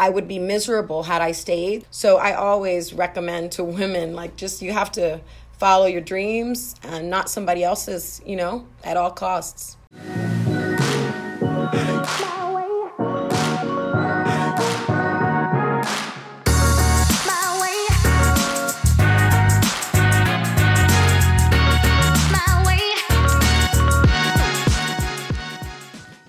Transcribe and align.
I 0.00 0.08
would 0.08 0.26
be 0.26 0.38
miserable 0.38 1.02
had 1.02 1.20
I 1.20 1.32
stayed. 1.32 1.84
So 1.90 2.16
I 2.16 2.32
always 2.32 2.94
recommend 2.94 3.52
to 3.52 3.64
women 3.64 4.14
like 4.14 4.34
just 4.34 4.62
you 4.62 4.72
have 4.72 4.90
to 4.92 5.20
follow 5.58 5.84
your 5.84 6.00
dreams 6.00 6.74
and 6.82 7.10
not 7.10 7.28
somebody 7.28 7.62
else's, 7.62 8.22
you 8.24 8.34
know, 8.34 8.66
at 8.82 8.96
all 8.96 9.10
costs. 9.10 9.76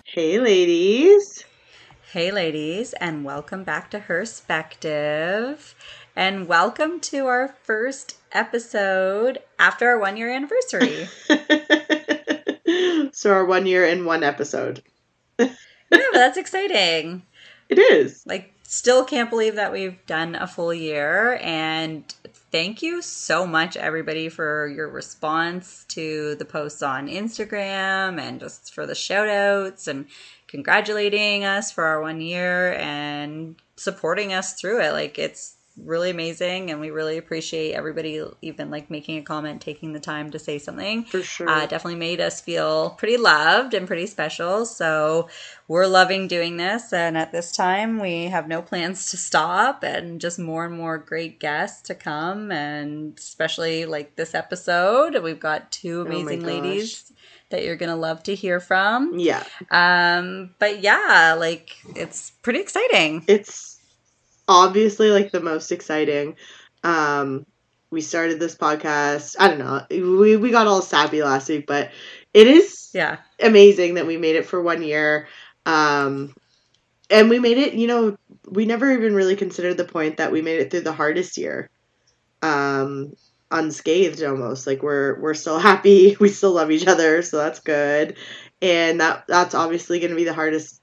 Hey, 0.04 0.40
ladies. 0.42 1.11
Hey, 2.12 2.30
ladies, 2.30 2.92
and 2.92 3.24
welcome 3.24 3.64
back 3.64 3.90
to 3.92 4.00
Perspective. 4.00 5.74
And 6.14 6.46
welcome 6.46 7.00
to 7.00 7.28
our 7.28 7.56
first 7.64 8.18
episode 8.34 9.40
after 9.58 9.88
our 9.88 9.98
one 9.98 10.18
year 10.18 10.30
anniversary. 10.30 11.08
so, 13.14 13.32
our 13.32 13.46
one 13.46 13.66
year 13.66 13.86
in 13.86 14.04
one 14.04 14.24
episode. 14.24 14.84
yeah, 15.40 15.56
that's 16.12 16.36
exciting. 16.36 17.24
It 17.70 17.80
is. 17.80 18.26
Like, 18.28 18.54
still 18.64 19.06
can't 19.06 19.30
believe 19.30 19.56
that 19.56 19.72
we've 19.72 20.06
done 20.06 20.36
a 20.36 20.48
full 20.48 20.74
year. 20.74 21.40
And 21.42 22.04
thank 22.52 22.82
you 22.82 23.02
so 23.02 23.48
much, 23.48 23.78
everybody, 23.78 24.30
for 24.30 24.68
your 24.68 24.90
response 24.90 25.86
to 25.90 26.36
the 26.36 26.46
posts 26.46 26.82
on 26.82 27.08
Instagram 27.08 28.20
and 28.20 28.40
just 28.40 28.74
for 28.74 28.86
the 28.86 28.96
shout 28.96 29.30
outs 29.30 29.88
and 29.88 30.08
congratulating 30.52 31.44
us 31.44 31.72
for 31.72 31.84
our 31.86 32.02
one 32.02 32.22
year 32.22 32.74
and 32.74 33.56
supporting 33.76 34.34
us 34.34 34.54
through 34.54 34.82
it. 34.82 34.92
Like, 34.92 35.18
it's 35.18 35.56
really 35.78 36.10
amazing 36.10 36.70
and 36.70 36.80
we 36.82 36.92
really 36.92 37.18
appreciate 37.18 37.74
everybody 37.74 38.22
even 38.42 38.70
like 38.70 38.90
making 38.90 39.18
a 39.18 39.22
comment 39.22 39.62
taking 39.62 39.94
the 39.94 40.00
time 40.00 40.30
to 40.30 40.38
say 40.38 40.60
something. 40.60 41.04
For 41.06 41.24
sure. 41.24 41.50
Uh, 41.50 41.66
definitely 41.66 42.00
made 42.00 42.20
us 42.20 42.42
feel 42.42 42.92
pretty 42.92 43.18
loved 43.18 43.74
and 43.74 43.88
pretty 43.88 44.06
special. 44.08 44.66
So 44.66 45.30
we're 45.68 45.88
loving 45.88 46.28
doing 46.28 46.58
this 46.58 46.92
and 46.92 47.18
at 47.18 47.32
this 47.32 47.52
time 47.56 48.00
we 48.00 48.26
have 48.26 48.48
no 48.48 48.62
plans 48.62 49.10
to 49.12 49.18
stop 49.18 49.84
and 49.84 50.20
just 50.20 50.38
more 50.38 50.66
and 50.66 50.76
more 50.76 50.98
great 50.98 51.40
guests 51.40 51.82
to 51.84 51.96
come 51.96 52.52
and 52.52 53.18
especially 53.18 53.86
like 53.86 54.16
this 54.16 54.36
episode 54.36 55.18
we've 55.24 55.40
got 55.40 55.72
two 55.72 56.02
amazing 56.02 56.44
oh 56.44 56.48
ladies 56.48 57.11
that 57.52 57.64
you're 57.64 57.76
gonna 57.76 57.96
love 57.96 58.24
to 58.24 58.36
hear 58.36 58.60
from 58.60 59.20
yeah 59.20 59.44
um 59.70 60.54
but 60.60 60.82
yeah 60.82 61.36
like 61.38 61.76
it's 61.96 62.32
pretty 62.42 62.60
exciting 62.60 63.24
it's 63.28 63.72
obviously 64.52 65.10
like 65.12 65.32
the 65.32 65.40
most 65.40 65.72
exciting. 65.72 66.36
Um, 66.84 67.46
we 67.90 68.02
started 68.02 68.40
this 68.40 68.56
podcast. 68.56 69.36
I 69.40 69.48
don't 69.48 69.60
know. 69.60 69.86
We 69.90 70.36
we 70.36 70.52
got 70.52 70.68
all 70.68 70.82
sappy 70.82 71.24
last 71.24 71.50
week, 71.50 71.66
but 71.68 71.92
it 72.34 72.48
is 72.48 72.92
yeah 72.94 73.18
amazing 73.42 73.96
that 73.96 74.08
we 74.08 74.18
made 74.18 74.36
it 74.36 74.46
for 74.46 74.62
one 74.62 74.84
year. 74.84 75.28
Um, 75.66 76.36
and 77.10 77.30
we 77.30 77.40
made 77.40 77.58
it. 77.58 77.74
You 77.74 77.88
know, 77.88 78.18
we 78.48 78.66
never 78.66 78.92
even 78.92 79.16
really 79.16 79.36
considered 79.36 79.78
the 79.78 79.86
point 79.86 80.18
that 80.18 80.32
we 80.32 80.42
made 80.42 80.60
it 80.62 80.72
through 80.72 80.82
the 80.82 80.94
hardest 80.94 81.38
year. 81.38 81.70
Um, 82.42 83.14
unscathed 83.52 84.24
almost 84.24 84.66
like 84.66 84.82
we're 84.82 85.20
we're 85.20 85.34
still 85.34 85.60
happy 85.60 86.16
we 86.20 86.30
still 86.30 86.54
love 86.54 86.72
each 86.72 86.88
other 86.88 87.22
so 87.22 87.38
that's 87.38 87.60
good 87.60 88.16
and 88.62 89.02
that 89.02 89.26
that's 89.28 89.56
obviously 89.56 90.00
going 90.00 90.12
to 90.12 90.16
be 90.16 90.24
the 90.24 90.34
hardest 90.34 90.82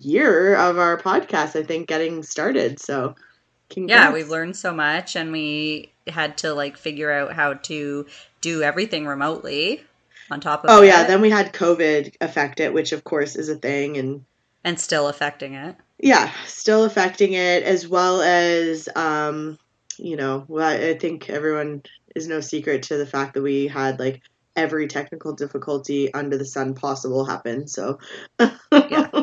year 0.00 0.54
of 0.54 0.78
our 0.78 0.98
podcast, 0.98 1.56
I 1.56 1.62
think, 1.62 1.88
getting 1.88 2.22
started. 2.22 2.80
So, 2.80 3.14
congrats. 3.70 4.00
yeah, 4.00 4.12
we've 4.12 4.28
learned 4.28 4.56
so 4.56 4.72
much, 4.72 5.16
and 5.16 5.32
we 5.32 5.92
had 6.06 6.38
to 6.38 6.54
like 6.54 6.76
figure 6.76 7.10
out 7.10 7.32
how 7.32 7.54
to 7.54 8.06
do 8.40 8.62
everything 8.62 9.06
remotely. 9.06 9.82
On 10.30 10.40
top 10.40 10.64
of 10.64 10.70
oh 10.70 10.82
yeah, 10.82 11.04
then 11.04 11.22
we 11.22 11.30
had 11.30 11.54
COVID 11.54 12.16
affect 12.20 12.60
it, 12.60 12.74
which 12.74 12.92
of 12.92 13.02
course 13.02 13.34
is 13.34 13.48
a 13.48 13.56
thing, 13.56 13.96
and 13.96 14.24
and 14.62 14.78
still 14.78 15.08
affecting 15.08 15.54
it. 15.54 15.76
Yeah, 15.98 16.30
still 16.46 16.84
affecting 16.84 17.32
it, 17.32 17.62
as 17.62 17.88
well 17.88 18.20
as 18.20 18.88
um, 18.94 19.58
you 19.98 20.16
know, 20.16 20.44
well, 20.48 20.68
I 20.68 20.96
think 20.98 21.28
everyone 21.30 21.82
is 22.14 22.28
no 22.28 22.40
secret 22.40 22.84
to 22.84 22.96
the 22.96 23.06
fact 23.06 23.34
that 23.34 23.42
we 23.42 23.68
had 23.68 23.98
like 23.98 24.22
every 24.56 24.88
technical 24.88 25.34
difficulty 25.34 26.12
under 26.12 26.36
the 26.36 26.44
sun 26.44 26.74
possible 26.74 27.24
happen. 27.24 27.68
So 27.68 27.98
yeah. 28.72 29.08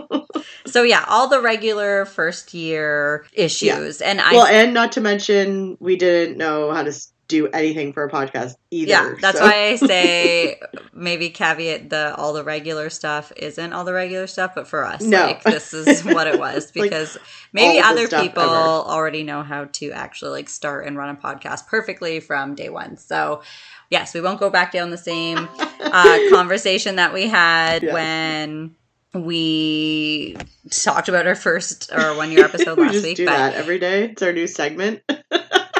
So 0.68 0.84
yeah, 0.84 1.06
all 1.08 1.30
the 1.30 1.42
regular 1.42 2.06
first 2.06 2.54
year 2.54 3.26
issues, 3.34 4.02
yeah. 4.02 4.10
and 4.10 4.20
I 4.20 4.34
well, 4.34 4.46
and 4.48 4.74
not 4.74 4.94
to 4.94 5.02
mention 5.02 5.78
we 5.80 5.96
didn't 5.96 6.38
know 6.38 6.72
how 6.72 6.84
to 6.84 6.92
do 7.28 7.48
anything 7.48 7.92
for 7.94 8.04
a 8.04 8.10
podcast 8.10 8.56
either. 8.70 8.90
Yeah, 8.90 9.16
that's 9.20 9.40
so. 9.40 9.46
why 9.46 9.70
I 9.70 9.76
say 9.78 10.60
maybe 10.94 11.30
caveat 11.30 11.90
the 11.90 12.16
all 12.16 12.34
the 12.34 12.44
regular 12.44 12.90
stuff 12.90 13.32
isn't 13.36 13.74
all 13.74 13.84
the 13.84 13.94
regular 13.94 14.28
stuff, 14.28 14.54
but 14.56 14.68
for 14.68 14.86
us, 14.86 15.02
no. 15.02 15.26
like 15.26 15.44
this 15.44 15.74
is 15.74 16.04
what 16.06 16.28
it 16.28 16.40
was 16.40 16.72
because 16.72 17.16
like, 17.16 17.26
maybe 17.54 17.80
other 17.80 18.08
people 18.08 18.44
ever. 18.44 18.54
already 18.54 19.24
know 19.24 19.44
how 19.44 19.66
to 19.66 19.92
actually 19.92 20.32
like 20.32 20.50
start 20.50 20.86
and 20.86 20.98
run 20.98 21.10
a 21.10 21.16
podcast 21.16 21.68
perfectly 21.68 22.20
from 22.20 22.56
day 22.56 22.70
one. 22.70 22.98
So 22.98 23.42
yes, 23.90 24.14
we 24.14 24.22
won't 24.22 24.40
go 24.40 24.50
back 24.50 24.72
down 24.72 24.92
the 24.92 24.98
same 24.98 25.50
uh, 25.60 26.20
conversation 26.30 26.98
that 26.98 27.14
we 27.14 27.28
had 27.28 27.84
yes. 27.84 27.94
when 27.94 28.76
we 29.14 30.36
talked 30.70 31.10
about 31.10 31.26
our 31.26 31.36
first 31.36 31.92
or 31.92 32.16
one 32.16 32.32
year 32.32 32.46
episode 32.46 32.78
last 32.78 33.02
week. 33.04 33.18
Do 33.18 33.26
but 33.26 33.32
that 33.32 33.54
every 33.56 33.80
day. 33.80 34.06
It's 34.06 34.22
our 34.22 34.34
new 34.34 34.48
segment. 34.48 35.02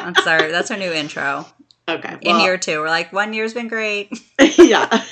That's 0.06 0.28
our 0.28 0.52
that's 0.52 0.72
our 0.72 0.78
new 0.78 0.92
intro. 0.92 1.46
Okay. 1.88 2.18
Well, 2.24 2.38
In 2.38 2.44
year 2.44 2.58
two, 2.58 2.80
we're 2.80 2.90
like 2.90 3.14
one 3.14 3.34
year's 3.34 3.54
been 3.54 3.68
great. 3.68 4.10
yeah. 4.58 4.88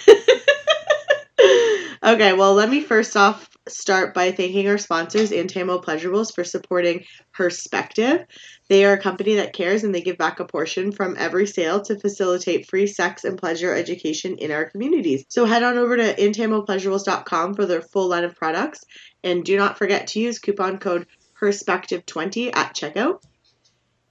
okay. 2.04 2.34
Well, 2.34 2.54
let 2.54 2.70
me 2.70 2.82
first 2.82 3.16
off 3.16 3.50
start 3.68 4.14
by 4.14 4.32
thanking 4.32 4.68
our 4.68 4.78
sponsors, 4.78 5.32
Antamo 5.32 5.80
Pleasurables, 5.80 6.34
for 6.34 6.44
supporting 6.44 7.06
Perspective. 7.32 8.26
They 8.70 8.86
are 8.86 8.94
a 8.94 9.02
company 9.02 9.36
that 9.36 9.54
cares 9.54 9.84
and 9.84 9.94
they 9.94 10.02
give 10.02 10.18
back 10.18 10.40
a 10.40 10.46
portion 10.46 10.92
from 10.92 11.16
every 11.18 11.48
sale 11.48 11.82
to 11.82 12.00
facilitate 12.00 12.70
free 12.70 12.88
sex 12.88 13.24
and 13.24 13.38
pleasure 13.38 13.74
education 13.74 14.38
in 14.38 14.52
our 14.52 14.66
communities. 14.70 15.26
So 15.30 15.46
head 15.46 15.64
on 15.64 15.78
over 15.78 15.96
to 15.98 16.16
intamopleasurables.com 16.16 17.56
for 17.56 17.66
their 17.66 17.82
full 17.82 18.10
line 18.10 18.24
of 18.24 18.36
products 18.36 18.84
and 19.24 19.44
do 19.44 19.58
not 19.58 19.78
forget 19.78 20.08
to 20.08 20.20
use 20.20 20.40
coupon 20.40 20.80
code 20.80 21.08
Perspective20 21.40 22.56
at 22.56 22.74
checkout. 22.74 23.22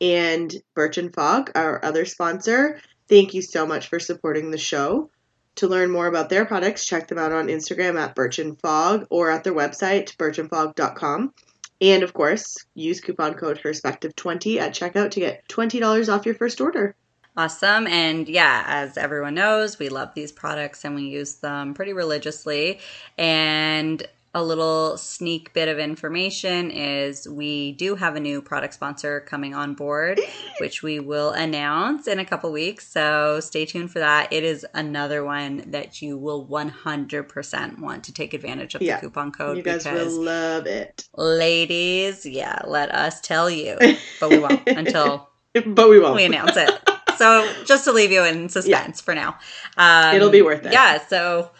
And 0.02 0.52
Birch 0.74 0.98
and 0.98 1.14
Fogg, 1.14 1.52
our 1.54 1.82
other 1.84 2.04
sponsor, 2.04 2.80
thank 3.08 3.34
you 3.34 3.40
so 3.40 3.64
much 3.64 3.86
for 3.86 4.00
supporting 4.00 4.50
the 4.50 4.58
show. 4.58 5.10
To 5.56 5.68
learn 5.68 5.92
more 5.92 6.08
about 6.08 6.28
their 6.28 6.44
products, 6.44 6.84
check 6.84 7.06
them 7.06 7.18
out 7.18 7.30
on 7.30 7.46
Instagram 7.46 8.00
at 8.00 8.16
Birch 8.16 8.38
and 8.38 8.60
Fog 8.60 9.06
or 9.10 9.30
at 9.30 9.44
their 9.44 9.54
website, 9.54 10.16
birchandfogg.com. 10.16 11.32
And 11.80 12.02
of 12.02 12.14
course, 12.14 12.56
use 12.74 13.00
coupon 13.00 13.34
code 13.34 13.60
Perspective20 13.62 14.58
at 14.58 14.72
checkout 14.72 15.12
to 15.12 15.20
get 15.20 15.46
$20 15.48 16.12
off 16.12 16.26
your 16.26 16.34
first 16.34 16.60
order. 16.60 16.96
Awesome. 17.36 17.86
And 17.86 18.28
yeah, 18.28 18.64
as 18.66 18.98
everyone 18.98 19.34
knows, 19.34 19.78
we 19.78 19.88
love 19.88 20.14
these 20.14 20.32
products 20.32 20.84
and 20.84 20.94
we 20.94 21.04
use 21.04 21.36
them 21.36 21.74
pretty 21.74 21.92
religiously. 21.92 22.80
And 23.16 24.06
a 24.34 24.42
little 24.42 24.96
sneak 24.96 25.52
bit 25.52 25.68
of 25.68 25.78
information 25.78 26.70
is 26.70 27.28
we 27.28 27.72
do 27.72 27.96
have 27.96 28.16
a 28.16 28.20
new 28.20 28.40
product 28.40 28.72
sponsor 28.72 29.20
coming 29.20 29.54
on 29.54 29.74
board, 29.74 30.20
which 30.58 30.82
we 30.82 31.00
will 31.00 31.30
announce 31.30 32.08
in 32.08 32.18
a 32.18 32.24
couple 32.24 32.50
weeks. 32.50 32.88
So 32.88 33.40
stay 33.40 33.66
tuned 33.66 33.90
for 33.90 33.98
that. 33.98 34.32
It 34.32 34.42
is 34.42 34.64
another 34.72 35.22
one 35.22 35.70
that 35.70 36.00
you 36.00 36.16
will 36.16 36.46
100% 36.46 37.78
want 37.78 38.04
to 38.04 38.12
take 38.12 38.32
advantage 38.32 38.74
of 38.74 38.80
yeah, 38.80 38.96
the 38.96 39.02
coupon 39.02 39.32
code. 39.32 39.58
You 39.58 39.62
guys 39.62 39.84
will 39.84 40.22
love 40.22 40.66
it. 40.66 41.06
Ladies, 41.14 42.24
yeah, 42.24 42.60
let 42.66 42.90
us 42.94 43.20
tell 43.20 43.50
you. 43.50 43.78
But 44.20 44.30
we 44.30 44.38
won't 44.38 44.66
until 44.68 45.30
but 45.66 45.88
we 45.88 45.98
won't. 45.98 46.14
We 46.14 46.24
announce 46.24 46.56
it. 46.56 46.70
So 47.16 47.52
just 47.64 47.84
to 47.84 47.92
leave 47.92 48.12
you 48.12 48.24
in 48.24 48.48
suspense 48.48 49.00
yeah. 49.00 49.04
for 49.04 49.14
now. 49.14 49.38
Um, 49.76 50.14
It'll 50.14 50.30
be 50.30 50.42
worth 50.42 50.64
it. 50.64 50.72
Yeah. 50.72 51.04
So 51.06 51.50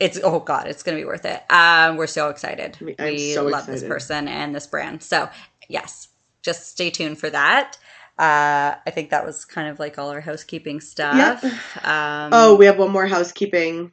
it's 0.00 0.18
oh 0.24 0.40
god, 0.40 0.66
it's 0.66 0.82
gonna 0.82 0.96
be 0.96 1.04
worth 1.04 1.26
it. 1.26 1.42
Um, 1.50 1.96
we're 1.96 2.06
so 2.06 2.30
excited. 2.30 2.76
I'm 2.98 3.12
we 3.12 3.34
so 3.34 3.44
love 3.44 3.68
excited. 3.68 3.82
this 3.82 3.88
person 3.88 4.26
and 4.26 4.54
this 4.54 4.66
brand. 4.66 5.02
So 5.02 5.28
yes, 5.68 6.08
just 6.42 6.68
stay 6.68 6.90
tuned 6.90 7.18
for 7.18 7.30
that. 7.30 7.76
Uh, 8.18 8.74
I 8.86 8.90
think 8.90 9.10
that 9.10 9.24
was 9.24 9.44
kind 9.44 9.68
of 9.68 9.78
like 9.78 9.98
all 9.98 10.10
our 10.10 10.20
housekeeping 10.20 10.80
stuff. 10.80 11.42
Yep. 11.42 11.52
Um, 11.84 12.30
oh, 12.32 12.56
we 12.56 12.66
have 12.66 12.78
one 12.78 12.90
more 12.90 13.06
housekeeping. 13.06 13.92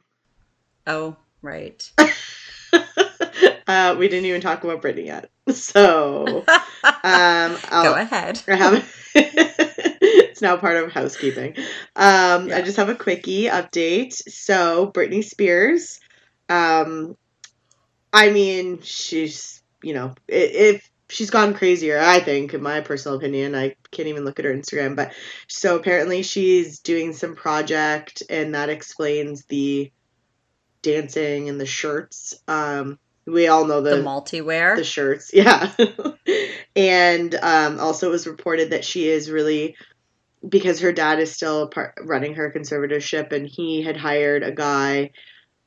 Oh, 0.86 1.16
right. 1.42 1.90
uh, 3.66 3.96
we 3.98 4.08
didn't 4.08 4.26
even 4.26 4.40
talk 4.40 4.64
about 4.64 4.82
Brittany 4.82 5.06
yet, 5.06 5.30
so 5.50 6.44
um, 7.04 7.56
go 7.70 7.94
ahead. 7.94 8.42
It's 10.38 10.42
now 10.44 10.56
part 10.56 10.76
of 10.76 10.92
housekeeping. 10.92 11.56
Um, 11.96 12.48
yeah. 12.48 12.58
I 12.58 12.62
just 12.62 12.76
have 12.76 12.88
a 12.88 12.94
quickie 12.94 13.46
update. 13.46 14.12
So 14.12 14.88
Britney 14.94 15.24
Spears, 15.24 15.98
um, 16.48 17.16
I 18.12 18.30
mean, 18.30 18.80
she's 18.80 19.60
you 19.82 19.94
know, 19.94 20.14
if 20.28 20.88
she's 21.08 21.30
gone 21.30 21.54
crazier, 21.54 21.98
I 21.98 22.20
think, 22.20 22.54
in 22.54 22.62
my 22.62 22.82
personal 22.82 23.18
opinion. 23.18 23.56
I 23.56 23.74
can't 23.90 24.06
even 24.06 24.24
look 24.24 24.38
at 24.38 24.44
her 24.44 24.54
Instagram, 24.54 24.94
but 24.94 25.12
so 25.48 25.74
apparently 25.74 26.22
she's 26.22 26.78
doing 26.78 27.14
some 27.14 27.34
project 27.34 28.22
and 28.30 28.54
that 28.54 28.68
explains 28.68 29.44
the 29.46 29.90
dancing 30.82 31.48
and 31.48 31.60
the 31.60 31.66
shirts. 31.66 32.36
Um 32.46 33.00
we 33.26 33.48
all 33.48 33.66
know 33.66 33.80
the, 33.80 33.96
the 33.96 34.02
multi-wear 34.02 34.76
the 34.76 34.84
shirts 34.84 35.30
yeah 35.34 35.70
and 36.74 37.34
um, 37.34 37.78
also 37.78 38.08
it 38.08 38.12
was 38.12 38.26
reported 38.26 38.70
that 38.70 38.86
she 38.86 39.06
is 39.06 39.30
really 39.30 39.76
because 40.46 40.80
her 40.80 40.92
dad 40.92 41.18
is 41.18 41.32
still 41.32 41.68
part, 41.68 41.94
running 42.02 42.34
her 42.34 42.52
conservatorship 42.52 43.32
and 43.32 43.46
he 43.46 43.82
had 43.82 43.96
hired 43.96 44.42
a 44.42 44.52
guy 44.52 45.10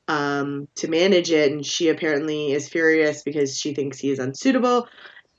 um, 0.07 0.68
to 0.75 0.88
manage 0.88 1.31
it 1.31 1.51
and 1.51 1.65
she 1.65 1.89
apparently 1.89 2.51
is 2.51 2.69
furious 2.69 3.23
because 3.23 3.57
she 3.57 3.73
thinks 3.73 4.00
he 4.00 4.09
is 4.09 4.19
unsuitable 4.19 4.88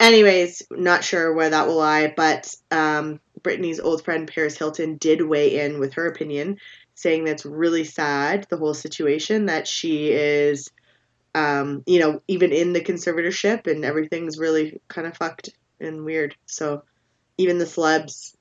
anyways 0.00 0.62
not 0.70 1.04
sure 1.04 1.32
where 1.32 1.50
that 1.50 1.66
will 1.66 1.76
lie 1.76 2.12
but 2.16 2.54
um, 2.70 3.20
Britney's 3.42 3.80
old 3.80 4.04
friend 4.04 4.30
Paris 4.32 4.56
Hilton 4.56 4.96
did 4.96 5.20
weigh 5.20 5.60
in 5.60 5.78
with 5.78 5.94
her 5.94 6.06
opinion 6.06 6.58
saying 6.94 7.24
that's 7.24 7.44
really 7.44 7.84
sad 7.84 8.46
the 8.48 8.56
whole 8.56 8.74
situation 8.74 9.46
that 9.46 9.66
she 9.66 10.10
is 10.10 10.70
um, 11.34 11.82
you 11.86 12.00
know, 12.00 12.20
even 12.28 12.52
in 12.52 12.72
the 12.72 12.80
conservatorship 12.80 13.66
and 13.66 13.84
everything's 13.84 14.38
really 14.38 14.80
kind 14.88 15.06
of 15.06 15.16
fucked 15.16 15.50
and 15.80 16.04
weird. 16.04 16.36
So 16.46 16.82
even 17.38 17.58
the 17.58 17.64
celebs 17.64 18.34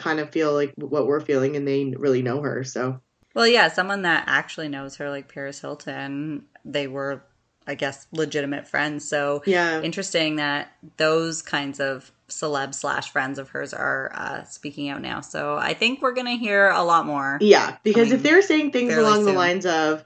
kind 0.00 0.18
of 0.18 0.30
feel 0.30 0.52
like 0.52 0.72
what 0.76 1.06
we're 1.06 1.20
feeling 1.20 1.56
and 1.56 1.68
they 1.68 1.94
really 1.96 2.22
know 2.22 2.40
her. 2.40 2.64
So 2.64 3.00
well, 3.34 3.46
yeah, 3.46 3.68
someone 3.68 4.02
that 4.02 4.24
actually 4.26 4.68
knows 4.68 4.96
her, 4.96 5.08
like 5.08 5.32
Paris 5.32 5.60
Hilton, 5.60 6.46
they 6.64 6.88
were, 6.88 7.22
I 7.66 7.74
guess, 7.74 8.06
legitimate 8.10 8.66
friends. 8.66 9.08
So 9.08 9.42
yeah, 9.46 9.80
interesting 9.82 10.36
that 10.36 10.72
those 10.96 11.42
kinds 11.42 11.80
of 11.80 12.10
celeb 12.28 12.74
slash 12.74 13.10
friends 13.10 13.38
of 13.38 13.50
hers 13.50 13.72
are 13.72 14.10
uh, 14.14 14.44
speaking 14.44 14.88
out 14.88 15.02
now. 15.02 15.20
So 15.20 15.56
I 15.56 15.74
think 15.74 16.02
we're 16.02 16.14
gonna 16.14 16.36
hear 16.36 16.70
a 16.70 16.82
lot 16.82 17.06
more. 17.06 17.38
Yeah, 17.40 17.76
because 17.84 18.10
if 18.10 18.22
they're 18.22 18.42
saying 18.42 18.72
things 18.72 18.96
along 18.96 19.18
soon. 19.18 19.26
the 19.26 19.32
lines 19.32 19.66
of, 19.66 20.04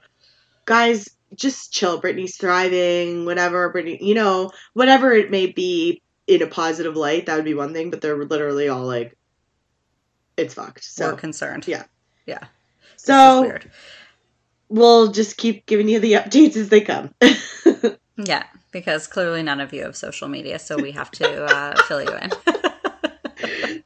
guys, 0.65 1.09
just 1.33 1.73
chill. 1.73 2.01
Britney's 2.01 2.37
thriving, 2.37 3.25
whatever. 3.25 3.73
Britney, 3.73 3.99
you 4.01 4.13
know, 4.13 4.51
whatever 4.73 5.11
it 5.11 5.31
may 5.31 5.47
be 5.47 6.01
in 6.27 6.41
a 6.41 6.47
positive 6.47 6.95
light, 6.95 7.25
that 7.25 7.35
would 7.35 7.45
be 7.45 7.55
one 7.55 7.73
thing. 7.73 7.89
But 7.89 8.01
they're 8.01 8.23
literally 8.23 8.69
all 8.69 8.85
like, 8.85 9.17
it's 10.37 10.53
fucked. 10.53 10.83
So 10.83 11.11
We're 11.11 11.17
concerned. 11.17 11.67
Yeah. 11.67 11.83
Yeah. 12.25 12.45
So 12.97 13.57
we'll 14.69 15.11
just 15.11 15.37
keep 15.37 15.65
giving 15.65 15.87
you 15.87 15.99
the 15.99 16.13
updates 16.13 16.55
as 16.55 16.69
they 16.69 16.81
come. 16.81 17.13
yeah, 18.17 18.43
because 18.71 19.07
clearly 19.07 19.43
none 19.43 19.59
of 19.59 19.73
you 19.73 19.83
have 19.83 19.95
social 19.95 20.27
media, 20.27 20.59
so 20.59 20.77
we 20.77 20.91
have 20.91 21.11
to 21.11 21.45
uh, 21.45 21.75
fill 21.87 22.03
you 22.03 22.15
in. 22.15 22.31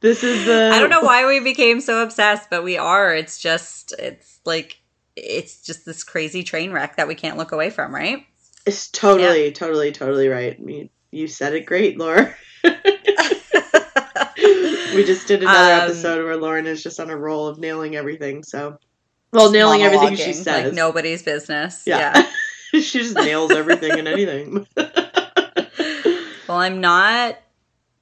this 0.00 0.24
is 0.24 0.46
the. 0.46 0.70
I 0.72 0.78
don't 0.78 0.90
know 0.90 1.02
why 1.02 1.26
we 1.26 1.40
became 1.40 1.80
so 1.80 2.02
obsessed, 2.02 2.50
but 2.50 2.64
we 2.64 2.76
are. 2.76 3.14
It's 3.14 3.38
just, 3.38 3.92
it's 3.98 4.40
like 4.44 4.80
it's 5.16 5.62
just 5.62 5.84
this 5.84 6.04
crazy 6.04 6.42
train 6.42 6.72
wreck 6.72 6.96
that 6.96 7.08
we 7.08 7.14
can't 7.14 7.36
look 7.36 7.52
away 7.52 7.70
from, 7.70 7.94
right? 7.94 8.24
It's 8.66 8.90
totally, 8.90 9.46
yeah. 9.46 9.52
totally, 9.52 9.92
totally 9.92 10.28
right. 10.28 10.56
I 10.58 10.62
mean, 10.62 10.90
you 11.10 11.28
said 11.28 11.54
it 11.54 11.66
great, 11.66 11.98
Laura. 11.98 12.34
We 14.94 15.04
just 15.04 15.26
did 15.26 15.42
another 15.42 15.74
um, 15.74 15.80
episode 15.90 16.24
where 16.24 16.36
Lauren 16.36 16.66
is 16.66 16.82
just 16.82 17.00
on 17.00 17.10
a 17.10 17.16
roll 17.16 17.46
of 17.46 17.58
nailing 17.58 17.96
everything. 17.96 18.42
So, 18.42 18.78
well, 19.32 19.50
nailing 19.50 19.82
everything 19.82 20.16
she 20.16 20.32
says, 20.32 20.66
like 20.66 20.74
nobody's 20.74 21.22
business. 21.22 21.84
Yeah, 21.86 22.26
yeah. 22.72 22.80
she 22.80 23.00
just 23.00 23.16
nails 23.16 23.52
everything 23.52 23.92
and 23.92 24.08
anything. 24.08 24.66
well, 24.76 26.58
I'm 26.58 26.80
not. 26.80 27.38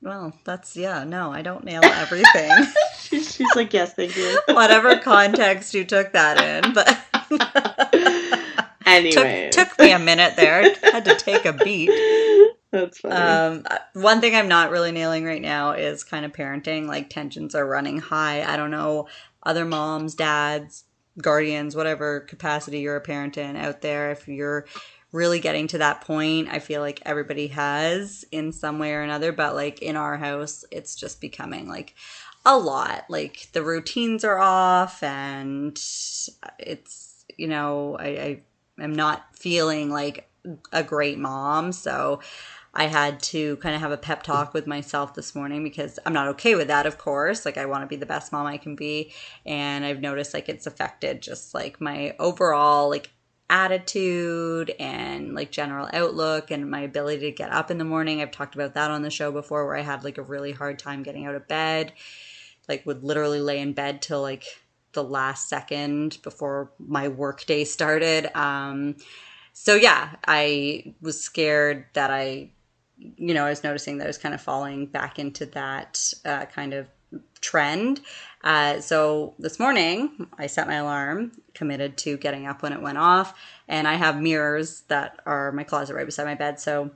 Well, 0.00 0.32
that's 0.44 0.76
yeah. 0.76 1.05
No, 1.05 1.32
I 1.32 1.43
don't 1.43 1.64
nail 1.64 1.82
everything. 1.82 2.50
she's, 2.99 3.35
she's 3.35 3.56
like, 3.56 3.73
yes, 3.73 3.94
thank 3.94 4.17
you. 4.17 4.40
Whatever 4.49 4.99
context 4.99 5.75
you 5.75 5.85
took 5.85 6.12
that 6.12 6.64
in, 6.64 6.73
but 6.73 6.88
anyway, 8.88 9.50
took, 9.50 9.69
took, 9.69 9.79
me 9.79 9.93
a 9.93 9.99
minute 9.99 10.37
there. 10.37 10.75
Had 10.82 11.05
to 11.06 11.17
take 11.17 11.44
a 11.44 11.52
beat. 11.52 11.90
That's 12.70 12.99
funny. 12.99 13.14
Um, 13.14 13.64
one 13.94 14.20
thing 14.20 14.35
I'm 14.35 14.49
not 14.49 14.70
really 14.70 14.93
nailing 14.93 15.25
right 15.25 15.40
now 15.40 15.73
is 15.73 16.05
kind 16.05 16.25
of 16.25 16.32
parenting. 16.32 16.87
Like 16.87 17.11
tensions 17.11 17.55
are 17.55 17.67
running 17.67 17.99
high. 17.99 18.43
I 18.43 18.56
don't 18.56 18.70
know 18.70 19.08
other 19.43 19.64
moms, 19.64 20.14
dads, 20.14 20.85
guardians, 21.20 21.75
whatever 21.75 22.20
capacity 22.20 22.81
you're 22.81 22.96
a 22.96 23.00
parent 23.00 23.38
in 23.38 23.56
out 23.56 23.81
there. 23.81 24.11
If 24.11 24.29
you're 24.29 24.67
really 25.12 25.40
getting 25.40 25.67
to 25.69 25.79
that 25.79 26.02
point, 26.02 26.49
I 26.50 26.58
feel 26.58 26.81
like 26.81 27.00
everybody 27.05 27.49
has 27.49 28.25
in 28.31 28.52
some 28.52 28.79
way 28.79 28.93
or 28.93 29.02
another. 29.02 29.32
But 29.32 29.55
like 29.55 29.81
in 29.81 29.96
our 29.96 30.17
house, 30.17 30.64
it's 30.70 30.94
just 30.94 31.20
becoming 31.20 31.69
like 31.69 31.94
a 32.44 32.58
lot. 32.58 33.05
Like 33.08 33.49
the 33.52 33.62
routines 33.62 34.25
are 34.25 34.38
off, 34.38 35.02
and 35.02 35.79
it's 36.58 37.25
you 37.37 37.46
know 37.46 37.96
I, 37.99 38.06
I 38.06 38.43
am 38.81 38.95
not 38.95 39.35
feeling 39.35 39.91
like 39.91 40.29
a 40.73 40.83
great 40.83 41.19
mom, 41.19 41.73
so. 41.73 42.21
I 42.75 42.87
had 42.87 43.21
to 43.23 43.57
kind 43.57 43.75
of 43.75 43.81
have 43.81 43.91
a 43.91 43.97
pep 43.97 44.23
talk 44.23 44.55
with 44.55 44.67
myself 44.67 45.15
this 45.15 45.35
morning 45.35 45.65
because 45.65 45.99
I'm 46.05 46.13
not 46.13 46.29
okay 46.29 46.55
with 46.55 46.69
that, 46.69 46.87
of 46.87 46.99
course. 46.99 47.45
Like, 47.45 47.57
I 47.57 47.67
want 47.67 47.83
to 47.83 47.89
be 47.89 47.97
the 47.97 48.07
best 48.07 48.31
mom 48.31 48.47
I 48.47 48.57
can 48.59 48.77
be. 48.77 49.13
And 49.47 49.85
I've 49.85 50.01
noticed 50.01 50.35
like 50.35 50.49
it's 50.49 50.67
affected 50.67 51.23
just 51.23 51.55
like 51.55 51.81
my 51.81 52.15
overall 52.21 52.89
like 52.91 53.11
attitude 53.51 54.75
and 54.79 55.35
like 55.35 55.51
general 55.51 55.89
outlook 55.93 56.51
and 56.51 56.71
my 56.71 56.81
ability 56.81 57.21
to 57.21 57.33
get 57.33 57.51
up 57.51 57.71
in 57.71 57.79
the 57.79 57.85
morning. 57.85 58.21
I've 58.21 58.31
talked 58.31 58.55
about 58.55 58.75
that 58.75 58.91
on 58.91 59.03
the 59.03 59.11
show 59.11 59.33
before 59.33 59.67
where 59.67 59.77
I 59.77 59.83
had 59.83 60.05
like 60.05 60.19
a 60.19 60.23
really 60.23 60.53
hard 60.53 60.79
time 60.79 61.03
getting 61.03 61.27
out 61.27 61.35
of 61.35 61.49
bed 61.49 61.93
like 62.69 62.85
would 62.87 63.03
literally 63.03 63.41
lay 63.41 63.59
in 63.59 63.73
bed 63.73 64.03
till 64.03 64.21
like 64.21 64.45
the 64.93 65.05
last 65.05 65.49
second 65.49 66.19
before 66.23 66.70
my 66.79 67.08
workday 67.08 67.64
started. 67.64 68.31
Um, 68.37 68.96
so 69.52 69.75
yeah, 69.75 70.17
I 70.26 70.94
was 71.00 71.20
scared 71.20 71.87
that 71.94 72.11
I, 72.11 72.50
you 72.96 73.35
know, 73.35 73.44
I 73.44 73.50
was 73.50 73.64
noticing 73.64 73.99
that 73.99 74.05
I 74.05 74.08
was 74.08 74.19
kind 74.19 74.35
of 74.35 74.40
falling 74.40 74.87
back 74.87 75.19
into 75.19 75.46
that 75.46 76.12
uh, 76.25 76.46
kind 76.46 76.75
of 76.75 76.88
trend. 77.40 78.00
Uh, 78.44 78.81
so 78.81 79.35
this 79.38 79.58
morning, 79.58 80.29
I 80.38 80.46
set 80.46 80.69
my 80.69 80.76
alarm, 80.76 81.32
committed 81.55 81.96
to 81.99 82.17
getting 82.17 82.46
up 82.46 82.62
when 82.62 82.73
it 82.73 82.82
went 82.82 82.99
off, 82.99 83.38
and 83.67 83.88
I 83.88 83.94
have 83.94 84.20
mirrors 84.20 84.82
that 84.88 85.20
are 85.26 85.52
my 85.52 85.64
closet 85.64 85.94
right 85.94 86.06
beside 86.06 86.25
my 86.25 86.35
bed. 86.35 86.61
So 86.61 86.90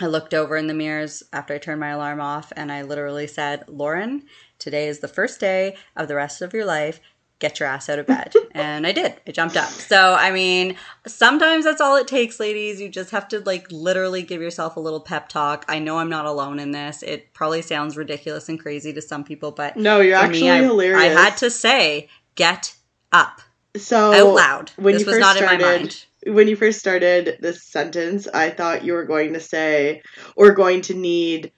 I 0.00 0.06
looked 0.06 0.34
over 0.34 0.56
in 0.56 0.66
the 0.66 0.74
mirrors 0.74 1.22
after 1.32 1.54
I 1.54 1.58
turned 1.58 1.80
my 1.80 1.90
alarm 1.90 2.20
off, 2.20 2.52
and 2.56 2.70
I 2.70 2.82
literally 2.82 3.26
said, 3.26 3.64
Lauren, 3.66 4.24
Today 4.58 4.88
is 4.88 5.00
the 5.00 5.08
first 5.08 5.40
day 5.40 5.76
of 5.96 6.08
the 6.08 6.14
rest 6.14 6.42
of 6.42 6.52
your 6.52 6.64
life. 6.64 7.00
Get 7.38 7.60
your 7.60 7.68
ass 7.68 7.88
out 7.88 8.00
of 8.00 8.06
bed. 8.06 8.34
and 8.52 8.84
I 8.86 8.92
did. 8.92 9.14
I 9.26 9.30
jumped 9.30 9.56
up. 9.56 9.68
So, 9.68 10.14
I 10.14 10.32
mean, 10.32 10.76
sometimes 11.06 11.64
that's 11.64 11.80
all 11.80 11.96
it 11.96 12.08
takes, 12.08 12.40
ladies. 12.40 12.80
You 12.80 12.88
just 12.88 13.10
have 13.10 13.28
to, 13.28 13.40
like, 13.40 13.70
literally 13.70 14.22
give 14.22 14.42
yourself 14.42 14.76
a 14.76 14.80
little 14.80 15.00
pep 15.00 15.28
talk. 15.28 15.64
I 15.68 15.78
know 15.78 15.98
I'm 15.98 16.08
not 16.08 16.26
alone 16.26 16.58
in 16.58 16.72
this. 16.72 17.04
It 17.04 17.32
probably 17.34 17.62
sounds 17.62 17.96
ridiculous 17.96 18.48
and 18.48 18.58
crazy 18.58 18.92
to 18.92 19.00
some 19.00 19.22
people, 19.22 19.52
but 19.52 19.76
no, 19.76 20.00
you're 20.00 20.16
actually 20.16 20.42
me, 20.42 20.50
I, 20.50 20.62
hilarious. 20.62 21.16
I 21.16 21.22
had 21.22 21.36
to 21.38 21.50
say, 21.50 22.08
get 22.34 22.74
up. 23.12 23.40
So, 23.76 24.12
out 24.12 24.34
loud. 24.34 24.70
When 24.76 24.94
this 24.94 25.06
was 25.06 25.18
not 25.18 25.36
started, 25.36 25.54
in 25.54 25.60
my 25.60 25.76
mind 25.76 26.04
when 26.26 26.48
you 26.48 26.56
first 26.56 26.78
started 26.78 27.38
this 27.40 27.62
sentence, 27.62 28.26
I 28.26 28.50
thought 28.50 28.84
you 28.84 28.92
were 28.92 29.04
going 29.04 29.34
to 29.34 29.40
say, 29.40 30.02
or 30.36 30.52
going 30.52 30.82
to 30.82 30.94
need 30.94 31.52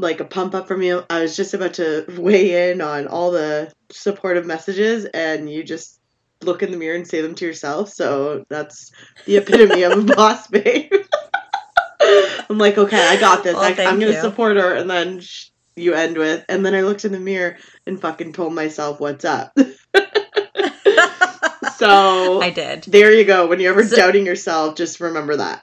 like 0.00 0.20
a 0.20 0.24
pump 0.24 0.54
up 0.54 0.68
from 0.68 0.82
you. 0.82 1.04
I 1.08 1.22
was 1.22 1.36
just 1.36 1.54
about 1.54 1.74
to 1.74 2.04
weigh 2.18 2.70
in 2.70 2.80
on 2.80 3.06
all 3.06 3.30
the 3.30 3.72
supportive 3.90 4.46
messages, 4.46 5.04
and 5.04 5.50
you 5.50 5.62
just 5.62 5.98
look 6.42 6.62
in 6.62 6.70
the 6.70 6.76
mirror 6.76 6.96
and 6.96 7.06
say 7.06 7.20
them 7.20 7.34
to 7.36 7.44
yourself. 7.44 7.90
So 7.90 8.44
that's 8.48 8.92
the 9.26 9.36
epitome 9.36 9.82
of 9.82 9.98
a 9.98 10.02
boss 10.14 10.46
babe. 10.48 10.92
I'm 12.48 12.58
like, 12.58 12.78
okay, 12.78 13.06
I 13.06 13.20
got 13.20 13.44
this. 13.44 13.54
Well, 13.54 13.62
I, 13.62 13.82
am 13.82 14.00
going 14.00 14.12
to 14.12 14.20
support 14.20 14.56
her. 14.56 14.74
And 14.74 14.88
then 14.90 15.20
you 15.76 15.92
end 15.94 16.16
with, 16.16 16.44
and 16.48 16.64
then 16.64 16.74
I 16.74 16.80
looked 16.80 17.04
in 17.04 17.12
the 17.12 17.20
mirror 17.20 17.58
and 17.86 18.00
fucking 18.00 18.32
told 18.32 18.54
myself 18.54 19.00
what's 19.00 19.24
up. 19.24 19.52
so 21.76 22.40
I 22.40 22.50
did. 22.50 22.84
There 22.84 23.12
you 23.12 23.24
go. 23.24 23.46
When 23.46 23.60
you're 23.60 23.72
ever 23.72 23.86
so, 23.86 23.96
doubting 23.96 24.24
yourself, 24.26 24.76
just 24.76 24.98
remember 24.98 25.36
that 25.36 25.62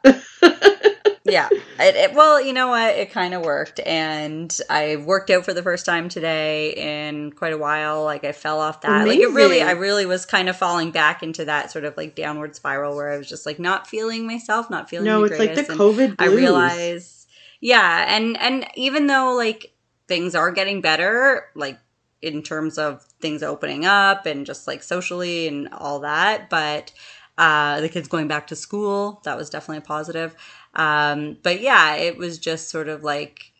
yeah. 1.27 1.49
It, 1.51 1.95
it, 1.95 2.13
well, 2.13 2.41
you 2.41 2.53
know 2.53 2.67
what? 2.67 2.95
It 2.95 3.11
kind 3.11 3.33
of 3.33 3.43
worked. 3.43 3.79
And 3.85 4.55
I 4.69 4.95
worked 4.97 5.29
out 5.29 5.45
for 5.45 5.53
the 5.53 5.63
first 5.63 5.85
time 5.85 6.09
today 6.09 6.73
in 6.73 7.31
quite 7.31 7.53
a 7.53 7.57
while. 7.57 8.03
Like 8.03 8.23
I 8.23 8.31
fell 8.31 8.59
off 8.59 8.81
that. 8.81 9.03
Amazing. 9.03 9.07
Like 9.07 9.29
it 9.29 9.33
really, 9.33 9.61
I 9.61 9.71
really 9.71 10.05
was 10.05 10.25
kind 10.25 10.49
of 10.49 10.57
falling 10.57 10.91
back 10.91 11.23
into 11.23 11.45
that 11.45 11.71
sort 11.71 11.85
of 11.85 11.95
like 11.97 12.15
downward 12.15 12.55
spiral 12.55 12.95
where 12.95 13.11
I 13.11 13.17
was 13.17 13.29
just 13.29 13.45
like 13.45 13.59
not 13.59 13.87
feeling 13.87 14.25
myself, 14.25 14.69
not 14.69 14.89
feeling 14.89 15.05
No, 15.05 15.23
it's 15.23 15.39
like 15.39 15.55
the 15.55 15.63
COVID 15.63 16.17
blues. 16.17 16.19
I 16.19 16.25
realize, 16.27 17.27
yeah. 17.61 18.05
And, 18.07 18.37
and 18.37 18.67
even 18.75 19.07
though 19.07 19.33
like 19.35 19.73
things 20.07 20.35
are 20.35 20.51
getting 20.51 20.81
better, 20.81 21.45
like 21.55 21.79
in 22.21 22.41
terms 22.41 22.77
of 22.77 23.03
things 23.21 23.43
opening 23.43 23.85
up 23.85 24.25
and 24.25 24.45
just 24.45 24.67
like 24.67 24.81
socially 24.81 25.47
and 25.47 25.69
all 25.71 25.99
that, 25.99 26.49
but 26.49 26.91
uh, 27.37 27.79
the 27.81 27.89
kids 27.89 28.07
going 28.07 28.27
back 28.27 28.47
to 28.47 28.55
school, 28.55 29.21
that 29.23 29.37
was 29.37 29.49
definitely 29.49 29.77
a 29.77 29.81
positive. 29.81 30.35
Um, 30.77 31.37
but 31.43 31.59
yeah, 31.59 31.95
it 31.95 32.17
was 32.17 32.37
just 32.37 32.69
sort 32.69 32.87
of 32.87 33.03
like 33.03 33.51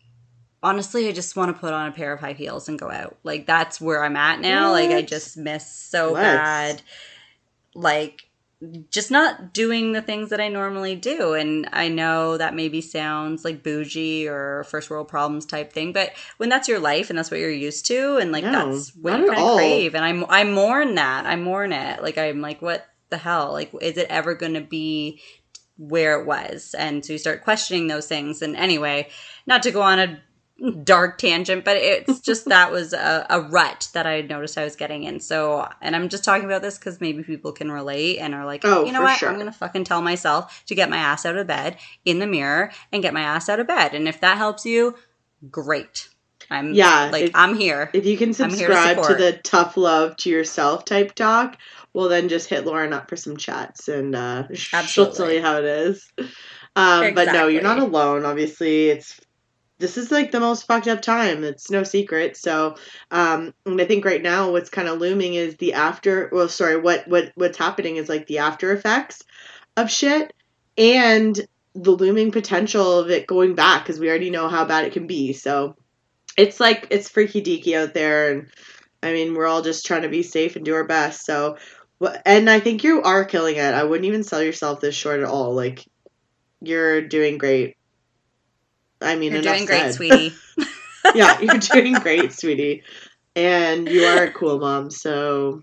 honestly, 0.62 1.08
I 1.08 1.12
just 1.12 1.36
want 1.36 1.54
to 1.54 1.60
put 1.60 1.72
on 1.72 1.88
a 1.88 1.92
pair 1.92 2.12
of 2.12 2.20
high 2.20 2.32
heels 2.32 2.68
and 2.68 2.78
go 2.78 2.90
out. 2.90 3.18
Like 3.22 3.46
that's 3.46 3.80
where 3.80 4.02
I'm 4.02 4.16
at 4.16 4.40
now. 4.40 4.72
What? 4.72 4.84
Like 4.84 4.90
I 4.90 5.02
just 5.02 5.36
miss 5.36 5.70
so 5.70 6.12
Let's. 6.12 6.24
bad. 6.24 6.82
Like 7.74 8.28
just 8.90 9.12
not 9.12 9.52
doing 9.52 9.92
the 9.92 10.02
things 10.02 10.30
that 10.30 10.40
I 10.40 10.48
normally 10.48 10.96
do. 10.96 11.34
And 11.34 11.68
I 11.72 11.88
know 11.88 12.36
that 12.36 12.54
maybe 12.54 12.80
sounds 12.80 13.44
like 13.44 13.62
bougie 13.62 14.26
or 14.26 14.64
first 14.64 14.90
world 14.90 15.06
problems 15.06 15.46
type 15.46 15.72
thing, 15.72 15.92
but 15.92 16.12
when 16.38 16.48
that's 16.48 16.68
your 16.68 16.80
life 16.80 17.08
and 17.08 17.18
that's 17.18 17.30
what 17.30 17.38
you're 17.38 17.50
used 17.50 17.86
to, 17.86 18.16
and 18.16 18.32
like 18.32 18.44
no, 18.44 18.72
that's 18.72 18.94
what 18.96 19.20
you 19.20 19.32
crave, 19.32 19.94
and 19.94 20.04
I'm 20.04 20.24
I 20.28 20.44
mourn 20.44 20.96
that. 20.96 21.26
I 21.26 21.36
mourn 21.36 21.72
it. 21.72 22.02
Like 22.02 22.18
I'm 22.18 22.40
like, 22.40 22.60
what 22.60 22.84
the 23.10 23.16
hell? 23.16 23.52
Like, 23.52 23.72
is 23.80 23.96
it 23.96 24.08
ever 24.10 24.34
going 24.34 24.54
to 24.54 24.60
be 24.60 25.20
where 25.78 26.20
it 26.20 26.26
was? 26.26 26.74
And 26.78 27.04
so 27.04 27.14
you 27.14 27.18
start 27.18 27.44
questioning 27.44 27.86
those 27.86 28.06
things. 28.06 28.42
And 28.42 28.56
anyway, 28.56 29.08
not 29.46 29.62
to 29.62 29.70
go 29.70 29.80
on 29.80 29.98
a 29.98 30.20
dark 30.82 31.18
tangent, 31.18 31.64
but 31.64 31.76
it's 31.76 32.20
just 32.24 32.46
that 32.46 32.72
was 32.72 32.92
a, 32.92 33.26
a, 33.30 33.40
rut 33.40 33.88
that 33.94 34.06
I 34.06 34.22
noticed 34.22 34.58
I 34.58 34.64
was 34.64 34.76
getting 34.76 35.04
in. 35.04 35.20
So, 35.20 35.68
and 35.80 35.94
I'm 35.94 36.08
just 36.08 36.24
talking 36.24 36.46
about 36.46 36.62
this 36.62 36.78
because 36.78 37.00
maybe 37.00 37.22
people 37.22 37.52
can 37.52 37.70
relate 37.70 38.18
and 38.18 38.34
are 38.34 38.44
like, 38.44 38.62
oh, 38.64 38.84
you 38.84 38.92
know 38.92 39.02
what? 39.02 39.18
Sure. 39.18 39.28
I'm 39.28 39.36
going 39.36 39.46
to 39.46 39.52
fucking 39.52 39.84
tell 39.84 40.02
myself 40.02 40.64
to 40.66 40.74
get 40.74 40.90
my 40.90 40.96
ass 40.96 41.24
out 41.24 41.36
of 41.36 41.46
bed 41.46 41.76
in 42.04 42.18
the 42.18 42.26
mirror 42.26 42.72
and 42.92 43.02
get 43.02 43.14
my 43.14 43.22
ass 43.22 43.48
out 43.48 43.60
of 43.60 43.68
bed. 43.68 43.94
And 43.94 44.08
if 44.08 44.20
that 44.20 44.36
helps 44.36 44.66
you, 44.66 44.96
great. 45.48 46.08
I'm 46.50 46.72
yeah, 46.72 47.10
like 47.12 47.24
if, 47.24 47.30
I'm 47.34 47.56
here. 47.56 47.90
If 47.92 48.06
you 48.06 48.16
can 48.16 48.32
subscribe 48.32 48.96
to, 48.96 49.08
to, 49.08 49.14
the 49.14 49.32
tough 49.32 49.76
love 49.76 50.16
to 50.18 50.30
yourself 50.30 50.84
type 50.86 51.14
talk, 51.14 51.58
well 51.92 52.08
then 52.08 52.28
just 52.28 52.48
hit 52.48 52.66
Lauren 52.66 52.92
up 52.92 53.08
for 53.08 53.16
some 53.16 53.36
chats 53.36 53.88
and 53.88 54.14
uh, 54.14 54.44
she'll 54.54 55.12
tell 55.12 55.32
you 55.32 55.42
how 55.42 55.58
it 55.58 55.64
is. 55.64 56.10
Um, 56.76 57.02
exactly. 57.02 57.12
But 57.12 57.32
no, 57.32 57.48
you're 57.48 57.62
not 57.62 57.80
alone. 57.80 58.24
Obviously, 58.24 58.90
it's 58.90 59.20
this 59.78 59.96
is 59.96 60.10
like 60.10 60.30
the 60.30 60.40
most 60.40 60.66
fucked 60.66 60.88
up 60.88 61.00
time. 61.00 61.44
It's 61.44 61.70
no 61.70 61.82
secret. 61.82 62.36
So, 62.36 62.76
um, 63.10 63.54
and 63.64 63.80
I 63.80 63.84
think 63.84 64.04
right 64.04 64.22
now 64.22 64.50
what's 64.50 64.70
kind 64.70 64.88
of 64.88 64.98
looming 64.98 65.34
is 65.34 65.56
the 65.56 65.74
after. 65.74 66.28
Well, 66.32 66.48
sorry, 66.48 66.80
what 66.80 67.06
what 67.08 67.32
what's 67.36 67.58
happening 67.58 67.96
is 67.96 68.08
like 68.08 68.26
the 68.26 68.38
after 68.38 68.72
effects 68.72 69.22
of 69.76 69.90
shit 69.90 70.32
and 70.76 71.38
the 71.74 71.92
looming 71.92 72.32
potential 72.32 72.98
of 72.98 73.10
it 73.10 73.26
going 73.26 73.54
back 73.54 73.84
because 73.84 74.00
we 74.00 74.08
already 74.08 74.30
know 74.30 74.48
how 74.48 74.64
bad 74.64 74.84
it 74.84 74.92
can 74.92 75.06
be. 75.06 75.32
So, 75.32 75.76
it's 76.36 76.58
like 76.58 76.88
it's 76.90 77.08
freaky 77.08 77.42
deaky 77.42 77.76
out 77.76 77.94
there, 77.94 78.32
and 78.32 78.48
I 79.02 79.12
mean 79.12 79.34
we're 79.34 79.46
all 79.46 79.62
just 79.62 79.86
trying 79.86 80.02
to 80.02 80.08
be 80.08 80.24
safe 80.24 80.56
and 80.56 80.64
do 80.64 80.74
our 80.74 80.84
best. 80.84 81.24
So, 81.24 81.56
and 82.24 82.48
I 82.48 82.60
think 82.60 82.84
you 82.84 83.02
are 83.02 83.24
killing 83.24 83.56
it. 83.56 83.74
I 83.74 83.84
wouldn't 83.84 84.06
even 84.06 84.24
sell 84.24 84.42
yourself 84.42 84.80
this 84.80 84.94
short 84.94 85.20
at 85.20 85.26
all. 85.26 85.54
Like, 85.54 85.84
you're 86.60 87.02
doing 87.02 87.38
great 87.38 87.78
I 89.00 89.16
mean, 89.16 89.32
you're 89.32 89.42
doing 89.42 89.64
great, 89.64 89.92
said. 89.92 89.94
sweetie. 89.94 90.34
yeah, 91.14 91.40
you're 91.40 91.58
doing 91.58 91.94
great, 91.94 92.32
sweetie, 92.32 92.82
and 93.36 93.88
you 93.88 94.04
are 94.04 94.24
a 94.24 94.32
cool 94.32 94.58
mom. 94.58 94.90
So 94.90 95.62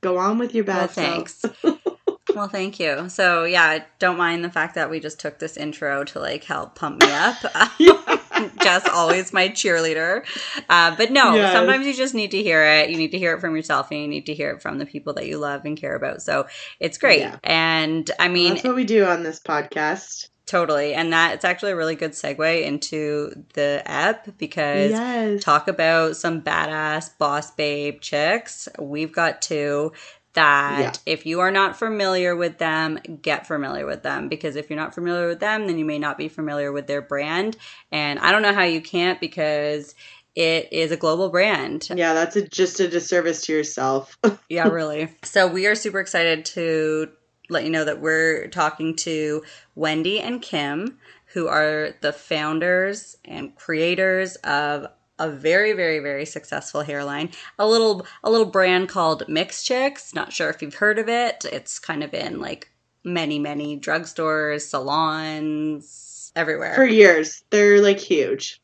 go 0.00 0.18
on 0.18 0.38
with 0.38 0.54
your 0.54 0.64
bad. 0.64 0.76
Well, 0.78 0.88
thanks. 0.88 1.44
well, 2.34 2.48
thank 2.48 2.80
you. 2.80 3.08
So 3.08 3.44
yeah, 3.44 3.84
don't 3.98 4.16
mind 4.16 4.44
the 4.44 4.50
fact 4.50 4.74
that 4.76 4.90
we 4.90 5.00
just 5.00 5.20
took 5.20 5.38
this 5.38 5.56
intro 5.56 6.04
to 6.04 6.18
like 6.18 6.44
help 6.44 6.74
pump 6.74 7.02
me 7.02 7.10
up. 7.10 8.14
Jess 8.62 8.88
always 8.88 9.32
my 9.32 9.48
cheerleader. 9.48 10.24
Uh, 10.68 10.94
but 10.96 11.10
no, 11.10 11.34
yes. 11.34 11.52
sometimes 11.52 11.86
you 11.86 11.94
just 11.94 12.14
need 12.14 12.30
to 12.32 12.42
hear 12.42 12.62
it. 12.64 12.90
You 12.90 12.96
need 12.96 13.12
to 13.12 13.18
hear 13.18 13.34
it 13.34 13.40
from 13.40 13.54
yourself 13.56 13.90
and 13.90 14.00
you 14.00 14.08
need 14.08 14.26
to 14.26 14.34
hear 14.34 14.50
it 14.50 14.62
from 14.62 14.78
the 14.78 14.86
people 14.86 15.14
that 15.14 15.26
you 15.26 15.38
love 15.38 15.64
and 15.64 15.76
care 15.76 15.94
about. 15.94 16.22
So 16.22 16.46
it's 16.80 16.98
great. 16.98 17.20
Yeah. 17.20 17.38
And 17.44 18.10
I 18.18 18.28
mean, 18.28 18.54
that's 18.54 18.64
what 18.64 18.74
we 18.74 18.84
do 18.84 19.04
on 19.04 19.22
this 19.22 19.40
podcast. 19.40 20.28
Totally. 20.48 20.94
And 20.94 21.12
that 21.12 21.34
it's 21.34 21.44
actually 21.44 21.72
a 21.72 21.76
really 21.76 21.94
good 21.94 22.12
segue 22.12 22.64
into 22.64 23.44
the 23.52 23.82
app 23.84 24.38
because 24.38 24.92
yes. 24.92 25.44
talk 25.44 25.68
about 25.68 26.16
some 26.16 26.40
badass 26.40 27.10
boss 27.18 27.50
babe 27.50 28.00
chicks. 28.00 28.66
We've 28.78 29.12
got 29.12 29.42
two 29.42 29.92
that 30.38 30.80
yeah. 30.80 31.12
if 31.12 31.26
you 31.26 31.40
are 31.40 31.50
not 31.50 31.76
familiar 31.76 32.36
with 32.36 32.58
them, 32.58 33.00
get 33.20 33.44
familiar 33.44 33.84
with 33.84 34.04
them 34.04 34.28
because 34.28 34.54
if 34.54 34.70
you're 34.70 34.78
not 34.78 34.94
familiar 34.94 35.26
with 35.26 35.40
them, 35.40 35.66
then 35.66 35.78
you 35.78 35.84
may 35.84 35.98
not 35.98 36.16
be 36.16 36.28
familiar 36.28 36.70
with 36.70 36.86
their 36.86 37.02
brand. 37.02 37.56
And 37.90 38.20
I 38.20 38.30
don't 38.30 38.42
know 38.42 38.54
how 38.54 38.62
you 38.62 38.80
can't 38.80 39.20
because 39.20 39.96
it 40.36 40.72
is 40.72 40.92
a 40.92 40.96
global 40.96 41.28
brand. 41.28 41.88
Yeah, 41.92 42.14
that's 42.14 42.36
a, 42.36 42.46
just 42.46 42.78
a 42.78 42.86
disservice 42.86 43.46
to 43.46 43.52
yourself. 43.52 44.16
yeah, 44.48 44.68
really. 44.68 45.08
So 45.24 45.48
we 45.48 45.66
are 45.66 45.74
super 45.74 45.98
excited 45.98 46.44
to 46.46 47.10
let 47.50 47.64
you 47.64 47.70
know 47.70 47.84
that 47.84 48.00
we're 48.00 48.46
talking 48.46 48.94
to 48.96 49.42
Wendy 49.74 50.20
and 50.20 50.40
Kim, 50.40 50.98
who 51.32 51.48
are 51.48 51.96
the 52.00 52.12
founders 52.12 53.16
and 53.24 53.56
creators 53.56 54.36
of 54.36 54.86
a 55.18 55.30
very 55.30 55.72
very 55.72 55.98
very 55.98 56.24
successful 56.24 56.82
hairline. 56.82 57.30
A 57.58 57.66
little 57.66 58.06
a 58.22 58.30
little 58.30 58.46
brand 58.46 58.88
called 58.88 59.28
Mixed 59.28 59.66
Chicks. 59.66 60.14
Not 60.14 60.32
sure 60.32 60.50
if 60.50 60.62
you've 60.62 60.74
heard 60.74 60.98
of 60.98 61.08
it. 61.08 61.44
It's 61.50 61.78
kind 61.78 62.02
of 62.02 62.14
in 62.14 62.40
like 62.40 62.70
many 63.04 63.38
many 63.38 63.78
drugstores 63.78 64.62
salons 64.62 66.32
everywhere. 66.36 66.74
For 66.74 66.84
years. 66.84 67.42
They're 67.50 67.80
like 67.80 67.98
huge. 67.98 68.60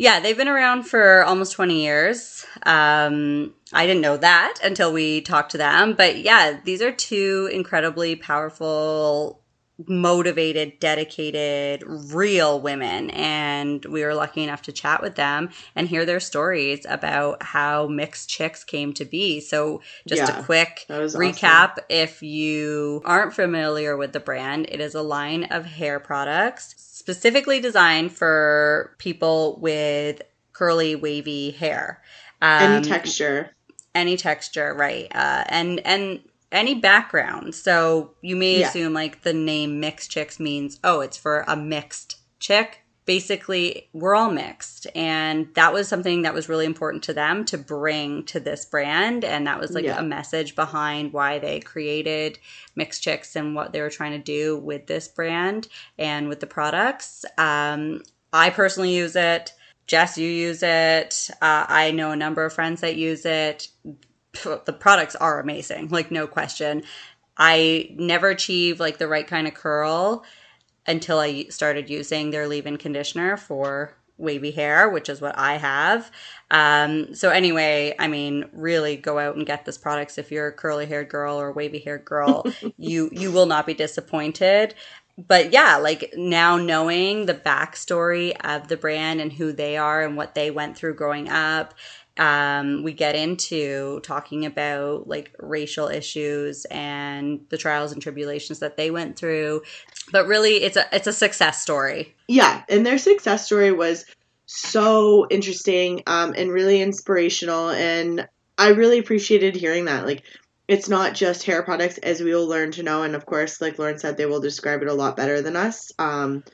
Yeah, 0.00 0.20
they've 0.20 0.36
been 0.36 0.46
around 0.46 0.84
for 0.84 1.24
almost 1.24 1.54
20 1.54 1.82
years. 1.82 2.46
Um, 2.64 3.52
I 3.72 3.84
didn't 3.84 4.00
know 4.00 4.16
that 4.16 4.60
until 4.62 4.92
we 4.92 5.22
talked 5.22 5.50
to 5.50 5.58
them. 5.58 5.94
But 5.94 6.18
yeah, 6.18 6.60
these 6.64 6.80
are 6.82 6.92
two 6.92 7.50
incredibly 7.52 8.14
powerful, 8.14 9.42
motivated, 9.86 10.80
dedicated, 10.80 11.84
real 11.86 12.60
women. 12.60 13.10
And 13.10 13.84
we 13.84 14.02
were 14.02 14.14
lucky 14.14 14.42
enough 14.42 14.62
to 14.62 14.72
chat 14.72 15.02
with 15.02 15.14
them 15.14 15.50
and 15.76 15.88
hear 15.88 16.04
their 16.04 16.20
stories 16.20 16.84
about 16.88 17.42
how 17.42 17.86
Mixed 17.86 18.28
Chicks 18.28 18.64
came 18.64 18.92
to 18.94 19.04
be. 19.04 19.40
So, 19.40 19.82
just 20.06 20.22
yeah, 20.22 20.40
a 20.40 20.42
quick 20.42 20.84
recap 20.88 21.72
awesome. 21.72 21.84
if 21.88 22.22
you 22.22 23.02
aren't 23.04 23.34
familiar 23.34 23.96
with 23.96 24.12
the 24.12 24.20
brand, 24.20 24.66
it 24.68 24.80
is 24.80 24.94
a 24.94 25.02
line 25.02 25.44
of 25.44 25.64
hair 25.64 26.00
products 26.00 26.74
specifically 26.78 27.60
designed 27.60 28.12
for 28.12 28.94
people 28.98 29.58
with 29.60 30.20
curly, 30.52 30.96
wavy 30.96 31.52
hair. 31.52 32.02
Um, 32.42 32.62
any 32.62 32.84
texture. 32.84 33.50
Any 33.94 34.16
texture, 34.16 34.74
right? 34.74 35.06
Uh, 35.14 35.44
and 35.48 35.80
and 35.86 36.20
any 36.50 36.74
background. 36.74 37.54
So 37.54 38.12
you 38.22 38.36
may 38.36 38.60
yeah. 38.60 38.68
assume 38.68 38.92
like 38.92 39.22
the 39.22 39.32
name 39.32 39.80
mixed 39.80 40.10
chicks 40.10 40.40
means 40.40 40.78
oh, 40.82 41.00
it's 41.00 41.16
for 41.16 41.44
a 41.46 41.56
mixed 41.56 42.16
chick. 42.38 42.80
Basically 43.04 43.88
we're 43.92 44.14
all 44.14 44.30
mixed. 44.30 44.86
And 44.94 45.48
that 45.54 45.72
was 45.72 45.88
something 45.88 46.22
that 46.22 46.34
was 46.34 46.48
really 46.48 46.66
important 46.66 47.02
to 47.04 47.12
them 47.12 47.44
to 47.46 47.58
bring 47.58 48.24
to 48.24 48.40
this 48.40 48.64
brand. 48.64 49.24
And 49.24 49.46
that 49.46 49.60
was 49.60 49.72
like 49.72 49.84
yeah. 49.84 49.98
a 49.98 50.02
message 50.02 50.54
behind 50.54 51.12
why 51.12 51.38
they 51.38 51.60
created 51.60 52.38
mixed 52.76 53.02
chicks 53.02 53.36
and 53.36 53.54
what 53.54 53.72
they 53.72 53.80
were 53.80 53.90
trying 53.90 54.12
to 54.12 54.18
do 54.18 54.58
with 54.58 54.86
this 54.86 55.08
brand 55.08 55.68
and 55.98 56.28
with 56.28 56.40
the 56.40 56.46
products. 56.46 57.24
Um, 57.36 58.02
i 58.32 58.50
personally 58.50 58.94
use 58.94 59.16
it. 59.16 59.52
Jess 59.86 60.18
you 60.18 60.28
use 60.28 60.62
it. 60.62 61.30
Uh, 61.40 61.64
i 61.68 61.90
know 61.92 62.10
a 62.10 62.16
number 62.16 62.44
of 62.44 62.52
friends 62.52 62.82
that 62.82 62.96
use 62.96 63.24
it 63.24 63.68
the 64.32 64.76
products 64.78 65.16
are 65.16 65.40
amazing 65.40 65.88
like 65.88 66.10
no 66.10 66.26
question 66.26 66.82
i 67.36 67.88
never 67.96 68.28
achieve 68.28 68.78
like 68.78 68.98
the 68.98 69.08
right 69.08 69.26
kind 69.26 69.46
of 69.46 69.54
curl 69.54 70.24
until 70.88 71.20
I 71.20 71.44
started 71.44 71.90
using 71.90 72.30
their 72.30 72.48
leave 72.48 72.66
in 72.66 72.78
conditioner 72.78 73.36
for 73.36 73.94
wavy 74.16 74.50
hair, 74.50 74.88
which 74.88 75.08
is 75.08 75.20
what 75.20 75.38
I 75.38 75.58
have. 75.58 76.10
Um, 76.50 77.14
so 77.14 77.30
anyway, 77.30 77.94
I 78.00 78.08
mean, 78.08 78.46
really 78.52 78.96
go 78.96 79.18
out 79.18 79.36
and 79.36 79.46
get 79.46 79.64
this 79.64 79.78
products 79.78 80.18
if 80.18 80.32
you're 80.32 80.48
a 80.48 80.52
curly 80.52 80.86
haired 80.86 81.08
girl 81.08 81.40
or 81.40 81.52
wavy 81.52 81.78
haired 81.78 82.04
girl. 82.04 82.44
you 82.78 83.10
you 83.12 83.30
will 83.30 83.46
not 83.46 83.66
be 83.66 83.74
disappointed. 83.74 84.74
But 85.18 85.52
yeah, 85.52 85.76
like 85.76 86.14
now 86.16 86.56
knowing 86.56 87.26
the 87.26 87.34
backstory 87.34 88.32
of 88.44 88.68
the 88.68 88.76
brand 88.76 89.20
and 89.20 89.32
who 89.32 89.52
they 89.52 89.76
are 89.76 90.02
and 90.02 90.16
what 90.16 90.34
they 90.34 90.50
went 90.50 90.76
through 90.76 90.94
growing 90.94 91.28
up 91.28 91.74
um, 92.18 92.82
we 92.82 92.92
get 92.92 93.14
into 93.14 94.00
talking 94.00 94.44
about 94.46 95.08
like 95.08 95.34
racial 95.38 95.88
issues 95.88 96.64
and 96.66 97.40
the 97.50 97.58
trials 97.58 97.92
and 97.92 98.02
tribulations 98.02 98.58
that 98.58 98.76
they 98.76 98.90
went 98.90 99.16
through. 99.16 99.62
But 100.12 100.26
really 100.26 100.56
it's 100.62 100.76
a 100.76 100.86
it's 100.92 101.06
a 101.06 101.12
success 101.12 101.62
story. 101.62 102.14
Yeah 102.26 102.62
and 102.68 102.84
their 102.84 102.98
success 102.98 103.46
story 103.46 103.72
was 103.72 104.04
so 104.46 105.26
interesting 105.30 106.02
um, 106.06 106.34
and 106.36 106.50
really 106.50 106.80
inspirational 106.80 107.68
and 107.68 108.26
i 108.56 108.68
really 108.68 108.98
appreciated 108.98 109.54
hearing 109.54 109.86
that. 109.86 110.06
Like 110.06 110.22
it's 110.66 110.88
not 110.88 111.14
just 111.14 111.44
hair 111.44 111.62
products 111.62 111.98
as 111.98 112.20
we 112.20 112.34
will 112.34 112.46
learn 112.46 112.72
to 112.72 112.82
know 112.82 113.02
and 113.02 113.14
of 113.14 113.24
course 113.24 113.60
like 113.60 113.78
lauren 113.78 113.98
said 113.98 114.16
they 114.16 114.26
will 114.26 114.40
describe 114.40 114.82
it 114.82 114.88
a 114.88 114.94
lot 114.94 115.16
better 115.16 115.40
than 115.42 115.56
us. 115.56 115.92
Um, 115.98 116.44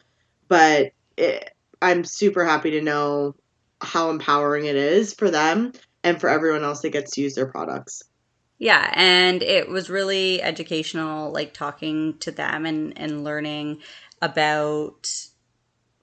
but 0.48 0.92
it, 1.16 1.50
i'm 1.80 2.04
super 2.04 2.44
happy 2.44 2.72
to 2.72 2.80
know 2.80 3.34
how 3.84 4.10
empowering 4.10 4.66
it 4.66 4.76
is 4.76 5.14
for 5.14 5.30
them 5.30 5.72
and 6.02 6.20
for 6.20 6.28
everyone 6.28 6.64
else 6.64 6.82
that 6.82 6.90
gets 6.90 7.12
to 7.12 7.20
use 7.20 7.34
their 7.34 7.46
products. 7.46 8.02
Yeah, 8.58 8.90
and 8.94 9.42
it 9.42 9.68
was 9.68 9.90
really 9.90 10.40
educational, 10.42 11.32
like 11.32 11.54
talking 11.54 12.18
to 12.20 12.30
them 12.30 12.66
and, 12.66 12.96
and 12.96 13.24
learning 13.24 13.80
about 14.22 15.10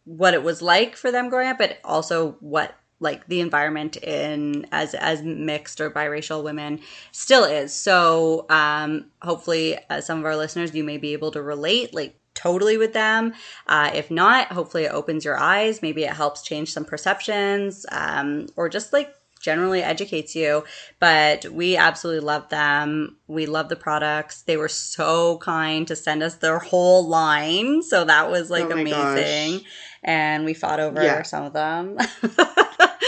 what 0.04 0.34
it 0.34 0.44
was 0.44 0.62
like 0.62 0.96
for 0.96 1.12
them 1.12 1.30
growing 1.30 1.50
up, 1.50 1.58
but 1.58 1.80
also 1.84 2.38
what 2.40 2.76
like 3.00 3.26
the 3.28 3.42
environment 3.42 3.98
in 3.98 4.68
as 4.72 4.94
as 4.94 5.24
mixed 5.24 5.82
or 5.82 5.90
biracial 5.90 6.44
women 6.44 6.80
still 7.12 7.44
is. 7.44 7.74
So 7.74 8.46
um, 8.50 9.08
hopefully, 9.22 9.78
uh, 9.90 10.02
some 10.02 10.20
of 10.20 10.26
our 10.26 10.36
listeners, 10.38 10.76
you 10.76 10.84
may 10.84 10.98
be 10.98 11.14
able 11.14 11.32
to 11.32 11.42
relate 11.42 11.94
like 11.94 12.16
totally 12.34 12.78
with 12.78 12.94
them. 12.94 13.34
Uh, 13.68 13.92
if 13.94 14.12
not, 14.12 14.48
hopefully, 14.48 14.86
it 14.86 14.92
opens 14.92 15.26
your 15.26 15.38
eyes. 15.38 15.82
Maybe 15.82 16.04
it 16.04 16.14
helps 16.14 16.42
change 16.42 16.74
some 16.74 16.86
perceptions, 16.86 17.86
um, 17.92 18.48
or 18.56 18.70
just 18.70 18.94
like 18.94 19.14
generally 19.42 19.82
educates 19.82 20.36
you. 20.36 20.64
But 21.00 21.46
we 21.46 21.76
absolutely 21.76 22.26
love 22.26 22.50
them. 22.50 23.18
We 23.28 23.46
love 23.46 23.70
the 23.70 23.76
products. 23.76 24.44
They 24.44 24.58
were 24.58 24.70
so 24.70 25.38
kind 25.40 25.88
to 25.88 25.96
send 25.96 26.24
us 26.24 26.36
their 26.36 26.60
whole 26.60 27.08
line. 27.08 27.82
So 27.82 28.06
that 28.06 28.30
was 28.30 28.50
like 28.50 28.66
oh 28.66 28.72
amazing. 28.72 29.60
Gosh. 29.60 29.68
And 30.04 30.46
we 30.46 30.54
fought 30.54 30.80
over 30.80 31.04
yeah. 31.04 31.22
some 31.24 31.44
of 31.44 31.54
them. 31.54 31.98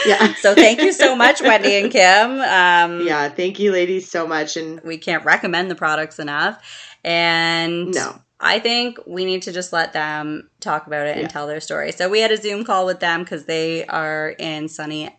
Yeah. 0.05 0.33
so 0.35 0.53
thank 0.53 0.81
you 0.81 0.91
so 0.91 1.15
much, 1.15 1.41
Wendy 1.41 1.75
and 1.75 1.91
Kim. 1.91 2.41
Um, 2.41 3.07
yeah, 3.07 3.29
thank 3.29 3.59
you, 3.59 3.71
ladies, 3.71 4.09
so 4.09 4.27
much. 4.27 4.57
And 4.57 4.81
we 4.81 4.97
can't 4.97 5.23
recommend 5.23 5.71
the 5.71 5.75
products 5.75 6.19
enough. 6.19 6.61
And 7.03 7.93
no. 7.93 8.21
I 8.43 8.59
think 8.59 8.99
we 9.07 9.23
need 9.23 9.43
to 9.43 9.53
just 9.53 9.71
let 9.71 9.93
them 9.93 10.49
talk 10.59 10.85
about 10.85 11.07
it 11.07 11.15
yeah. 11.15 11.23
and 11.23 11.31
tell 11.31 11.47
their 11.47 11.61
story. 11.61 11.93
So 11.93 12.09
we 12.09 12.19
had 12.19 12.31
a 12.31 12.37
Zoom 12.37 12.65
call 12.65 12.85
with 12.85 12.99
them 12.99 13.23
because 13.23 13.45
they 13.45 13.85
are 13.85 14.31
in 14.31 14.67
sunny 14.67 15.17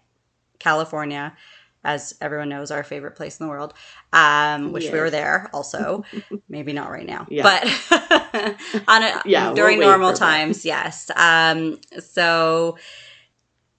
California, 0.59 1.35
as 1.83 2.15
everyone 2.21 2.51
knows, 2.51 2.71
our 2.71 2.85
favorite 2.85 3.17
place 3.17 3.41
in 3.41 3.47
the 3.47 3.51
world. 3.51 3.73
Um, 4.13 4.73
which 4.73 4.85
yes. 4.85 4.93
we 4.93 5.01
were 5.01 5.11
there 5.11 5.49
also. 5.55 6.05
Maybe 6.51 6.75
not 6.75 6.91
right 6.91 7.07
now, 7.07 7.27
yeah. 7.31 7.43
but 7.43 8.57
on 8.89 9.03
a, 9.03 9.23
yeah, 9.27 9.55
during 9.55 9.79
we'll 9.79 9.89
normal 9.89 10.13
times, 10.13 10.63
that. 10.63 10.69
yes. 10.69 11.11
Um, 11.17 11.81
so 12.01 12.77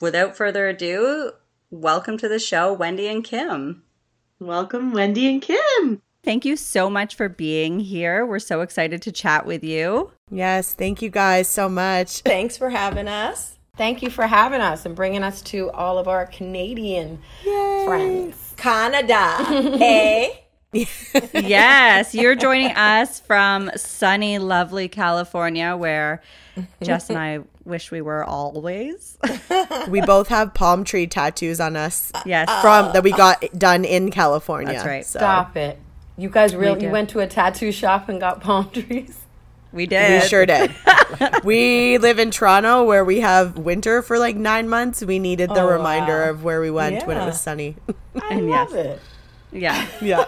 without 0.02 0.36
further 0.36 0.68
ado, 0.68 1.34
welcome 1.70 2.18
to 2.18 2.28
the 2.28 2.40
show, 2.40 2.74
Wendy 2.74 3.08
and 3.08 3.24
Kim. 3.24 3.84
Welcome, 4.40 4.92
Wendy 4.92 5.28
and 5.30 5.42
Kim. 5.42 6.02
Thank 6.26 6.44
you 6.44 6.56
so 6.56 6.90
much 6.90 7.14
for 7.14 7.30
being 7.30 7.80
here. 7.80 8.26
We're 8.26 8.40
so 8.40 8.62
excited 8.62 9.04
to 9.04 9.12
chat 9.12 9.46
with 9.46 9.64
you. 9.64 10.12
Yes, 10.32 10.74
thank 10.74 11.04
you 11.04 11.12
guys 11.12 11.48
so 11.48 11.70
much. 11.70 12.22
Thanks 12.26 12.58
for 12.58 12.72
having 12.72 13.08
us. 13.08 13.60
Thank 13.78 14.02
you 14.02 14.10
for 14.10 14.26
having 14.26 14.60
us 14.60 14.88
and 14.88 14.96
bringing 14.96 15.22
us 15.22 15.44
to 15.44 15.70
all 15.70 16.00
of 16.00 16.08
our 16.08 16.26
Canadian 16.26 17.20
Yay. 17.46 17.84
friends. 17.86 18.54
Canada. 18.58 19.38
hey. 19.78 20.42
Eh? 20.74 20.82
yes, 21.34 22.14
you're 22.14 22.36
joining 22.36 22.72
us 22.72 23.22
from 23.22 23.72
sunny, 23.78 24.40
lovely 24.40 24.90
California, 24.90 25.78
where 25.78 26.22
Jess 26.84 27.10
and 27.10 27.18
I 27.18 27.40
wish 27.64 27.92
we 27.92 28.02
were 28.02 28.26
always. 28.26 29.18
we 29.88 30.02
both 30.02 30.28
have 30.28 30.54
palm 30.54 30.84
tree 30.84 31.08
tattoos 31.08 31.62
on 31.62 31.78
us. 31.78 32.12
Yes, 32.26 32.50
from 32.62 32.92
that 32.92 33.04
we 33.04 33.12
got 33.12 33.42
done 33.58 33.86
in 33.86 34.12
California. 34.12 34.74
That's 34.74 34.86
right. 34.86 35.06
So. 35.06 35.20
Stop 35.20 35.56
it. 35.56 35.80
You 36.18 36.30
guys 36.30 36.56
really 36.56 36.86
you 36.86 36.90
went 36.90 37.10
to 37.12 37.20
a 37.20 37.28
tattoo 37.28 37.72
shop 37.72 38.08
and 38.08 38.20
got 38.20 38.42
palm 38.42 38.70
trees? 38.72 39.26
We 39.76 39.86
did. 39.86 40.22
We 40.22 40.28
sure 40.28 40.46
did. 40.46 40.74
we 41.44 41.98
live 41.98 42.18
in 42.18 42.32
Toronto 42.32 42.86
where 42.86 43.04
we 43.04 43.20
have 43.20 43.58
winter 43.58 44.02
for 44.02 44.18
like 44.18 44.38
nine 44.38 44.70
months. 44.70 45.04
We 45.04 45.20
needed 45.20 45.50
the 45.50 45.64
oh, 45.64 45.68
reminder 45.68 46.24
wow. 46.24 46.30
of 46.30 46.44
where 46.46 46.62
we 46.62 46.72
went 46.72 46.96
yeah. 46.96 47.06
when 47.06 47.18
it 47.18 47.26
was 47.26 47.42
sunny. 47.42 47.76
I 48.16 48.28
and 48.32 48.50
love 48.50 48.74
yes. 48.74 48.86
it. 48.86 49.02
Yeah. 49.52 49.88
Yeah. 50.02 50.26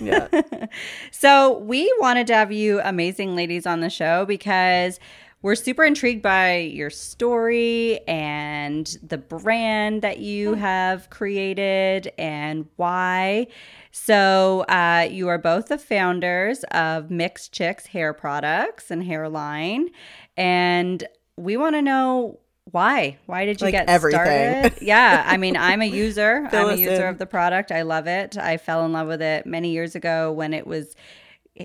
Yeah. 0.00 0.66
so 1.10 1.58
we 1.58 1.92
wanted 2.00 2.26
to 2.28 2.34
have 2.34 2.52
you 2.52 2.80
amazing 2.82 3.36
ladies 3.36 3.66
on 3.66 3.80
the 3.80 3.90
show 3.90 4.24
because 4.24 4.98
we're 5.42 5.54
super 5.54 5.84
intrigued 5.84 6.22
by 6.22 6.56
your 6.56 6.90
story 6.90 8.00
and 8.06 8.98
the 9.02 9.18
brand 9.18 10.02
that 10.02 10.18
you 10.18 10.54
have 10.54 11.10
created 11.10 12.12
and 12.18 12.66
why. 12.76 13.46
So, 13.90 14.60
uh, 14.68 15.08
you 15.10 15.28
are 15.28 15.38
both 15.38 15.66
the 15.66 15.78
founders 15.78 16.64
of 16.70 17.10
Mixed 17.10 17.52
Chicks 17.52 17.86
Hair 17.86 18.14
Products 18.14 18.90
and 18.90 19.04
Hairline. 19.04 19.90
And 20.36 21.02
we 21.36 21.56
want 21.56 21.74
to 21.76 21.82
know 21.82 22.38
why 22.72 23.18
why 23.26 23.46
did 23.46 23.60
you 23.60 23.64
like 23.64 23.72
get 23.72 23.88
everything. 23.88 24.20
started 24.20 24.74
yeah 24.80 25.24
i 25.26 25.36
mean 25.36 25.56
i'm 25.56 25.82
a 25.82 25.86
user 25.90 26.46
i'm 26.52 26.68
a 26.68 26.76
user 26.76 27.06
in. 27.06 27.08
of 27.08 27.18
the 27.18 27.26
product 27.26 27.72
i 27.72 27.82
love 27.82 28.06
it 28.06 28.36
i 28.36 28.56
fell 28.58 28.84
in 28.84 28.92
love 28.92 29.08
with 29.08 29.20
it 29.20 29.44
many 29.44 29.72
years 29.72 29.96
ago 29.96 30.30
when 30.30 30.54
it 30.54 30.66
was 30.68 30.94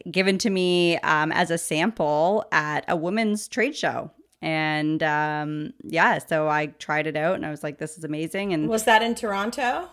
given 0.10 0.38
to 0.40 0.50
me 0.50 0.98
um, 1.00 1.32
as 1.32 1.52
a 1.52 1.58
sample 1.58 2.46
at 2.52 2.86
a 2.88 2.96
women's 2.96 3.48
trade 3.48 3.76
show. 3.76 4.12
And 4.42 5.02
um, 5.02 5.74
yeah, 5.84 6.20
so 6.20 6.48
I 6.48 6.68
tried 6.68 7.08
it 7.08 7.16
out 7.16 7.36
and 7.36 7.46
I 7.46 7.50
was 7.50 7.64
like, 7.64 7.78
this 7.78 7.98
is 7.98 8.04
amazing. 8.04 8.54
And 8.54 8.68
was 8.70 8.84
that 8.84 9.02
in 9.02 9.16
Toronto? 9.16 9.90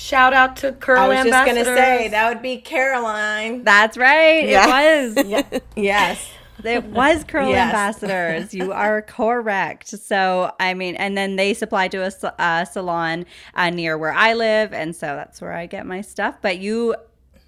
Shout 0.00 0.32
out 0.32 0.56
to 0.56 0.72
Curl 0.72 1.12
Ambassadors. 1.12 1.32
I 1.32 1.44
was 1.44 1.56
just 1.56 1.66
going 1.66 1.76
to 1.76 1.80
say 1.80 2.08
that 2.08 2.28
would 2.30 2.42
be 2.42 2.56
Caroline. 2.56 3.64
That's 3.64 3.98
right. 3.98 4.48
Yeah. 4.48 4.80
It 4.80 5.14
was. 5.14 5.26
yeah. 5.26 5.58
Yes. 5.76 6.30
It 6.64 6.84
was 6.84 7.22
Curl 7.24 7.50
yes. 7.50 7.66
Ambassadors. 7.66 8.54
You 8.54 8.72
are 8.72 9.02
correct. 9.02 9.88
So, 9.88 10.52
I 10.58 10.72
mean, 10.72 10.96
and 10.96 11.16
then 11.16 11.36
they 11.36 11.52
supply 11.52 11.88
to 11.88 11.98
a 11.98 12.40
uh, 12.40 12.64
salon 12.64 13.26
uh, 13.54 13.70
near 13.70 13.98
where 13.98 14.12
I 14.12 14.32
live. 14.32 14.72
And 14.72 14.96
so 14.96 15.06
that's 15.06 15.40
where 15.40 15.52
I 15.52 15.66
get 15.66 15.84
my 15.86 16.00
stuff. 16.00 16.38
But 16.40 16.58
you 16.58 16.96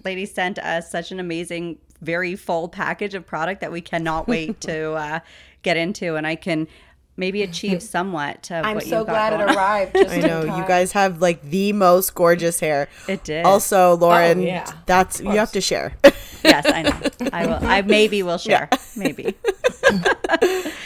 lady 0.05 0.27
sent 0.27 0.59
us 0.59 0.91
such 0.91 1.11
an 1.11 1.19
amazing, 1.19 1.79
very 2.01 2.35
full 2.35 2.69
package 2.69 3.15
of 3.15 3.25
product 3.25 3.61
that 3.61 3.71
we 3.71 3.81
cannot 3.81 4.27
wait 4.27 4.61
to 4.61 4.93
uh, 4.93 5.19
get 5.63 5.75
into. 5.75 6.15
And 6.15 6.27
I 6.27 6.35
can 6.35 6.67
maybe 7.17 7.43
achieve 7.43 7.81
somewhat 7.95 8.49
of 8.51 8.65
I'm 8.65 8.75
what 8.75 8.85
so 8.85 9.03
glad 9.03 9.33
it 9.33 9.55
arrived. 9.55 9.97
I 10.09 10.19
know 10.19 10.41
you 10.43 10.67
guys 10.67 10.91
have 10.93 11.21
like 11.21 11.41
the 11.41 11.73
most 11.73 12.13
gorgeous 12.15 12.59
hair. 12.59 12.89
It 13.07 13.23
did. 13.23 13.45
Also, 13.45 13.95
Lauren, 13.95 14.39
oh, 14.39 14.43
yeah. 14.43 14.71
that's 14.85 15.19
you 15.19 15.31
have 15.31 15.51
to 15.53 15.61
share. 15.61 15.95
yes, 16.43 16.65
I 16.65 16.81
know. 16.83 17.29
I 17.31 17.45
will. 17.45 17.59
I 17.61 17.81
maybe 17.81 18.23
will 18.23 18.37
share. 18.37 18.69
Yeah. 18.71 18.77
Maybe. 18.95 19.35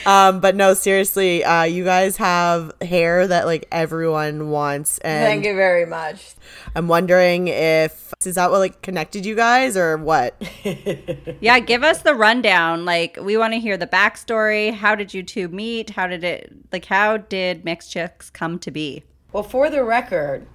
um, 0.06 0.40
but 0.40 0.56
no, 0.56 0.74
seriously, 0.74 1.44
uh, 1.44 1.64
you 1.64 1.84
guys 1.84 2.18
have 2.18 2.74
hair 2.82 3.28
that 3.28 3.46
like 3.46 3.68
everyone 3.72 4.50
wants. 4.50 4.98
And 5.00 5.26
Thank 5.26 5.46
you 5.46 5.56
very 5.56 5.86
much. 5.86 6.36
I'm 6.76 6.88
wondering 6.88 7.48
if 7.48 8.14
is 8.26 8.36
that 8.36 8.52
what 8.52 8.60
like 8.60 8.82
connected 8.82 9.26
you 9.26 9.36
guys 9.36 9.78
or 9.78 9.98
what? 9.98 10.36
yeah, 11.42 11.60
give 11.60 11.84
us 11.84 12.02
the 12.02 12.16
rundown. 12.16 12.86
Like 12.86 13.18
we 13.22 13.38
want 13.38 13.54
to 13.54 13.60
hear 13.60 13.78
the 13.78 13.88
backstory. 13.88 14.74
How 14.74 14.96
did 14.96 15.14
you 15.14 15.24
two 15.24 15.48
meet? 15.48 15.92
How 15.92 16.08
did 16.08 16.17
it 16.24 16.52
like 16.72 16.86
how 16.86 17.18
did 17.18 17.66
Mixed 17.66 17.92
Chicks 17.92 18.30
come 18.30 18.60
to 18.60 18.72
be? 18.72 19.04
Well, 19.34 19.44
for 19.44 19.70
the 19.70 19.84
record, 19.84 20.48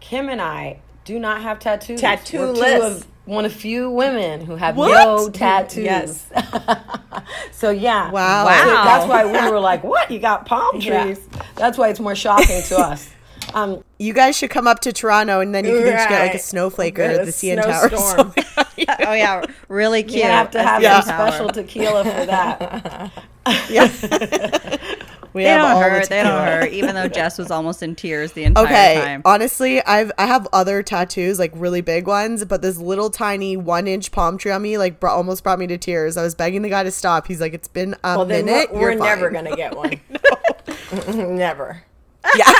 Kim 0.00 0.28
and 0.28 0.40
I 0.40 0.80
do 1.04 1.18
not 1.18 1.42
have 1.42 1.58
tattoos. 1.58 2.00
Tattooless. 2.00 3.04
One 3.26 3.44
of 3.44 3.52
few 3.52 3.90
women 3.90 4.40
who 4.44 4.56
have 4.56 4.76
what? 4.76 5.04
no 5.04 5.28
tattoos. 5.30 5.84
Yes. 5.84 6.30
so 7.52 7.70
yeah. 7.70 8.10
Wow. 8.10 8.46
Wow. 8.46 8.64
So 8.64 8.70
that's 8.70 9.06
why 9.08 9.24
we 9.24 9.50
were 9.50 9.60
like, 9.60 9.84
"What? 9.84 10.10
You 10.10 10.18
got 10.18 10.46
palm 10.46 10.80
trees?" 10.80 11.20
Yeah. 11.32 11.42
That's 11.54 11.78
why 11.78 11.90
it's 11.90 12.00
more 12.00 12.16
shocking 12.16 12.62
to 12.62 12.78
us. 12.78 13.10
Um, 13.54 13.84
you 13.98 14.12
guys 14.12 14.36
should 14.36 14.50
come 14.50 14.66
up 14.66 14.80
to 14.80 14.92
Toronto 14.92 15.40
and 15.40 15.54
then 15.54 15.64
you 15.64 15.72
can 15.72 15.84
right. 15.84 15.92
just 15.92 16.08
get 16.08 16.20
like 16.20 16.34
a 16.34 16.38
snowflake 16.38 16.98
or 16.98 17.24
the 17.24 17.30
CN 17.30 17.62
Tower. 17.62 18.32
oh 19.06 19.12
yeah, 19.12 19.44
really 19.68 20.02
cute. 20.02 20.24
You 20.24 20.30
have 20.30 20.50
to 20.52 20.62
have 20.62 20.82
yeah. 20.82 21.00
some 21.00 21.14
special 21.14 21.48
tequila 21.48 22.04
for 22.04 22.26
that. 22.26 23.12
yeah. 23.70 24.96
We 25.32 25.44
they 25.44 25.50
don't 25.50 25.80
hurt. 25.80 26.02
The 26.04 26.08
they 26.08 26.22
don't 26.24 26.44
hurt. 26.44 26.72
Even 26.72 26.96
though 26.96 27.06
Jess 27.06 27.38
was 27.38 27.52
almost 27.52 27.84
in 27.84 27.94
tears 27.94 28.32
the 28.32 28.42
entire 28.42 28.64
okay, 28.64 29.00
time. 29.00 29.22
Honestly, 29.24 29.80
I've 29.84 30.10
I 30.18 30.26
have 30.26 30.48
other 30.52 30.82
tattoos, 30.82 31.38
like 31.38 31.52
really 31.54 31.80
big 31.82 32.08
ones, 32.08 32.44
but 32.44 32.62
this 32.62 32.78
little 32.78 33.10
tiny 33.10 33.56
one 33.56 33.86
inch 33.86 34.10
palm 34.10 34.38
tree 34.38 34.50
on 34.50 34.62
me, 34.62 34.76
like 34.76 34.98
brought, 34.98 35.14
almost 35.14 35.44
brought 35.44 35.60
me 35.60 35.68
to 35.68 35.78
tears. 35.78 36.16
I 36.16 36.24
was 36.24 36.34
begging 36.34 36.62
the 36.62 36.68
guy 36.68 36.82
to 36.82 36.90
stop. 36.90 37.28
He's 37.28 37.40
like, 37.40 37.54
"It's 37.54 37.68
been 37.68 37.94
a 38.02 38.18
well, 38.18 38.26
minute. 38.26 38.72
We're, 38.72 38.80
we're 38.80 38.94
never 38.96 39.30
gonna 39.30 39.54
get 39.54 39.76
one. 39.76 40.00
never." 41.36 41.84
Yeah. 42.36 42.52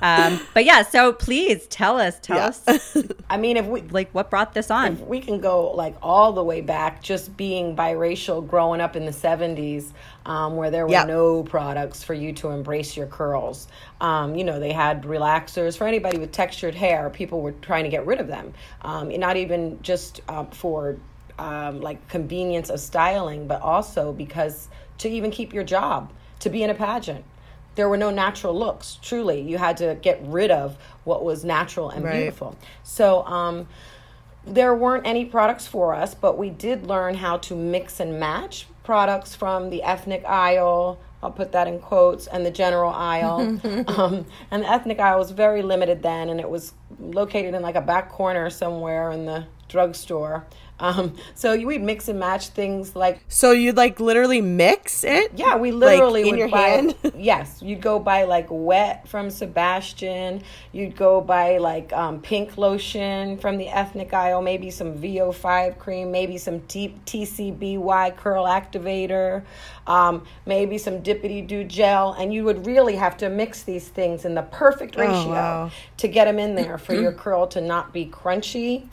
um, 0.00 0.40
but 0.54 0.64
yeah, 0.64 0.82
so 0.82 1.12
please 1.12 1.66
tell 1.66 1.98
us, 1.98 2.18
tell 2.20 2.36
yeah. 2.36 2.46
us. 2.46 2.96
I 3.30 3.36
mean, 3.36 3.56
if 3.56 3.66
we 3.66 3.82
like, 3.82 4.10
what 4.12 4.30
brought 4.30 4.54
this 4.54 4.70
on? 4.70 5.06
we 5.06 5.20
can 5.20 5.40
go 5.40 5.72
like 5.72 5.96
all 6.02 6.32
the 6.32 6.42
way 6.42 6.60
back, 6.60 7.02
just 7.02 7.36
being 7.36 7.76
biracial, 7.76 8.46
growing 8.46 8.80
up 8.80 8.96
in 8.96 9.04
the 9.04 9.12
'70s, 9.12 9.92
um, 10.26 10.56
where 10.56 10.70
there 10.70 10.86
were 10.86 10.92
yep. 10.92 11.06
no 11.06 11.42
products 11.42 12.02
for 12.02 12.14
you 12.14 12.32
to 12.34 12.50
embrace 12.50 12.96
your 12.96 13.06
curls. 13.06 13.68
Um, 14.00 14.34
you 14.34 14.44
know, 14.44 14.58
they 14.58 14.72
had 14.72 15.02
relaxers 15.02 15.76
for 15.76 15.86
anybody 15.86 16.18
with 16.18 16.32
textured 16.32 16.74
hair. 16.74 17.10
People 17.10 17.40
were 17.40 17.52
trying 17.52 17.84
to 17.84 17.90
get 17.90 18.06
rid 18.06 18.20
of 18.20 18.28
them, 18.28 18.54
um, 18.82 19.08
not 19.18 19.36
even 19.36 19.80
just 19.82 20.20
uh, 20.28 20.44
for 20.44 20.96
um, 21.38 21.80
like 21.80 22.06
convenience 22.08 22.70
of 22.70 22.80
styling, 22.80 23.46
but 23.46 23.60
also 23.62 24.12
because 24.12 24.68
to 24.98 25.08
even 25.08 25.30
keep 25.30 25.52
your 25.52 25.64
job, 25.64 26.12
to 26.40 26.50
be 26.50 26.62
in 26.62 26.70
a 26.70 26.74
pageant 26.74 27.24
there 27.78 27.88
were 27.88 27.96
no 27.96 28.10
natural 28.10 28.58
looks. 28.58 28.98
Truly, 29.02 29.40
you 29.40 29.56
had 29.56 29.76
to 29.76 29.96
get 30.02 30.20
rid 30.24 30.50
of 30.50 30.76
what 31.04 31.24
was 31.24 31.44
natural 31.44 31.90
and 31.90 32.04
right. 32.04 32.16
beautiful. 32.16 32.56
So, 32.82 33.24
um, 33.24 33.68
there 34.44 34.74
weren't 34.74 35.06
any 35.06 35.24
products 35.24 35.68
for 35.68 35.94
us, 35.94 36.12
but 36.12 36.36
we 36.36 36.50
did 36.50 36.88
learn 36.88 37.14
how 37.14 37.36
to 37.38 37.54
mix 37.54 38.00
and 38.00 38.18
match 38.18 38.66
products 38.82 39.36
from 39.36 39.70
the 39.70 39.84
ethnic 39.84 40.24
aisle. 40.24 40.98
I'll 41.22 41.30
put 41.30 41.52
that 41.52 41.68
in 41.68 41.78
quotes, 41.78 42.26
and 42.26 42.44
the 42.44 42.50
general 42.50 42.90
aisle. 42.90 43.40
um, 43.86 44.26
and 44.50 44.64
the 44.64 44.68
ethnic 44.68 44.98
aisle 44.98 45.20
was 45.20 45.30
very 45.30 45.62
limited 45.62 46.02
then, 46.02 46.30
and 46.30 46.40
it 46.40 46.50
was 46.50 46.72
located 46.98 47.54
in 47.54 47.62
like 47.62 47.76
a 47.76 47.80
back 47.80 48.08
corner 48.08 48.50
somewhere 48.50 49.12
in 49.12 49.24
the 49.24 49.46
drugstore. 49.68 50.46
Um, 50.80 51.16
so 51.34 51.56
we'd 51.56 51.82
mix 51.82 52.08
and 52.08 52.20
match 52.20 52.48
things 52.48 52.94
like. 52.94 53.20
So 53.28 53.52
you'd 53.52 53.76
like 53.76 53.98
literally 54.00 54.40
mix 54.40 55.04
it? 55.04 55.32
Yeah, 55.34 55.56
we 55.56 55.72
literally 55.72 56.24
like 56.24 56.32
in 56.32 56.38
your 56.38 56.48
buy, 56.48 56.68
hand. 56.68 56.94
yes, 57.16 57.60
you'd 57.60 57.80
go 57.80 57.98
buy 57.98 58.24
like 58.24 58.46
wet 58.50 59.08
from 59.08 59.30
Sebastian. 59.30 60.42
You'd 60.72 60.96
go 60.96 61.20
buy 61.20 61.58
like 61.58 61.92
um, 61.92 62.20
pink 62.20 62.56
lotion 62.56 63.38
from 63.38 63.58
the 63.58 63.68
ethnic 63.68 64.14
aisle, 64.14 64.40
maybe 64.40 64.70
some 64.70 64.96
VO5 64.96 65.78
cream, 65.78 66.12
maybe 66.12 66.38
some 66.38 66.60
T- 66.62 66.94
TCBY 67.06 68.16
curl 68.16 68.44
activator, 68.44 69.42
um, 69.86 70.24
maybe 70.46 70.78
some 70.78 71.02
Dippity 71.02 71.46
Doo 71.46 71.64
gel, 71.64 72.12
and 72.12 72.32
you 72.32 72.44
would 72.44 72.66
really 72.66 72.94
have 72.96 73.16
to 73.18 73.28
mix 73.28 73.62
these 73.62 73.88
things 73.88 74.24
in 74.24 74.34
the 74.34 74.42
perfect 74.42 74.94
oh, 74.96 75.00
ratio 75.00 75.28
oh, 75.28 75.30
wow. 75.30 75.70
to 75.96 76.08
get 76.08 76.26
them 76.26 76.38
in 76.38 76.54
there 76.54 76.78
for 76.78 76.94
your 77.00 77.12
curl 77.12 77.46
to 77.48 77.60
not 77.60 77.92
be 77.92 78.06
crunchy. 78.06 78.86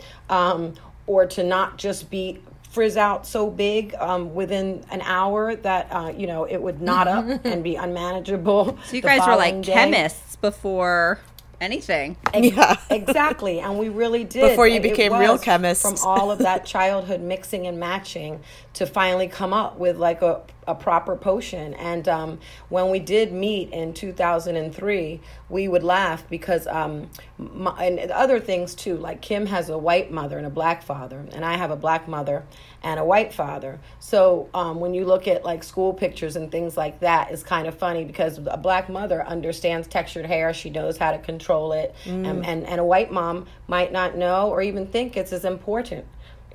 Or 1.08 1.26
to 1.28 1.44
not 1.44 1.78
just 1.78 2.10
be 2.10 2.40
frizz 2.76 2.98
out 2.98 3.26
so 3.26 3.50
big 3.50 3.96
um, 3.96 4.36
within 4.36 4.84
an 4.92 5.02
hour 5.02 5.56
that 5.56 5.88
uh, 5.92 6.14
you 6.16 6.28
know 6.28 6.44
it 6.44 6.58
would 6.58 6.82
knot 6.82 7.08
up 7.08 7.26
and 7.46 7.64
be 7.64 7.76
unmanageable. 7.76 8.78
So 8.86 8.96
you 8.96 9.02
guys 9.02 9.26
were 9.26 9.36
like 9.36 9.62
day. 9.62 9.74
chemists 9.74 10.36
before 10.36 11.20
anything. 11.62 12.18
yeah, 12.34 12.78
exactly. 12.90 13.60
And 13.60 13.80
we 13.80 13.90
really 13.90 14.24
did 14.24 14.50
before 14.50 14.68
you 14.68 14.82
became 14.82 15.14
real 15.14 15.38
chemists 15.38 15.84
from 15.84 15.96
all 16.06 16.32
of 16.32 16.40
that 16.40 16.66
childhood 16.66 17.22
mixing 17.22 17.66
and 17.68 17.80
matching 17.80 18.42
to 18.74 18.86
finally 18.86 19.28
come 19.28 19.54
up 19.54 19.78
with 19.78 19.98
like 19.98 20.22
a 20.22 20.42
a 20.68 20.76
proper 20.76 21.16
potion. 21.16 21.74
And 21.76 22.08
um, 22.08 22.40
when 22.70 22.90
we 22.90 23.00
did 23.00 23.32
meet 23.32 23.72
in 23.72 23.94
2003, 23.94 25.22
we 25.50 25.68
would 25.68 25.84
laugh 25.84 26.28
because, 26.30 26.68
um, 26.68 27.10
my, 27.38 27.72
and 27.86 28.12
other 28.12 28.40
things 28.40 28.76
too, 28.76 28.98
like 28.98 29.22
Kim 29.22 29.46
has 29.46 29.70
a 29.70 29.78
white 29.78 30.12
mother 30.12 30.38
and 30.38 30.48
a 30.48 30.50
black 30.50 30.84
father, 30.84 31.26
and 31.34 31.46
I 31.46 31.58
have 31.58 31.72
a 31.72 31.76
black 31.76 32.08
mother 32.08 32.44
and 32.84 33.00
a 33.00 33.06
white 33.06 33.34
father. 33.34 33.80
So 34.00 34.50
um, 34.54 34.80
when 34.80 34.94
you 34.94 35.06
look 35.06 35.28
at 35.28 35.44
like 35.44 35.64
school 35.64 35.94
pictures 35.94 36.36
and 36.36 36.52
things 36.52 36.78
like 36.78 37.00
that, 37.02 37.32
it's 37.32 37.44
kind 37.44 37.68
of 37.68 37.78
funny 37.78 38.06
because 38.06 38.40
a 38.48 38.58
black 38.58 38.90
mother 38.90 39.26
understands 39.26 39.88
textured 39.88 40.26
hair, 40.26 40.54
she 40.54 40.70
knows 40.70 40.98
how 40.98 41.12
to 41.12 41.20
control 41.20 41.74
it, 41.74 41.94
mm. 42.06 42.28
and, 42.28 42.46
and, 42.46 42.66
and 42.66 42.80
a 42.80 42.86
white 42.86 43.12
mom 43.12 43.46
might 43.68 43.92
not 43.92 44.18
know 44.18 44.50
or 44.50 44.62
even 44.62 44.88
think 44.88 45.18
it's 45.18 45.34
as 45.34 45.46
important 45.46 46.06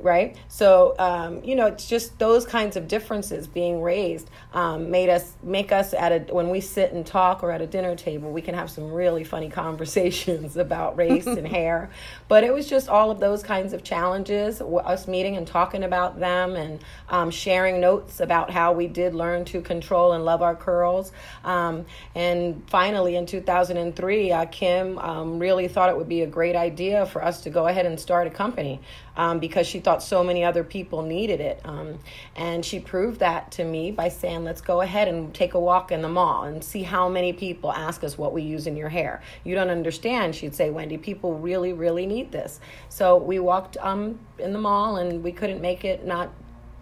right? 0.03 0.37
So 0.49 0.95
um, 0.99 1.43
you 1.45 1.55
know, 1.55 1.67
it's 1.67 1.89
just 1.89 2.19
those 2.19 2.45
kinds 2.47 2.77
of 2.77 2.89
differences 2.89 3.47
being 3.47 3.83
raised 3.83 4.31
um, 4.53 4.91
made 4.91 5.09
us 5.09 5.35
make 5.43 5.73
us 5.73 5.95
at 5.95 6.13
a 6.13 6.33
when 6.33 6.51
we 6.51 6.61
sit 6.61 6.93
and 6.93 7.07
talk 7.07 7.43
or 7.43 7.51
at 7.51 7.61
a 7.61 7.67
dinner 7.67 7.95
table, 7.97 8.31
we 8.33 8.43
can 8.43 8.55
have 8.55 8.71
some 8.71 8.93
really 8.93 9.25
funny 9.25 9.49
conversations 9.61 10.57
about 10.57 10.97
race 10.97 11.27
and 11.27 11.47
hair. 11.57 11.91
But 12.31 12.45
it 12.45 12.55
was 12.55 12.69
just 12.69 12.89
all 12.89 13.11
of 13.11 13.19
those 13.19 13.43
kinds 13.43 13.73
of 13.73 13.83
challenges, 13.83 14.63
us 14.63 15.09
meeting 15.09 15.37
and 15.37 15.45
talking 15.45 15.83
about 15.83 16.21
them, 16.21 16.55
and 16.55 16.79
um, 17.09 17.33
sharing 17.33 17.81
notes 17.81 18.21
about 18.21 18.53
how 18.53 18.73
we 18.73 18.87
did 18.87 19.17
learn 19.17 19.45
to 19.47 19.61
control 19.61 20.13
and 20.13 20.25
love 20.25 20.41
our 20.41 20.55
curls. 20.55 21.11
Um, 21.43 21.87
and 22.15 22.63
finally, 22.71 23.17
in 23.17 23.27
2003, 23.27 24.31
uh, 24.31 24.47
Kim 24.47 24.97
um, 25.01 25.41
really 25.41 25.67
thought 25.67 25.91
it 25.91 25.97
would 25.97 26.09
be 26.09 26.23
a 26.23 26.29
great 26.29 26.55
idea 26.55 27.05
for 27.05 27.21
us 27.25 27.41
to 27.41 27.51
go 27.51 27.67
ahead 27.67 27.85
and 27.85 27.99
start 27.99 28.29
a 28.29 28.31
company 28.31 28.81
um, 29.17 29.41
because 29.41 29.67
she 29.67 29.81
thought 29.81 30.01
so 30.01 30.23
many 30.23 30.45
other 30.45 30.63
people 30.63 31.03
needed 31.03 31.41
it. 31.41 31.61
Um, 31.65 31.99
and 32.37 32.65
she 32.65 32.79
proved 32.79 33.21
that 33.21 33.51
to 33.53 33.65
me 33.65 33.91
by 33.91 34.09
saying, 34.09 34.45
let's 34.45 34.61
go 34.61 34.83
ahead 34.83 35.09
and 35.09 35.35
take 35.35 35.55
a 35.55 35.61
walk 35.61 35.91
in 35.91 36.01
the 36.01 36.09
mall 36.09 36.45
and 36.45 36.63
see 36.63 36.85
how 36.85 37.09
many 37.09 37.33
people 37.33 37.73
ask 37.73 38.05
us 38.05 38.17
what 38.17 38.33
we 38.33 38.43
use 38.43 38.69
in 38.69 38.77
your 38.77 38.89
hair. 38.89 39.21
You 39.43 39.57
don't 39.57 39.71
understand, 39.71 40.37
she'd 40.37 40.55
say, 40.55 40.71
Wendy, 40.71 40.97
people 40.97 41.35
really, 41.37 41.73
really 41.73 42.07
need 42.07 42.20
this. 42.31 42.61
So 42.89 43.17
we 43.17 43.39
walked 43.39 43.77
um, 43.81 44.19
in 44.39 44.53
the 44.53 44.59
mall 44.59 44.97
and 44.97 45.23
we 45.23 45.33
couldn't 45.33 45.61
make 45.61 45.85
it, 45.85 46.05
not 46.05 46.31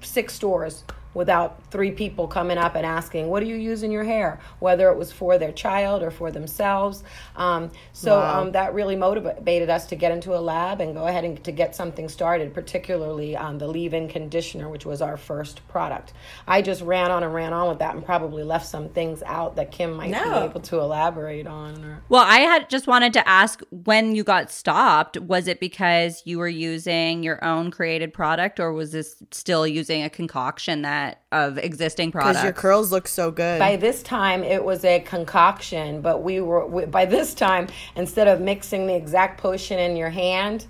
six 0.00 0.34
stores 0.34 0.84
without 1.14 1.62
three 1.70 1.90
people 1.90 2.28
coming 2.28 2.58
up 2.58 2.74
and 2.74 2.84
asking, 2.84 3.28
What 3.28 3.40
do 3.40 3.46
you 3.46 3.56
use 3.56 3.82
in 3.82 3.90
your 3.90 4.04
hair? 4.04 4.38
Whether 4.58 4.90
it 4.90 4.96
was 4.96 5.10
for 5.10 5.38
their 5.38 5.52
child 5.52 6.02
or 6.02 6.10
for 6.10 6.30
themselves. 6.30 7.02
Um, 7.36 7.70
so 7.92 8.18
wow. 8.18 8.40
um, 8.40 8.52
that 8.52 8.74
really 8.74 8.96
motivated 8.96 9.70
us 9.70 9.86
to 9.86 9.96
get 9.96 10.12
into 10.12 10.36
a 10.36 10.40
lab 10.40 10.80
and 10.80 10.94
go 10.94 11.06
ahead 11.06 11.24
and 11.24 11.42
to 11.44 11.52
get 11.52 11.74
something 11.74 12.08
started, 12.08 12.54
particularly 12.54 13.36
on 13.36 13.58
the 13.58 13.66
leave 13.66 13.94
in 13.94 14.08
conditioner, 14.08 14.68
which 14.68 14.86
was 14.86 15.02
our 15.02 15.16
first 15.16 15.66
product. 15.68 16.12
I 16.46 16.62
just 16.62 16.82
ran 16.82 17.10
on 17.10 17.22
and 17.22 17.32
ran 17.32 17.52
on 17.52 17.68
with 17.68 17.78
that 17.78 17.94
and 17.94 18.04
probably 18.04 18.42
left 18.42 18.66
some 18.66 18.88
things 18.90 19.22
out 19.24 19.56
that 19.56 19.70
Kim 19.70 19.94
might 19.94 20.10
no. 20.10 20.22
be 20.22 20.46
able 20.46 20.60
to 20.60 20.78
elaborate 20.78 21.46
on. 21.46 21.84
Or... 21.84 22.02
Well, 22.08 22.24
I 22.24 22.40
had 22.40 22.68
just 22.68 22.86
wanted 22.86 23.12
to 23.14 23.28
ask 23.28 23.62
when 23.70 24.14
you 24.14 24.24
got 24.24 24.50
stopped, 24.50 25.18
was 25.18 25.48
it 25.48 25.60
because 25.60 26.22
you 26.24 26.38
were 26.38 26.48
using 26.48 27.22
your 27.22 27.42
own 27.44 27.70
created 27.70 28.12
product 28.12 28.60
or 28.60 28.72
was 28.72 28.92
this 28.92 29.16
still 29.30 29.66
using 29.66 30.02
a 30.02 30.10
concoction 30.10 30.82
that? 30.82 30.97
Of 31.32 31.58
existing 31.58 32.12
products. 32.12 32.38
Because 32.38 32.44
your 32.44 32.52
curls 32.52 32.92
look 32.92 33.08
so 33.08 33.30
good. 33.30 33.58
By 33.58 33.76
this 33.76 34.02
time, 34.02 34.42
it 34.42 34.64
was 34.64 34.84
a 34.84 35.00
concoction, 35.00 36.00
but 36.00 36.22
we 36.22 36.40
were 36.40 36.66
we, 36.66 36.86
by 36.86 37.04
this 37.04 37.34
time 37.34 37.68
instead 37.96 38.28
of 38.28 38.40
mixing 38.40 38.86
the 38.86 38.94
exact 38.94 39.40
potion 39.40 39.78
in 39.78 39.96
your 39.96 40.10
hand. 40.10 40.66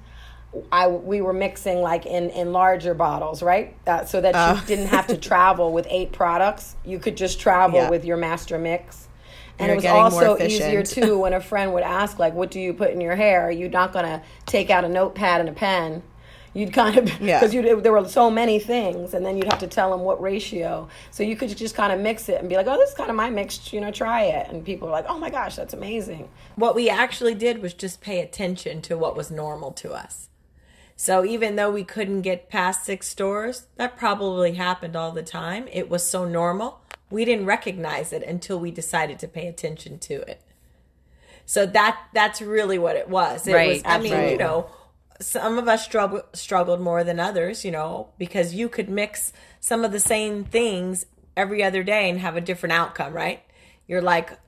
I 0.72 0.88
we 0.88 1.20
were 1.20 1.34
mixing 1.34 1.82
like 1.82 2.06
in 2.06 2.30
in 2.30 2.52
larger 2.52 2.94
bottles, 2.94 3.42
right? 3.42 3.76
Uh, 3.86 4.06
so 4.06 4.20
that 4.22 4.34
you 4.34 4.62
oh. 4.62 4.64
didn't 4.66 4.86
have 4.86 5.06
to 5.08 5.16
travel 5.30 5.72
with 5.72 5.86
eight 5.90 6.10
products. 6.10 6.74
You 6.86 6.98
could 6.98 7.18
just 7.18 7.38
travel 7.38 7.80
yeah. 7.80 7.90
with 7.90 8.04
your 8.04 8.16
master 8.16 8.58
mix. 8.58 9.08
And 9.58 9.68
You're 9.68 9.92
it 9.92 9.96
was 9.96 10.14
also 10.14 10.42
easier 10.42 10.82
too 10.84 11.18
when 11.18 11.34
a 11.34 11.40
friend 11.40 11.74
would 11.74 11.82
ask, 11.82 12.18
like, 12.18 12.32
"What 12.32 12.50
do 12.50 12.60
you 12.60 12.72
put 12.72 12.92
in 12.92 13.00
your 13.00 13.14
hair?" 13.14 13.50
You're 13.50 13.68
not 13.68 13.92
gonna 13.92 14.22
take 14.46 14.70
out 14.70 14.84
a 14.84 14.88
notepad 14.88 15.40
and 15.40 15.50
a 15.50 15.52
pen 15.52 16.02
You'd 16.58 16.72
kind 16.72 16.96
of 16.96 17.04
because 17.04 17.20
yeah. 17.54 17.74
there 17.76 17.92
were 17.92 18.08
so 18.08 18.28
many 18.28 18.58
things, 18.58 19.14
and 19.14 19.24
then 19.24 19.36
you'd 19.36 19.46
have 19.46 19.60
to 19.60 19.68
tell 19.68 19.92
them 19.92 20.00
what 20.00 20.20
ratio. 20.20 20.88
So 21.12 21.22
you 21.22 21.36
could 21.36 21.56
just 21.56 21.76
kind 21.76 21.92
of 21.92 22.00
mix 22.00 22.28
it 22.28 22.40
and 22.40 22.48
be 22.48 22.56
like, 22.56 22.66
"Oh, 22.66 22.76
this 22.76 22.90
is 22.90 22.96
kind 22.96 23.10
of 23.10 23.14
my 23.14 23.30
mix. 23.30 23.72
You 23.72 23.80
know, 23.80 23.92
try 23.92 24.24
it." 24.24 24.50
And 24.50 24.64
people 24.64 24.88
are 24.88 24.90
like, 24.90 25.06
"Oh 25.08 25.20
my 25.20 25.30
gosh, 25.30 25.54
that's 25.54 25.72
amazing." 25.72 26.28
What 26.56 26.74
we 26.74 26.90
actually 26.90 27.36
did 27.36 27.62
was 27.62 27.74
just 27.74 28.00
pay 28.00 28.20
attention 28.20 28.82
to 28.82 28.98
what 28.98 29.16
was 29.16 29.30
normal 29.30 29.70
to 29.74 29.92
us. 29.92 30.30
So 30.96 31.24
even 31.24 31.54
though 31.54 31.70
we 31.70 31.84
couldn't 31.84 32.22
get 32.22 32.48
past 32.48 32.84
six 32.84 33.06
stores, 33.06 33.68
that 33.76 33.96
probably 33.96 34.54
happened 34.54 34.96
all 34.96 35.12
the 35.12 35.22
time. 35.22 35.68
It 35.72 35.88
was 35.88 36.04
so 36.04 36.24
normal. 36.24 36.80
We 37.08 37.24
didn't 37.24 37.46
recognize 37.46 38.12
it 38.12 38.24
until 38.24 38.58
we 38.58 38.72
decided 38.72 39.20
to 39.20 39.28
pay 39.28 39.46
attention 39.46 40.00
to 40.00 40.14
it. 40.28 40.42
So 41.46 41.66
that 41.66 41.98
that's 42.12 42.42
really 42.42 42.78
what 42.78 42.96
it 42.96 43.08
was. 43.08 43.46
It 43.46 43.54
right. 43.54 43.68
was 43.74 43.82
I 43.84 43.98
mean, 43.98 44.12
right. 44.12 44.32
you 44.32 44.38
know, 44.38 44.70
some 45.20 45.58
of 45.58 45.68
us 45.68 45.84
struggled 45.84 46.24
struggled 46.32 46.80
more 46.80 47.04
than 47.04 47.18
others, 47.18 47.64
you 47.64 47.70
know, 47.70 48.08
because 48.18 48.54
you 48.54 48.68
could 48.68 48.88
mix 48.88 49.32
some 49.60 49.84
of 49.84 49.92
the 49.92 50.00
same 50.00 50.44
things 50.44 51.06
every 51.36 51.62
other 51.62 51.82
day 51.82 52.08
and 52.08 52.18
have 52.20 52.36
a 52.36 52.40
different 52.40 52.72
outcome, 52.72 53.12
right? 53.12 53.42
You're 53.86 54.02
like 54.02 54.38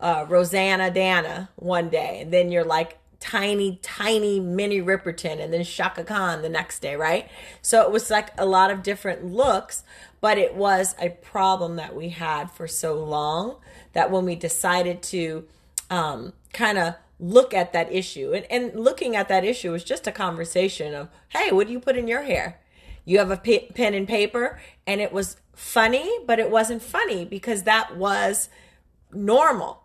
uh, 0.00 0.26
Rosanna 0.28 0.90
Dana 0.90 1.50
one 1.56 1.88
day, 1.88 2.20
and 2.20 2.32
then 2.32 2.50
you're 2.50 2.64
like 2.64 2.98
tiny, 3.20 3.78
tiny 3.82 4.38
Minnie 4.38 4.80
Riperton, 4.80 5.42
and 5.42 5.52
then 5.52 5.64
Chaka 5.64 6.04
Khan 6.04 6.42
the 6.42 6.48
next 6.48 6.80
day, 6.80 6.94
right? 6.94 7.28
So 7.62 7.82
it 7.82 7.90
was 7.90 8.10
like 8.10 8.30
a 8.38 8.46
lot 8.46 8.70
of 8.70 8.82
different 8.82 9.24
looks, 9.24 9.82
but 10.20 10.38
it 10.38 10.54
was 10.54 10.94
a 11.00 11.10
problem 11.10 11.76
that 11.76 11.96
we 11.96 12.10
had 12.10 12.50
for 12.50 12.68
so 12.68 12.94
long 13.02 13.56
that 13.92 14.10
when 14.10 14.24
we 14.24 14.36
decided 14.36 15.02
to 15.02 15.46
um, 15.90 16.32
kind 16.52 16.78
of 16.78 16.94
look 17.20 17.52
at 17.52 17.72
that 17.72 17.92
issue. 17.92 18.32
And, 18.32 18.46
and 18.50 18.78
looking 18.78 19.16
at 19.16 19.28
that 19.28 19.44
issue 19.44 19.72
was 19.72 19.84
just 19.84 20.06
a 20.06 20.12
conversation 20.12 20.94
of, 20.94 21.08
hey, 21.30 21.50
what 21.52 21.66
do 21.66 21.72
you 21.72 21.80
put 21.80 21.96
in 21.96 22.08
your 22.08 22.22
hair? 22.22 22.60
You 23.04 23.18
have 23.18 23.30
a 23.30 23.36
p- 23.36 23.70
pen 23.74 23.94
and 23.94 24.06
paper. 24.06 24.60
And 24.86 25.00
it 25.00 25.12
was 25.12 25.36
funny, 25.54 26.18
but 26.26 26.38
it 26.38 26.50
wasn't 26.50 26.82
funny 26.82 27.24
because 27.24 27.64
that 27.64 27.96
was 27.96 28.48
normal. 29.12 29.82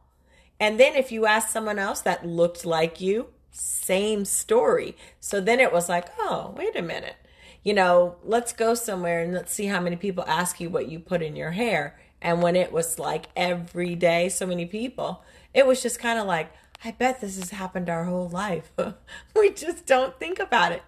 And 0.60 0.80
then 0.80 0.96
if 0.96 1.12
you 1.12 1.26
ask 1.26 1.50
someone 1.50 1.80
else 1.80 2.02
that 2.02 2.26
looked 2.26 2.66
like 2.66 3.02
you, 3.02 3.28
same 3.52 4.26
story. 4.26 4.96
So 5.20 5.42
then 5.42 5.60
it 5.60 5.74
was 5.74 5.90
like, 5.90 6.10
oh, 6.20 6.54
wait 6.58 6.76
a 6.76 6.82
minute. 6.82 7.16
You 7.64 7.74
know, 7.74 8.18
let's 8.24 8.54
go 8.54 8.74
somewhere 8.74 9.22
and 9.22 9.34
let's 9.34 9.54
see 9.54 9.68
how 9.68 9.80
many 9.80 9.96
people 9.96 10.24
ask 10.28 10.60
you 10.60 10.70
what 10.70 10.90
you 10.90 11.00
put 11.00 11.22
in 11.22 11.36
your 11.36 11.52
hair. 11.52 12.00
And 12.22 12.42
when 12.42 12.56
it 12.56 12.72
was 12.72 13.00
like 13.00 13.26
every 13.36 13.96
day, 13.96 14.30
so 14.30 14.46
many 14.46 14.66
people, 14.66 15.24
it 15.54 15.66
was 15.66 15.82
just 15.82 16.00
kind 16.00 16.20
of 16.20 16.26
like, 16.28 16.52
I 16.86 16.92
bet 16.92 17.22
this 17.22 17.38
has 17.40 17.52
happened 17.52 17.90
our 17.90 18.06
whole 18.06 18.30
life. 18.30 18.72
we 19.36 19.52
just 19.52 19.86
don't 19.86 20.20
think 20.20 20.40
about 20.40 20.72
it. 20.72 20.84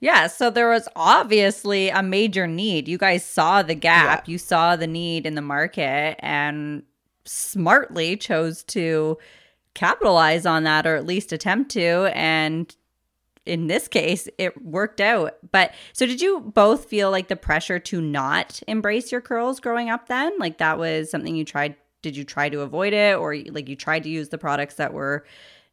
Yeah, 0.00 0.26
so 0.26 0.50
there 0.50 0.68
was 0.68 0.88
obviously 0.94 1.88
a 1.88 2.02
major 2.02 2.46
need. 2.46 2.86
You 2.86 2.98
guys 2.98 3.24
saw 3.24 3.62
the 3.62 3.74
gap, 3.74 4.26
yeah. 4.26 4.32
you 4.32 4.38
saw 4.38 4.76
the 4.76 4.86
need 4.86 5.24
in 5.24 5.34
the 5.34 5.42
market, 5.42 6.16
and 6.18 6.82
smartly 7.24 8.16
chose 8.16 8.62
to 8.64 9.16
capitalize 9.74 10.44
on 10.44 10.64
that 10.64 10.86
or 10.86 10.96
at 10.96 11.06
least 11.06 11.32
attempt 11.32 11.70
to. 11.72 12.10
And 12.14 12.74
in 13.46 13.68
this 13.68 13.88
case, 13.88 14.28
it 14.38 14.62
worked 14.62 15.00
out. 15.00 15.36
But 15.50 15.72
so 15.92 16.04
did 16.04 16.20
you 16.20 16.40
both 16.40 16.86
feel 16.86 17.10
like 17.10 17.28
the 17.28 17.36
pressure 17.36 17.78
to 17.78 18.00
not 18.00 18.60
embrace 18.68 19.10
your 19.10 19.20
curls 19.20 19.60
growing 19.60 19.88
up 19.88 20.08
then? 20.08 20.38
Like 20.38 20.58
that 20.58 20.78
was 20.78 21.10
something 21.10 21.34
you 21.34 21.44
tried 21.44 21.76
did 22.06 22.16
you 22.16 22.22
try 22.22 22.48
to 22.48 22.60
avoid 22.60 22.92
it 22.92 23.16
or 23.16 23.34
like 23.50 23.68
you 23.68 23.74
tried 23.74 24.04
to 24.04 24.08
use 24.08 24.28
the 24.28 24.38
products 24.38 24.76
that 24.76 24.92
were 24.92 25.26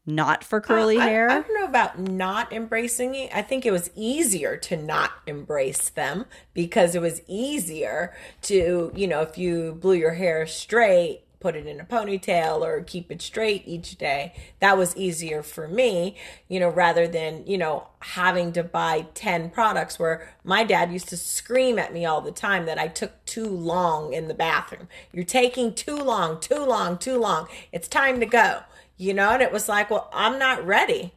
not 0.04 0.44
for 0.44 0.60
curly 0.60 0.98
uh, 0.98 1.02
hair? 1.02 1.30
I, 1.30 1.36
I, 1.36 1.42
don't 1.42 1.54
know 1.54 1.66
about 1.66 2.00
not 2.00 2.52
embracing 2.52 3.14
it. 3.14 3.30
I 3.36 3.44
think 3.44 3.68
it 3.68 3.72
was 3.72 3.92
easier 3.96 4.58
to 4.58 4.76
not 4.76 5.12
embrace 5.28 5.90
them 5.90 6.26
because 6.56 6.96
it 6.96 7.02
was 7.04 7.22
easier 7.28 8.16
to, 8.44 8.92
you 8.96 9.06
know, 9.06 9.22
if 9.22 9.38
you 9.38 9.78
blew 9.80 9.94
your 9.94 10.16
hair 10.16 10.48
straight, 10.48 11.22
put 11.44 11.56
it 11.56 11.68
in 11.68 11.80
a 11.80 11.86
ponytail 11.86 12.62
or 12.62 12.82
keep 12.82 13.12
it 13.12 13.22
straight 13.22 13.62
each 13.68 13.98
day. 14.00 14.34
That 14.60 14.78
was 14.78 14.98
easier 14.98 15.44
for 15.44 15.68
me, 15.68 16.16
you 16.48 16.60
know, 16.60 16.70
rather 16.70 17.08
than, 17.08 17.46
you 17.46 17.60
know, 17.60 17.88
having 18.00 18.52
to 18.54 18.64
buy 18.64 19.06
10 19.14 19.52
products 19.52 20.00
where 20.00 20.34
my 20.44 20.64
dad 20.64 20.92
used 20.92 21.10
to 21.10 21.18
scream 21.18 21.78
at 21.78 21.94
me 21.94 22.06
all 22.06 22.22
the 22.22 22.32
time 22.32 22.66
that 22.66 22.80
I 22.80 22.88
took 22.88 23.24
too 23.26 23.48
long 23.48 24.14
in 24.14 24.28
the 24.28 24.34
bathroom. 24.34 24.88
You're 25.12 25.24
taking 25.24 25.76
too 25.76 25.98
long, 25.98 26.40
too 26.40 26.66
long, 26.66 26.98
too 26.98 27.20
long. 27.20 27.48
It's 27.72 27.88
time 27.88 28.20
to 28.20 28.26
go 28.26 28.62
you 28.98 29.14
know? 29.14 29.32
And 29.32 29.42
it 29.42 29.52
was 29.52 29.70
like, 29.70 29.90
well, 29.90 30.10
I'm 30.14 30.40
not 30.40 30.66
ready. 30.66 31.14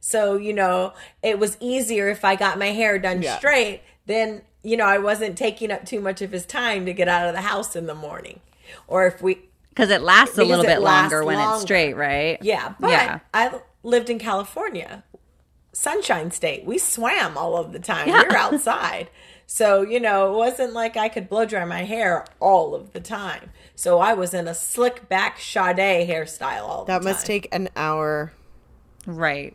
So, 0.00 0.36
you 0.36 0.52
know, 0.52 0.92
it 1.22 1.38
was 1.38 1.56
easier 1.60 2.08
if 2.08 2.24
I 2.24 2.36
got 2.36 2.58
my 2.58 2.68
hair 2.68 2.98
done 2.98 3.22
yeah. 3.22 3.38
straight, 3.38 3.82
then, 4.06 4.42
you 4.62 4.76
know, 4.76 4.86
I 4.86 4.98
wasn't 4.98 5.36
taking 5.36 5.70
up 5.70 5.84
too 5.84 6.00
much 6.00 6.22
of 6.22 6.32
his 6.32 6.46
time 6.46 6.86
to 6.86 6.92
get 6.92 7.08
out 7.08 7.28
of 7.28 7.34
the 7.34 7.42
house 7.42 7.74
in 7.76 7.86
the 7.86 7.94
morning. 7.94 8.40
Or 8.86 9.06
if 9.06 9.22
we. 9.22 9.47
Because 9.78 9.92
it 9.92 10.02
lasts 10.02 10.36
a 10.38 10.44
little 10.44 10.64
bit 10.64 10.80
longer 10.80 11.24
when 11.24 11.36
longer. 11.36 11.54
it's 11.54 11.62
straight, 11.62 11.94
right? 11.94 12.36
Yeah. 12.42 12.74
But 12.80 12.90
yeah. 12.90 13.20
I 13.32 13.60
lived 13.84 14.10
in 14.10 14.18
California, 14.18 15.04
Sunshine 15.72 16.32
State. 16.32 16.64
We 16.64 16.78
swam 16.78 17.38
all 17.38 17.56
of 17.56 17.72
the 17.72 17.78
time. 17.78 18.08
Yeah. 18.08 18.22
We 18.22 18.28
were 18.28 18.36
outside. 18.36 19.08
So, 19.46 19.82
you 19.82 20.00
know, 20.00 20.34
it 20.34 20.36
wasn't 20.36 20.72
like 20.72 20.96
I 20.96 21.08
could 21.08 21.28
blow 21.28 21.44
dry 21.44 21.64
my 21.64 21.84
hair 21.84 22.26
all 22.40 22.74
of 22.74 22.92
the 22.92 22.98
time. 22.98 23.50
So 23.76 24.00
I 24.00 24.14
was 24.14 24.34
in 24.34 24.48
a 24.48 24.54
slick 24.54 25.08
back 25.08 25.38
Sade 25.38 26.08
hairstyle 26.08 26.62
all 26.62 26.84
that 26.86 27.02
the 27.02 27.08
must 27.08 27.24
take 27.24 27.46
an 27.52 27.68
hour. 27.76 28.32
Right. 29.06 29.54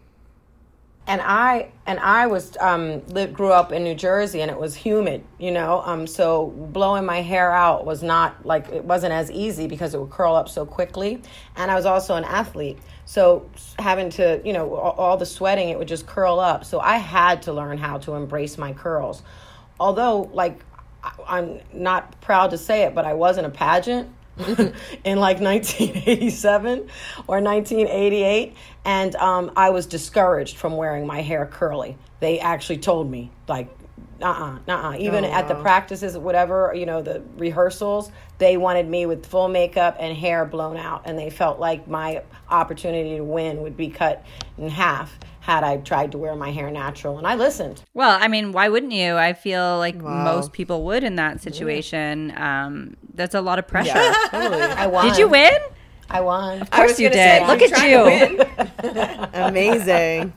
And 1.06 1.22
I 1.22 1.72
and 1.86 2.00
I 2.00 2.28
was 2.28 2.56
um 2.62 3.06
lived, 3.08 3.34
grew 3.34 3.52
up 3.52 3.72
in 3.74 3.84
New 3.84 3.96
Jersey 3.96 4.42
and 4.42 4.50
it 4.50 4.58
was 4.58 4.74
humid, 4.74 5.24
you 5.38 5.52
know. 5.52 5.82
Um 5.86 6.08
so 6.08 6.48
blowing 6.48 7.06
my 7.06 7.22
hair 7.22 7.52
out 7.52 7.86
was 7.86 8.02
not 8.02 8.46
like 8.46 8.70
it 8.70 8.86
wasn't 8.86 9.12
as 9.14 9.30
easy 9.30 9.68
because 9.68 9.94
it 9.94 10.00
would 10.00 10.12
curl 10.12 10.34
up 10.34 10.48
so 10.48 10.66
quickly. 10.66 11.22
And 11.58 11.70
I 11.70 11.76
was 11.76 11.86
also 11.86 12.16
an 12.16 12.24
athlete. 12.24 12.80
So 13.06 13.50
having 13.78 14.10
to, 14.12 14.42
you 14.46 14.54
know, 14.54 14.76
all, 14.76 14.92
all 14.92 15.18
the 15.18 15.26
sweating 15.26 15.70
it 15.70 15.78
would 15.78 15.90
just 15.90 16.08
curl 16.08 16.40
up. 16.40 16.64
So 16.64 16.80
I 16.80 16.98
had 16.98 17.42
to 17.44 17.54
learn 17.54 17.78
how 17.78 17.98
to 18.00 18.14
embrace 18.14 18.58
my 18.58 18.72
curls. 18.72 19.24
Although 19.80 20.30
like 20.34 20.64
I'm 21.28 21.60
not 21.74 22.22
proud 22.22 22.52
to 22.52 22.58
say 22.58 22.84
it, 22.84 22.96
but 22.96 23.04
I 23.04 23.14
wasn't 23.14 23.48
a 23.48 23.50
pageant 23.50 24.10
in 25.04 25.20
like 25.20 25.40
1987 25.40 26.80
or 27.28 27.40
1988, 27.40 28.56
and 28.84 29.16
um, 29.18 29.52
I 29.56 29.70
was 29.70 29.86
discouraged 29.86 30.58
from 30.58 30.76
wearing 30.76 31.06
my 31.06 31.22
hair 31.22 31.46
curly. 31.46 31.98
They 32.20 32.40
actually 32.40 32.80
told 32.80 33.10
me, 33.10 33.32
like, 33.48 33.70
uh 34.22 34.26
uh-uh, 34.26 34.60
uh, 34.68 34.72
uh 34.72 34.96
Even 34.98 35.26
oh, 35.26 35.32
at 35.32 35.48
the 35.48 35.56
practices, 35.56 36.18
whatever, 36.18 36.74
you 36.76 36.86
know, 36.86 37.02
the 37.02 37.22
rehearsals, 37.38 38.12
they 38.40 38.58
wanted 38.58 38.88
me 38.88 39.06
with 39.06 39.26
full 39.26 39.50
makeup 39.50 39.98
and 40.00 40.16
hair 40.18 40.46
blown 40.46 40.78
out, 40.78 41.04
and 41.06 41.18
they 41.18 41.30
felt 41.30 41.60
like 41.60 41.88
my 41.88 42.24
opportunity 42.50 43.18
to 43.18 43.24
win 43.24 43.62
would 43.62 43.78
be 43.78 43.90
cut 43.90 44.26
in 44.58 44.70
half 44.70 45.18
had 45.44 45.62
I 45.62 45.76
tried 45.76 46.14
to 46.14 46.18
wear 46.18 46.38
my 46.38 46.52
hair 46.52 46.72
natural. 46.72 47.18
And 47.18 47.28
I 47.28 47.36
listened. 47.36 47.84
Well, 47.94 48.18
I 48.18 48.30
mean, 48.30 48.54
why 48.54 48.70
wouldn't 48.70 48.94
you? 48.94 49.18
I 49.18 49.34
feel 49.34 49.78
like 49.78 50.02
wow. 50.02 50.24
most 50.24 50.54
people 50.54 50.86
would 50.86 51.04
in 51.04 51.18
that 51.18 51.42
situation. 51.42 52.30
Yeah. 52.30 52.68
Um, 52.68 52.96
that's 53.14 53.36
a 53.36 53.42
lot 53.42 53.60
of 53.60 53.68
pressure. 53.68 53.90
Yeah, 53.90 54.14
totally. 54.32 54.62
I 54.62 54.88
won. 54.88 55.06
Did 55.06 55.18
you 55.18 55.28
win? 55.28 55.52
I 56.10 56.22
won. 56.22 56.62
Of 56.62 56.72
course 56.72 56.98
you 56.98 57.10
did. 57.10 57.16
Say, 57.16 57.46
Look 57.46 57.62
at 57.62 57.84
you. 57.84 59.28
Amazing. 59.34 60.32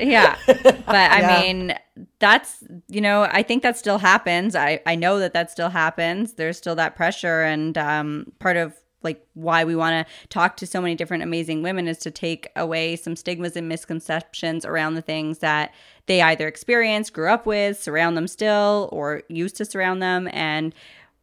Yeah. 0.00 0.36
But 0.46 0.88
I 0.88 1.20
yeah. 1.20 1.40
mean, 1.40 1.74
that's, 2.18 2.64
you 2.88 3.00
know, 3.00 3.28
I 3.30 3.44
think 3.44 3.62
that 3.62 3.78
still 3.78 3.98
happens. 3.98 4.56
I, 4.56 4.80
I 4.86 4.96
know 4.96 5.20
that 5.20 5.34
that 5.34 5.52
still 5.52 5.68
happens. 5.68 6.32
There's 6.32 6.58
still 6.58 6.74
that 6.74 6.96
pressure. 6.96 7.42
And 7.42 7.78
um, 7.78 8.32
part 8.40 8.56
of 8.56 8.74
like 9.02 9.26
why 9.34 9.64
we 9.64 9.76
want 9.76 10.06
to 10.06 10.28
talk 10.28 10.56
to 10.58 10.66
so 10.66 10.80
many 10.80 10.94
different 10.94 11.22
amazing 11.22 11.62
women 11.62 11.88
is 11.88 11.98
to 11.98 12.10
take 12.10 12.48
away 12.56 12.96
some 12.96 13.16
stigmas 13.16 13.56
and 13.56 13.68
misconceptions 13.68 14.64
around 14.64 14.94
the 14.94 15.02
things 15.02 15.38
that 15.38 15.72
they 16.06 16.20
either 16.22 16.48
experienced, 16.48 17.12
grew 17.12 17.28
up 17.28 17.46
with, 17.46 17.80
surround 17.80 18.16
them 18.16 18.26
still, 18.26 18.88
or 18.92 19.22
used 19.28 19.56
to 19.56 19.64
surround 19.64 20.02
them. 20.02 20.28
And 20.32 20.74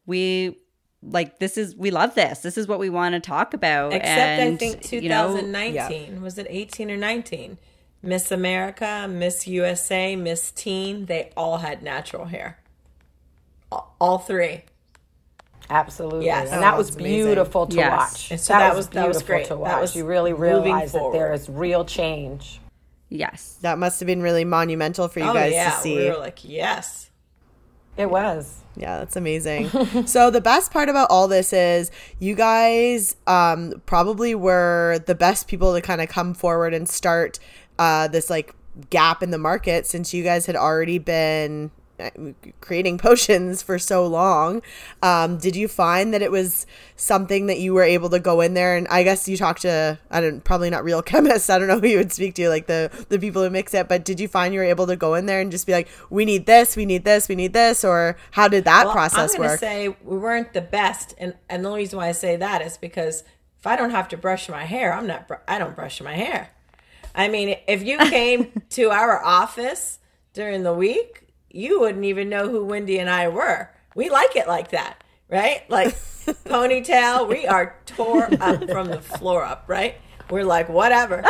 we 0.06 0.56
like 1.02 1.38
this 1.38 1.56
is 1.56 1.74
we 1.76 1.90
love 1.90 2.14
this. 2.14 2.40
This 2.40 2.58
is 2.58 2.66
what 2.68 2.78
we 2.78 2.90
want 2.90 3.14
to 3.14 3.20
talk 3.20 3.54
about. 3.54 3.92
Except 3.92 4.08
and, 4.08 4.54
I 4.54 4.56
think 4.56 4.82
2019 4.82 6.02
you 6.02 6.16
know, 6.16 6.20
was 6.20 6.38
it 6.38 6.46
18 6.48 6.90
or 6.90 6.96
19? 6.96 7.58
Miss 8.02 8.32
America, 8.32 9.06
Miss 9.08 9.46
USA, 9.46 10.16
Miss 10.16 10.50
Teen, 10.50 11.06
they 11.06 11.30
all 11.36 11.58
had 11.58 11.82
natural 11.82 12.26
hair. 12.26 12.58
All 14.00 14.18
three. 14.18 14.62
Absolutely. 15.70 16.26
Yes. 16.26 16.50
And 16.50 16.62
that 16.62 16.74
oh, 16.74 16.78
was 16.78 16.90
beautiful 16.90 17.66
to 17.68 17.76
yes. 17.76 17.90
watch. 17.90 18.30
And 18.32 18.40
so 18.40 18.52
that, 18.52 18.58
that 18.58 18.76
was, 18.76 18.88
that 18.88 19.08
was 19.08 19.22
great. 19.22 19.46
To 19.46 19.56
watch. 19.56 19.70
That 19.70 19.80
was 19.80 19.96
you 19.96 20.04
really 20.04 20.32
realize 20.32 20.92
that 20.92 21.10
there 21.12 21.32
is 21.32 21.48
real 21.48 21.84
change. 21.84 22.60
Yes. 23.08 23.58
That 23.62 23.78
must 23.78 24.00
have 24.00 24.06
been 24.06 24.22
really 24.22 24.44
monumental 24.44 25.08
for 25.08 25.20
you 25.20 25.26
oh, 25.26 25.34
guys 25.34 25.52
yeah. 25.52 25.70
to 25.70 25.76
see. 25.76 25.96
We 25.96 26.10
were 26.10 26.18
like, 26.18 26.40
yes. 26.44 27.10
It 27.96 28.10
was. 28.10 28.60
Yeah, 28.76 28.98
that's 28.98 29.16
amazing. 29.16 29.68
so 30.06 30.30
the 30.30 30.40
best 30.40 30.72
part 30.72 30.88
about 30.88 31.08
all 31.10 31.28
this 31.28 31.52
is 31.52 31.90
you 32.18 32.34
guys 32.34 33.16
um, 33.26 33.82
probably 33.86 34.34
were 34.34 35.00
the 35.06 35.14
best 35.14 35.48
people 35.48 35.74
to 35.74 35.80
kind 35.80 36.00
of 36.00 36.08
come 36.08 36.34
forward 36.34 36.72
and 36.72 36.88
start 36.88 37.38
uh, 37.78 38.08
this 38.08 38.30
like 38.30 38.54
gap 38.88 39.22
in 39.22 39.30
the 39.30 39.38
market 39.38 39.86
since 39.86 40.14
you 40.14 40.22
guys 40.22 40.46
had 40.46 40.56
already 40.56 40.98
been 40.98 41.70
creating 42.60 42.98
potions 42.98 43.62
for 43.62 43.78
so 43.78 44.06
long. 44.06 44.62
Um, 45.02 45.38
did 45.38 45.56
you 45.56 45.68
find 45.68 46.12
that 46.14 46.22
it 46.22 46.30
was 46.30 46.66
something 46.96 47.46
that 47.46 47.58
you 47.58 47.74
were 47.74 47.82
able 47.82 48.10
to 48.10 48.18
go 48.18 48.40
in 48.40 48.54
there 48.54 48.76
and 48.76 48.86
I 48.88 49.02
guess 49.02 49.28
you 49.28 49.36
talked 49.36 49.62
to 49.62 49.98
I 50.10 50.20
don't 50.20 50.42
probably 50.42 50.70
not 50.70 50.84
real 50.84 51.02
chemists. 51.10 51.50
I 51.50 51.58
don't 51.58 51.68
know 51.68 51.80
who 51.80 51.86
you 51.86 51.98
would 51.98 52.12
speak 52.12 52.34
to, 52.34 52.48
like 52.48 52.66
the 52.66 52.90
the 53.08 53.18
people 53.18 53.42
who 53.42 53.50
mix 53.50 53.74
it. 53.74 53.88
But 53.88 54.04
did 54.04 54.20
you 54.20 54.28
find 54.28 54.54
you 54.54 54.60
were 54.60 54.66
able 54.66 54.86
to 54.86 54.96
go 54.96 55.14
in 55.14 55.26
there 55.26 55.40
and 55.40 55.50
just 55.50 55.66
be 55.66 55.72
like, 55.72 55.88
we 56.10 56.24
need 56.24 56.46
this, 56.46 56.76
we 56.76 56.86
need 56.86 57.04
this, 57.04 57.28
we 57.28 57.34
need 57.34 57.52
this, 57.52 57.84
or 57.84 58.16
how 58.32 58.48
did 58.48 58.64
that 58.64 58.86
well, 58.86 58.94
process 58.94 59.34
I'm 59.34 59.38
gonna 59.38 59.48
work? 59.50 59.60
Say 59.60 59.88
we 59.88 60.18
weren't 60.18 60.52
the 60.52 60.60
best, 60.60 61.14
and 61.18 61.34
and 61.48 61.64
the 61.64 61.68
only 61.68 61.82
reason 61.82 61.98
why 61.98 62.08
I 62.08 62.12
say 62.12 62.36
that 62.36 62.62
is 62.62 62.76
because 62.76 63.24
if 63.58 63.66
I 63.66 63.76
don't 63.76 63.90
have 63.90 64.08
to 64.08 64.16
brush 64.16 64.48
my 64.48 64.64
hair, 64.64 64.92
I'm 64.92 65.06
not. 65.06 65.30
I 65.46 65.58
don't 65.58 65.76
brush 65.76 66.00
my 66.00 66.14
hair. 66.14 66.50
I 67.14 67.28
mean, 67.28 67.56
if 67.66 67.82
you 67.82 67.98
came 67.98 68.62
to 68.70 68.90
our 68.90 69.22
office 69.22 69.98
during 70.32 70.62
the 70.62 70.72
week, 70.72 71.26
you 71.50 71.80
wouldn't 71.80 72.04
even 72.04 72.28
know 72.28 72.48
who 72.48 72.64
Wendy 72.64 72.98
and 72.98 73.10
I 73.10 73.28
were. 73.28 73.70
We 73.94 74.08
like 74.10 74.36
it 74.36 74.46
like 74.46 74.70
that, 74.70 75.02
right? 75.28 75.68
Like 75.68 75.94
ponytail, 76.44 77.28
we 77.28 77.46
are 77.46 77.76
tore 77.86 78.28
up 78.40 78.64
from 78.70 78.88
the 78.88 79.00
floor 79.00 79.44
up, 79.44 79.64
right? 79.66 79.96
We're 80.30 80.44
like, 80.44 80.68
whatever. 80.68 81.24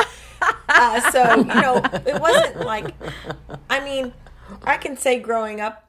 Uh, 0.69 1.11
so, 1.11 1.37
you 1.37 1.45
know, 1.45 1.83
it 2.07 2.21
wasn't 2.21 2.61
like, 2.61 2.95
I 3.69 3.81
mean, 3.83 4.13
I 4.63 4.77
can 4.77 4.97
say 4.97 5.19
growing 5.19 5.61
up, 5.61 5.89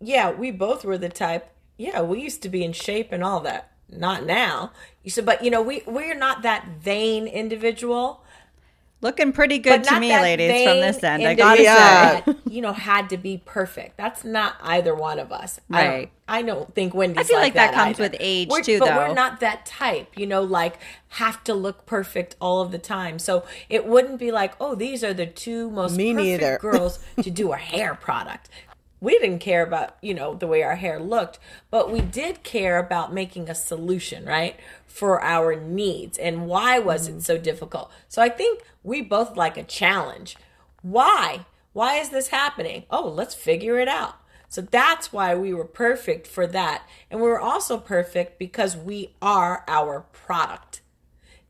yeah, 0.00 0.30
we 0.30 0.50
both 0.50 0.84
were 0.84 0.98
the 0.98 1.08
type, 1.08 1.52
yeah, 1.76 2.00
we 2.00 2.20
used 2.20 2.42
to 2.42 2.48
be 2.48 2.64
in 2.64 2.72
shape 2.72 3.12
and 3.12 3.22
all 3.22 3.40
that. 3.40 3.72
Not 3.88 4.24
now. 4.26 4.72
You 5.04 5.10
said, 5.10 5.26
but 5.26 5.44
you 5.44 5.50
know, 5.50 5.62
we 5.62 5.82
we're 5.86 6.16
not 6.16 6.42
that 6.42 6.66
vain 6.80 7.26
individual 7.28 8.24
Looking 9.02 9.32
pretty 9.32 9.58
good 9.58 9.84
to 9.84 10.00
me, 10.00 10.10
ladies, 10.10 10.64
from 10.64 10.80
this 10.80 11.04
end. 11.04 11.26
I 11.26 11.34
gotta 11.34 11.62
yeah. 11.62 12.24
say, 12.24 12.34
you 12.50 12.62
know, 12.62 12.72
had 12.72 13.10
to 13.10 13.18
be 13.18 13.42
perfect. 13.44 13.98
That's 13.98 14.24
not 14.24 14.56
either 14.62 14.94
one 14.94 15.18
of 15.18 15.32
us. 15.32 15.60
Right. 15.68 15.86
I 15.86 15.86
don't, 15.86 16.10
I 16.28 16.42
don't 16.42 16.74
think 16.74 16.94
Wendy's. 16.94 17.18
I 17.18 17.22
feel 17.24 17.36
like, 17.36 17.54
like 17.54 17.72
that, 17.72 17.74
comes 17.74 18.00
either. 18.00 18.02
with 18.04 18.16
age 18.18 18.48
we're, 18.48 18.62
too, 18.62 18.78
but 18.78 18.86
though. 18.86 18.96
we're 18.96 19.14
not 19.14 19.40
that 19.40 19.66
type. 19.66 20.18
You 20.18 20.26
know, 20.26 20.42
like 20.42 20.78
have 21.08 21.44
to 21.44 21.52
look 21.52 21.84
perfect 21.84 22.36
all 22.40 22.62
of 22.62 22.72
the 22.72 22.78
time. 22.78 23.18
So 23.18 23.44
it 23.68 23.86
wouldn't 23.86 24.18
be 24.18 24.32
like, 24.32 24.54
oh, 24.58 24.74
these 24.74 25.04
are 25.04 25.12
the 25.12 25.26
two 25.26 25.70
most 25.70 25.94
me 25.94 26.14
perfect 26.14 26.26
neither. 26.26 26.58
girls 26.62 26.98
to 27.22 27.30
do 27.30 27.52
a 27.52 27.56
hair 27.58 27.94
product 27.94 28.48
we 29.00 29.18
didn't 29.18 29.38
care 29.40 29.62
about 29.62 29.96
you 30.00 30.14
know 30.14 30.34
the 30.34 30.46
way 30.46 30.62
our 30.62 30.76
hair 30.76 30.98
looked 30.98 31.38
but 31.70 31.90
we 31.90 32.00
did 32.00 32.42
care 32.42 32.78
about 32.78 33.12
making 33.12 33.48
a 33.48 33.54
solution 33.54 34.24
right 34.24 34.58
for 34.86 35.22
our 35.22 35.54
needs. 35.54 36.16
And 36.16 36.46
why 36.46 36.78
was 36.78 37.06
mm-hmm. 37.06 37.18
it 37.18 37.22
so 37.22 37.38
difficult? 37.38 37.90
So 38.08 38.22
i 38.22 38.28
think 38.28 38.62
we 38.82 39.02
both 39.02 39.36
like 39.36 39.56
a 39.56 39.62
challenge. 39.62 40.36
Why? 40.82 41.46
Why 41.72 41.96
is 41.96 42.08
this 42.08 42.28
happening? 42.28 42.84
Oh 42.90 43.08
let's 43.08 43.34
figure 43.34 43.78
it 43.78 43.88
out. 43.88 44.14
So 44.48 44.62
that's 44.62 45.12
why 45.12 45.34
we 45.34 45.52
were 45.52 45.64
perfect 45.64 46.26
for 46.26 46.46
that. 46.46 46.88
And 47.10 47.20
we 47.20 47.26
were 47.26 47.40
also 47.40 47.78
perfect 47.78 48.38
because 48.38 48.76
we 48.76 49.14
are 49.20 49.64
our 49.66 50.06
product. 50.12 50.80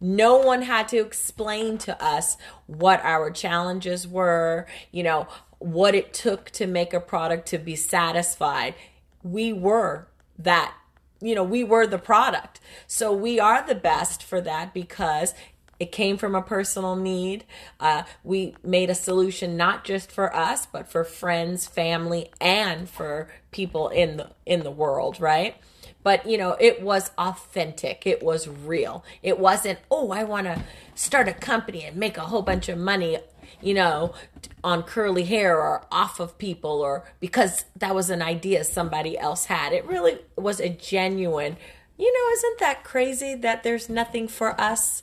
No 0.00 0.36
one 0.38 0.62
had 0.62 0.88
to 0.88 0.98
explain 0.98 1.78
to 1.78 2.02
us 2.02 2.36
what 2.66 3.00
our 3.02 3.30
challenges 3.30 4.06
were, 4.06 4.66
you 4.90 5.02
know, 5.02 5.26
what 5.58 5.94
it 5.94 6.12
took 6.12 6.50
to 6.50 6.66
make 6.66 6.92
a 6.92 7.00
product 7.00 7.46
to 7.48 7.58
be 7.58 7.76
satisfied. 7.76 8.74
We 9.22 9.52
were 9.52 10.08
that 10.38 10.74
you 11.20 11.34
know, 11.34 11.42
we 11.42 11.64
were 11.64 11.86
the 11.86 11.98
product. 11.98 12.60
So 12.86 13.12
we 13.12 13.40
are 13.40 13.66
the 13.66 13.74
best 13.74 14.22
for 14.22 14.40
that 14.42 14.74
because 14.74 15.34
it 15.78 15.92
came 15.92 16.16
from 16.16 16.34
a 16.34 16.42
personal 16.42 16.96
need. 16.96 17.44
Uh, 17.78 18.04
we 18.24 18.54
made 18.62 18.90
a 18.90 18.94
solution 18.94 19.56
not 19.56 19.84
just 19.84 20.10
for 20.10 20.34
us, 20.34 20.66
but 20.66 20.88
for 20.88 21.04
friends, 21.04 21.66
family, 21.66 22.30
and 22.40 22.88
for 22.88 23.28
people 23.50 23.88
in 23.88 24.16
the 24.16 24.30
in 24.46 24.62
the 24.62 24.70
world, 24.70 25.20
right? 25.20 25.56
But 26.02 26.26
you 26.26 26.38
know, 26.38 26.56
it 26.60 26.80
was 26.80 27.10
authentic. 27.18 28.06
It 28.06 28.22
was 28.22 28.48
real. 28.48 29.04
It 29.22 29.38
wasn't, 29.38 29.80
oh, 29.90 30.12
I 30.12 30.24
want 30.24 30.46
to 30.46 30.62
start 30.94 31.28
a 31.28 31.34
company 31.34 31.84
and 31.84 31.96
make 31.96 32.16
a 32.16 32.22
whole 32.22 32.42
bunch 32.42 32.68
of 32.68 32.78
money 32.78 33.18
you 33.60 33.74
know, 33.74 34.14
on 34.62 34.82
curly 34.82 35.24
hair 35.24 35.60
or 35.60 35.86
off 35.90 36.20
of 36.20 36.36
people 36.38 36.80
or 36.80 37.04
because 37.20 37.64
that 37.76 37.94
was 37.94 38.10
an 38.10 38.22
idea 38.22 38.64
somebody 38.64 39.18
else 39.18 39.46
had. 39.46 39.72
It 39.72 39.86
really 39.86 40.18
was 40.36 40.60
a 40.60 40.68
genuine, 40.68 41.56
you 41.98 42.12
know, 42.12 42.32
isn't 42.32 42.58
that 42.60 42.84
crazy 42.84 43.34
that 43.34 43.62
there's 43.62 43.88
nothing 43.88 44.28
for 44.28 44.60
us? 44.60 45.02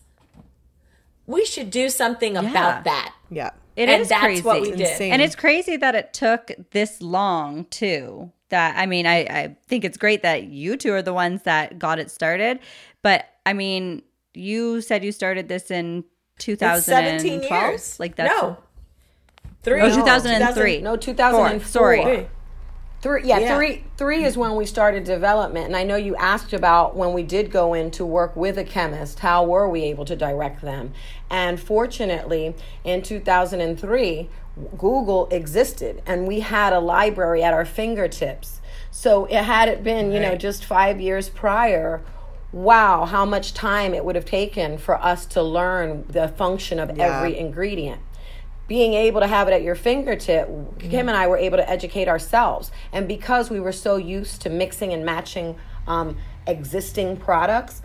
We 1.25 1.45
should 1.45 1.71
do 1.71 1.89
something 1.89 2.35
about 2.35 2.53
yeah. 2.53 2.81
that. 2.83 3.15
Yeah. 3.29 3.49
It 3.75 3.89
and 3.89 4.01
is 4.01 4.09
crazy. 4.09 5.09
And 5.09 5.21
it's 5.21 5.35
crazy 5.35 5.77
that 5.77 5.95
it 5.95 6.13
took 6.13 6.51
this 6.71 7.01
long 7.01 7.65
too. 7.65 8.31
That 8.49 8.75
I 8.77 8.85
mean, 8.85 9.07
I, 9.07 9.19
I 9.21 9.55
think 9.67 9.83
it's 9.83 9.97
great 9.97 10.21
that 10.21 10.43
you 10.43 10.77
two 10.77 10.93
are 10.93 11.01
the 11.01 11.13
ones 11.13 11.43
that 11.43 11.79
got 11.79 11.97
it 11.97 12.11
started. 12.11 12.59
But 13.01 13.25
I 13.45 13.53
mean, 13.53 14.03
you 14.35 14.81
said 14.81 15.03
you 15.03 15.11
started 15.11 15.47
this 15.47 15.71
in 15.71 16.03
2012 16.39 17.43
years. 17.43 17.99
like 17.99 18.15
that's 18.15 18.33
no. 18.33 18.57
Three. 19.63 19.79
No, 19.79 19.95
2003 19.95 20.81
no 20.81 20.97
2004 20.97 21.67
sorry 21.67 22.27
Three, 23.03 23.25
yeah, 23.25 23.39
yeah, 23.39 23.57
three, 23.57 23.83
three 23.97 24.23
is 24.23 24.37
when 24.37 24.55
we 24.55 24.65
started 24.65 25.03
development, 25.03 25.65
and 25.65 25.75
I 25.75 25.83
know 25.83 25.97
you 25.97 26.15
asked 26.15 26.53
about 26.53 26.95
when 26.95 27.11
we 27.11 27.21
did 27.21 27.51
go 27.51 27.73
in 27.73 27.91
to 27.91 28.05
work 28.05 28.33
with 28.37 28.57
a 28.57 28.63
chemist. 28.63 29.19
How 29.19 29.43
were 29.43 29.67
we 29.67 29.83
able 29.83 30.05
to 30.05 30.15
direct 30.15 30.61
them? 30.61 30.93
And 31.29 31.59
fortunately, 31.59 32.55
in 32.85 33.01
2003, 33.01 34.29
Google 34.77 35.27
existed, 35.31 36.01
and 36.05 36.25
we 36.25 36.39
had 36.39 36.71
a 36.71 36.79
library 36.79 37.43
at 37.43 37.53
our 37.53 37.65
fingertips. 37.65 38.61
So 38.89 39.25
it 39.25 39.43
had 39.43 39.67
it 39.67 39.83
been, 39.83 40.13
you 40.13 40.21
know, 40.21 40.37
just 40.37 40.63
five 40.63 41.01
years 41.01 41.27
prior, 41.27 42.01
wow, 42.53 43.05
how 43.05 43.25
much 43.25 43.53
time 43.53 43.93
it 43.93 44.05
would 44.05 44.15
have 44.15 44.25
taken 44.25 44.77
for 44.77 45.01
us 45.01 45.25
to 45.25 45.41
learn 45.41 46.05
the 46.07 46.27
function 46.29 46.79
of 46.79 46.95
yeah. 46.95 47.17
every 47.17 47.37
ingredient. 47.37 47.99
Being 48.67 48.93
able 48.93 49.19
to 49.19 49.27
have 49.27 49.47
it 49.47 49.53
at 49.53 49.63
your 49.63 49.75
fingertip, 49.75 50.47
mm-hmm. 50.47 50.89
Kim 50.89 51.09
and 51.09 51.17
I 51.17 51.27
were 51.27 51.37
able 51.37 51.57
to 51.57 51.69
educate 51.69 52.07
ourselves. 52.07 52.71
And 52.93 53.07
because 53.07 53.49
we 53.49 53.59
were 53.59 53.71
so 53.71 53.97
used 53.97 54.41
to 54.43 54.49
mixing 54.49 54.93
and 54.93 55.03
matching 55.03 55.57
um, 55.87 56.17
existing 56.47 57.17
products, 57.17 57.81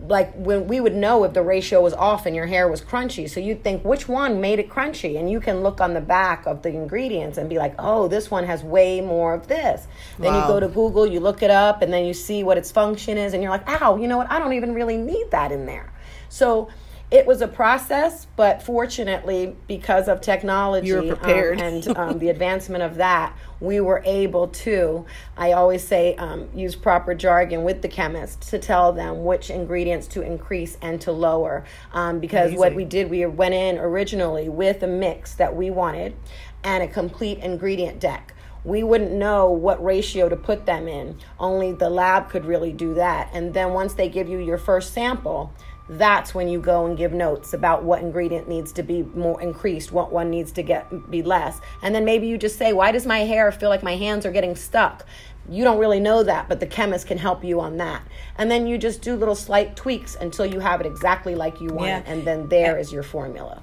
like 0.00 0.34
when 0.34 0.66
we 0.68 0.78
would 0.78 0.94
know 0.94 1.24
if 1.24 1.32
the 1.32 1.42
ratio 1.42 1.80
was 1.80 1.94
off 1.94 2.26
and 2.26 2.36
your 2.36 2.46
hair 2.46 2.68
was 2.68 2.82
crunchy. 2.82 3.28
So 3.28 3.40
you'd 3.40 3.64
think 3.64 3.84
which 3.84 4.08
one 4.08 4.40
made 4.40 4.58
it 4.58 4.68
crunchy? 4.68 5.18
And 5.18 5.30
you 5.30 5.40
can 5.40 5.62
look 5.62 5.80
on 5.80 5.94
the 5.94 6.00
back 6.00 6.46
of 6.46 6.62
the 6.62 6.68
ingredients 6.68 7.38
and 7.38 7.48
be 7.48 7.56
like 7.56 7.74
oh 7.78 8.06
this 8.06 8.30
one 8.30 8.44
has 8.44 8.62
way 8.62 9.00
more 9.00 9.32
of 9.32 9.48
this. 9.48 9.86
Then 10.18 10.34
wow. 10.34 10.42
you 10.42 10.46
go 10.48 10.60
to 10.60 10.68
google 10.68 11.06
you 11.06 11.20
look 11.20 11.42
it 11.42 11.50
up 11.50 11.80
and 11.82 11.92
then 11.92 12.04
you 12.04 12.12
see 12.12 12.42
what 12.42 12.58
its 12.58 12.70
function 12.70 13.16
is 13.16 13.32
and 13.32 13.42
you're 13.42 13.50
like 13.50 13.68
ow 13.82 13.96
you 13.96 14.06
know 14.06 14.18
what? 14.18 14.30
I 14.30 14.38
don't 14.38 14.52
even 14.52 14.74
really 14.74 14.98
need 14.98 15.30
that 15.30 15.50
in 15.50 15.64
there. 15.64 15.92
So 16.28 16.68
it 17.08 17.24
was 17.24 17.40
a 17.40 17.46
process, 17.46 18.26
but 18.34 18.62
fortunately, 18.62 19.54
because 19.68 20.08
of 20.08 20.20
technology 20.20 20.92
um, 20.92 21.18
and 21.60 21.88
um, 21.96 22.18
the 22.18 22.30
advancement 22.30 22.82
of 22.82 22.96
that, 22.96 23.36
we 23.60 23.80
were 23.80 24.02
able 24.04 24.48
to, 24.48 25.06
I 25.36 25.52
always 25.52 25.86
say, 25.86 26.16
um, 26.16 26.48
use 26.52 26.74
proper 26.74 27.14
jargon 27.14 27.62
with 27.62 27.80
the 27.80 27.88
chemist 27.88 28.42
to 28.50 28.58
tell 28.58 28.92
them 28.92 29.24
which 29.24 29.50
ingredients 29.50 30.08
to 30.08 30.22
increase 30.22 30.76
and 30.82 31.00
to 31.02 31.12
lower. 31.12 31.64
Um, 31.92 32.18
because 32.18 32.48
Amazing. 32.48 32.58
what 32.58 32.74
we 32.74 32.84
did, 32.84 33.08
we 33.08 33.24
went 33.26 33.54
in 33.54 33.78
originally 33.78 34.48
with 34.48 34.82
a 34.82 34.88
mix 34.88 35.34
that 35.34 35.54
we 35.54 35.70
wanted 35.70 36.16
and 36.64 36.82
a 36.82 36.88
complete 36.88 37.38
ingredient 37.38 38.00
deck 38.00 38.32
we 38.64 38.82
wouldn't 38.82 39.12
know 39.12 39.48
what 39.48 39.82
ratio 39.82 40.28
to 40.28 40.34
put 40.34 40.66
them 40.66 40.88
in. 40.88 41.16
Only 41.38 41.70
the 41.70 41.88
lab 41.88 42.28
could 42.28 42.44
really 42.44 42.72
do 42.72 42.94
that. 42.94 43.30
And 43.32 43.54
then 43.54 43.72
once 43.72 43.94
they 43.94 44.08
give 44.08 44.28
you 44.28 44.40
your 44.40 44.58
first 44.58 44.92
sample, 44.92 45.52
that's 45.88 46.34
when 46.34 46.48
you 46.48 46.60
go 46.60 46.86
and 46.86 46.96
give 46.96 47.12
notes 47.12 47.54
about 47.54 47.84
what 47.84 48.00
ingredient 48.00 48.48
needs 48.48 48.72
to 48.72 48.82
be 48.82 49.02
more 49.02 49.40
increased, 49.40 49.92
what 49.92 50.12
one 50.12 50.30
needs 50.30 50.52
to 50.52 50.62
get 50.62 51.10
be 51.10 51.22
less. 51.22 51.60
And 51.82 51.94
then 51.94 52.04
maybe 52.04 52.26
you 52.26 52.38
just 52.38 52.58
say, 52.58 52.72
"Why 52.72 52.90
does 52.92 53.06
my 53.06 53.20
hair 53.20 53.52
feel 53.52 53.68
like 53.68 53.82
my 53.82 53.96
hands 53.96 54.26
are 54.26 54.32
getting 54.32 54.56
stuck?" 54.56 55.06
You 55.48 55.62
don't 55.62 55.78
really 55.78 56.00
know 56.00 56.24
that, 56.24 56.48
but 56.48 56.58
the 56.58 56.66
chemist 56.66 57.06
can 57.06 57.18
help 57.18 57.44
you 57.44 57.60
on 57.60 57.76
that. 57.76 58.02
And 58.36 58.50
then 58.50 58.66
you 58.66 58.78
just 58.78 59.00
do 59.00 59.14
little 59.14 59.36
slight 59.36 59.76
tweaks 59.76 60.16
until 60.16 60.44
you 60.44 60.58
have 60.58 60.80
it 60.80 60.86
exactly 60.86 61.36
like 61.36 61.60
you 61.60 61.68
want, 61.68 61.86
yeah. 61.86 62.02
and 62.04 62.24
then 62.24 62.48
there 62.48 62.76
is 62.78 62.92
your 62.92 63.04
formula. 63.04 63.62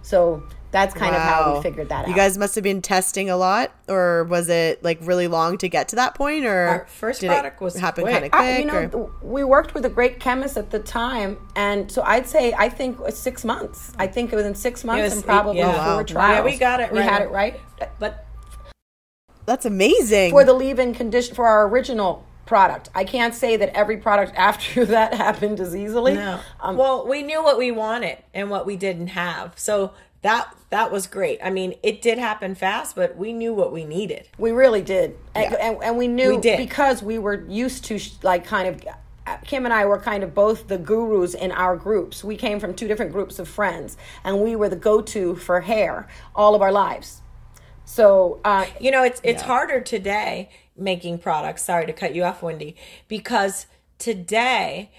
So 0.00 0.42
that's 0.70 0.94
kind 0.94 1.14
wow. 1.14 1.18
of 1.18 1.22
how 1.22 1.56
we 1.56 1.62
figured 1.62 1.88
that 1.88 2.00
you 2.00 2.04
out. 2.04 2.08
You 2.08 2.14
guys 2.14 2.36
must 2.36 2.54
have 2.54 2.64
been 2.64 2.82
testing 2.82 3.30
a 3.30 3.36
lot, 3.36 3.72
or 3.88 4.24
was 4.24 4.48
it 4.48 4.82
like 4.84 4.98
really 5.02 5.26
long 5.26 5.56
to 5.58 5.68
get 5.68 5.88
to 5.88 5.96
that 5.96 6.14
point? 6.14 6.44
Or 6.44 6.66
our 6.66 6.86
first 6.86 7.24
product 7.24 7.60
was 7.60 7.76
happen 7.76 8.04
kind 8.04 8.24
of 8.26 8.30
quick. 8.30 8.58
You 8.60 8.66
know, 8.66 9.10
we 9.22 9.44
worked 9.44 9.74
with 9.74 9.84
a 9.84 9.88
great 9.88 10.20
chemist 10.20 10.56
at 10.56 10.70
the 10.70 10.78
time, 10.78 11.38
and 11.56 11.90
so 11.90 12.02
I'd 12.02 12.26
say 12.26 12.52
I 12.56 12.68
think 12.68 12.98
six 13.10 13.44
months. 13.44 13.92
I 13.98 14.06
think 14.06 14.32
within 14.32 14.54
six 14.54 14.84
months 14.84 15.04
was, 15.04 15.12
and 15.14 15.24
probably 15.24 15.58
yeah. 15.58 15.94
four 15.94 16.04
trials. 16.04 16.44
Yeah, 16.46 16.52
we 16.52 16.58
got 16.58 16.80
it. 16.80 16.92
We 16.92 17.00
had 17.00 17.22
it 17.22 17.30
right, 17.30 17.58
but 17.98 18.26
that's 19.46 19.64
amazing 19.64 20.30
for 20.30 20.44
the 20.44 20.52
leave-in 20.52 20.92
condition 20.92 21.34
for 21.34 21.46
our 21.46 21.66
original 21.66 22.26
product. 22.48 22.88
I 22.94 23.04
can't 23.04 23.34
say 23.34 23.56
that 23.56 23.68
every 23.76 23.98
product 23.98 24.32
after 24.36 24.84
that 24.86 25.14
happened 25.14 25.60
as 25.60 25.76
easily. 25.76 26.14
No. 26.14 26.40
Um, 26.60 26.76
well, 26.76 27.06
we 27.06 27.22
knew 27.22 27.42
what 27.42 27.58
we 27.58 27.70
wanted 27.70 28.18
and 28.34 28.50
what 28.50 28.66
we 28.66 28.76
didn't 28.76 29.08
have. 29.08 29.52
So 29.56 29.92
that 30.22 30.52
that 30.70 30.90
was 30.90 31.06
great. 31.06 31.38
I 31.42 31.50
mean, 31.50 31.74
it 31.82 32.02
did 32.02 32.18
happen 32.18 32.54
fast, 32.54 32.96
but 32.96 33.16
we 33.16 33.32
knew 33.32 33.54
what 33.54 33.72
we 33.72 33.84
needed. 33.84 34.28
We 34.36 34.50
really 34.50 34.82
did, 34.82 35.16
and, 35.34 35.52
yeah. 35.52 35.58
and, 35.58 35.82
and, 35.82 35.96
we 35.96 36.08
knew 36.08 36.36
we 36.36 36.56
because 36.56 37.02
we 37.02 37.18
were 37.18 37.44
used 37.48 37.84
to 37.86 38.00
like 38.22 38.44
kind 38.44 38.68
of. 38.68 38.94
Kim 39.44 39.66
and 39.66 39.74
I 39.74 39.84
were 39.84 39.98
kind 39.98 40.24
of 40.24 40.34
both 40.34 40.68
the 40.68 40.78
gurus 40.78 41.34
in 41.34 41.52
our 41.52 41.76
groups. 41.76 42.24
We 42.24 42.34
came 42.34 42.58
from 42.58 42.72
two 42.72 42.88
different 42.88 43.12
groups 43.12 43.38
of 43.38 43.46
friends, 43.46 43.98
and 44.24 44.42
we 44.42 44.56
were 44.56 44.70
the 44.70 44.76
go-to 44.76 45.36
for 45.36 45.60
hair 45.60 46.08
all 46.34 46.54
of 46.54 46.62
our 46.62 46.72
lives. 46.72 47.20
So 47.84 48.40
uh, 48.42 48.66
you 48.80 48.90
know, 48.90 49.04
it's 49.04 49.20
it's 49.22 49.42
yeah. 49.42 49.46
harder 49.46 49.80
today 49.82 50.48
making 50.76 51.18
products. 51.18 51.62
Sorry 51.62 51.84
to 51.86 51.92
cut 51.92 52.14
you 52.14 52.24
off, 52.24 52.42
Wendy, 52.42 52.74
because 53.06 53.66
today 53.98 54.90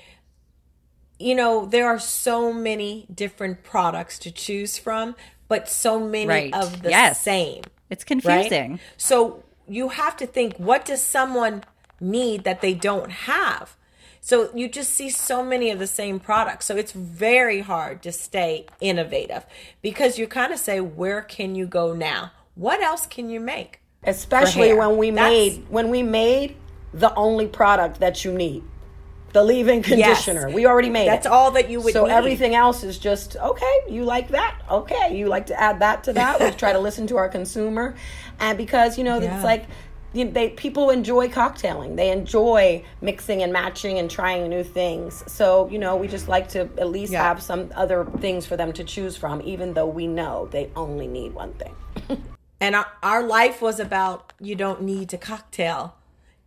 you 1.19 1.35
know, 1.35 1.65
there 1.65 1.87
are 1.87 1.99
so 1.99 2.53
many 2.53 3.05
different 3.13 3.63
products 3.63 4.17
to 4.19 4.31
choose 4.31 4.77
from, 4.77 5.15
but 5.49 5.67
so 5.67 5.99
many 5.99 6.27
right. 6.27 6.53
of 6.53 6.81
the 6.81 6.89
yes. 6.89 7.21
same. 7.21 7.63
It's 7.89 8.03
confusing. 8.03 8.71
Right? 8.71 8.79
So 8.97 9.43
you 9.67 9.89
have 9.89 10.15
to 10.17 10.25
think 10.25 10.55
what 10.57 10.85
does 10.85 11.03
someone 11.03 11.63
need 11.99 12.45
that 12.45 12.61
they 12.61 12.73
don't 12.73 13.11
have? 13.11 13.75
So 14.21 14.49
you 14.53 14.69
just 14.69 14.93
see 14.93 15.09
so 15.09 15.43
many 15.43 15.71
of 15.71 15.79
the 15.79 15.87
same 15.87 16.19
products. 16.19 16.65
So 16.65 16.75
it's 16.77 16.91
very 16.91 17.61
hard 17.61 18.01
to 18.03 18.11
stay 18.11 18.65
innovative 18.79 19.45
because 19.81 20.17
you 20.17 20.27
kind 20.27 20.53
of 20.53 20.59
say, 20.59 20.79
where 20.79 21.21
can 21.21 21.55
you 21.55 21.65
go 21.65 21.93
now? 21.93 22.31
What 22.55 22.81
else 22.81 23.05
can 23.05 23.29
you 23.29 23.39
make? 23.39 23.79
Especially 24.03 24.73
when 24.73 24.97
we 24.97 25.11
That's, 25.11 25.29
made 25.29 25.65
when 25.69 25.89
we 25.89 26.03
made 26.03 26.55
the 26.93 27.13
only 27.15 27.47
product 27.47 27.99
that 27.99 28.23
you 28.23 28.31
need 28.31 28.63
the 29.33 29.43
leave-in 29.43 29.83
conditioner. 29.83 30.47
Yes. 30.47 30.55
We 30.55 30.65
already 30.65 30.89
made 30.89 31.07
That's 31.07 31.25
it. 31.25 31.31
all 31.31 31.51
that 31.51 31.69
you 31.69 31.81
would. 31.81 31.93
So 31.93 32.05
need. 32.05 32.11
everything 32.11 32.55
else 32.55 32.83
is 32.83 32.97
just 32.97 33.35
okay. 33.37 33.79
You 33.89 34.03
like 34.03 34.29
that? 34.29 34.59
Okay, 34.69 35.17
you 35.17 35.27
like 35.27 35.47
to 35.47 35.59
add 35.59 35.79
that 35.79 36.03
to 36.05 36.13
that. 36.13 36.39
we 36.39 36.51
try 36.51 36.73
to 36.73 36.79
listen 36.79 37.07
to 37.07 37.17
our 37.17 37.29
consumer, 37.29 37.95
and 38.39 38.57
because 38.57 38.97
you 38.97 39.03
know 39.03 39.19
yeah. 39.19 39.35
it's 39.35 39.43
like. 39.43 39.65
You 40.11 40.25
know, 40.25 40.31
they 40.31 40.49
people 40.49 40.89
enjoy 40.89 41.27
cocktailing. 41.27 41.95
They 41.95 42.09
enjoy 42.09 42.83
mixing 42.99 43.43
and 43.43 43.53
matching 43.53 43.99
and 43.99 44.09
trying 44.09 44.49
new 44.49 44.63
things. 44.63 45.23
So 45.31 45.69
you 45.69 45.77
know, 45.77 45.97
we 45.97 46.07
just 46.07 46.27
like 46.27 46.49
to 46.49 46.61
at 46.79 46.89
least 46.89 47.11
yeah. 47.11 47.21
have 47.21 47.43
some 47.43 47.71
other 47.75 48.05
things 48.17 48.43
for 48.43 48.57
them 48.57 48.73
to 48.73 48.83
choose 48.83 49.15
from, 49.15 49.39
even 49.43 49.75
though 49.75 49.85
we 49.85 50.07
know 50.07 50.47
they 50.51 50.71
only 50.75 51.05
need 51.05 51.35
one 51.35 51.53
thing. 51.53 51.75
and 52.59 52.75
our, 52.75 52.87
our 53.03 53.21
life 53.21 53.61
was 53.61 53.79
about 53.79 54.33
you 54.39 54.55
don't 54.55 54.81
need 54.81 55.09
to 55.09 55.17
cocktail 55.19 55.93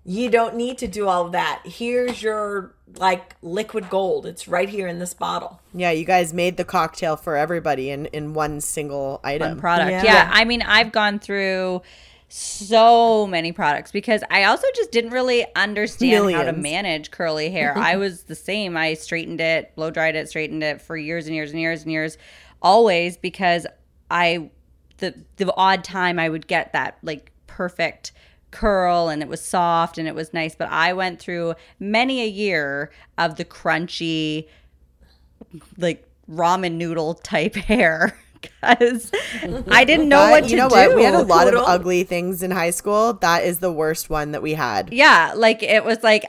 you 0.05 0.31
don't 0.31 0.57
need 0.57 0.79
to 0.79 0.89
do 0.89 1.07
all 1.07 1.27
of 1.27 1.33
that. 1.33 1.63
Here's 1.65 2.23
your 2.23 2.75
like 2.97 3.37
liquid 3.43 3.89
gold. 3.89 4.27
It's 4.27 4.49
right 4.49 4.69
here 4.69 4.89
in 4.89 4.99
this 4.99 5.15
bottle. 5.15 5.61
Yeah, 5.73 5.91
you 5.91 6.05
guys 6.05 6.33
made 6.33 6.57
the 6.57 6.65
cocktail 6.65 7.17
for 7.17 7.37
everybody 7.37 7.91
in 7.91 8.07
in 8.07 8.35
one 8.35 8.61
single 8.61 9.21
item. 9.23 9.53
One 9.53 9.61
product. 9.61 9.91
Yeah. 9.91 10.05
yeah. 10.05 10.31
I 10.33 10.45
mean, 10.45 10.63
I've 10.63 10.93
gone 10.93 11.19
through 11.19 11.83
so 12.29 13.27
many 13.27 13.53
products 13.53 13.93
because 13.93 14.25
I 14.31 14.45
also 14.45 14.67
just 14.75 14.91
didn't 14.91 15.11
really 15.11 15.45
understand 15.55 16.13
Millions. 16.13 16.43
how 16.43 16.51
to 16.51 16.57
manage 16.57 17.11
curly 17.11 17.51
hair. 17.51 17.75
I 17.77 17.97
was 17.97 18.25
the 18.25 18.35
same. 18.35 18.77
I 18.77 18.95
straightened 18.95 19.41
it, 19.41 19.75
blow 19.77 19.91
dried 19.91 20.17
it, 20.17 20.29
straightened 20.29 20.63
it 20.63 20.81
for 20.81 20.97
years 20.97 21.27
and 21.27 21.37
years 21.37 21.51
and 21.51 21.61
years 21.61 21.83
and 21.83 21.93
years, 21.93 22.19
always 22.61 23.17
because 23.17 23.67
I 24.11 24.51
the 24.99 25.15
the 25.37 25.55
odd 25.57 25.85
time 25.85 26.19
I 26.19 26.29
would 26.29 26.49
get 26.49 26.73
that 26.73 26.99
like 27.03 27.31
perfect 27.47 28.13
curl 28.53 29.09
and 29.09 29.23
it 29.23 29.29
was 29.29 29.41
soft 29.41 29.99
and 29.99 30.07
it 30.07 30.15
was 30.15 30.33
nice. 30.33 30.55
But 30.55 30.69
I 30.71 30.93
went 30.93 31.19
through 31.19 31.55
many 31.81 32.23
a 32.23 32.29
year 32.29 32.93
of 33.19 33.37
the 33.37 33.45
crunchy, 33.45 34.47
like 35.77 36.09
ramen 36.31 36.75
noodle 36.75 37.15
type 37.15 37.55
hair 37.73 38.17
because 38.41 39.11
I 39.71 39.85
didn't 39.85 40.09
know 40.09 40.31
what 40.31 40.51
you 40.51 40.57
know 40.57 40.69
do. 40.69 40.75
What? 40.75 40.97
We 40.97 41.05
had 41.05 41.15
a 41.15 41.23
lot 41.23 41.47
Poodle. 41.47 41.63
of 41.63 41.69
ugly 41.69 42.05
things 42.05 42.43
in 42.43 42.51
high 42.51 42.71
school. 42.71 43.15
That 43.15 43.45
is 43.45 43.59
the 43.59 43.73
worst 43.73 44.11
one 44.11 44.33
that 44.33 44.43
we 44.43 44.55
had. 44.55 44.93
Yeah, 44.93 45.33
like 45.35 45.63
it 45.63 45.85
was 45.85 46.03
like 46.03 46.25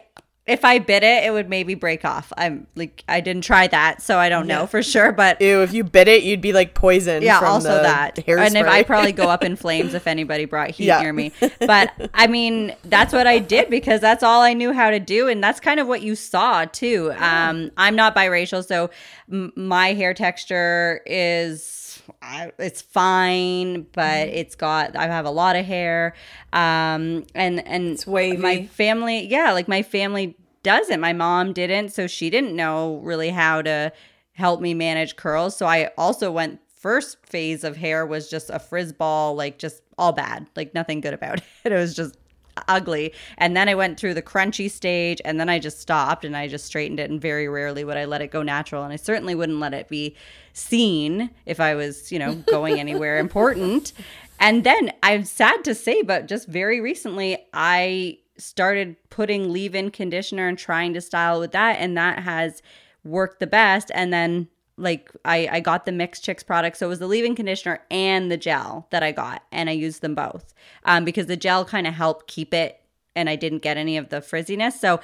if 0.46 0.66
I 0.66 0.80
bit 0.80 1.04
it, 1.04 1.24
it 1.24 1.32
would 1.32 1.50
maybe 1.50 1.74
break 1.74 2.04
off. 2.04 2.34
I'm 2.36 2.68
like, 2.76 3.04
I 3.08 3.22
didn't 3.22 3.44
try 3.44 3.68
that, 3.68 4.02
so 4.02 4.18
I 4.18 4.28
don't 4.28 4.48
yeah. 4.48 4.60
know 4.60 4.68
for 4.68 4.84
sure. 4.84 5.14
But 5.14 5.40
ew, 5.40 5.62
if 5.62 5.74
you 5.74 5.86
bit 5.86 6.10
it, 6.10 6.24
you'd 6.24 6.42
be 6.42 6.52
like 6.52 6.74
poisoned. 6.74 7.24
Yeah, 7.24 7.40
also 7.40 7.82
that. 7.82 8.20
And 8.28 8.58
if 8.58 8.68
I 8.68 8.84
probably 8.84 9.14
go 9.14 9.30
up 9.30 9.44
in 9.44 9.56
flames 9.64 9.94
if 9.94 10.06
anybody 10.06 10.44
brought 10.44 10.72
heat 10.72 10.86
yeah. 10.86 11.02
near 11.02 11.14
me. 11.14 11.32
But 11.60 11.94
I 12.14 12.28
mean, 12.28 12.76
that's 12.84 13.14
what 13.14 13.26
I 13.26 13.40
did 13.40 13.70
because 13.70 14.02
that's 14.02 14.22
all 14.22 14.42
I 14.42 14.54
knew 14.54 14.74
how 14.74 14.90
to 14.90 15.00
do, 15.00 15.30
and 15.30 15.42
that's 15.42 15.62
kind 15.62 15.80
of 15.80 15.88
what 15.88 16.02
you 16.02 16.14
saw 16.16 16.66
too. 16.66 17.14
Um, 17.18 17.72
I'm 17.78 17.96
not 17.96 18.14
biracial, 18.14 18.66
so 18.66 18.90
m- 19.32 19.54
my 19.56 19.94
hair 19.94 20.14
texture 20.14 21.02
is 21.06 21.83
I, 22.22 22.52
it's 22.60 22.82
fine, 22.82 23.88
but 23.94 24.28
mm-hmm. 24.28 24.36
it's 24.36 24.56
got 24.56 24.96
I 24.96 25.08
have 25.08 25.26
a 25.26 25.32
lot 25.32 25.56
of 25.56 25.66
hair, 25.66 26.14
um, 26.52 27.26
and 27.36 27.66
and 27.66 27.90
it's 27.90 28.08
wavy. 28.08 28.38
My 28.38 28.66
family, 28.66 29.28
yeah, 29.28 29.52
like 29.54 29.68
my 29.68 29.84
family 29.84 30.38
doesn't. 30.64 31.00
My 31.00 31.14
mom 31.14 31.54
didn't, 31.54 31.90
so 31.90 32.08
she 32.08 32.30
didn't 32.30 32.56
know 32.56 32.98
really 33.04 33.30
how 33.30 33.62
to 33.62 33.92
help 34.34 34.62
me 34.62 34.74
manage 34.74 35.16
curls. 35.16 35.56
So 35.56 35.66
I 35.66 35.92
also 35.98 36.32
went 36.32 36.60
first 36.84 37.26
phase 37.26 37.64
of 37.64 37.78
hair 37.78 38.06
was 38.06 38.30
just 38.30 38.50
a 38.50 38.60
frizz 38.60 38.94
ball, 38.94 39.36
like 39.36 39.58
just 39.58 39.82
all 39.98 40.12
bad, 40.12 40.48
like 40.56 40.74
nothing 40.74 41.02
good 41.02 41.14
about 41.14 41.38
it. 41.64 41.72
It 41.72 41.76
was 41.76 41.96
just 41.96 42.18
ugly. 42.68 43.14
And 43.38 43.56
then 43.56 43.70
I 43.70 43.76
went 43.76 44.00
through 44.00 44.14
the 44.14 44.22
crunchy 44.22 44.70
stage 44.70 45.22
and 45.26 45.40
then 45.40 45.50
I 45.50 45.60
just 45.60 45.80
stopped 45.80 46.26
and 46.26 46.36
I 46.36 46.48
just 46.48 46.66
straightened 46.66 47.00
it. 47.00 47.10
And 47.10 47.22
very 47.22 47.48
rarely 47.48 47.84
would 47.84 47.98
I 47.98 48.06
let 48.06 48.22
it 48.22 48.32
go 48.32 48.44
natural. 48.44 48.84
And 48.84 48.94
I 48.94 48.98
certainly 48.98 49.36
wouldn't 49.36 49.60
let 49.60 49.74
it 49.74 49.90
be 49.90 50.16
seen 50.54 51.30
if 51.46 51.60
I 51.60 51.76
was, 51.76 52.12
you 52.12 52.20
know, 52.20 52.36
going 52.36 52.80
anywhere 52.80 53.18
important. 53.20 53.94
And 54.40 54.64
then 54.64 54.92
I'm 55.02 55.24
sad 55.26 55.64
to 55.66 55.76
say, 55.76 56.02
but 56.02 56.28
just 56.28 56.48
very 56.48 56.82
recently, 56.82 57.38
I 57.54 58.20
started 58.38 58.96
putting 59.10 59.54
leave 59.54 59.76
in 59.76 59.92
conditioner 59.92 60.48
and 60.48 60.58
trying 60.58 60.94
to 60.94 61.02
style 61.02 61.40
with 61.40 61.52
that. 61.52 61.78
And 61.80 61.96
that 61.98 62.20
has 62.20 62.62
worked 63.04 63.40
the 63.40 63.48
best. 63.48 63.92
And 63.94 64.12
then 64.12 64.48
like 64.78 65.12
I, 65.24 65.48
I 65.52 65.60
got 65.60 65.86
the 65.86 65.92
mixed 65.92 66.24
Chicks 66.24 66.44
product. 66.44 66.78
So 66.78 66.88
it 66.88 66.90
was 66.90 67.00
the 67.00 67.08
leave-in 67.08 67.36
conditioner 67.36 67.82
and 67.92 68.32
the 68.32 68.38
gel 68.38 68.88
that 68.90 69.04
I 69.04 69.12
got. 69.12 69.44
And 69.52 69.70
I 69.70 69.74
used 69.74 70.02
them 70.02 70.16
both 70.16 70.54
um, 70.86 71.06
because 71.06 71.28
the 71.28 71.38
gel 71.38 71.66
kind 71.66 71.88
of 71.88 71.94
helped 71.94 72.28
keep 72.28 72.54
it 72.54 72.82
and 73.16 73.30
I 73.30 73.36
didn't 73.36 73.62
get 73.62 73.78
any 73.78 73.98
of 73.98 74.10
the 74.10 74.18
frizziness. 74.18 74.74
So 74.74 75.00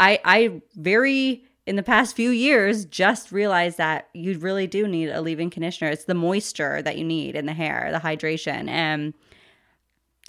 I 0.00 0.20
I 0.24 0.62
very 0.74 1.44
in 1.66 1.76
the 1.76 1.82
past 1.82 2.14
few 2.14 2.30
years 2.30 2.84
just 2.84 3.32
realized 3.32 3.78
that 3.78 4.08
you 4.14 4.38
really 4.38 4.66
do 4.66 4.86
need 4.86 5.08
a 5.08 5.20
leave-in 5.20 5.50
conditioner. 5.50 5.90
It's 5.90 6.04
the 6.04 6.14
moisture 6.14 6.80
that 6.82 6.96
you 6.96 7.04
need 7.04 7.34
in 7.34 7.46
the 7.46 7.52
hair, 7.52 7.88
the 7.92 7.98
hydration. 7.98 8.68
And 8.68 9.14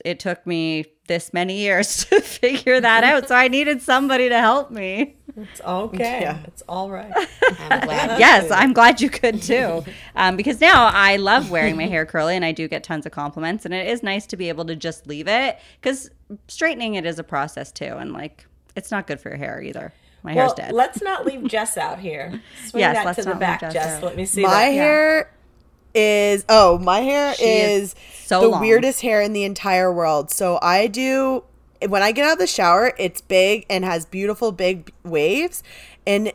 it 0.04 0.20
took 0.20 0.46
me 0.48 0.86
this 1.08 1.34
many 1.34 1.58
years 1.58 2.06
to 2.06 2.22
figure 2.22 2.82
that 2.82 3.04
out. 3.04 3.28
So 3.28 3.36
I 3.36 3.48
needed 3.48 3.82
somebody 3.82 4.30
to 4.30 4.40
help 4.40 4.72
me. 4.72 5.17
It's 5.38 5.62
okay. 5.62 6.22
Yeah. 6.22 6.40
It's 6.46 6.64
all 6.68 6.90
right. 6.90 7.12
I'm 7.60 7.82
glad. 7.82 8.20
yes, 8.20 8.50
I'm 8.50 8.74
glad 8.74 9.00
you 9.00 9.10
could 9.10 9.42
too. 9.42 9.84
Um, 10.16 10.36
because 10.36 10.60
now 10.60 10.88
I 10.88 11.18
love 11.18 11.52
wearing 11.52 11.78
my 11.78 11.86
hair 11.86 12.04
curly 12.04 12.36
and 12.36 12.44
I 12.44 12.52
do 12.52 12.68
get 12.68 12.84
tons 12.84 13.06
of 13.06 13.12
compliments. 13.12 13.66
And 13.66 13.74
it 13.74 13.88
is 13.88 14.02
nice 14.02 14.26
to 14.28 14.38
be 14.38 14.50
able 14.50 14.66
to 14.66 14.76
just 14.76 15.06
leave 15.06 15.28
it 15.28 15.60
because 15.80 16.10
straightening 16.48 16.96
it 16.96 17.06
is 17.06 17.20
a 17.20 17.24
process 17.24 17.72
too. 17.72 17.86
And 17.98 18.14
like, 18.14 18.48
it's 18.76 18.90
not 18.90 19.06
good 19.06 19.20
for 19.20 19.30
your 19.30 19.38
hair 19.38 19.62
either. 19.62 19.94
My 20.24 20.34
well, 20.34 20.48
hair's 20.48 20.54
dead. 20.56 20.74
Let's 20.74 21.04
not 21.04 21.28
leave 21.28 21.48
Jess 21.48 21.78
out 21.78 22.00
here. 22.00 22.42
Swing 22.66 22.82
yes, 22.82 23.06
that 23.06 23.22
to 23.22 23.30
the 23.30 23.36
back, 23.36 23.60
Jess. 23.60 23.74
Jess. 23.74 24.04
Let 24.04 24.16
me 24.16 24.26
see. 24.26 24.42
My 24.42 24.50
that. 24.50 24.72
hair 24.72 25.32
is 25.94 26.46
oh 26.50 26.80
my 26.80 27.02
hair 27.02 27.36
is, 27.40 27.94
is, 27.94 27.96
so 28.26 28.42
the 28.42 28.48
long. 28.50 28.62
weirdest 28.62 29.02
hair 29.02 29.22
in 29.22 29.34
the 29.34 29.44
entire 29.44 29.94
world. 29.94 30.32
So 30.32 30.58
I 30.64 30.88
do 30.88 31.44
when 31.88 32.02
I 32.02 32.12
get 32.12 32.26
out 32.26 32.34
of 32.34 32.40
the 32.40 32.48
shower, 32.48 32.94
it's 32.98 33.22
big 33.22 33.66
and 33.70 33.84
has 33.86 34.06
beautiful 34.06 34.52
big 34.52 34.92
waves, 35.04 35.64
and 36.06 36.32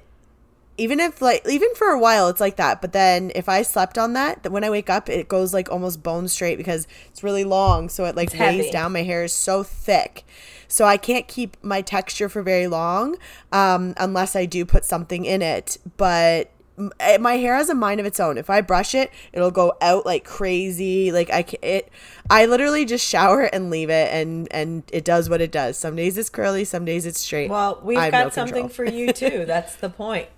even 0.78 1.00
if 1.00 1.20
like 1.20 1.46
even 1.48 1.74
for 1.74 1.88
a 1.88 1.98
while 1.98 2.28
it's 2.28 2.40
like 2.40 2.56
that. 2.56 2.80
But 2.80 2.92
then 2.92 3.30
if 3.34 3.48
i 3.48 3.62
slept 3.62 3.98
on 3.98 4.14
that 4.14 4.42
that 4.42 4.50
when 4.50 4.64
i 4.64 4.70
wake 4.70 4.88
up 4.88 5.08
it 5.08 5.28
goes 5.28 5.52
like 5.52 5.70
almost 5.70 6.02
bone 6.02 6.28
straight 6.28 6.56
because 6.56 6.86
it's 7.10 7.22
really 7.22 7.44
long. 7.44 7.88
So 7.88 8.04
it 8.04 8.16
like 8.16 8.28
it's 8.28 8.38
weighs 8.38 8.56
heavy. 8.56 8.70
down. 8.70 8.92
My 8.92 9.02
hair 9.02 9.24
is 9.24 9.32
so 9.32 9.62
thick. 9.62 10.24
So 10.68 10.84
i 10.86 10.96
can't 10.96 11.28
keep 11.28 11.56
my 11.62 11.82
texture 11.82 12.28
for 12.28 12.42
very 12.42 12.66
long 12.66 13.16
um, 13.52 13.94
unless 13.98 14.34
i 14.34 14.46
do 14.46 14.64
put 14.64 14.84
something 14.84 15.24
in 15.24 15.42
it. 15.42 15.76
But 15.96 16.50
my 16.76 17.34
hair 17.34 17.54
has 17.56 17.68
a 17.68 17.74
mind 17.74 18.00
of 18.00 18.06
its 18.06 18.18
own. 18.18 18.38
If 18.38 18.48
I 18.50 18.60
brush 18.60 18.94
it, 18.94 19.10
it'll 19.32 19.50
go 19.50 19.74
out 19.80 20.06
like 20.06 20.24
crazy. 20.24 21.12
Like 21.12 21.30
I 21.30 21.44
it 21.62 21.90
I 22.30 22.46
literally 22.46 22.84
just 22.84 23.06
shower 23.06 23.42
and 23.42 23.70
leave 23.70 23.90
it 23.90 24.12
and 24.12 24.48
and 24.50 24.82
it 24.92 25.04
does 25.04 25.28
what 25.28 25.40
it 25.40 25.52
does. 25.52 25.76
Some 25.76 25.96
days 25.96 26.16
it's 26.16 26.30
curly, 26.30 26.64
some 26.64 26.84
days 26.84 27.06
it's 27.06 27.20
straight. 27.20 27.50
Well, 27.50 27.80
we've 27.82 27.98
got 27.98 28.12
no 28.12 28.30
something 28.30 28.68
for 28.68 28.84
you 28.84 29.12
too. 29.12 29.44
That's 29.46 29.76
the 29.76 29.90
point. 29.90 30.28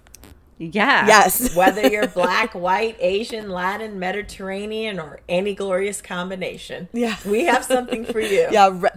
Yeah. 0.73 1.07
Yes. 1.07 1.55
Whether 1.57 1.89
you're 1.89 2.09
black, 2.09 2.55
white, 2.55 2.97
Asian, 3.01 3.51
Latin, 3.51 3.99
Mediterranean, 3.99 4.99
or 4.99 5.21
any 5.29 5.55
glorious 5.55 6.01
combination. 6.01 6.89
Yeah. 6.93 7.17
We 7.27 7.45
have 7.45 7.65
something 7.65 8.05
for 8.05 8.21
you. 8.21 8.49
Yeah. 8.55 8.71
Re- 8.73 8.91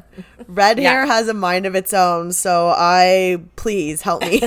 red 0.48 0.78
yeah. 0.78 0.92
hair 0.92 1.06
has 1.06 1.28
a 1.28 1.34
mind 1.34 1.66
of 1.66 1.74
its 1.74 1.94
own. 1.94 2.32
So 2.32 2.74
I, 2.76 3.42
please 3.56 4.02
help 4.02 4.22
me. 4.22 4.40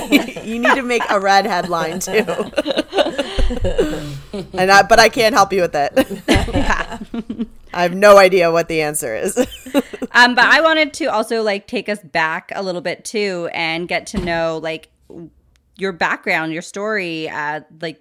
you 0.43 0.59
need 0.59 0.75
to 0.75 0.83
make 0.83 1.01
a 1.09 1.19
red 1.19 1.45
headline 1.45 1.99
too. 1.99 2.23
and 4.53 4.71
I, 4.71 4.83
but 4.83 4.99
I 4.99 5.09
can't 5.09 5.33
help 5.33 5.51
you 5.51 5.61
with 5.61 5.75
it. 5.75 5.91
I 7.73 7.83
have 7.83 7.93
no 7.93 8.17
idea 8.17 8.51
what 8.51 8.67
the 8.67 8.81
answer 8.81 9.15
is. 9.15 9.37
um, 10.11 10.35
but 10.35 10.45
I 10.45 10.61
wanted 10.61 10.93
to 10.95 11.05
also 11.05 11.41
like 11.41 11.67
take 11.67 11.89
us 11.89 11.99
back 11.99 12.51
a 12.55 12.61
little 12.63 12.81
bit 12.81 13.05
too 13.05 13.49
and 13.53 13.87
get 13.87 14.07
to 14.07 14.17
know 14.19 14.59
like 14.61 14.89
your 15.81 15.91
background, 15.91 16.53
your 16.53 16.61
story, 16.61 17.27
uh, 17.27 17.61
like 17.81 17.99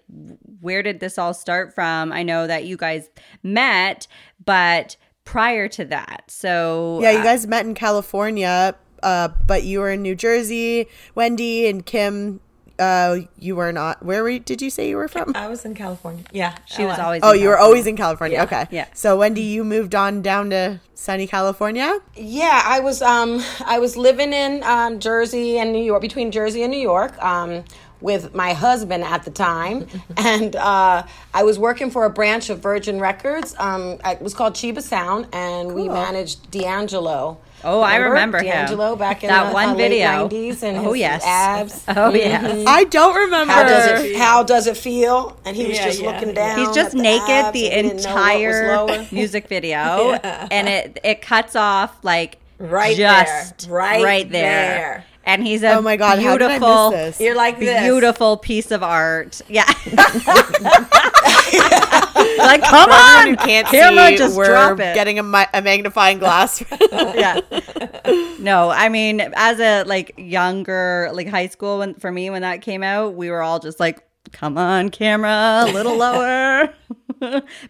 where 0.60 0.82
did 0.82 1.00
this 1.00 1.16
all 1.16 1.32
start 1.32 1.74
from? 1.74 2.12
I 2.12 2.22
know 2.22 2.46
that 2.46 2.64
you 2.64 2.76
guys 2.76 3.08
met, 3.42 4.06
but 4.44 4.98
prior 5.24 5.66
to 5.68 5.86
that, 5.86 6.24
so 6.28 6.98
yeah, 7.00 7.12
you 7.12 7.20
uh, 7.20 7.24
guys 7.24 7.46
met 7.46 7.64
in 7.64 7.74
California, 7.74 8.76
uh, 9.02 9.28
but 9.46 9.64
you 9.64 9.80
were 9.80 9.90
in 9.90 10.02
New 10.02 10.14
Jersey. 10.14 10.88
Wendy 11.14 11.66
and 11.66 11.86
Kim 11.86 12.40
uh, 12.80 13.18
you 13.38 13.54
were 13.54 13.72
not. 13.72 14.02
Where 14.02 14.22
were, 14.22 14.38
did 14.38 14.62
you 14.62 14.70
say 14.70 14.88
you 14.88 14.96
were 14.96 15.08
from? 15.08 15.32
I 15.36 15.48
was 15.48 15.64
in 15.64 15.74
California. 15.74 16.24
Yeah, 16.32 16.56
she 16.64 16.84
was 16.84 16.98
always. 16.98 17.20
Oh, 17.22 17.32
you 17.32 17.48
were 17.48 17.58
always 17.58 17.86
in 17.86 17.96
California. 17.96 18.38
Yeah. 18.38 18.44
Okay. 18.44 18.66
Yeah. 18.70 18.86
So 18.94 19.18
Wendy, 19.18 19.42
you 19.42 19.62
moved 19.62 19.94
on 19.94 20.22
down 20.22 20.50
to 20.50 20.80
sunny 20.94 21.26
California. 21.26 22.00
Yeah, 22.16 22.62
I 22.64 22.80
was. 22.80 23.02
Um, 23.02 23.42
I 23.64 23.78
was 23.78 23.96
living 23.96 24.32
in 24.32 24.62
um, 24.64 24.98
Jersey 24.98 25.58
and 25.58 25.72
New 25.72 25.84
York, 25.84 26.00
between 26.00 26.30
Jersey 26.30 26.62
and 26.62 26.70
New 26.70 26.80
York. 26.80 27.22
Um, 27.22 27.64
with 28.00 28.34
my 28.34 28.54
husband 28.54 29.04
at 29.04 29.24
the 29.24 29.30
time, 29.30 29.86
and 30.16 30.56
uh, 30.56 31.02
I 31.34 31.42
was 31.42 31.58
working 31.58 31.90
for 31.90 32.06
a 32.06 32.10
branch 32.10 32.48
of 32.48 32.60
Virgin 32.60 32.98
Records. 32.98 33.54
Um, 33.58 33.98
it 34.04 34.22
was 34.22 34.32
called 34.32 34.54
Chiba 34.54 34.80
Sound, 34.80 35.28
and 35.32 35.68
cool. 35.68 35.82
we 35.82 35.88
managed 35.88 36.50
D'Angelo. 36.50 37.38
Oh, 37.64 37.82
remember? 37.82 37.86
I 37.86 37.96
remember 37.96 38.42
D'Angelo 38.42 38.92
him. 38.92 38.98
back 38.98 39.22
in 39.22 39.28
that 39.28 39.48
the 39.48 39.54
one 39.54 39.70
uh, 39.70 39.74
video. 39.74 40.24
Late 40.24 40.32
90s 40.32 40.62
and 40.62 40.86
oh 40.86 40.92
yes, 40.92 41.24
abs. 41.24 41.84
Oh 41.88 41.92
mm-hmm. 41.92 42.16
yes. 42.16 42.64
I 42.66 42.84
don't 42.84 43.14
remember. 43.14 43.52
How 43.52 43.64
does 43.64 44.02
it? 44.02 44.16
How 44.16 44.42
does 44.42 44.66
it 44.66 44.76
feel? 44.76 45.38
And 45.44 45.56
he 45.56 45.66
was 45.66 45.76
yeah, 45.76 45.84
just 45.84 46.00
yeah. 46.00 46.10
looking 46.10 46.34
down. 46.34 46.58
He's 46.58 46.74
just 46.74 46.94
naked 46.94 47.52
the 47.52 47.70
entire 47.70 49.06
music 49.12 49.48
video, 49.48 50.12
yeah. 50.12 50.48
and 50.50 50.68
it 50.68 51.00
it 51.04 51.22
cuts 51.22 51.56
off 51.56 52.02
like 52.02 52.38
right 52.58 52.96
just 52.96 53.66
there. 53.66 53.72
right, 53.74 54.04
right 54.04 54.30
there. 54.30 54.42
there 54.42 55.04
and 55.24 55.46
he's 55.46 55.62
a 55.62 55.74
oh 55.74 55.82
my 55.82 55.96
god, 55.96 56.18
beautiful, 56.18 56.94
You're 57.24 57.36
like 57.36 57.58
this. 57.58 57.82
beautiful 57.82 58.36
piece 58.36 58.70
of 58.70 58.82
art. 58.82 59.40
Yeah, 59.48 59.64
like 62.38 62.62
come 62.62 62.90
on, 62.90 63.28
you 63.28 63.36
can't 63.36 63.66
camera, 63.66 64.08
see, 64.08 64.16
just 64.16 64.36
we're 64.36 64.46
drop 64.46 64.80
it. 64.80 64.94
Getting 64.94 65.18
a, 65.18 65.22
ma- 65.22 65.46
a 65.52 65.62
magnifying 65.62 66.18
glass. 66.18 66.62
yeah. 66.92 67.40
No, 68.40 68.70
I 68.70 68.88
mean, 68.88 69.20
as 69.34 69.60
a 69.60 69.84
like 69.84 70.14
younger, 70.16 71.10
like 71.12 71.28
high 71.28 71.48
school, 71.48 71.78
when 71.78 71.94
for 71.94 72.10
me 72.10 72.30
when 72.30 72.42
that 72.42 72.62
came 72.62 72.82
out, 72.82 73.14
we 73.14 73.30
were 73.30 73.42
all 73.42 73.58
just 73.58 73.78
like, 73.78 74.02
come 74.32 74.56
on, 74.56 74.88
camera, 74.88 75.64
a 75.68 75.72
little 75.72 75.96
lower. 75.98 76.72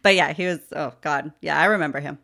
but 0.03 0.15
yeah, 0.15 0.33
he 0.33 0.47
was. 0.47 0.61
Oh 0.75 0.93
god, 1.01 1.33
yeah, 1.41 1.59
I 1.59 1.65
remember 1.67 2.01
him. 2.01 2.19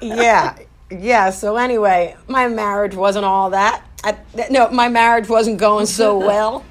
yeah 0.00 0.56
yeah. 0.90 1.30
So 1.30 1.56
anyway, 1.56 2.16
my 2.28 2.48
marriage 2.48 2.94
wasn't 2.94 3.24
all 3.24 3.50
that. 3.50 3.82
I, 4.04 4.16
no, 4.50 4.68
my 4.70 4.88
marriage 4.88 5.28
wasn't 5.28 5.58
going 5.58 5.86
so 5.86 6.18
well, 6.26 6.64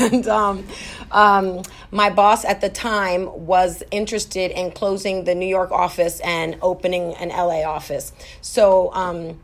and 0.00 0.26
um, 0.28 0.66
um, 1.10 1.62
my 1.90 2.10
boss 2.10 2.44
at 2.44 2.60
the 2.60 2.68
time 2.68 3.46
was 3.46 3.82
interested 3.90 4.50
in 4.50 4.70
closing 4.72 5.24
the 5.24 5.34
New 5.34 5.46
York 5.46 5.70
office 5.70 6.20
and 6.20 6.56
opening 6.60 7.14
an 7.14 7.28
LA 7.28 7.62
office. 7.62 8.12
So 8.40 8.92
um, 8.92 9.40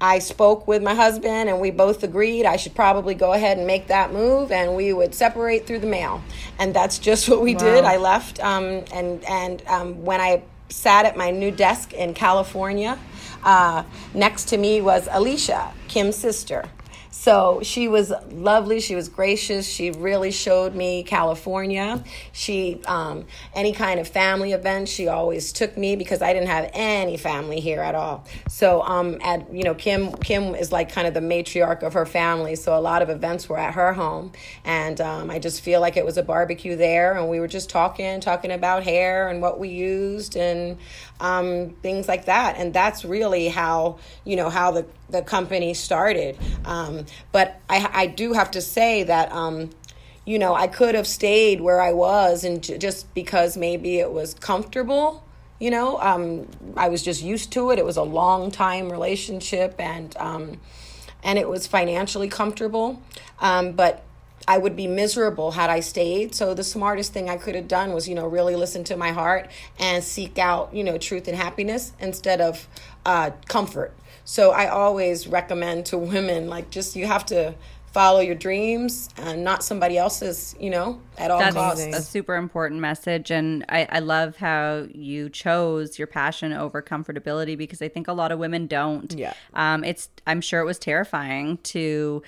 I 0.00 0.18
spoke 0.18 0.66
with 0.66 0.82
my 0.82 0.94
husband, 0.94 1.48
and 1.48 1.60
we 1.60 1.70
both 1.70 2.02
agreed 2.02 2.44
I 2.44 2.56
should 2.56 2.74
probably 2.74 3.14
go 3.14 3.32
ahead 3.32 3.58
and 3.58 3.66
make 3.66 3.86
that 3.86 4.12
move, 4.12 4.50
and 4.50 4.74
we 4.74 4.92
would 4.92 5.14
separate 5.14 5.66
through 5.66 5.78
the 5.78 5.86
mail. 5.86 6.22
And 6.58 6.74
that's 6.74 6.98
just 6.98 7.28
what 7.28 7.40
we 7.40 7.54
wow. 7.54 7.60
did. 7.60 7.84
I 7.84 7.96
left, 7.98 8.40
um, 8.40 8.84
and 8.92 9.24
and 9.24 9.62
um, 9.68 10.04
when 10.04 10.20
I 10.20 10.42
sat 10.68 11.06
at 11.06 11.16
my 11.16 11.30
new 11.30 11.52
desk 11.52 11.92
in 11.92 12.14
California, 12.14 12.98
uh, 13.44 13.84
next 14.12 14.46
to 14.46 14.56
me 14.56 14.80
was 14.80 15.08
Alicia, 15.10 15.72
Kim's 15.92 16.16
sister. 16.16 16.64
So 17.10 17.60
she 17.62 17.88
was 17.88 18.10
lovely. 18.30 18.80
She 18.80 18.94
was 18.94 19.10
gracious. 19.10 19.68
She 19.68 19.90
really 19.90 20.30
showed 20.30 20.74
me 20.74 21.02
California. 21.02 22.02
She, 22.32 22.80
um, 22.86 23.26
any 23.54 23.72
kind 23.72 24.00
of 24.00 24.08
family 24.08 24.52
event, 24.52 24.88
she 24.88 25.08
always 25.08 25.52
took 25.52 25.76
me 25.76 25.94
because 25.94 26.22
I 26.22 26.32
didn't 26.32 26.48
have 26.48 26.70
any 26.72 27.18
family 27.18 27.60
here 27.60 27.82
at 27.82 27.94
all. 27.94 28.24
So, 28.48 28.80
um, 28.82 29.18
at, 29.22 29.52
you 29.52 29.62
know, 29.62 29.74
Kim, 29.74 30.12
Kim 30.14 30.54
is 30.54 30.72
like 30.72 30.90
kind 30.90 31.06
of 31.06 31.12
the 31.12 31.20
matriarch 31.20 31.82
of 31.82 31.92
her 31.92 32.06
family. 32.06 32.56
So 32.56 32.76
a 32.76 32.80
lot 32.80 33.02
of 33.02 33.10
events 33.10 33.46
were 33.46 33.58
at 33.58 33.74
her 33.74 33.92
home. 33.92 34.32
And, 34.64 34.98
um, 35.00 35.30
I 35.30 35.38
just 35.38 35.60
feel 35.60 35.82
like 35.82 35.98
it 35.98 36.06
was 36.06 36.16
a 36.16 36.22
barbecue 36.22 36.76
there. 36.76 37.18
And 37.18 37.28
we 37.28 37.40
were 37.40 37.46
just 37.46 37.68
talking, 37.68 38.20
talking 38.20 38.50
about 38.50 38.84
hair 38.84 39.28
and 39.28 39.42
what 39.42 39.60
we 39.60 39.68
used 39.68 40.34
and, 40.34 40.78
um, 41.22 41.70
things 41.82 42.08
like 42.08 42.26
that. 42.26 42.56
And 42.58 42.74
that's 42.74 43.04
really 43.04 43.48
how, 43.48 43.98
you 44.24 44.36
know, 44.36 44.50
how 44.50 44.72
the, 44.72 44.86
the 45.08 45.22
company 45.22 45.72
started. 45.72 46.36
Um, 46.64 47.06
but 47.30 47.60
I, 47.70 47.88
I 47.92 48.06
do 48.08 48.32
have 48.32 48.50
to 48.50 48.60
say 48.60 49.04
that, 49.04 49.32
um, 49.32 49.70
you 50.26 50.38
know, 50.38 50.54
I 50.54 50.66
could 50.66 50.94
have 50.94 51.06
stayed 51.06 51.60
where 51.60 51.80
I 51.80 51.92
was 51.92 52.44
and 52.44 52.62
just 52.62 53.14
because 53.14 53.56
maybe 53.56 53.98
it 53.98 54.12
was 54.12 54.34
comfortable. 54.34 55.24
You 55.60 55.70
know, 55.70 56.00
um, 56.00 56.48
I 56.76 56.88
was 56.88 57.04
just 57.04 57.22
used 57.22 57.52
to 57.52 57.70
it. 57.70 57.78
It 57.78 57.84
was 57.84 57.96
a 57.96 58.02
long 58.02 58.50
time 58.50 58.90
relationship, 58.90 59.76
and 59.78 60.12
um, 60.16 60.60
and 61.22 61.38
it 61.38 61.48
was 61.48 61.68
financially 61.68 62.28
comfortable. 62.28 63.00
Um, 63.38 63.70
but 63.72 64.02
I 64.48 64.58
would 64.58 64.76
be 64.76 64.86
miserable 64.86 65.52
had 65.52 65.70
I 65.70 65.80
stayed. 65.80 66.34
So 66.34 66.54
the 66.54 66.64
smartest 66.64 67.12
thing 67.12 67.30
I 67.30 67.36
could 67.36 67.54
have 67.54 67.68
done 67.68 67.92
was, 67.92 68.08
you 68.08 68.14
know, 68.14 68.26
really 68.26 68.56
listen 68.56 68.84
to 68.84 68.96
my 68.96 69.12
heart 69.12 69.50
and 69.78 70.02
seek 70.02 70.38
out, 70.38 70.74
you 70.74 70.84
know, 70.84 70.98
truth 70.98 71.28
and 71.28 71.36
happiness 71.36 71.92
instead 72.00 72.40
of 72.40 72.66
uh, 73.06 73.30
comfort. 73.48 73.94
So 74.24 74.50
I 74.50 74.68
always 74.68 75.26
recommend 75.26 75.86
to 75.86 75.98
women, 76.14 76.48
like, 76.48 76.70
just 76.70 76.96
you 76.96 77.06
have 77.06 77.26
to 77.26 77.54
follow 77.92 78.20
your 78.20 78.34
dreams 78.34 79.10
and 79.18 79.44
not 79.44 79.62
somebody 79.62 79.98
else's, 79.98 80.56
you 80.58 80.70
know, 80.70 80.98
at 81.18 81.30
all 81.30 81.38
That's 81.38 81.54
costs. 81.54 81.84
a 81.84 82.00
super 82.00 82.36
important 82.36 82.80
message. 82.80 83.30
And 83.30 83.66
I, 83.68 83.86
I 83.90 83.98
love 83.98 84.36
how 84.36 84.86
you 84.90 85.28
chose 85.28 85.98
your 85.98 86.06
passion 86.06 86.54
over 86.54 86.80
comfortability 86.80 87.56
because 87.56 87.82
I 87.82 87.88
think 87.88 88.08
a 88.08 88.14
lot 88.14 88.32
of 88.32 88.38
women 88.38 88.66
don't. 88.66 89.12
Yeah. 89.12 89.34
Um, 89.52 89.84
it's, 89.84 90.08
I'm 90.26 90.40
sure 90.40 90.60
it 90.60 90.64
was 90.64 90.78
terrifying 90.78 91.58
to 91.64 92.22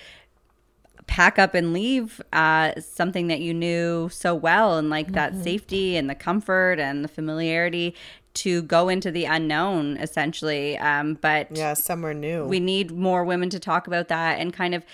pack 1.06 1.38
up 1.38 1.54
and 1.54 1.72
leave 1.72 2.20
uh, 2.32 2.72
something 2.80 3.28
that 3.28 3.40
you 3.40 3.54
knew 3.54 4.08
so 4.08 4.34
well 4.34 4.78
and 4.78 4.90
like 4.90 5.06
mm-hmm. 5.06 5.14
that 5.14 5.36
safety 5.36 5.96
and 5.96 6.08
the 6.08 6.14
comfort 6.14 6.78
and 6.78 7.04
the 7.04 7.08
familiarity 7.08 7.94
to 8.34 8.62
go 8.62 8.88
into 8.88 9.10
the 9.12 9.24
unknown 9.24 9.96
essentially 9.98 10.76
um, 10.78 11.14
but 11.14 11.48
yeah 11.56 11.74
somewhere 11.74 12.14
new. 12.14 12.46
we 12.46 12.58
need 12.58 12.90
more 12.90 13.24
women 13.24 13.48
to 13.48 13.60
talk 13.60 13.86
about 13.86 14.08
that 14.08 14.40
and 14.40 14.52
kind 14.52 14.74
of 14.74 14.84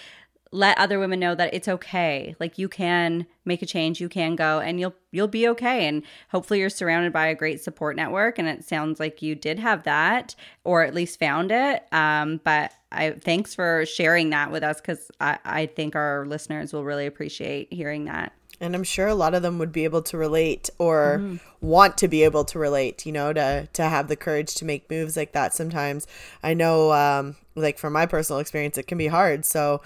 let 0.52 0.76
other 0.78 0.98
women 0.98 1.20
know 1.20 1.34
that 1.34 1.54
it's 1.54 1.68
okay. 1.68 2.34
Like 2.40 2.58
you 2.58 2.68
can 2.68 3.26
make 3.44 3.62
a 3.62 3.66
change 3.66 4.00
you 4.00 4.08
can 4.08 4.34
go 4.34 4.58
and 4.58 4.80
you'll 4.80 4.94
you'll 5.12 5.28
be 5.28 5.46
okay. 5.48 5.86
And 5.86 6.02
hopefully 6.30 6.58
you're 6.58 6.70
surrounded 6.70 7.12
by 7.12 7.26
a 7.26 7.34
great 7.34 7.61
support 7.61 7.96
network 7.96 8.38
and 8.38 8.48
it 8.48 8.64
sounds 8.64 8.98
like 8.98 9.22
you 9.22 9.34
did 9.34 9.58
have 9.58 9.84
that 9.84 10.34
or 10.64 10.82
at 10.82 10.94
least 10.94 11.18
found 11.18 11.52
it 11.52 11.86
um, 11.92 12.40
but 12.42 12.72
i 12.93 13.11
thanks 13.11 13.55
for 13.55 13.84
sharing 13.86 14.30
that 14.30 14.51
with 14.51 14.62
us 14.62 14.80
because 14.80 15.11
I, 15.20 15.38
I 15.45 15.66
think 15.66 15.97
our 15.97 16.26
listeners 16.26 16.72
will 16.72 16.84
really 16.84 17.07
appreciate 17.07 17.72
hearing 17.72 18.05
that. 18.07 18.32
And 18.61 18.74
i'm 18.74 18.84
sure 18.84 19.09
a 19.09 19.14
lot 19.14 19.34
of 19.34 19.43
them 19.43 19.59
would 19.59 19.72
be 19.72 19.84
able 19.84 20.03
to 20.03 20.16
relate 20.16 20.70
or 20.78 21.18
mm-hmm. 21.18 21.36
want 21.66 21.97
to 21.99 22.09
be 22.09 22.24
able 22.24 22.45
to 22.47 22.59
relate 22.59 23.07
you 23.07 23.12
know 23.12 23.32
to 23.32 23.68
to 23.72 23.82
have 23.84 24.09
the 24.09 24.16
courage 24.16 24.55
to 24.57 24.64
make 24.64 24.91
moves 24.91 25.16
like 25.16 25.32
that 25.32 25.55
sometimes. 25.55 26.07
I 26.43 26.55
know 26.55 26.93
um 26.93 27.36
like 27.55 27.78
from 27.78 27.93
my 27.93 28.07
personal 28.07 28.41
experience 28.41 28.78
it 28.78 28.86
can 28.86 28.99
be 28.99 29.09
hard 29.09 29.45
so 29.45 29.80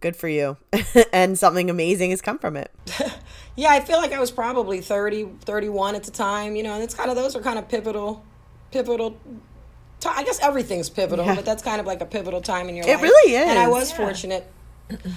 good 0.00 0.14
for 0.14 0.28
you. 0.28 0.56
And 1.12 1.36
something 1.36 1.68
amazing 1.70 2.10
has 2.10 2.22
come 2.22 2.38
from 2.38 2.56
it. 2.56 2.70
Yeah 3.58 3.70
i 3.72 3.80
feel 3.80 3.96
like 3.96 4.12
i 4.12 4.20
was 4.20 4.30
probably 4.30 4.80
30 4.80 5.30
31 5.40 5.96
at 5.96 6.04
the 6.04 6.12
time 6.12 6.54
you 6.54 6.62
know 6.62 6.74
and 6.74 6.82
it's 6.84 6.94
kind 6.94 7.10
of 7.10 7.16
those 7.16 7.34
are 7.34 7.40
kind 7.40 7.58
of 7.58 7.68
pivotal 7.68 8.24
pivotal 8.70 9.18
t- 10.00 10.08
i 10.12 10.22
guess 10.24 10.40
everything's 10.40 10.88
pivotal 10.88 11.24
yeah. 11.24 11.34
but 11.34 11.44
that's 11.44 11.62
kind 11.62 11.80
of 11.80 11.86
like 11.86 12.00
a 12.00 12.06
pivotal 12.06 12.40
time 12.40 12.68
in 12.68 12.76
your 12.76 12.86
it 12.86 12.90
life 12.90 13.00
it 13.00 13.02
really 13.02 13.34
is 13.34 13.48
and 13.48 13.58
i 13.58 13.68
was 13.68 13.90
yeah. 13.90 13.96
fortunate 13.96 14.50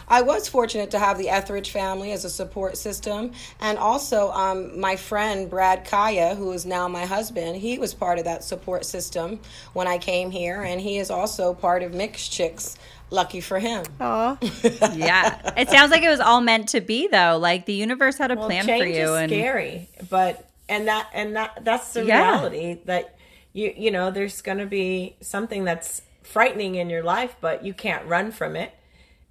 I 0.07 0.21
was 0.21 0.47
fortunate 0.47 0.91
to 0.91 0.99
have 0.99 1.17
the 1.17 1.29
Etheridge 1.29 1.71
family 1.71 2.11
as 2.11 2.25
a 2.25 2.29
support 2.29 2.77
system. 2.77 3.31
And 3.59 3.77
also, 3.77 4.31
um, 4.31 4.79
my 4.79 4.95
friend 4.95 5.49
Brad 5.49 5.85
Kaya, 5.85 6.35
who 6.35 6.51
is 6.51 6.65
now 6.65 6.87
my 6.87 7.05
husband, 7.05 7.57
he 7.57 7.79
was 7.79 7.93
part 7.93 8.19
of 8.19 8.25
that 8.25 8.43
support 8.43 8.85
system 8.85 9.39
when 9.73 9.87
I 9.87 9.97
came 9.97 10.31
here. 10.31 10.61
And 10.61 10.81
he 10.81 10.97
is 10.97 11.09
also 11.09 11.53
part 11.53 11.83
of 11.83 11.93
Mixed 11.93 12.31
Chicks 12.31 12.77
Lucky 13.09 13.41
for 13.41 13.59
him. 13.59 13.83
Aw. 13.99 14.37
yeah. 14.93 15.53
It 15.57 15.69
sounds 15.69 15.91
like 15.91 16.01
it 16.01 16.09
was 16.09 16.21
all 16.21 16.39
meant 16.39 16.69
to 16.69 16.81
be 16.81 17.07
though. 17.07 17.37
Like 17.37 17.65
the 17.65 17.73
universe 17.73 18.17
had 18.17 18.31
a 18.31 18.35
well, 18.35 18.45
plan 18.45 18.65
for 18.65 18.85
you. 18.85 19.15
and 19.15 19.29
scary. 19.29 19.89
But 20.09 20.49
and 20.69 20.87
that 20.87 21.09
and 21.13 21.35
that 21.35 21.59
that's 21.63 21.91
the 21.93 22.05
yeah. 22.05 22.21
reality 22.21 22.79
that 22.85 23.17
you 23.53 23.73
you 23.75 23.91
know, 23.91 24.11
there's 24.11 24.41
gonna 24.41 24.65
be 24.65 25.15
something 25.21 25.63
that's 25.63 26.01
frightening 26.23 26.75
in 26.75 26.89
your 26.89 27.03
life, 27.03 27.35
but 27.41 27.65
you 27.65 27.73
can't 27.73 28.05
run 28.05 28.31
from 28.31 28.55
it. 28.55 28.73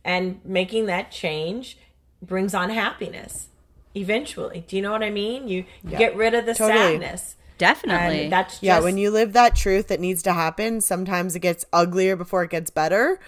And 0.05 0.41
making 0.45 0.87
that 0.87 1.11
change 1.11 1.79
brings 2.23 2.55
on 2.55 2.71
happiness 2.71 3.49
eventually. 3.95 4.65
Do 4.67 4.77
you 4.77 4.83
know 4.83 4.93
what 4.93 5.03
I 5.03 5.11
mean? 5.11 5.49
You, 5.49 5.59
you 5.83 5.91
yeah. 5.91 5.99
get 5.99 6.17
rid 6.17 6.35
of 6.35 6.47
the 6.47 6.55
totally. 6.55 6.79
sadness. 6.79 7.37
Definitely. 7.59 8.25
And 8.25 8.33
that's 8.33 8.55
just, 8.55 8.63
yeah, 8.63 8.81
when 8.81 8.97
you 8.97 9.11
live 9.11 9.35
that 9.35 9.55
truth 9.55 9.89
that 9.89 10.01
needs 10.01 10.23
to 10.23 10.33
happen, 10.33 10.81
sometimes 10.81 11.37
it 11.37 11.41
gets 11.41 11.67
uglier 11.73 12.17
before 12.17 12.43
it 12.43 12.51
gets 12.51 12.71
better 12.71 13.21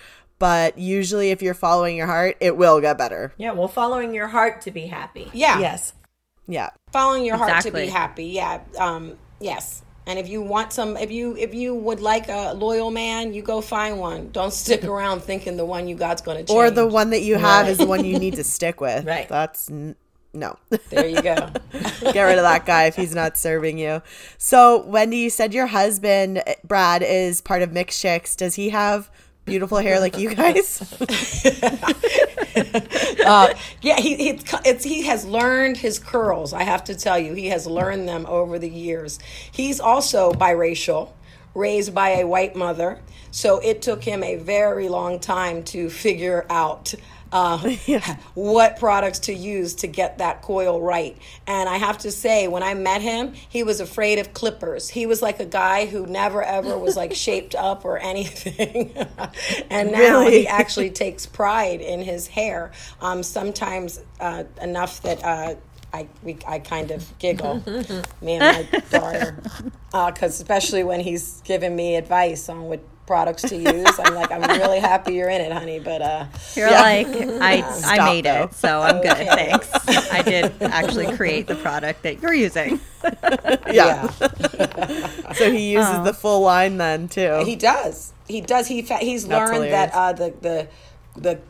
but 0.43 0.77
usually 0.77 1.31
if 1.31 1.41
you're 1.41 1.55
following 1.55 1.97
your 1.97 2.09
heart, 2.09 2.37
it 2.41 2.57
will 2.57 2.81
get 2.81 2.99
better. 2.99 3.33
Yeah, 3.37 3.53
well, 3.53 3.69
following 3.69 4.13
your 4.13 4.27
heart 4.27 4.63
to 4.63 4.73
be 4.73 4.89
happy. 4.89 5.31
Yeah. 5.33 5.61
Yes. 5.61 5.93
Yeah. 6.49 6.71
Following 6.91 7.25
your 7.25 7.37
heart 7.37 7.63
to 7.63 7.71
be 7.71 7.87
happy. 7.87 8.25
Yeah. 8.25 8.61
Um, 8.77 9.17
yes. 9.39 9.85
And 10.07 10.19
if 10.19 10.29
you 10.29 10.43
want 10.43 10.73
some, 10.73 10.97
if 10.97 11.11
you 11.11 11.37
if 11.37 11.55
you 11.55 11.75
would 11.75 12.01
like 12.01 12.29
a 12.29 12.55
loyal 12.55 12.91
man, 12.91 13.33
you 13.33 13.43
go 13.43 13.61
find 13.61 13.99
one. 13.99 14.31
Don't 14.33 14.53
stick 14.53 14.85
around 14.93 15.23
thinking 15.23 15.57
the 15.57 15.65
one 15.65 15.87
you 15.87 15.95
got's 15.95 16.23
going 16.23 16.39
to 16.39 16.45
change. 16.45 16.57
Or 16.57 16.71
the 16.71 16.87
one 16.87 17.11
that 17.11 17.23
you 17.23 17.37
have 17.37 17.67
right. 17.67 17.71
is 17.71 17.79
the 17.79 17.87
one 17.87 18.05
you 18.05 18.19
need 18.19 18.35
to 18.35 18.45
stick 18.45 18.81
with. 18.81 19.05
Right. 19.05 19.29
That's 19.29 19.71
n- 19.71 19.97
no. 20.35 20.59
There 20.89 21.07
you 21.07 21.23
go. 21.23 21.35
Get 22.01 22.23
rid 22.23 22.39
of 22.39 22.43
that 22.43 22.65
guy 22.65 22.85
if 22.85 22.97
he's 22.97 23.15
not 23.15 23.37
serving 23.37 23.79
you. 23.79 24.03
So, 24.39 24.83
Wendy, 24.87 25.19
you 25.19 25.31
said 25.31 25.53
your 25.53 25.67
husband 25.67 26.43
eh, 26.47 26.55
Brad 26.65 27.03
is 27.03 27.41
part 27.41 27.63
of 27.63 27.73
Mixed 27.73 28.01
Chicks. 28.01 28.35
Does 28.35 28.55
he 28.55 28.71
have 28.71 29.11
beautiful 29.45 29.79
hair 29.79 30.01
like 30.01 30.19
you 30.19 30.35
guys? 30.35 30.81
uh, 33.27 33.55
yeah, 33.81 33.99
he 34.01 34.31
it's, 34.65 34.85
he 34.85 35.03
has 35.03 35.25
learned 35.27 35.77
his 35.77 35.99
curls. 35.99 36.53
I 36.53 36.63
have 36.63 36.85
to 36.85 36.95
tell 36.95 37.19
you, 37.19 37.35
he 37.35 37.49
has 37.49 37.67
learned 37.67 38.09
them 38.09 38.27
over 38.27 38.59
the 38.59 38.69
years. 38.69 39.19
He's 39.51 39.81
also 39.81 40.33
biracial, 40.33 41.11
raised 41.55 41.95
by 41.95 42.11
a 42.11 42.27
white 42.27 42.55
mother, 42.57 43.01
so 43.31 43.59
it 43.59 43.83
took 43.83 44.05
him 44.05 44.23
a 44.23 44.37
very 44.37 44.89
long 44.89 45.19
time 45.19 45.65
to 45.65 45.91
figure 45.91 46.47
out 46.49 46.95
uh, 47.33 47.75
yeah. 47.87 48.19
what 48.35 48.79
products 48.79 49.21
to 49.21 49.35
use 49.35 49.75
to 49.77 49.87
get 49.87 50.19
that 50.19 50.43
coil 50.43 50.81
right. 50.81 51.17
And 51.47 51.69
I 51.69 51.79
have 51.79 51.99
to 51.99 52.11
say, 52.11 52.47
when 52.47 52.63
I 52.63 52.75
met 52.75 53.01
him, 53.01 53.33
he 53.33 53.63
was 53.63 53.81
afraid 53.81 54.19
of 54.19 54.35
clippers. 54.35 54.91
He 54.91 55.07
was 55.07 55.23
like 55.23 55.41
a 55.41 55.47
guy 55.47 55.87
who 55.87 56.07
never 56.07 56.43
ever 56.43 56.79
was 56.79 56.97
like 56.97 57.15
shaped 57.15 57.55
up 57.55 57.85
or 57.85 57.99
anything. 57.99 58.93
and 59.71 59.91
now 59.91 60.21
really? 60.21 60.41
he 60.41 60.47
actually 60.47 60.91
takes 60.91 61.27
pride 61.27 61.81
in 61.81 62.03
his 62.03 62.29
hair. 62.29 62.71
Um, 63.01 63.23
sometimes 63.23 64.01
uh, 64.21 64.45
enough 64.61 65.03
that. 65.03 65.25
Uh, 65.25 65.55
I 65.95 66.09
we 66.23 66.39
I 66.49 66.59
kind 66.59 66.91
of 66.91 67.19
giggle, 67.19 67.63
me 68.23 68.37
and 68.39 68.41
my 68.73 68.81
daughter, 68.91 69.37
because 69.91 70.23
uh, 70.23 70.43
especially 70.43 70.85
when 70.85 71.01
he's 71.01 71.43
giving 71.43 71.77
me 71.77 71.97
advice 71.97 72.49
on 72.49 72.63
what 72.63 72.81
products 73.07 73.43
to 73.43 73.57
use. 73.57 73.99
I'm 73.99 74.15
like, 74.15 74.31
I'm 74.31 74.43
really 74.59 74.81
happy 74.81 75.15
you're 75.15 75.29
in 75.29 75.41
it, 75.41 75.53
honey. 75.53 75.79
But 75.79 76.03
uh, 76.03 76.27
you're 76.55 76.69
yeah. 76.69 76.81
like, 76.83 77.07
I 77.09 77.63
I 77.85 78.05
made 78.05 78.25
though. 78.25 78.45
it, 78.45 78.55
so 78.55 78.81
I'm 78.81 79.03
good. 79.03 79.17
Thanks. 79.17 79.71
I 80.11 80.23
did 80.23 80.53
actually 80.63 81.15
create 81.17 81.47
the 81.47 81.57
product 81.57 82.03
that 82.03 82.23
you're 82.23 82.35
using. 82.35 82.81
yeah. 83.73 84.09
so 85.35 85.51
he 85.51 85.73
uses 85.73 85.97
oh. 85.97 86.05
the 86.05 86.15
full 86.15 86.43
line 86.43 86.79
then 86.79 87.09
too. 87.09 87.43
He 87.45 87.57
does. 87.57 88.13
He 88.29 88.41
does. 88.41 88.69
He 88.69 88.83
he's 88.83 89.27
That's 89.27 89.51
learned 89.51 89.65
hilarious. 89.65 89.73
that 89.73 89.95
uh, 89.95 90.13
the 90.13 90.35
the 90.41 90.69
the 91.21 91.41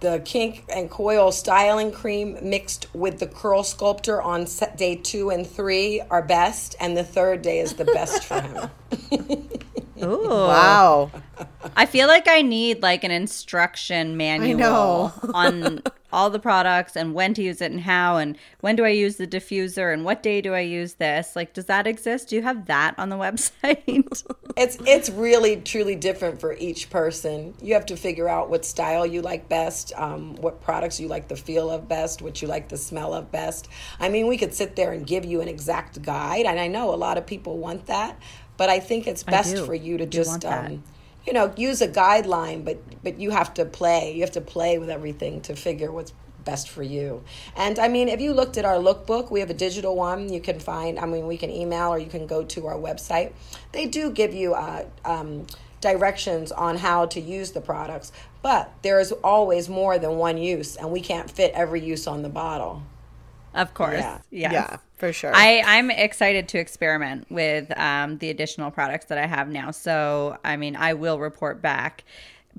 the 0.00 0.22
kink 0.24 0.64
and 0.74 0.90
coil 0.90 1.30
styling 1.30 1.92
cream 1.92 2.38
mixed 2.42 2.86
with 2.94 3.18
the 3.18 3.26
curl 3.26 3.62
sculptor 3.62 4.20
on 4.20 4.46
set 4.46 4.76
day 4.76 4.96
two 4.96 5.30
and 5.30 5.46
three 5.46 6.00
are 6.10 6.22
best, 6.22 6.74
and 6.80 6.96
the 6.96 7.04
third 7.04 7.42
day 7.42 7.60
is 7.60 7.74
the 7.74 7.84
best 7.84 8.24
for 8.24 8.40
him. 8.40 8.70
Ooh. 10.02 10.28
Wow. 10.28 11.10
I 11.76 11.86
feel 11.86 12.08
like 12.08 12.28
I 12.28 12.42
need 12.42 12.82
like 12.82 13.04
an 13.04 13.10
instruction 13.10 14.16
manual 14.16 15.12
on 15.34 15.82
all 16.12 16.30
the 16.30 16.38
products 16.38 16.96
and 16.96 17.14
when 17.14 17.34
to 17.34 17.42
use 17.42 17.60
it 17.60 17.70
and 17.70 17.82
how 17.82 18.16
and 18.16 18.36
when 18.60 18.76
do 18.76 18.84
I 18.84 18.88
use 18.88 19.16
the 19.16 19.26
diffuser 19.26 19.92
and 19.92 20.04
what 20.04 20.22
day 20.22 20.40
do 20.40 20.54
I 20.54 20.60
use 20.60 20.94
this? 20.94 21.36
Like 21.36 21.52
does 21.54 21.66
that 21.66 21.86
exist? 21.86 22.28
Do 22.28 22.36
you 22.36 22.42
have 22.42 22.66
that 22.66 22.94
on 22.98 23.08
the 23.08 23.16
website? 23.20 24.22
it's 24.56 24.76
it's 24.86 25.10
really 25.10 25.56
truly 25.56 25.94
different 25.94 26.40
for 26.40 26.54
each 26.54 26.90
person. 26.90 27.54
You 27.62 27.74
have 27.74 27.86
to 27.86 27.96
figure 27.96 28.28
out 28.28 28.50
what 28.50 28.64
style 28.64 29.06
you 29.06 29.22
like 29.22 29.48
best, 29.48 29.92
um, 29.96 30.34
what 30.36 30.60
products 30.60 30.98
you 30.98 31.08
like 31.08 31.28
the 31.28 31.36
feel 31.36 31.70
of 31.70 31.88
best, 31.88 32.22
what 32.22 32.42
you 32.42 32.48
like 32.48 32.68
the 32.68 32.76
smell 32.76 33.14
of 33.14 33.30
best. 33.30 33.68
I 33.98 34.08
mean, 34.08 34.26
we 34.26 34.36
could 34.36 34.54
sit 34.54 34.76
there 34.76 34.92
and 34.92 35.06
give 35.06 35.24
you 35.24 35.40
an 35.40 35.48
exact 35.48 36.02
guide 36.02 36.46
and 36.46 36.58
I 36.58 36.66
know 36.66 36.92
a 36.92 36.96
lot 36.96 37.18
of 37.18 37.26
people 37.26 37.58
want 37.58 37.86
that, 37.86 38.18
but 38.60 38.68
I 38.68 38.78
think 38.78 39.06
it's 39.06 39.22
best 39.22 39.56
for 39.64 39.74
you 39.74 39.96
to 39.96 40.04
just 40.04 40.44
um, 40.44 40.84
you 41.26 41.32
know 41.32 41.50
use 41.56 41.80
a 41.80 41.88
guideline, 41.88 42.62
but 42.62 42.76
but 43.02 43.18
you 43.18 43.30
have 43.30 43.54
to 43.54 43.64
play. 43.64 44.12
You 44.14 44.20
have 44.20 44.32
to 44.32 44.42
play 44.42 44.78
with 44.78 44.90
everything 44.90 45.40
to 45.48 45.56
figure 45.56 45.90
what's 45.90 46.12
best 46.44 46.68
for 46.68 46.82
you. 46.82 47.24
And 47.56 47.78
I 47.78 47.88
mean, 47.88 48.10
if 48.10 48.20
you 48.20 48.34
looked 48.34 48.58
at 48.58 48.66
our 48.66 48.74
lookbook, 48.74 49.30
we 49.30 49.40
have 49.40 49.48
a 49.48 49.54
digital 49.54 49.96
one 49.96 50.30
you 50.30 50.42
can 50.42 50.60
find. 50.60 50.98
I 50.98 51.06
mean, 51.06 51.26
we 51.26 51.38
can 51.38 51.50
email 51.50 51.88
or 51.88 51.98
you 51.98 52.10
can 52.10 52.26
go 52.26 52.44
to 52.44 52.66
our 52.66 52.76
website. 52.76 53.32
They 53.72 53.86
do 53.86 54.10
give 54.10 54.34
you 54.34 54.52
uh, 54.52 54.84
um, 55.06 55.46
directions 55.80 56.52
on 56.52 56.76
how 56.76 57.06
to 57.06 57.18
use 57.18 57.52
the 57.52 57.62
products, 57.62 58.12
but 58.42 58.70
there 58.82 59.00
is 59.00 59.10
always 59.24 59.70
more 59.70 59.98
than 59.98 60.18
one 60.18 60.36
use, 60.36 60.76
and 60.76 60.90
we 60.90 61.00
can't 61.00 61.30
fit 61.30 61.50
every 61.54 61.80
use 61.80 62.06
on 62.06 62.20
the 62.20 62.28
bottle. 62.28 62.82
Of 63.54 63.72
course. 63.72 64.00
Yeah. 64.00 64.18
Yes. 64.30 64.52
Yeah, 64.52 64.76
for 65.00 65.12
sure. 65.12 65.34
I, 65.34 65.62
I'm 65.66 65.90
excited 65.90 66.46
to 66.48 66.58
experiment 66.58 67.26
with 67.30 67.76
um, 67.76 68.18
the 68.18 68.30
additional 68.30 68.70
products 68.70 69.06
that 69.06 69.18
I 69.18 69.26
have 69.26 69.48
now. 69.48 69.72
So, 69.72 70.38
I 70.44 70.56
mean, 70.56 70.76
I 70.76 70.94
will 70.94 71.18
report 71.18 71.60
back. 71.60 72.04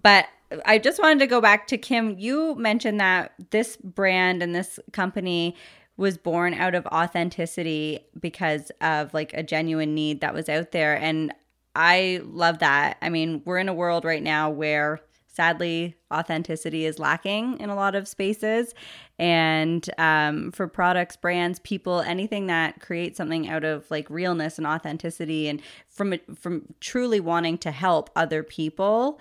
But 0.01 0.25
I 0.65 0.79
just 0.79 0.99
wanted 0.99 1.19
to 1.19 1.27
go 1.27 1.39
back 1.39 1.67
to 1.67 1.77
Kim. 1.77 2.17
You 2.17 2.55
mentioned 2.55 2.99
that 2.99 3.33
this 3.51 3.77
brand 3.77 4.43
and 4.43 4.53
this 4.53 4.79
company 4.91 5.55
was 5.97 6.17
born 6.17 6.53
out 6.53 6.73
of 6.73 6.85
authenticity 6.87 7.99
because 8.19 8.71
of 8.81 9.13
like 9.13 9.33
a 9.33 9.43
genuine 9.43 9.93
need 9.93 10.21
that 10.21 10.33
was 10.33 10.49
out 10.49 10.71
there. 10.71 10.97
And 10.97 11.33
I 11.75 12.21
love 12.23 12.59
that. 12.59 12.97
I 13.01 13.09
mean, 13.09 13.43
we're 13.45 13.59
in 13.59 13.69
a 13.69 13.73
world 13.73 14.03
right 14.03 14.23
now 14.23 14.49
where 14.49 14.99
sadly 15.31 15.95
authenticity 16.13 16.85
is 16.85 16.99
lacking 16.99 17.59
in 17.59 17.69
a 17.69 17.75
lot 17.75 17.95
of 17.95 18.07
spaces 18.07 18.73
and 19.17 19.89
um, 19.97 20.51
for 20.51 20.67
products 20.67 21.15
brands 21.15 21.59
people 21.59 22.01
anything 22.01 22.47
that 22.47 22.79
creates 22.81 23.17
something 23.17 23.47
out 23.49 23.63
of 23.63 23.89
like 23.89 24.09
realness 24.09 24.57
and 24.57 24.67
authenticity 24.67 25.47
and 25.47 25.61
from 25.87 26.13
from 26.35 26.63
truly 26.79 27.19
wanting 27.19 27.57
to 27.57 27.71
help 27.71 28.09
other 28.15 28.43
people 28.43 29.19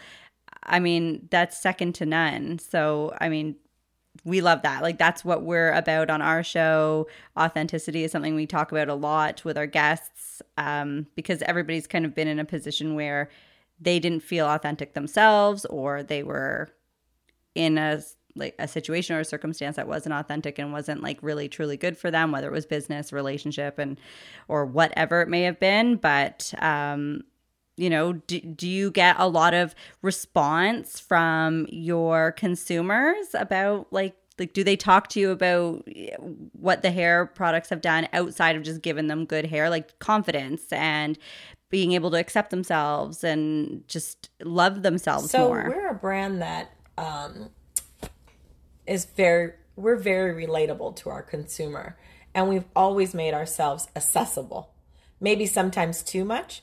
i 0.64 0.78
mean 0.80 1.28
that's 1.30 1.56
second 1.60 1.94
to 1.94 2.04
none 2.04 2.58
so 2.58 3.14
i 3.20 3.28
mean 3.28 3.54
we 4.24 4.40
love 4.40 4.62
that. 4.62 4.82
Like 4.82 4.98
that's 4.98 5.24
what 5.24 5.42
we're 5.42 5.72
about 5.72 6.10
on 6.10 6.20
our 6.20 6.42
show. 6.42 7.06
Authenticity 7.38 8.04
is 8.04 8.12
something 8.12 8.34
we 8.34 8.46
talk 8.46 8.72
about 8.72 8.88
a 8.88 8.94
lot 8.94 9.44
with 9.44 9.56
our 9.56 9.66
guests 9.66 10.42
um, 10.58 11.06
because 11.14 11.42
everybody's 11.42 11.86
kind 11.86 12.04
of 12.04 12.14
been 12.14 12.28
in 12.28 12.38
a 12.38 12.44
position 12.44 12.94
where 12.94 13.30
they 13.80 13.98
didn't 13.98 14.22
feel 14.22 14.46
authentic 14.46 14.94
themselves 14.94 15.64
or 15.66 16.02
they 16.02 16.22
were 16.22 16.68
in 17.54 17.78
a 17.78 18.02
like 18.36 18.54
a 18.58 18.68
situation 18.68 19.16
or 19.16 19.20
a 19.20 19.24
circumstance 19.24 19.76
that 19.76 19.88
wasn't 19.88 20.14
authentic 20.14 20.58
and 20.58 20.72
wasn't 20.72 21.02
like 21.02 21.18
really 21.20 21.48
truly 21.48 21.76
good 21.76 21.96
for 21.96 22.10
them 22.10 22.30
whether 22.30 22.46
it 22.46 22.52
was 22.52 22.66
business 22.66 23.12
relationship 23.12 23.78
and 23.78 23.98
or 24.46 24.64
whatever 24.64 25.20
it 25.20 25.28
may 25.28 25.42
have 25.42 25.58
been. 25.58 25.96
But 25.96 26.52
um 26.58 27.22
you 27.76 27.90
know 27.90 28.12
do, 28.12 28.40
do 28.40 28.68
you 28.68 28.90
get 28.90 29.16
a 29.18 29.28
lot 29.28 29.54
of 29.54 29.74
response 30.02 31.00
from 31.00 31.66
your 31.70 32.32
consumers 32.32 33.28
about 33.34 33.86
like 33.90 34.14
like 34.38 34.52
do 34.54 34.64
they 34.64 34.76
talk 34.76 35.08
to 35.08 35.20
you 35.20 35.30
about 35.30 35.86
what 36.52 36.82
the 36.82 36.90
hair 36.90 37.26
products 37.26 37.68
have 37.68 37.80
done 37.80 38.08
outside 38.12 38.56
of 38.56 38.62
just 38.62 38.82
giving 38.82 39.06
them 39.06 39.24
good 39.24 39.46
hair 39.46 39.70
like 39.70 39.98
confidence 39.98 40.72
and 40.72 41.18
being 41.70 41.92
able 41.92 42.10
to 42.10 42.18
accept 42.18 42.50
themselves 42.50 43.24
and 43.24 43.86
just 43.88 44.28
love 44.42 44.82
themselves 44.82 45.30
so 45.30 45.46
more. 45.48 45.64
we're 45.68 45.88
a 45.88 45.94
brand 45.94 46.42
that 46.42 46.72
um, 46.98 47.50
is 48.86 49.04
very 49.04 49.52
we're 49.76 49.96
very 49.96 50.46
relatable 50.46 50.94
to 50.94 51.08
our 51.08 51.22
consumer 51.22 51.96
and 52.34 52.48
we've 52.48 52.66
always 52.76 53.14
made 53.14 53.32
ourselves 53.32 53.88
accessible 53.96 54.74
maybe 55.20 55.46
sometimes 55.46 56.02
too 56.02 56.24
much 56.24 56.62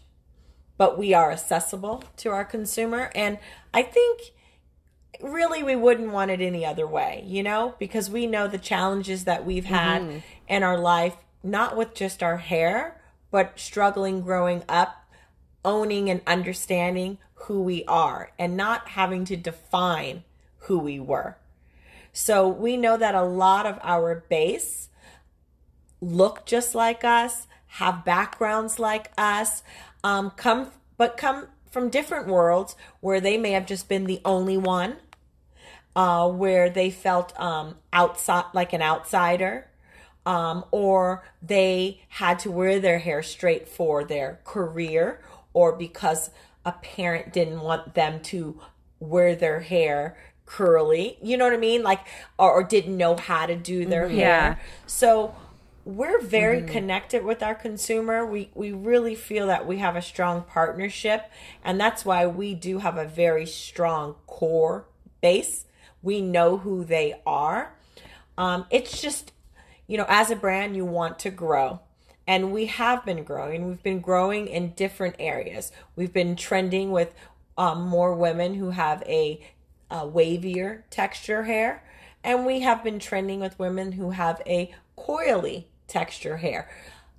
but 0.78 0.98
we 0.98 1.14
are 1.14 1.32
accessible 1.32 2.04
to 2.18 2.30
our 2.30 2.44
consumer 2.46 3.10
and 3.16 3.40
i 3.74 3.82
think 3.82 4.34
really 5.22 5.64
we 5.64 5.76
wouldn't 5.76 6.12
want 6.12 6.30
it 6.30 6.42
any 6.42 6.66
other 6.66 6.86
way 6.86 7.24
you 7.26 7.42
know 7.42 7.74
because 7.80 8.10
we 8.10 8.28
know 8.28 8.48
the 8.48 8.58
challenges 8.58 9.24
that 9.24 9.46
we've 9.46 9.66
had 9.66 10.02
mm-hmm. 10.02 10.18
in 10.48 10.64
our 10.64 10.78
life 10.78 11.16
not 11.42 11.78
with 11.78 11.96
just 11.96 12.22
our 12.22 12.38
hair 12.38 13.02
but 13.32 13.60
struggling 13.60 14.22
growing 14.22 14.64
up, 14.70 15.06
owning 15.66 16.10
and 16.10 16.22
understanding 16.26 17.18
who 17.34 17.62
we 17.62 17.84
are 17.86 18.32
and 18.40 18.58
not 18.58 18.90
having 18.90 19.26
to 19.26 19.36
define 19.36 20.24
who 20.60 20.80
we 20.80 21.00
were. 21.00 21.38
So 22.14 22.48
we 22.48 22.78
know 22.78 22.98
that 22.98 23.16
a 23.16 23.24
lot 23.24 23.66
of 23.66 23.80
our 23.84 24.24
base 24.30 24.90
look 26.02 26.46
just 26.46 26.74
like 26.74 27.04
us, 27.04 27.48
have 27.68 28.06
backgrounds 28.06 28.80
like 28.80 29.12
us, 29.18 29.62
um, 30.04 30.32
come 30.32 30.72
but 30.98 31.18
come 31.18 31.48
from 31.70 31.90
different 31.90 32.28
worlds 32.28 32.76
where 33.02 33.22
they 33.22 33.38
may 33.38 33.52
have 33.52 33.66
just 33.66 33.88
been 33.88 34.06
the 34.06 34.22
only 34.26 34.58
one, 34.58 34.98
uh, 35.96 36.28
where 36.30 36.70
they 36.70 36.90
felt 36.90 37.40
um, 37.40 37.76
outside 37.94 38.46
like 38.54 38.74
an 38.74 38.82
outsider, 38.82 39.67
um, 40.28 40.66
or 40.72 41.24
they 41.42 42.02
had 42.10 42.38
to 42.40 42.52
wear 42.52 42.82
their 42.82 43.00
hair 43.00 43.24
straight 43.24 43.66
for 43.66 44.04
their 44.04 44.42
career, 44.44 45.22
or 45.54 45.72
because 45.72 46.30
a 46.66 46.74
parent 46.74 47.32
didn't 47.32 47.62
want 47.62 47.94
them 47.94 48.20
to 48.20 48.60
wear 49.00 49.38
their 49.38 49.62
hair 49.62 50.18
curly, 50.46 51.18
you 51.24 51.38
know 51.38 51.46
what 51.46 51.54
I 51.54 51.58
mean? 51.58 51.82
Like, 51.82 52.02
or, 52.38 52.52
or 52.52 52.64
didn't 52.64 52.98
know 52.98 53.16
how 53.16 53.46
to 53.46 53.56
do 53.56 53.86
their 53.86 54.06
mm-hmm. 54.08 54.18
hair. 54.18 54.28
Yeah. 54.28 54.56
So, 54.86 55.34
we're 55.86 56.20
very 56.20 56.58
mm-hmm. 56.58 56.74
connected 56.74 57.24
with 57.24 57.42
our 57.42 57.56
consumer. 57.56 58.26
We 58.26 58.50
we 58.54 58.74
really 58.74 59.16
feel 59.16 59.48
that 59.48 59.66
we 59.66 59.78
have 59.78 59.96
a 59.96 60.02
strong 60.02 60.42
partnership, 60.44 61.32
and 61.64 61.80
that's 61.80 62.04
why 62.04 62.28
we 62.28 62.54
do 62.54 62.80
have 62.80 62.98
a 62.98 63.06
very 63.06 63.46
strong 63.46 64.16
core 64.26 64.88
base. 65.22 65.64
We 66.04 66.20
know 66.20 66.58
who 66.58 66.84
they 66.84 67.22
are. 67.26 67.74
Um, 68.38 68.66
it's 68.70 69.02
just 69.02 69.32
you 69.88 69.98
know, 69.98 70.06
as 70.08 70.30
a 70.30 70.36
brand, 70.36 70.76
you 70.76 70.86
want 70.86 71.18
to 71.20 71.30
grow. 71.30 71.80
And 72.28 72.52
we 72.52 72.66
have 72.66 73.06
been 73.06 73.24
growing. 73.24 73.68
We've 73.68 73.82
been 73.82 74.02
growing 74.02 74.48
in 74.48 74.74
different 74.74 75.16
areas. 75.18 75.72
We've 75.96 76.12
been 76.12 76.36
trending 76.36 76.92
with 76.92 77.16
um, 77.58 77.88
more 77.88 78.14
women 78.14 78.56
who 78.56 78.72
have 78.72 79.02
a, 79.04 79.42
a 79.90 80.00
wavier 80.00 80.84
texture 80.90 81.44
hair. 81.44 81.84
And 82.24 82.46
we 82.46 82.60
have 82.60 82.84
been 82.84 83.00
trending 83.00 83.40
with 83.40 83.58
women 83.58 83.94
who 83.94 84.12
have 84.12 84.42
a 84.46 84.76
coily 84.98 85.66
texture 85.88 86.38
hair. 86.38 86.70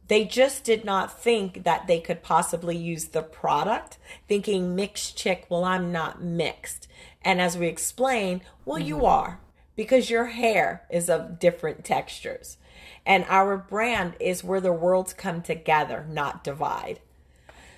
They 0.08 0.24
just 0.24 0.64
did 0.64 0.84
not 0.84 1.18
think 1.18 1.64
that 1.64 1.86
they 1.86 2.00
could 2.00 2.22
possibly 2.22 2.76
use 2.76 3.06
the 3.06 3.22
product, 3.22 3.98
thinking 4.26 4.74
mixed 4.74 5.16
chick, 5.16 5.46
well, 5.48 5.64
I'm 5.64 5.92
not 5.92 6.22
mixed. 6.22 6.88
And 7.22 7.40
as 7.40 7.56
we 7.56 7.66
explain, 7.66 8.42
well, 8.64 8.78
mm-hmm. 8.78 8.88
you 8.88 9.06
are 9.06 9.40
because 9.78 10.10
your 10.10 10.24
hair 10.24 10.82
is 10.90 11.08
of 11.08 11.38
different 11.38 11.84
textures. 11.84 12.56
And 13.06 13.24
our 13.28 13.56
brand 13.56 14.14
is 14.18 14.42
where 14.42 14.60
the 14.60 14.72
worlds 14.72 15.12
come 15.12 15.40
together, 15.40 16.04
not 16.10 16.42
divide. 16.42 16.98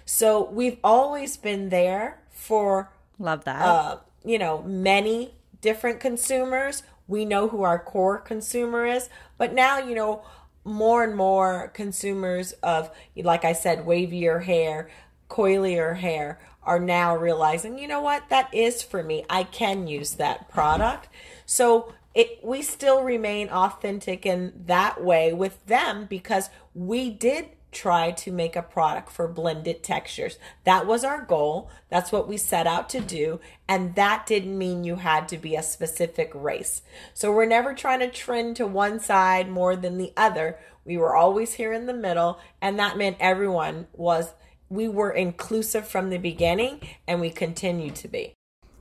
So 0.06 0.48
we've 0.48 0.78
always 0.82 1.36
been 1.36 1.68
there 1.68 2.22
for 2.30 2.90
love 3.18 3.44
that. 3.44 3.60
Uh, 3.60 3.98
you 4.24 4.38
know, 4.38 4.62
many 4.62 5.34
different 5.60 6.00
consumers. 6.00 6.84
We 7.06 7.26
know 7.26 7.48
who 7.48 7.64
our 7.64 7.78
core 7.78 8.16
consumer 8.16 8.86
is, 8.86 9.10
but 9.36 9.52
now 9.52 9.78
you 9.78 9.94
know 9.94 10.22
more 10.64 11.04
and 11.04 11.14
more 11.14 11.70
consumers 11.74 12.52
of, 12.62 12.90
like 13.14 13.44
I 13.44 13.52
said, 13.52 13.84
wavier 13.84 14.44
hair, 14.44 14.88
coilier 15.28 15.98
hair 15.98 16.40
are 16.62 16.80
now 16.80 17.16
realizing, 17.16 17.78
you 17.78 17.88
know 17.88 18.00
what, 18.00 18.28
that 18.28 18.52
is 18.54 18.82
for 18.82 19.02
me. 19.02 19.24
I 19.28 19.44
can 19.44 19.86
use 19.86 20.12
that 20.14 20.48
product. 20.48 21.08
So 21.50 21.92
it 22.14 22.38
we 22.44 22.62
still 22.62 23.02
remain 23.02 23.48
authentic 23.48 24.24
in 24.24 24.52
that 24.66 25.02
way 25.02 25.32
with 25.32 25.66
them 25.66 26.06
because 26.08 26.48
we 26.74 27.10
did 27.10 27.48
try 27.72 28.12
to 28.12 28.30
make 28.30 28.54
a 28.54 28.62
product 28.62 29.10
for 29.10 29.26
blended 29.26 29.82
textures. 29.82 30.38
That 30.62 30.86
was 30.86 31.02
our 31.02 31.22
goal. 31.22 31.68
That's 31.88 32.12
what 32.12 32.28
we 32.28 32.36
set 32.36 32.68
out 32.68 32.88
to 32.90 33.00
do. 33.00 33.40
And 33.68 33.96
that 33.96 34.26
didn't 34.26 34.56
mean 34.56 34.84
you 34.84 34.96
had 34.96 35.28
to 35.30 35.36
be 35.36 35.56
a 35.56 35.62
specific 35.64 36.30
race. 36.34 36.82
So 37.14 37.32
we're 37.32 37.46
never 37.46 37.74
trying 37.74 37.98
to 37.98 38.08
trend 38.08 38.54
to 38.56 38.66
one 38.66 39.00
side 39.00 39.50
more 39.50 39.74
than 39.74 39.98
the 39.98 40.12
other. 40.16 40.56
We 40.84 40.96
were 40.98 41.16
always 41.16 41.54
here 41.54 41.72
in 41.72 41.86
the 41.86 41.92
middle. 41.92 42.38
And 42.62 42.78
that 42.78 42.96
meant 42.96 43.16
everyone 43.18 43.88
was, 43.92 44.34
we 44.68 44.86
were 44.86 45.10
inclusive 45.10 45.88
from 45.88 46.10
the 46.10 46.18
beginning 46.18 46.80
and 47.08 47.20
we 47.20 47.30
continue 47.30 47.90
to 47.90 48.06
be. 48.06 48.34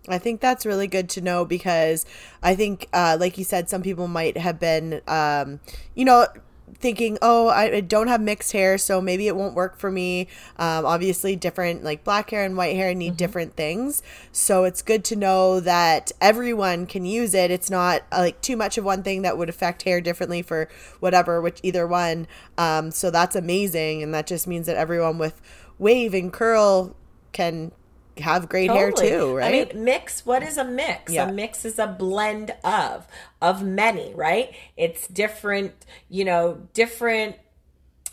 I 0.09 0.17
think 0.17 0.41
that's 0.41 0.65
really 0.65 0.87
good 0.87 1.09
to 1.09 1.21
know 1.21 1.45
because 1.45 2.05
I 2.41 2.55
think, 2.55 2.87
uh, 2.93 3.17
like 3.19 3.37
you 3.37 3.43
said, 3.43 3.69
some 3.69 3.81
people 3.81 4.07
might 4.07 4.37
have 4.37 4.59
been, 4.59 5.01
um, 5.07 5.59
you 5.95 6.05
know, 6.05 6.27
thinking, 6.75 7.17
oh, 7.21 7.49
I 7.49 7.81
don't 7.81 8.07
have 8.07 8.21
mixed 8.21 8.51
hair, 8.51 8.77
so 8.77 9.01
maybe 9.01 9.27
it 9.27 9.35
won't 9.35 9.55
work 9.55 9.77
for 9.77 9.91
me. 9.91 10.27
Um, 10.57 10.85
obviously, 10.85 11.35
different, 11.35 11.83
like 11.83 12.03
black 12.03 12.29
hair 12.29 12.43
and 12.43 12.55
white 12.55 12.75
hair 12.75 12.93
need 12.93 13.09
mm-hmm. 13.09 13.15
different 13.17 13.55
things. 13.55 14.01
So 14.31 14.63
it's 14.63 14.81
good 14.81 15.03
to 15.05 15.15
know 15.15 15.59
that 15.59 16.11
everyone 16.21 16.85
can 16.85 17.05
use 17.05 17.33
it. 17.33 17.51
It's 17.51 17.69
not 17.69 18.03
uh, 18.11 18.19
like 18.19 18.41
too 18.41 18.55
much 18.55 18.77
of 18.77 18.85
one 18.85 19.03
thing 19.03 19.23
that 19.23 19.37
would 19.37 19.49
affect 19.49 19.83
hair 19.83 20.01
differently 20.01 20.41
for 20.41 20.69
whatever, 20.99 21.41
which 21.41 21.59
either 21.63 21.85
one. 21.87 22.27
Um, 22.57 22.91
so 22.91 23.11
that's 23.11 23.35
amazing. 23.35 24.03
And 24.03 24.13
that 24.13 24.27
just 24.27 24.47
means 24.47 24.67
that 24.67 24.77
everyone 24.77 25.17
with 25.17 25.41
wave 25.77 26.13
and 26.13 26.31
curl 26.31 26.95
can 27.31 27.71
have 28.19 28.49
great 28.49 28.67
totally. 28.67 29.09
hair 29.09 29.19
too, 29.19 29.35
right? 29.35 29.69
I 29.69 29.73
mean, 29.73 29.83
mix. 29.83 30.25
What 30.25 30.43
is 30.43 30.57
a 30.57 30.65
mix? 30.65 31.13
Yeah. 31.13 31.29
A 31.29 31.33
mix 31.33 31.65
is 31.65 31.79
a 31.79 31.87
blend 31.87 32.53
of 32.63 33.07
of 33.41 33.63
many, 33.63 34.13
right? 34.13 34.53
It's 34.77 35.07
different, 35.07 35.73
you 36.09 36.25
know, 36.25 36.67
different 36.73 37.35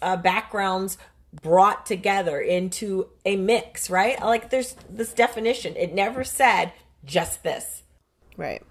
uh, 0.03 0.17
backgrounds 0.17 0.99
brought 1.43 1.87
together 1.87 2.41
into 2.41 3.09
a 3.25 3.37
mix, 3.37 3.91
right? 3.91 4.21
Like 4.21 4.51
there's 4.51 4.75
this 4.89 5.13
definition. 5.13 5.77
It 5.77 5.95
never 5.95 6.25
said 6.25 6.73
just 7.05 7.43
this, 7.43 7.83
right? 8.37 8.63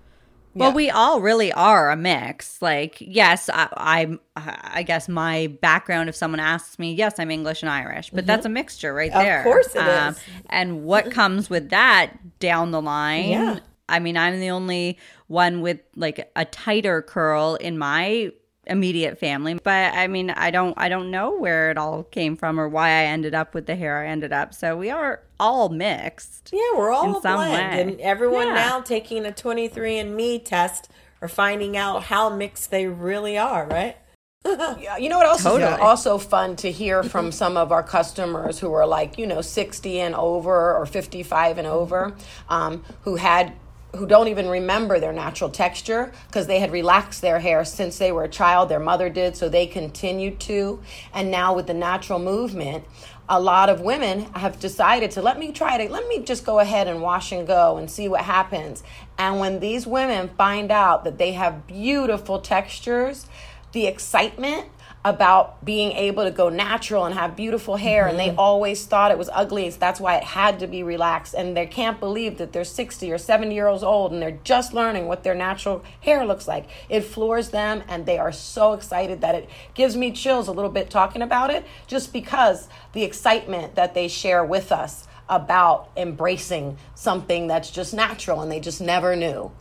Well, 0.56 0.72
we 0.72 0.90
all 0.90 1.20
really 1.20 1.52
are 1.52 1.92
a 1.92 1.98
mix. 1.98 2.62
Like, 2.62 2.98
yes, 3.00 3.50
I, 3.54 3.68
I, 3.76 4.18
I 4.36 4.84
guess 4.84 5.10
my 5.10 5.48
background. 5.62 6.08
If 6.08 6.16
someone 6.16 6.40
asks 6.40 6.80
me, 6.80 6.94
yes, 6.94 7.16
I'm 7.20 7.30
English 7.30 7.62
and 7.62 7.70
Irish, 7.70 8.10
but 8.10 8.20
mm-hmm. 8.20 8.28
that's 8.28 8.46
a 8.46 8.50
mixture 8.50 8.94
right 8.94 9.12
there. 9.12 9.40
Of 9.40 9.44
course, 9.44 9.76
it 9.76 9.80
um, 9.80 10.14
is. 10.14 10.20
And 10.48 10.86
what 10.86 11.12
comes 11.12 11.50
with 11.50 11.70
that 11.72 12.40
down 12.40 12.72
the 12.72 12.82
line? 12.82 13.30
Yeah. 13.30 13.60
I 13.90 14.00
mean, 14.00 14.18
I'm 14.18 14.40
the 14.40 14.50
only 14.50 14.98
one 15.28 15.62
with 15.62 15.80
like 15.96 16.32
a 16.36 16.46
tighter 16.46 17.02
curl 17.02 17.56
in 17.56 17.78
my 17.78 18.32
immediate 18.68 19.18
family 19.18 19.54
but 19.56 19.94
i 19.94 20.08
mean 20.08 20.30
i 20.32 20.50
don't 20.50 20.74
i 20.78 20.90
don't 20.90 21.12
know 21.12 21.36
where 21.38 21.72
it 21.72 21.78
all 21.78 22.04
came 22.04 22.36
from 22.36 22.60
or 22.60 22.68
why 22.68 22.88
i 22.88 23.04
ended 23.04 23.34
up 23.34 23.54
with 23.54 23.66
the 23.66 23.76
hair 23.76 24.04
i 24.04 24.08
ended 24.08 24.34
up 24.34 24.54
so 24.54 24.76
we 24.76 24.90
are 24.90 25.22
all 25.40 25.70
mixed 25.70 26.50
yeah 26.52 26.60
we're 26.76 26.92
all 26.92 27.16
in 27.16 27.22
some 27.22 27.36
blend. 27.36 27.52
way 27.52 27.82
and 27.82 28.02
everyone 28.02 28.48
yeah. 28.48 28.54
now 28.54 28.82
taking 28.82 29.26
a 29.26 29.32
23andme 29.32 30.44
test 30.44 30.90
or 31.22 31.28
finding 31.28 31.78
out 31.78 32.04
how 32.04 32.30
mixed 32.30 32.72
they 32.72 32.88
really 32.88 33.38
are 33.38 33.68
right 33.68 33.98
yeah, 34.80 34.98
you 34.98 35.10
know 35.10 35.18
what 35.18 35.26
else 35.26 35.42
totally. 35.42 35.64
is 35.64 35.80
also 35.80 36.20
fun 36.20 36.56
to 36.56 36.72
hear 36.72 37.02
from 37.02 37.32
some 37.32 37.58
of 37.58 37.72
our 37.72 37.82
customers 37.82 38.60
who 38.60 38.72
are 38.74 38.86
like 38.86 39.18
you 39.18 39.26
know 39.26 39.42
60 39.42 40.00
and 40.00 40.14
over 40.14 40.76
or 40.76 40.86
55 40.86 41.58
and 41.58 41.68
over 41.68 42.16
um, 42.48 42.84
who 43.02 43.16
had 43.16 43.54
who 43.96 44.06
don't 44.06 44.28
even 44.28 44.48
remember 44.48 45.00
their 45.00 45.14
natural 45.14 45.50
texture 45.50 46.12
because 46.28 46.48
they 46.48 46.60
had 46.60 46.72
relaxed 46.72 47.22
their 47.22 47.40
hair 47.40 47.66
since 47.66 47.98
they 47.98 48.12
were 48.12 48.24
a 48.24 48.30
child. 48.30 48.70
Their 48.70 48.80
mother 48.80 49.10
did, 49.10 49.36
so 49.36 49.50
they 49.50 49.68
continued 49.68 50.40
to. 50.42 50.82
And 51.14 51.32
now 51.32 51.56
with 51.56 51.68
the 51.68 51.74
natural 51.74 52.20
movement, 52.20 52.86
a 53.28 53.40
lot 53.40 53.70
of 53.70 53.82
women 53.82 54.26
have 54.34 54.60
decided 54.60 55.12
to 55.12 55.22
let 55.22 55.40
me 55.40 55.52
try 55.52 55.78
it, 55.78 55.92
let 55.92 56.08
me 56.08 56.24
just 56.24 56.46
go 56.46 56.60
ahead 56.60 56.88
and 56.88 57.02
wash 57.02 57.32
and 57.32 57.48
go 57.48 57.78
and 57.78 57.90
see 57.90 58.08
what 58.08 58.22
happens. 58.22 58.84
And 59.18 59.40
when 59.40 59.60
these 59.60 59.88
women 59.88 60.30
find 60.38 60.72
out 60.72 61.04
that 61.06 61.18
they 61.18 61.32
have 61.34 61.66
beautiful 61.66 62.40
textures, 62.40 63.26
the 63.72 63.88
excitement 63.88 64.68
about 65.06 65.64
being 65.64 65.92
able 65.92 66.24
to 66.24 66.32
go 66.32 66.50
natural 66.50 67.06
and 67.06 67.14
have 67.14 67.36
beautiful 67.36 67.76
hair 67.76 68.02
mm-hmm. 68.02 68.10
and 68.10 68.20
they 68.20 68.30
mm-hmm. 68.30 68.40
always 68.40 68.84
thought 68.88 69.12
it 69.12 69.18
was 69.20 69.30
ugly 69.32 69.70
so 69.70 69.78
that's 69.80 70.00
why 70.00 70.18
it 70.18 70.24
had 70.24 70.60
to 70.60 70.66
be 70.66 70.82
relaxed 70.82 71.36
and 71.36 71.56
they 71.56 71.68
can't 71.68 72.00
believe 72.00 72.40
that 72.40 72.52
they're 72.52 72.64
60 72.64 73.12
or 73.12 73.20
70 73.20 73.54
years 73.54 73.84
old 73.84 74.12
and 74.12 74.20
they're 74.20 74.40
just 74.44 74.74
learning 74.74 75.06
what 75.06 75.24
their 75.24 75.36
natural 75.36 75.84
hair 76.02 76.26
looks 76.26 76.48
like 76.48 76.68
it 76.90 77.02
floors 77.02 77.52
them 77.52 77.84
and 77.88 78.08
they 78.08 78.18
are 78.18 78.32
so 78.32 78.74
excited 78.74 79.22
that 79.22 79.36
it 79.36 79.48
gives 79.76 79.96
me 79.96 80.12
chills 80.12 80.48
a 80.48 80.52
little 80.52 80.72
bit 80.72 80.90
talking 80.90 81.22
about 81.22 81.52
it 81.52 81.64
just 81.86 82.12
because 82.12 82.68
the 82.94 83.04
excitement 83.04 83.76
that 83.76 83.94
they 83.94 84.08
share 84.08 84.44
with 84.44 84.72
us 84.72 85.08
about 85.30 85.92
embracing 85.96 86.78
something 86.96 87.46
that's 87.46 87.70
just 87.70 87.94
natural 87.94 88.42
and 88.42 88.52
they 88.52 88.60
just 88.60 88.82
never 88.82 89.16
knew 89.16 89.52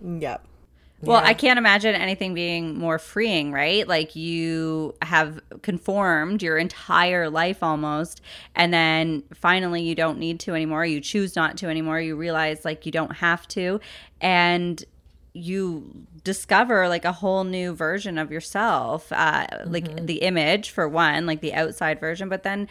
yep 0.00 0.46
well, 1.06 1.22
yeah. 1.22 1.28
I 1.28 1.34
can't 1.34 1.58
imagine 1.58 1.94
anything 1.94 2.34
being 2.34 2.78
more 2.78 2.98
freeing, 2.98 3.52
right? 3.52 3.86
Like 3.86 4.16
you 4.16 4.94
have 5.02 5.40
conformed 5.62 6.42
your 6.42 6.58
entire 6.58 7.30
life 7.30 7.62
almost, 7.62 8.20
and 8.54 8.72
then 8.72 9.22
finally 9.34 9.82
you 9.82 9.94
don't 9.94 10.18
need 10.18 10.40
to 10.40 10.54
anymore. 10.54 10.84
You 10.84 11.00
choose 11.00 11.36
not 11.36 11.56
to 11.58 11.68
anymore. 11.68 12.00
You 12.00 12.16
realize 12.16 12.64
like 12.64 12.86
you 12.86 12.92
don't 12.92 13.16
have 13.16 13.46
to. 13.48 13.80
And 14.20 14.84
you 15.34 16.06
discover 16.22 16.88
like 16.88 17.04
a 17.04 17.12
whole 17.12 17.42
new 17.44 17.74
version 17.74 18.18
of 18.18 18.30
yourself, 18.30 19.10
uh, 19.12 19.46
mm-hmm. 19.46 19.72
like 19.72 20.06
the 20.06 20.18
image 20.18 20.70
for 20.70 20.88
one, 20.88 21.26
like 21.26 21.40
the 21.40 21.52
outside 21.52 21.98
version, 21.98 22.28
but 22.28 22.44
then 22.44 22.68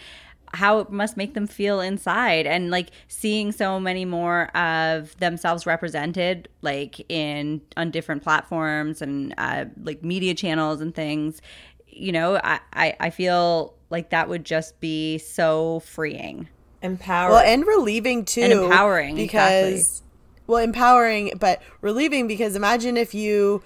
how 0.53 0.79
it 0.79 0.91
must 0.91 1.17
make 1.17 1.33
them 1.33 1.47
feel 1.47 1.81
inside 1.81 2.45
and 2.45 2.69
like 2.69 2.89
seeing 3.07 3.51
so 3.51 3.79
many 3.79 4.05
more 4.05 4.55
of 4.55 5.17
themselves 5.17 5.65
represented 5.65 6.47
like 6.61 7.03
in 7.09 7.59
on 7.75 7.89
different 7.89 8.21
platforms 8.21 9.01
and 9.01 9.33
uh, 9.37 9.65
like 9.83 10.03
media 10.03 10.33
channels 10.33 10.79
and 10.79 10.93
things 10.93 11.41
you 11.87 12.11
know 12.11 12.39
I, 12.43 12.59
I 12.73 12.95
i 12.99 13.09
feel 13.09 13.73
like 13.89 14.11
that 14.11 14.29
would 14.29 14.45
just 14.45 14.79
be 14.79 15.17
so 15.17 15.79
freeing 15.81 16.47
empowering 16.81 17.33
well 17.33 17.43
and 17.43 17.65
relieving 17.65 18.25
too 18.25 18.41
and 18.41 18.53
empowering 18.53 19.15
because 19.15 19.73
exactly. 19.73 20.07
well 20.47 20.63
empowering 20.63 21.31
but 21.39 21.61
relieving 21.81 22.27
because 22.27 22.55
imagine 22.55 22.97
if 22.97 23.13
you 23.13 23.63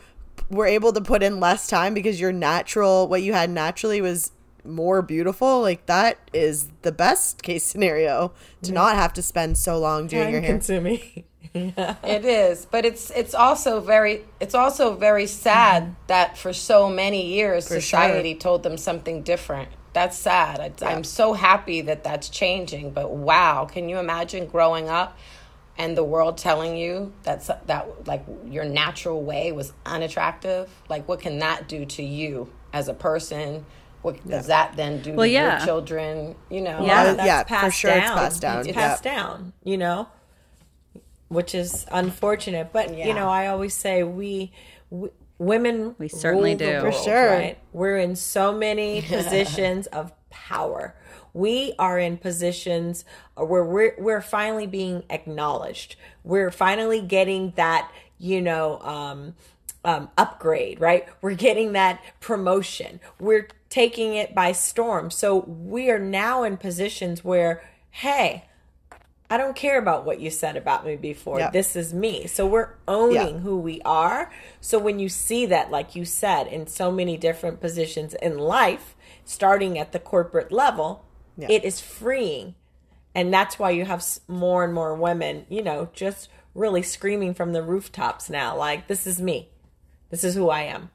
were 0.50 0.66
able 0.66 0.94
to 0.94 1.02
put 1.02 1.24
in 1.24 1.40
less 1.40 1.68
time 1.68 1.94
because 1.94 2.20
your 2.20 2.32
natural 2.32 3.08
what 3.08 3.22
you 3.22 3.34
had 3.34 3.50
naturally 3.50 4.02
was 4.02 4.32
more 4.68 5.02
beautiful, 5.02 5.62
like 5.62 5.86
that 5.86 6.18
is 6.34 6.70
the 6.82 6.92
best 6.92 7.42
case 7.44 7.64
scenario 7.64 8.34
to 8.64 8.72
not 8.72 8.96
have 8.96 9.14
to 9.14 9.22
spend 9.22 9.58
so 9.58 9.80
long 9.80 10.08
doing 10.08 10.26
Time 10.26 10.34
your 10.34 10.42
hair. 10.42 10.52
Consuming. 10.52 11.24
yeah. 11.54 11.96
It 12.04 12.26
is, 12.26 12.66
but 12.66 12.86
it's 12.86 13.10
it's 13.12 13.34
also 13.34 13.80
very 13.80 14.26
it's 14.40 14.56
also 14.56 14.96
very 14.96 15.28
sad 15.28 15.84
mm-hmm. 15.84 15.94
that 16.08 16.38
for 16.38 16.54
so 16.54 16.90
many 16.90 17.28
years 17.28 17.68
for 17.68 17.76
society 17.76 18.34
sure. 18.34 18.40
told 18.40 18.64
them 18.64 18.78
something 18.78 19.24
different. 19.24 19.70
That's 19.94 20.18
sad. 20.18 20.60
I, 20.60 20.72
yeah. 20.80 20.90
I'm 20.90 21.04
so 21.04 21.34
happy 21.34 21.82
that 21.82 22.04
that's 22.04 22.30
changing. 22.30 22.92
But 22.92 23.12
wow, 23.12 23.66
can 23.66 23.90
you 23.90 23.98
imagine 23.98 24.46
growing 24.46 24.90
up 24.90 25.18
and 25.78 25.98
the 25.98 26.04
world 26.04 26.38
telling 26.38 26.78
you 26.78 27.14
that's 27.24 27.48
that 27.48 28.08
like 28.08 28.26
your 28.46 28.66
natural 28.66 29.24
way 29.24 29.52
was 29.52 29.74
unattractive? 29.86 30.70
Like, 30.90 31.08
what 31.08 31.20
can 31.20 31.40
that 31.40 31.68
do 31.68 31.86
to 31.86 32.04
you 32.04 32.52
as 32.74 32.88
a 32.88 32.94
person? 32.94 33.66
What 34.02 34.18
yeah. 34.26 34.38
does 34.38 34.48
that 34.48 34.76
then 34.76 35.02
do 35.02 35.14
well, 35.14 35.26
to 35.26 35.32
yeah. 35.32 35.58
your 35.58 35.66
children? 35.66 36.36
You 36.50 36.62
know, 36.62 36.86
yeah, 36.86 37.14
that's 37.14 37.26
yeah, 37.26 37.44
passed 37.44 37.66
for 37.66 37.72
sure, 37.72 37.92
down. 37.92 38.02
it's 38.02 38.12
passed 38.12 38.42
down. 38.42 38.60
It's 38.60 38.72
passed 38.72 39.04
down. 39.04 39.54
You 39.64 39.78
know, 39.78 40.08
which 41.30 41.56
is 41.56 41.86
unfortunate. 41.92 42.72
But 42.72 42.96
yeah. 42.96 43.08
you 43.08 43.14
know, 43.14 43.30
I 43.30 43.48
always 43.48 43.74
say 43.74 44.04
we, 44.04 44.52
we 44.90 45.10
women 45.38 45.96
we 45.98 46.08
certainly 46.08 46.56
do 46.56 46.66
world, 46.66 46.94
for 46.94 47.04
sure. 47.04 47.32
Right? 47.32 47.58
We're 47.74 47.98
in 47.98 48.16
so 48.16 48.54
many 48.54 49.02
positions 49.08 49.88
of 49.88 50.12
power. 50.30 50.96
We 51.34 51.74
are 51.78 52.00
in 52.00 52.18
positions 52.18 53.06
where 53.36 53.64
we're 53.64 53.96
we're 53.98 54.22
finally 54.22 54.68
being 54.68 55.04
acknowledged. 55.10 55.96
We're 56.24 56.52
finally 56.52 57.02
getting 57.02 57.54
that 57.56 57.92
you 58.18 58.42
know 58.42 58.80
um, 58.82 59.36
um, 59.84 60.10
upgrade, 60.18 60.80
right? 60.80 61.08
We're 61.22 61.36
getting 61.36 61.74
that 61.74 62.02
promotion. 62.20 63.00
We're 63.20 63.48
taking 63.70 64.16
it 64.16 64.34
by 64.34 64.52
storm. 64.52 65.12
So 65.12 65.40
we 65.40 65.90
are 65.90 66.00
now 66.00 66.44
in 66.44 66.58
positions 66.58 67.24
where, 67.24 67.64
hey, 67.92 68.46
I 69.30 69.38
don't 69.38 69.56
care 69.56 69.78
about 69.78 70.06
what 70.06 70.22
you 70.22 70.30
said 70.30 70.56
about 70.56 70.86
me 70.86 70.96
before. 70.96 71.40
Yep. 71.40 71.54
This 71.54 71.76
is 71.76 71.94
me. 71.94 72.28
So 72.28 72.48
we're 72.48 72.70
owning 72.88 73.36
yep. 73.36 73.42
who 73.42 73.58
we 73.60 73.82
are. 73.82 74.32
So 74.62 74.80
when 74.80 75.00
you 75.00 75.10
see 75.10 75.46
that, 75.48 75.70
like 75.70 75.96
you 75.96 76.06
said, 76.06 76.48
in 76.48 76.68
so 76.68 76.92
many 76.92 77.18
different 77.18 77.60
positions 77.60 78.14
in 78.14 78.38
life, 78.38 78.96
starting 79.26 79.78
at 79.78 79.92
the 79.92 80.00
corporate 80.00 80.52
level, 80.52 81.04
yep. 81.38 81.50
it 81.50 81.66
is 81.66 81.82
freeing. 81.82 82.56
And 83.14 83.34
that's 83.34 83.60
why 83.60 83.72
you 83.72 83.84
have 83.84 84.06
more 84.30 84.64
and 84.64 84.74
more 84.74 84.96
women, 84.96 85.46
you 85.50 85.62
know, 85.62 85.90
just 85.92 86.30
really 86.56 86.84
screaming 86.84 87.34
from 87.34 87.52
the 87.52 87.64
rooftops 87.64 88.30
now, 88.30 88.56
like, 88.56 88.88
this 88.88 89.06
is 89.06 89.22
me. 89.22 89.50
This 90.10 90.24
is 90.24 90.36
who 90.36 90.50
I 90.50 90.62
am. 90.62 90.90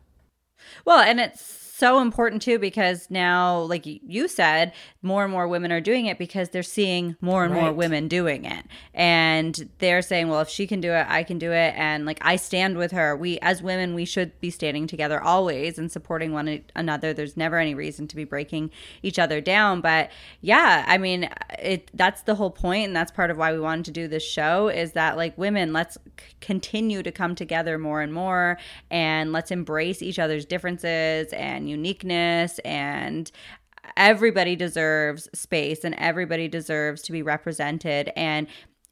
Well, 0.85 1.01
and 1.01 1.21
it's 1.21 1.62
so 1.83 1.99
important 1.99 2.41
too 2.41 2.61
because 2.61 3.11
now, 3.11 3.63
like 3.63 3.83
you 3.85 4.29
said, 4.29 4.73
more 5.03 5.25
and 5.25 5.33
more 5.33 5.49
women 5.49 5.73
are 5.73 5.81
doing 5.81 6.07
it 6.07 6.17
because 6.17 6.51
they're 6.51 6.63
seeing 6.63 7.17
more 7.21 7.43
and 7.43 7.53
right. 7.53 7.61
more 7.61 7.73
women 7.73 8.07
doing 8.07 8.45
it. 8.45 8.65
And 8.95 9.69
they're 9.79 10.01
saying, 10.01 10.29
well, 10.29 10.39
if 10.43 10.49
she 10.49 10.69
can 10.69 10.81
do 10.81 10.93
it, 10.93 11.05
I 11.09 11.25
can 11.25 11.41
do 11.41 11.51
it. 11.51 11.75
And 11.77 12.07
like 12.07 12.21
I 12.23 12.37
stand 12.37 12.79
with 12.79 12.93
her. 12.93 13.17
We, 13.17 13.41
as 13.41 13.65
women, 13.65 13.97
we 13.97 14.05
should 14.05 14.39
be 14.39 14.49
standing 14.49 14.87
together 14.87 15.21
always 15.21 15.77
and 15.77 15.91
supporting 15.91 16.33
one 16.33 16.63
another. 16.77 17.13
There's 17.13 17.37
never 17.37 17.59
any 17.59 17.75
reason 17.75 18.07
to 18.07 18.15
be 18.15 18.23
breaking 18.23 18.71
each 19.03 19.19
other 19.19 19.41
down. 19.41 19.81
But 19.81 20.13
yeah, 20.41 20.85
I 20.87 20.99
mean, 20.99 21.31
it 21.59 21.91
that's 21.95 22.23
the 22.23 22.37
whole 22.37 22.51
point, 22.51 22.87
and 22.87 22.95
that's 22.95 23.11
part 23.11 23.33
of 23.33 23.39
why 23.39 23.53
we 23.53 23.59
wanted 23.59 23.87
to 23.87 23.91
do 23.91 24.07
this 24.07 24.23
show 24.23 24.69
is 24.69 24.93
that 24.93 25.17
like 25.17 25.37
women, 25.37 25.73
let's 25.73 25.99
c- 26.21 26.27
continue 26.41 27.03
to 27.03 27.11
come 27.11 27.35
together 27.35 27.77
more 27.77 28.03
and 28.03 28.15
more, 28.15 28.57
and 28.89 29.33
let's 29.33 29.51
embrace 29.51 30.01
each 30.01 30.21
other's 30.21 30.45
differences 30.45 31.33
and 31.33 31.72
uniqueness 31.73 32.59
and 32.61 33.31
everybody 33.97 34.57
deserves 34.57 35.29
space 35.35 35.85
and 35.85 35.95
everybody 35.97 36.49
deserves 36.49 37.03
to 37.03 37.13
be 37.13 37.23
represented. 37.23 38.13
And 38.17 38.47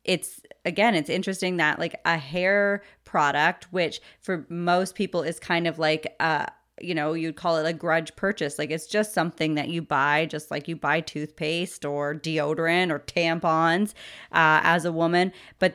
it's 0.04 0.40
again 0.64 0.94
it's 0.94 1.10
interesting 1.10 1.58
that 1.58 1.78
like 1.78 1.94
a 2.06 2.16
hair 2.16 2.82
product 3.04 3.70
which 3.70 4.00
for 4.22 4.46
most 4.48 4.94
people 4.94 5.22
is 5.22 5.38
kind 5.38 5.66
of 5.66 5.78
like 5.78 6.16
a 6.20 6.48
you 6.80 6.94
know 6.94 7.12
you'd 7.12 7.36
call 7.36 7.56
it 7.58 7.66
a 7.66 7.72
grudge 7.72 8.14
purchase. 8.16 8.58
Like 8.58 8.70
it's 8.70 8.86
just 8.86 9.12
something 9.12 9.54
that 9.54 9.68
you 9.68 9.82
buy 9.82 10.26
just 10.26 10.50
like 10.50 10.68
you 10.68 10.76
buy 10.76 11.00
toothpaste 11.00 11.84
or 11.84 12.14
deodorant 12.14 12.90
or 12.90 13.00
tampons 13.00 13.90
uh, 14.32 14.60
as 14.64 14.84
a 14.84 14.92
woman. 14.92 15.32
But 15.58 15.74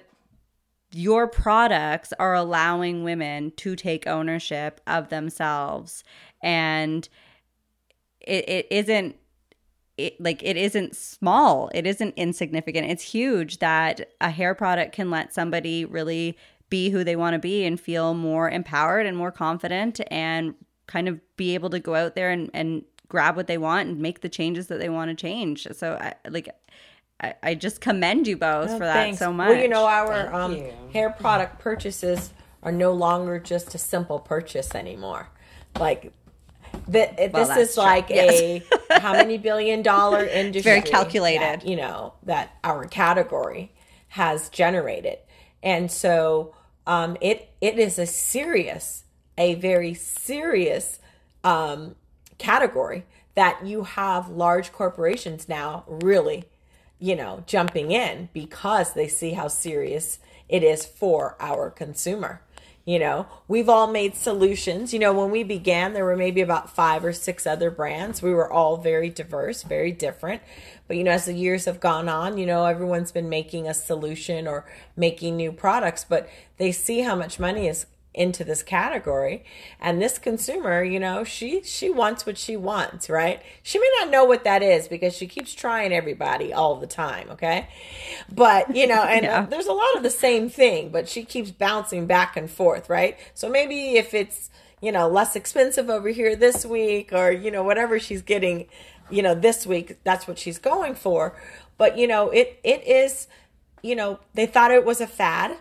your 0.92 1.28
products 1.28 2.14
are 2.20 2.34
allowing 2.34 3.04
women 3.04 3.52
to 3.58 3.76
take 3.76 4.08
ownership 4.08 4.80
of 4.88 5.10
themselves 5.10 6.04
and 6.46 7.10
it, 8.22 8.48
it 8.48 8.68
isn't 8.70 9.18
it, 9.98 10.20
like 10.22 10.44
it 10.44 10.56
isn't 10.58 10.96
small. 10.96 11.70
It 11.74 11.88
isn't 11.88 12.14
insignificant. 12.16 12.90
It's 12.90 13.04
huge 13.04 13.60
that 13.60 14.10
a 14.22 14.30
hair 14.30 14.54
product 14.54 14.94
can 14.94 15.10
let 15.10 15.34
somebody 15.34 15.86
really 15.86 16.38
be 16.70 16.90
who 16.90 17.04
they 17.04 17.16
want 17.16 17.34
to 17.34 17.40
be 17.40 17.64
and 17.66 17.80
feel 17.80 18.14
more 18.14 18.50
empowered 18.50 19.06
and 19.06 19.16
more 19.18 19.32
confident 19.32 20.02
and 20.12 20.56
kind 20.88 21.08
of 21.08 21.20
be 21.38 21.54
able 21.54 21.70
to 21.70 21.80
go 21.80 21.96
out 21.96 22.16
there 22.16 22.30
and, 22.30 22.50
and 22.54 22.84
grab 23.08 23.36
what 23.36 23.48
they 23.48 23.58
want 23.58 23.88
and 23.88 24.00
make 24.00 24.22
the 24.22 24.30
changes 24.30 24.68
that 24.68 24.80
they 24.80 24.90
want 24.90 25.10
to 25.10 25.16
change. 25.16 25.66
So 25.72 25.94
I, 25.94 26.14
like 26.30 26.50
I, 27.22 27.34
I 27.42 27.56
just 27.56 27.80
commend 27.80 28.28
you 28.28 28.36
both 28.36 28.72
oh, 28.72 28.78
for 28.78 28.86
that 28.86 28.94
thanks. 28.94 29.20
so 29.20 29.32
much. 29.32 29.50
well 29.50 29.62
you 29.62 29.70
know 29.70 29.86
our 29.86 30.34
um, 30.34 30.56
you. 30.56 30.74
hair 30.92 31.10
product 31.10 31.60
purchases 31.60 32.32
are 32.64 32.72
no 32.72 32.92
longer 32.92 33.40
just 33.40 33.74
a 33.76 33.78
simple 33.78 34.20
purchase 34.20 34.76
anymore. 34.76 35.30
Like 35.80 36.12
that 36.88 37.32
well, 37.34 37.48
this 37.48 37.70
is 37.70 37.74
true. 37.76 37.84
like 37.84 38.10
yes. 38.10 38.42
a 38.42 38.64
how 39.00 39.14
many 39.14 39.38
billion 39.38 39.82
dollar 39.82 40.26
industry 40.26 40.72
very 40.72 40.82
calculated 40.82 41.42
that, 41.42 41.68
you 41.68 41.76
know 41.76 42.14
that 42.24 42.58
our 42.64 42.86
category 42.86 43.72
has 44.10 44.50
generated 44.50 45.18
and 45.64 45.92
so 45.92 46.54
um, 46.88 47.18
it 47.22 47.50
it 47.62 47.80
is 47.80 48.00
a 48.00 48.06
serious 48.06 49.04
a 49.38 49.56
very 49.56 49.94
serious 49.94 51.00
um, 51.44 51.96
category 52.38 53.06
that 53.36 53.66
you 53.66 53.84
have 53.84 54.30
large 54.30 54.72
corporations 54.72 55.50
now 55.50 55.84
really 55.88 56.46
you 57.00 57.16
know 57.16 57.44
jumping 57.48 57.92
in 57.92 58.30
because 58.34 58.94
they 58.94 59.08
see 59.08 59.32
how 59.32 59.48
serious 59.48 60.20
it 60.48 60.64
is 60.64 60.86
for 60.86 61.36
our 61.40 61.70
consumer 61.70 62.42
you 62.86 63.00
know, 63.00 63.26
we've 63.48 63.68
all 63.68 63.88
made 63.88 64.16
solutions. 64.16 64.94
You 64.94 65.00
know, 65.00 65.12
when 65.12 65.32
we 65.32 65.44
began, 65.44 65.94
there 65.94 66.06
were 66.06 66.16
maybe 66.16 66.42
about 66.42 66.70
five 66.70 67.04
or 67.04 67.14
six 67.14 67.48
other 67.48 67.72
brands. 67.72 68.22
We 68.22 68.34
were 68.34 68.52
all 68.52 68.78
very 68.78 69.10
diverse, 69.10 69.64
very 69.64 69.92
different. 69.92 70.44
But, 70.88 70.98
you 70.98 71.04
know, 71.04 71.12
as 71.12 71.26
the 71.26 71.34
years 71.34 71.66
have 71.66 71.80
gone 71.80 72.08
on, 72.08 72.38
you 72.38 72.46
know, 72.46 72.66
everyone's 72.66 73.12
been 73.12 73.28
making 73.28 73.68
a 73.68 73.74
solution 73.74 74.48
or 74.48 74.66
making 74.96 75.36
new 75.36 75.52
products, 75.52 76.06
but 76.08 76.30
they 76.58 76.72
see 76.72 77.02
how 77.02 77.16
much 77.16 77.40
money 77.40 77.68
is 77.68 77.88
into 78.16 78.44
this 78.44 78.64
category. 78.64 79.44
And 79.80 80.02
this 80.02 80.18
consumer 80.18 80.84
you 80.84 81.00
know 81.00 81.24
she 81.24 81.62
she 81.64 81.90
wants 81.90 82.26
what 82.26 82.38
she 82.38 82.58
wants 82.58 83.10
right? 83.10 83.42
She 83.62 83.78
may 83.78 83.90
not 84.00 84.10
know 84.10 84.26
what 84.26 84.44
that 84.46 84.64
is 84.64 84.88
because 84.88 85.16
she 85.16 85.28
keeps 85.28 85.54
trying 85.54 85.94
everybody 85.94 86.52
all 86.52 86.78
the 86.78 86.88
time 86.88 87.30
okay? 87.32 87.68
But 88.32 88.76
you 88.76 88.88
know 88.88 89.04
and 89.16 89.24
yeah. 89.24 89.46
there's 89.46 89.68
a 89.68 89.74
lot 89.74 89.96
of 89.98 90.04
the 90.04 90.10
same 90.10 90.50
thing 90.50 90.90
but 90.90 91.08
she 91.08 91.24
keeps 91.24 91.52
bouncing 91.52 92.08
back 92.08 92.36
and 92.36 92.50
forth 92.50 92.90
right? 92.90 93.18
So 93.34 93.50
maybe 93.50 93.98
if 93.98 94.14
it's 94.14 94.50
you 94.82 94.92
know 94.92 95.08
less 95.08 95.36
expensive 95.36 95.90
over 95.90 96.10
here 96.10 96.36
this 96.36 96.66
week 96.66 97.12
or 97.14 97.32
you 97.32 97.52
know 97.52 97.64
whatever 97.64 98.00
she's 98.00 98.22
getting 98.22 98.68
you 99.10 99.22
know 99.22 99.36
this 99.36 99.68
week 99.68 100.00
that's 100.04 100.28
what 100.28 100.40
she's 100.40 100.58
going 100.58 100.96
for. 100.96 101.36
But 101.78 101.98
you 101.98 102.08
know 102.08 102.30
it 102.30 102.60
it 102.64 102.86
is 102.88 103.28
you 103.82 103.96
know 103.96 104.20
they 104.34 104.46
thought 104.46 104.72
it 104.72 104.86
was 104.86 105.02
a 105.02 105.08
fad 105.08 105.58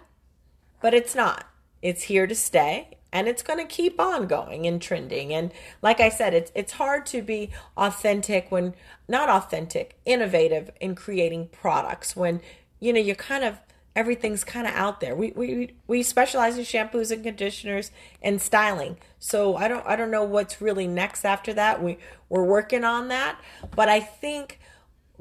but 0.80 0.94
it's 0.94 1.14
not 1.14 1.46
it's 1.84 2.04
here 2.04 2.26
to 2.26 2.34
stay 2.34 2.88
and 3.12 3.28
it's 3.28 3.42
going 3.42 3.60
to 3.60 3.66
keep 3.66 4.00
on 4.00 4.26
going 4.26 4.66
and 4.66 4.82
trending. 4.82 5.32
And 5.32 5.52
like 5.82 6.00
I 6.00 6.08
said, 6.08 6.34
it's 6.34 6.50
it's 6.54 6.72
hard 6.72 7.06
to 7.06 7.22
be 7.22 7.50
authentic 7.76 8.50
when 8.50 8.74
not 9.06 9.28
authentic, 9.28 9.96
innovative 10.04 10.70
in 10.80 10.96
creating 10.96 11.48
products 11.52 12.16
when 12.16 12.40
you 12.80 12.92
know 12.92 13.00
you're 13.00 13.14
kind 13.14 13.44
of 13.44 13.58
everything's 13.94 14.42
kind 14.42 14.66
of 14.66 14.72
out 14.72 15.00
there. 15.00 15.14
We 15.14 15.32
we 15.36 15.74
we 15.86 16.02
specialize 16.02 16.56
in 16.56 16.64
shampoos 16.64 17.12
and 17.12 17.22
conditioners 17.22 17.90
and 18.22 18.40
styling. 18.40 18.96
So 19.20 19.56
I 19.56 19.68
don't 19.68 19.86
I 19.86 19.94
don't 19.94 20.10
know 20.10 20.24
what's 20.24 20.62
really 20.62 20.88
next 20.88 21.26
after 21.26 21.52
that. 21.52 21.82
We 21.82 21.98
we're 22.30 22.44
working 22.44 22.82
on 22.82 23.08
that, 23.08 23.38
but 23.76 23.90
I 23.90 24.00
think 24.00 24.58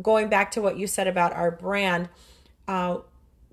going 0.01 0.29
back 0.29 0.49
to 0.51 0.61
what 0.61 0.77
you 0.77 0.87
said 0.87 1.07
about 1.07 1.33
our 1.33 1.51
brand, 1.51 2.07
uh, 2.69 2.99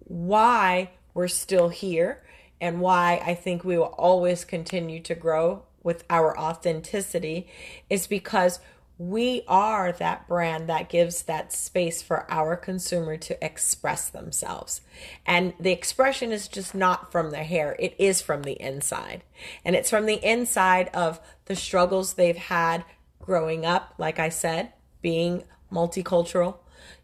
why 0.04 0.92
we're 1.12 1.28
still 1.28 1.70
here 1.70 2.22
and 2.60 2.80
why 2.80 3.22
I 3.24 3.34
think 3.34 3.64
we 3.64 3.78
will 3.78 3.84
always 3.84 4.44
continue 4.44 5.00
to 5.00 5.14
grow 5.14 5.62
with 5.82 6.04
our 6.10 6.38
authenticity 6.38 7.48
is 7.88 8.06
because 8.06 8.60
we 8.98 9.42
are 9.48 9.92
that 9.92 10.28
brand 10.28 10.68
that 10.68 10.90
gives 10.90 11.22
that 11.22 11.54
space 11.54 12.02
for 12.02 12.30
our 12.30 12.54
consumer 12.54 13.16
to 13.16 13.42
express 13.42 14.10
themselves. 14.10 14.82
And 15.24 15.54
the 15.58 15.72
expression 15.72 16.32
is 16.32 16.48
just 16.48 16.74
not 16.74 17.10
from 17.10 17.30
the 17.30 17.38
hair, 17.38 17.76
it 17.78 17.94
is 17.98 18.20
from 18.20 18.42
the 18.42 18.60
inside. 18.60 19.22
And 19.64 19.74
it's 19.74 19.88
from 19.88 20.04
the 20.04 20.22
inside 20.22 20.90
of 20.92 21.18
the 21.46 21.56
struggles 21.56 22.12
they've 22.12 22.36
had 22.36 22.84
growing 23.22 23.64
up, 23.64 23.94
like 23.96 24.18
I 24.18 24.28
said, 24.28 24.74
being 25.00 25.44
multicultural, 25.72 26.58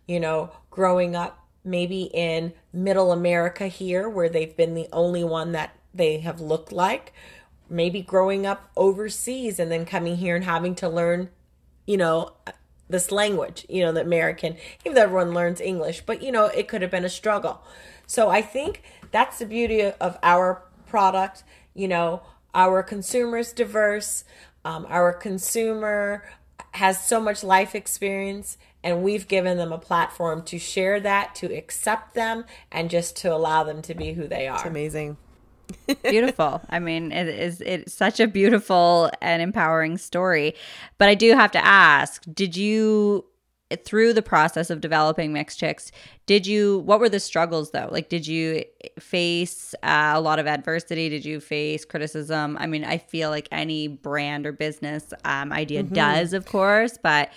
you 0.07 0.21
know, 0.21 0.51
growing 0.71 1.17
up 1.17 1.46
maybe 1.67 2.05
in 2.15 2.53
middle 2.73 3.13
America 3.13 3.67
here, 3.67 4.09
where 4.09 4.29
they've 4.29 4.57
been 4.57 4.75
the 4.75 4.89
only 4.93 5.25
one 5.25 5.53
that 5.53 5.77
they 5.93 6.21
have 6.21 6.41
looked 6.41 6.73
like. 6.73 7.13
Maybe 7.69 8.01
growing 8.01 8.47
up 8.47 8.71
overseas 8.77 9.59
and 9.59 9.71
then 9.71 9.85
coming 9.85 10.17
here 10.17 10.37
and 10.37 10.45
having 10.45 10.77
to 10.77 10.89
learn, 10.89 11.31
you 11.85 11.97
know, 11.97 12.33
this 12.89 13.11
language, 13.11 13.67
you 13.69 13.83
know, 13.83 13.91
the 13.91 14.01
American, 14.01 14.57
even 14.85 14.95
though 14.95 15.03
everyone 15.03 15.35
learns 15.35 15.61
English, 15.61 16.03
but, 16.07 16.23
you 16.23 16.31
know, 16.31 16.47
it 16.47 16.69
could 16.69 16.83
have 16.83 16.91
been 16.91 17.05
a 17.05 17.09
struggle. 17.09 17.61
So 18.07 18.29
I 18.29 18.43
think 18.43 18.83
that's 19.11 19.41
the 19.41 19.47
beauty 19.47 19.83
of 19.83 20.17
our 20.23 20.63
product. 20.87 21.43
You 21.75 21.89
know, 21.89 22.23
our 22.55 22.85
consumer's 22.85 23.53
diverse, 23.53 24.23
um, 24.65 24.87
our 24.89 25.13
consumer 25.13 26.25
has 26.73 27.05
so 27.05 27.21
much 27.21 27.43
life 27.43 27.75
experience 27.75 28.57
and 28.87 29.03
we've 29.03 29.27
given 29.27 29.59
them 29.59 29.73
a 29.73 29.79
platform 29.79 30.45
to 30.45 30.61
share 30.61 31.01
that, 31.01 31.35
to 31.35 31.53
accept 31.53 32.15
them, 32.15 32.45
and 32.71 32.89
just 32.89 33.17
to 33.17 33.35
allow 33.35 33.65
them 33.65 33.83
to 33.83 33.95
be 33.97 34.13
who 34.13 34.29
they 34.29 34.47
are. 34.47 34.55
It's 34.55 34.65
amazing. 34.65 35.17
beautiful. 36.05 36.63
I 36.71 36.79
mean, 36.79 37.11
it 37.11 37.27
is 37.27 37.61
it's 37.61 37.93
such 37.93 38.21
a 38.21 38.29
beautiful 38.29 39.11
and 39.21 39.43
empowering 39.43 39.99
story. 39.99 40.55
But 40.99 41.09
I 41.09 41.17
do 41.17 41.35
have 41.35 41.51
to 41.51 41.67
ask, 41.67 42.23
did 42.33 42.57
you 42.57 43.25
through 43.85 44.13
the 44.13 44.23
process 44.23 44.71
of 44.71 44.81
developing 44.81 45.33
Mixed 45.33 45.59
Chicks, 45.59 45.91
did 46.27 46.47
you 46.47 46.79
what 46.79 47.01
were 47.01 47.09
the 47.09 47.19
struggles 47.19 47.73
though? 47.73 47.89
Like 47.91 48.09
did 48.09 48.25
you 48.25 48.63
face 49.01 49.75
uh, 49.83 50.13
a 50.15 50.21
lot 50.21 50.39
of 50.39 50.47
adversity? 50.47 51.09
Did 51.09 51.25
you 51.25 51.41
face 51.41 51.85
criticism? 51.85 52.57
I 52.61 52.69
mean, 52.69 52.85
I 52.85 52.99
feel 52.99 53.31
like 53.31 53.49
any 53.51 53.89
brand 53.89 54.47
or 54.47 54.53
business 54.53 55.13
um, 55.25 55.53
idea 55.53 55.83
mm-hmm. 55.83 55.95
does, 55.95 56.33
of 56.33 56.47
course, 56.47 56.97
but 57.03 57.31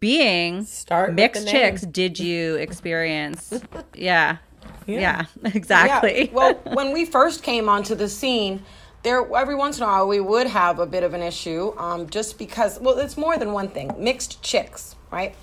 being 0.00 0.64
Start 0.64 1.14
mixed 1.14 1.48
chicks 1.48 1.82
did 1.82 2.18
you 2.18 2.56
experience? 2.56 3.52
yeah. 3.94 4.38
yeah. 4.86 5.26
Yeah, 5.44 5.50
exactly. 5.54 6.26
Yeah. 6.26 6.32
Well, 6.32 6.54
when 6.72 6.92
we 6.92 7.04
first 7.04 7.42
came 7.42 7.68
onto 7.68 7.94
the 7.94 8.08
scene, 8.08 8.64
there 9.04 9.24
every 9.36 9.54
once 9.54 9.76
in 9.76 9.84
a 9.84 9.86
while 9.86 10.08
we 10.08 10.18
would 10.18 10.46
have 10.48 10.78
a 10.78 10.86
bit 10.86 11.04
of 11.04 11.14
an 11.14 11.22
issue 11.22 11.72
um, 11.76 12.08
just 12.08 12.38
because 12.38 12.80
well 12.80 12.98
it's 12.98 13.16
more 13.16 13.38
than 13.38 13.52
one 13.52 13.68
thing 13.68 13.92
mixed 13.98 14.42
chicks 14.42 14.96
right 15.12 15.36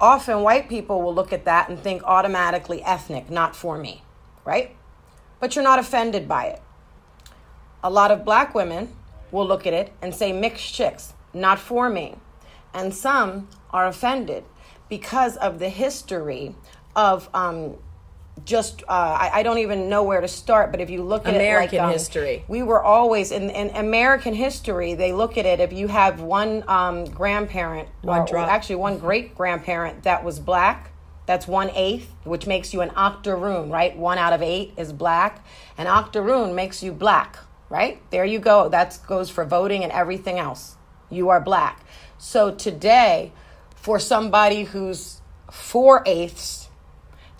often 0.00 0.40
white 0.40 0.68
people 0.68 1.02
will 1.02 1.14
look 1.14 1.32
at 1.32 1.44
that 1.44 1.68
and 1.68 1.78
think 1.78 2.02
automatically 2.04 2.82
ethnic 2.82 3.30
not 3.30 3.54
for 3.54 3.78
me 3.78 4.02
right 4.44 4.74
but 5.38 5.54
you're 5.54 5.62
not 5.62 5.78
offended 5.78 6.26
by 6.26 6.46
it 6.46 6.62
a 7.84 7.90
lot 7.90 8.10
of 8.10 8.24
black 8.24 8.54
women 8.54 8.88
will 9.30 9.46
look 9.46 9.66
at 9.66 9.74
it 9.74 9.92
and 10.00 10.14
say 10.14 10.32
mixed 10.32 10.74
chicks 10.74 11.12
not 11.34 11.58
for 11.58 11.90
me 11.90 12.16
and 12.74 12.94
some 12.94 13.48
are 13.70 13.86
offended 13.86 14.44
because 14.88 15.36
of 15.36 15.58
the 15.58 15.68
history 15.68 16.54
of 16.94 17.28
um, 17.34 17.76
just 18.44 18.82
uh, 18.82 18.92
I, 18.92 19.30
I, 19.34 19.42
don't 19.42 19.58
even 19.58 19.88
know 19.88 20.02
where 20.02 20.20
to 20.20 20.28
start 20.28 20.70
but 20.70 20.80
if 20.80 20.90
you 20.90 21.02
look 21.02 21.26
at 21.26 21.34
american 21.34 21.76
it 21.76 21.78
like, 21.78 21.86
um, 21.86 21.92
history. 21.92 22.44
we 22.48 22.62
were 22.62 22.82
always 22.82 23.30
in, 23.30 23.50
in 23.50 23.68
american 23.76 24.34
history 24.34 24.94
they 24.94 25.12
look 25.12 25.36
at 25.36 25.44
it 25.44 25.60
if 25.60 25.72
you 25.72 25.86
have 25.88 26.20
one 26.20 26.64
um, 26.66 27.04
grandparent 27.04 27.88
one 28.00 28.20
or, 28.20 28.36
or 28.36 28.38
actually 28.38 28.76
one 28.76 28.98
great 28.98 29.34
grandparent 29.34 30.02
that 30.02 30.24
was 30.24 30.40
black 30.40 30.92
that's 31.26 31.46
one 31.46 31.70
eighth 31.70 32.12
which 32.24 32.46
makes 32.46 32.72
you 32.72 32.80
an 32.80 32.90
octoroon 32.96 33.70
right? 33.70 33.96
One 33.96 34.18
out 34.18 34.32
of 34.32 34.42
eight 34.42 34.74
is 34.76 34.92
black. 34.92 35.44
An 35.78 35.86
octoroon 35.86 36.54
makes 36.54 36.82
you 36.82 36.92
black 36.92 37.38
right? 37.68 38.02
There 38.10 38.26
you 38.26 38.38
go. 38.38 38.68
That 38.68 38.98
goes 39.06 39.30
for 39.30 39.46
voting 39.46 39.82
and 39.82 39.90
everything 39.92 40.38
else 40.38 40.76
you 41.12 41.28
are 41.28 41.40
black 41.40 41.84
so 42.18 42.54
today 42.54 43.32
for 43.74 43.98
somebody 43.98 44.64
who's 44.64 45.20
four 45.50 46.02
eighths 46.06 46.68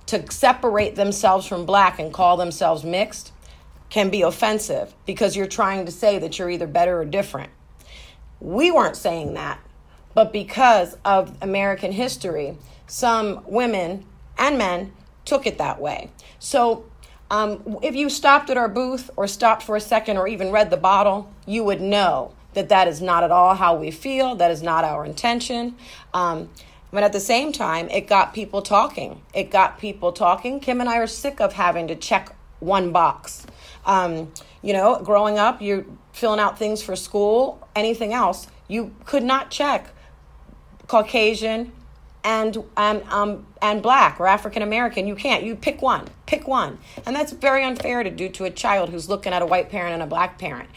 to 0.06 0.30
separate 0.30 0.96
themselves 0.96 1.46
from 1.46 1.64
black 1.64 1.98
and 1.98 2.12
call 2.12 2.36
themselves 2.36 2.84
mixed 2.84 3.32
can 3.88 4.10
be 4.10 4.22
offensive 4.22 4.94
because 5.06 5.36
you're 5.36 5.46
trying 5.46 5.86
to 5.86 5.92
say 5.92 6.18
that 6.18 6.38
you're 6.38 6.50
either 6.50 6.66
better 6.66 7.00
or 7.00 7.04
different. 7.04 7.50
We 8.40 8.70
weren't 8.70 8.96
saying 8.96 9.34
that, 9.34 9.60
but 10.14 10.32
because 10.32 10.96
of 11.04 11.36
American 11.40 11.92
history, 11.92 12.56
some 12.86 13.42
women 13.46 14.04
and 14.36 14.58
men 14.58 14.92
took 15.24 15.46
it 15.46 15.58
that 15.58 15.80
way. 15.80 16.10
So 16.38 16.84
um, 17.30 17.78
if 17.82 17.94
you 17.94 18.10
stopped 18.10 18.50
at 18.50 18.56
our 18.56 18.68
booth 18.68 19.10
or 19.16 19.26
stopped 19.26 19.62
for 19.62 19.76
a 19.76 19.80
second 19.80 20.16
or 20.16 20.26
even 20.26 20.50
read 20.50 20.70
the 20.70 20.76
bottle, 20.76 21.32
you 21.46 21.64
would 21.64 21.80
know 21.80 22.34
that 22.54 22.68
that 22.68 22.88
is 22.88 23.00
not 23.00 23.24
at 23.24 23.30
all 23.30 23.54
how 23.54 23.74
we 23.74 23.90
feel. 23.90 24.34
That 24.36 24.50
is 24.50 24.62
not 24.62 24.84
our 24.84 25.04
intention. 25.04 25.76
Um, 26.12 26.50
but 26.92 27.02
at 27.02 27.12
the 27.12 27.20
same 27.20 27.52
time, 27.52 27.88
it 27.88 28.06
got 28.06 28.34
people 28.34 28.60
talking. 28.60 29.22
It 29.32 29.50
got 29.50 29.78
people 29.78 30.12
talking. 30.12 30.60
Kim 30.60 30.80
and 30.80 30.88
I 30.88 30.98
are 30.98 31.06
sick 31.06 31.40
of 31.40 31.54
having 31.54 31.88
to 31.88 31.96
check 31.96 32.34
one 32.60 32.92
box. 32.92 33.46
Um, 33.86 34.32
you 34.62 34.72
know, 34.72 35.00
growing 35.02 35.38
up, 35.38 35.62
you're 35.62 35.86
filling 36.12 36.38
out 36.38 36.58
things 36.58 36.82
for 36.82 36.94
school, 36.94 37.66
anything 37.74 38.12
else. 38.12 38.46
You 38.68 38.94
could 39.06 39.24
not 39.24 39.50
check 39.50 39.88
Caucasian 40.86 41.72
and 42.24 42.56
and 42.76 43.02
um 43.08 43.46
and 43.60 43.82
black 43.82 44.20
or 44.20 44.26
African 44.26 44.62
American. 44.62 45.06
You 45.06 45.16
can't. 45.16 45.42
You 45.42 45.56
pick 45.56 45.82
one. 45.82 46.08
Pick 46.26 46.46
one. 46.46 46.78
And 47.04 47.16
that's 47.16 47.32
very 47.32 47.64
unfair 47.64 48.02
to 48.02 48.10
do 48.10 48.28
to 48.28 48.44
a 48.44 48.50
child 48.50 48.90
who's 48.90 49.08
looking 49.08 49.32
at 49.32 49.42
a 49.42 49.46
white 49.46 49.70
parent 49.70 49.94
and 49.94 50.02
a 50.02 50.06
black 50.06 50.38
parent 50.38 50.68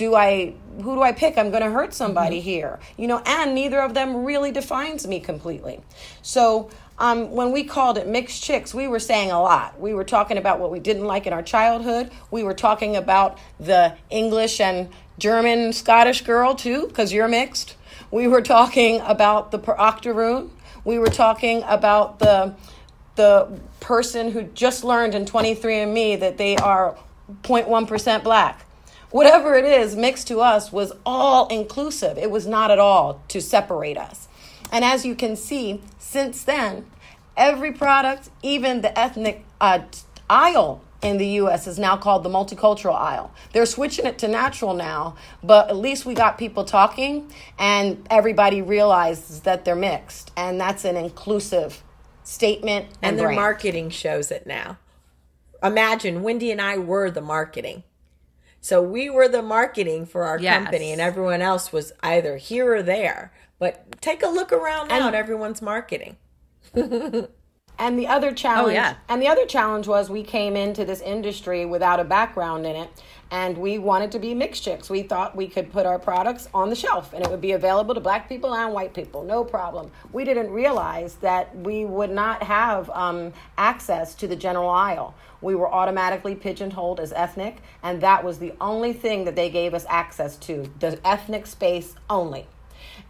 do 0.00 0.14
I 0.14 0.54
who 0.78 0.94
do 0.94 1.02
I 1.02 1.12
pick? 1.12 1.36
I'm 1.36 1.50
going 1.50 1.62
to 1.62 1.70
hurt 1.70 1.92
somebody 1.92 2.38
mm-hmm. 2.38 2.48
here. 2.48 2.80
You 2.96 3.06
know, 3.06 3.18
and 3.26 3.54
neither 3.54 3.80
of 3.80 3.92
them 3.92 4.24
really 4.24 4.50
defines 4.50 5.06
me 5.06 5.20
completely. 5.20 5.80
So, 6.22 6.70
um, 6.98 7.30
when 7.32 7.52
we 7.52 7.64
called 7.64 7.98
it 7.98 8.06
mixed 8.06 8.42
chicks, 8.42 8.72
we 8.72 8.88
were 8.88 8.98
saying 8.98 9.30
a 9.30 9.42
lot. 9.42 9.78
We 9.78 9.92
were 9.92 10.04
talking 10.04 10.38
about 10.38 10.58
what 10.58 10.70
we 10.70 10.80
didn't 10.80 11.04
like 11.04 11.26
in 11.26 11.34
our 11.34 11.42
childhood. 11.42 12.10
We 12.30 12.42
were 12.42 12.54
talking 12.54 12.96
about 12.96 13.38
the 13.58 13.94
English 14.08 14.58
and 14.58 14.88
German 15.18 15.74
Scottish 15.74 16.22
girl 16.22 16.54
too, 16.54 16.86
because 16.86 17.12
you're 17.12 17.28
mixed. 17.28 17.76
We 18.10 18.26
were 18.26 18.42
talking 18.42 19.02
about 19.02 19.50
the 19.50 19.60
octoroon. 19.76 20.50
We 20.82 20.98
were 20.98 21.10
talking 21.10 21.62
about 21.66 22.20
the 22.20 22.54
the 23.16 23.60
person 23.80 24.30
who 24.30 24.44
just 24.44 24.82
learned 24.82 25.14
in 25.14 25.26
23andMe 25.26 26.20
that 26.20 26.38
they 26.38 26.56
are 26.56 26.96
0.1% 27.42 28.24
black 28.24 28.64
whatever 29.10 29.54
it 29.54 29.64
is 29.64 29.96
mixed 29.96 30.28
to 30.28 30.40
us 30.40 30.72
was 30.72 30.92
all 31.04 31.48
inclusive. 31.48 32.18
It 32.18 32.30
was 32.30 32.46
not 32.46 32.70
at 32.70 32.78
all 32.78 33.22
to 33.28 33.40
separate 33.40 33.96
us. 33.96 34.28
And 34.72 34.84
as 34.84 35.04
you 35.04 35.14
can 35.14 35.36
see, 35.36 35.82
since 35.98 36.44
then, 36.44 36.86
every 37.36 37.72
product, 37.72 38.30
even 38.42 38.82
the 38.82 38.96
ethnic 38.98 39.44
uh, 39.60 39.80
aisle 40.28 40.82
in 41.02 41.16
the 41.16 41.26
US 41.26 41.66
is 41.66 41.78
now 41.78 41.96
called 41.96 42.22
the 42.22 42.28
multicultural 42.28 42.94
aisle. 42.94 43.32
They're 43.52 43.66
switching 43.66 44.06
it 44.06 44.18
to 44.18 44.28
natural 44.28 44.74
now, 44.74 45.16
but 45.42 45.70
at 45.70 45.76
least 45.76 46.04
we 46.04 46.14
got 46.14 46.38
people 46.38 46.64
talking 46.64 47.32
and 47.58 48.06
everybody 48.10 48.62
realizes 48.62 49.40
that 49.40 49.64
they're 49.64 49.74
mixed. 49.74 50.30
And 50.36 50.60
that's 50.60 50.84
an 50.84 50.96
inclusive 50.96 51.82
statement. 52.22 52.86
And, 53.02 53.12
and 53.12 53.18
their 53.18 53.32
marketing 53.32 53.90
shows 53.90 54.30
it 54.30 54.46
now. 54.46 54.78
Imagine 55.62 56.22
Wendi 56.22 56.50
and 56.52 56.60
I 56.60 56.78
were 56.78 57.10
the 57.10 57.20
marketing. 57.20 57.82
So 58.60 58.82
we 58.82 59.08
were 59.08 59.28
the 59.28 59.42
marketing 59.42 60.06
for 60.06 60.24
our 60.24 60.38
yes. 60.38 60.62
company, 60.62 60.92
and 60.92 61.00
everyone 61.00 61.40
else 61.40 61.72
was 61.72 61.92
either 62.02 62.36
here 62.36 62.74
or 62.74 62.82
there. 62.82 63.32
But 63.58 64.00
take 64.00 64.22
a 64.22 64.28
look 64.28 64.52
around 64.52 64.88
now 64.88 65.08
at 65.08 65.14
everyone's 65.14 65.62
marketing. 65.62 66.16
and 66.74 67.98
the 67.98 68.06
other 68.06 68.32
challenge, 68.32 68.68
oh, 68.68 68.74
yeah. 68.74 68.96
and 69.08 69.20
the 69.20 69.28
other 69.28 69.46
challenge 69.46 69.86
was 69.86 70.10
we 70.10 70.22
came 70.22 70.56
into 70.56 70.84
this 70.84 71.00
industry 71.00 71.64
without 71.64 72.00
a 72.00 72.04
background 72.04 72.66
in 72.66 72.76
it, 72.76 72.90
and 73.30 73.56
we 73.58 73.78
wanted 73.78 74.12
to 74.12 74.18
be 74.18 74.34
mixed 74.34 74.64
chicks. 74.64 74.90
We 74.90 75.02
thought 75.02 75.36
we 75.36 75.46
could 75.46 75.72
put 75.72 75.86
our 75.86 75.98
products 75.98 76.48
on 76.52 76.68
the 76.68 76.76
shelf, 76.76 77.12
and 77.12 77.24
it 77.24 77.30
would 77.30 77.40
be 77.40 77.52
available 77.52 77.94
to 77.94 78.00
black 78.00 78.28
people 78.28 78.54
and 78.54 78.72
white 78.72 78.94
people, 78.94 79.22
no 79.22 79.44
problem. 79.44 79.90
We 80.12 80.24
didn't 80.24 80.50
realize 80.50 81.14
that 81.16 81.56
we 81.56 81.84
would 81.84 82.10
not 82.10 82.42
have 82.42 82.90
um, 82.90 83.32
access 83.56 84.14
to 84.16 84.28
the 84.28 84.36
general 84.36 84.68
aisle 84.68 85.14
we 85.40 85.54
were 85.54 85.72
automatically 85.72 86.34
pigeonholed 86.34 87.00
as 87.00 87.12
ethnic, 87.12 87.58
and 87.82 88.00
that 88.02 88.24
was 88.24 88.38
the 88.38 88.52
only 88.60 88.92
thing 88.92 89.24
that 89.24 89.36
they 89.36 89.50
gave 89.50 89.74
us 89.74 89.86
access 89.88 90.36
to 90.36 90.70
the 90.80 90.98
ethnic 91.06 91.46
space 91.46 91.94
only. 92.08 92.46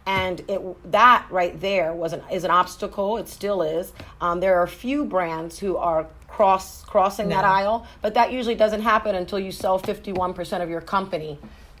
And 0.05 0.39
it 0.47 0.91
that 0.91 1.27
right 1.29 1.59
there 1.59 1.93
was 1.93 2.13
an 2.13 2.23
is 2.31 2.43
an 2.43 2.51
obstacle. 2.51 3.17
It 3.17 3.27
still 3.27 3.61
is. 3.61 3.93
Um, 4.19 4.39
there 4.39 4.57
are 4.57 4.67
few 4.67 5.05
brands 5.05 5.59
who 5.59 5.77
are 5.77 6.07
cross 6.31 6.83
crossing 6.83 7.27
no. 7.27 7.35
that 7.35 7.45
aisle, 7.45 7.85
but 8.01 8.13
that 8.13 8.31
usually 8.31 8.55
doesn't 8.55 8.81
happen 8.81 9.15
until 9.15 9.39
you 9.39 9.51
sell 9.51 9.77
fifty 9.77 10.13
one 10.13 10.33
percent 10.33 10.63
of 10.63 10.69
your 10.69 10.81
company 10.81 11.37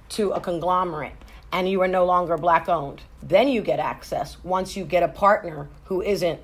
to 0.09 0.31
a 0.31 0.39
conglomerate 0.41 1.13
and 1.53 1.69
you 1.69 1.81
are 1.81 1.87
no 1.87 2.05
longer 2.05 2.37
black 2.37 2.67
owned. 2.67 3.01
Then 3.23 3.47
you 3.47 3.61
get 3.61 3.79
access 3.79 4.37
once 4.43 4.75
you 4.75 4.83
get 4.83 5.03
a 5.03 5.07
partner 5.07 5.69
who 5.85 6.01
isn't 6.01 6.39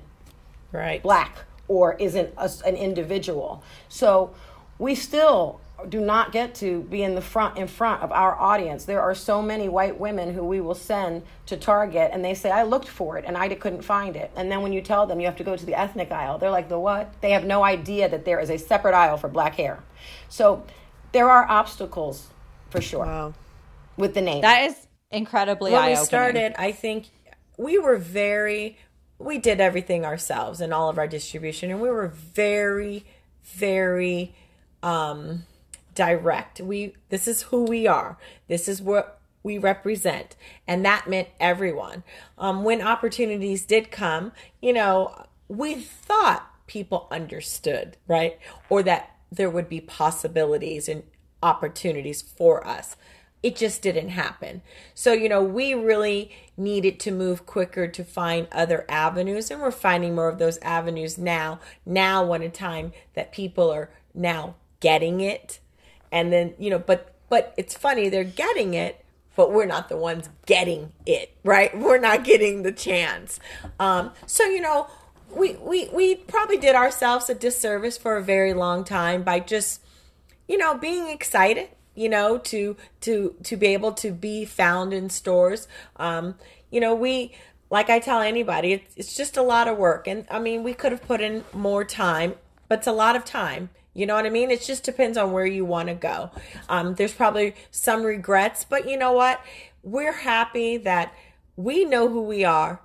right 0.72 1.02
black 1.02 1.44
or 1.66 1.94
isn't 1.94 2.32
a, 2.36 2.50
an 2.66 2.76
individual. 2.76 3.62
So 3.88 4.34
we 4.78 4.94
still 4.94 5.60
do 5.88 6.00
not 6.00 6.32
get 6.32 6.54
to 6.56 6.82
be 6.82 7.02
in 7.02 7.14
the 7.14 7.20
front 7.20 7.56
in 7.56 7.68
front 7.68 8.02
of 8.02 8.10
our 8.10 8.38
audience. 8.38 8.84
There 8.84 9.00
are 9.00 9.14
so 9.14 9.40
many 9.40 9.68
white 9.68 9.98
women 9.98 10.34
who 10.34 10.42
we 10.42 10.60
will 10.60 10.74
send 10.74 11.22
to 11.46 11.56
Target 11.56 12.10
and 12.12 12.24
they 12.24 12.34
say 12.34 12.50
I 12.50 12.64
looked 12.64 12.88
for 12.88 13.16
it 13.16 13.24
and 13.24 13.36
I 13.36 13.48
couldn't 13.54 13.82
find 13.82 14.16
it. 14.16 14.30
And 14.34 14.50
then 14.50 14.62
when 14.62 14.72
you 14.72 14.80
tell 14.80 15.06
them 15.06 15.20
you 15.20 15.26
have 15.26 15.36
to 15.36 15.44
go 15.44 15.56
to 15.56 15.64
the 15.64 15.78
ethnic 15.78 16.10
aisle, 16.10 16.38
they're 16.38 16.50
like 16.50 16.68
the 16.68 16.78
what? 16.78 17.20
They 17.20 17.30
have 17.30 17.44
no 17.44 17.62
idea 17.62 18.08
that 18.08 18.24
there 18.24 18.40
is 18.40 18.50
a 18.50 18.58
separate 18.58 18.94
aisle 18.94 19.18
for 19.18 19.28
black 19.28 19.54
hair. 19.54 19.78
So 20.28 20.64
there 21.12 21.30
are 21.30 21.48
obstacles 21.48 22.28
for 22.70 22.80
sure. 22.80 23.06
Wow. 23.06 23.34
With 23.96 24.14
the 24.14 24.20
name. 24.20 24.42
That 24.42 24.70
is 24.70 24.86
incredibly 25.10 25.72
when 25.72 25.90
we 25.90 25.96
started, 25.96 26.54
I 26.58 26.72
think 26.72 27.06
we 27.56 27.78
were 27.78 27.96
very 27.96 28.78
we 29.18 29.38
did 29.38 29.60
everything 29.60 30.04
ourselves 30.04 30.60
and 30.60 30.72
all 30.72 30.88
of 30.88 30.96
our 30.96 31.08
distribution 31.08 31.70
and 31.70 31.80
we 31.80 31.90
were 31.90 32.06
very 32.06 33.04
very 33.42 34.32
um 34.82 35.44
direct. 35.98 36.60
We 36.60 36.94
this 37.08 37.26
is 37.26 37.42
who 37.42 37.64
we 37.64 37.86
are. 37.86 38.16
This 38.46 38.68
is 38.68 38.80
what 38.80 39.20
we 39.42 39.58
represent. 39.58 40.36
And 40.66 40.84
that 40.84 41.08
meant 41.08 41.28
everyone. 41.40 42.04
Um 42.38 42.62
when 42.62 42.80
opportunities 42.80 43.66
did 43.66 43.90
come 43.90 44.32
you 44.62 44.72
know 44.72 45.26
we 45.48 45.74
thought 45.74 46.48
people 46.68 47.08
understood 47.10 47.96
right? 48.06 48.38
Or 48.70 48.82
that 48.84 49.16
there 49.32 49.50
would 49.50 49.68
be 49.68 49.80
possibilities 49.80 50.88
and 50.88 51.02
opportunities 51.42 52.22
for 52.22 52.66
us. 52.66 52.96
It 53.42 53.54
just 53.54 53.82
didn't 53.82 54.08
happen. 54.10 54.62
So, 54.94 55.12
you 55.12 55.28
know, 55.28 55.42
we 55.42 55.72
really 55.72 56.32
needed 56.56 56.98
to 57.00 57.12
move 57.12 57.46
quicker 57.46 57.86
to 57.86 58.04
find 58.04 58.48
other 58.50 58.84
avenues, 58.88 59.50
and 59.50 59.60
we're 59.60 59.70
finding 59.70 60.16
more 60.16 60.28
of 60.28 60.38
those 60.38 60.58
avenues 60.58 61.18
now. 61.18 61.60
Now, 61.86 62.24
one 62.24 62.42
a 62.42 62.48
time 62.48 62.92
that 63.14 63.30
people 63.30 63.70
are 63.70 63.90
now 64.12 64.56
getting 64.80 65.20
it, 65.20 65.60
and 66.10 66.32
then, 66.32 66.54
you 66.58 66.70
know, 66.70 66.78
but 66.78 67.14
but 67.28 67.54
it's 67.56 67.76
funny 67.76 68.08
they're 68.08 68.24
getting 68.24 68.74
it, 68.74 69.04
but 69.36 69.52
we're 69.52 69.66
not 69.66 69.88
the 69.88 69.96
ones 69.96 70.28
getting 70.46 70.92
it, 71.06 71.32
right? 71.44 71.76
We're 71.78 71.98
not 71.98 72.24
getting 72.24 72.62
the 72.62 72.72
chance. 72.72 73.38
Um, 73.78 74.10
so, 74.26 74.44
you 74.44 74.60
know, 74.60 74.88
we, 75.30 75.52
we, 75.54 75.88
we 75.90 76.14
probably 76.16 76.56
did 76.56 76.74
ourselves 76.74 77.28
a 77.30 77.34
disservice 77.34 77.96
for 77.96 78.16
a 78.16 78.22
very 78.22 78.52
long 78.54 78.82
time 78.82 79.22
by 79.22 79.40
just, 79.40 79.82
you 80.48 80.58
know, 80.58 80.76
being 80.76 81.08
excited, 81.08 81.68
you 81.94 82.08
know, 82.08 82.38
to, 82.38 82.76
to, 83.02 83.36
to 83.44 83.56
be 83.56 83.68
able 83.68 83.92
to 83.92 84.10
be 84.10 84.44
found 84.44 84.92
in 84.92 85.10
stores. 85.10 85.68
Um, 85.96 86.34
you 86.70 86.80
know, 86.80 86.94
we, 86.94 87.32
like 87.70 87.90
I 87.90 87.98
tell 87.98 88.20
anybody, 88.20 88.72
it's, 88.72 88.94
it's 88.96 89.16
just 89.16 89.36
a 89.36 89.42
lot 89.42 89.68
of 89.68 89.76
work. 89.76 90.08
And 90.08 90.26
I 90.30 90.38
mean, 90.38 90.64
we 90.64 90.74
could 90.74 90.90
have 90.90 91.02
put 91.02 91.20
in 91.20 91.44
more 91.52 91.84
time, 91.84 92.34
but 92.68 92.78
it's 92.78 92.86
a 92.86 92.92
lot 92.92 93.14
of 93.14 93.24
time. 93.24 93.70
You 93.98 94.06
know 94.06 94.14
what 94.14 94.26
I 94.26 94.30
mean? 94.30 94.52
It 94.52 94.62
just 94.62 94.84
depends 94.84 95.18
on 95.18 95.32
where 95.32 95.44
you 95.44 95.64
want 95.64 95.88
to 95.88 95.94
go. 95.94 96.30
Um, 96.68 96.94
there's 96.94 97.12
probably 97.12 97.56
some 97.72 98.04
regrets, 98.04 98.64
but 98.64 98.88
you 98.88 98.96
know 98.96 99.10
what? 99.10 99.40
We're 99.82 100.12
happy 100.12 100.76
that 100.76 101.12
we 101.56 101.84
know 101.84 102.08
who 102.08 102.22
we 102.22 102.44
are, 102.44 102.80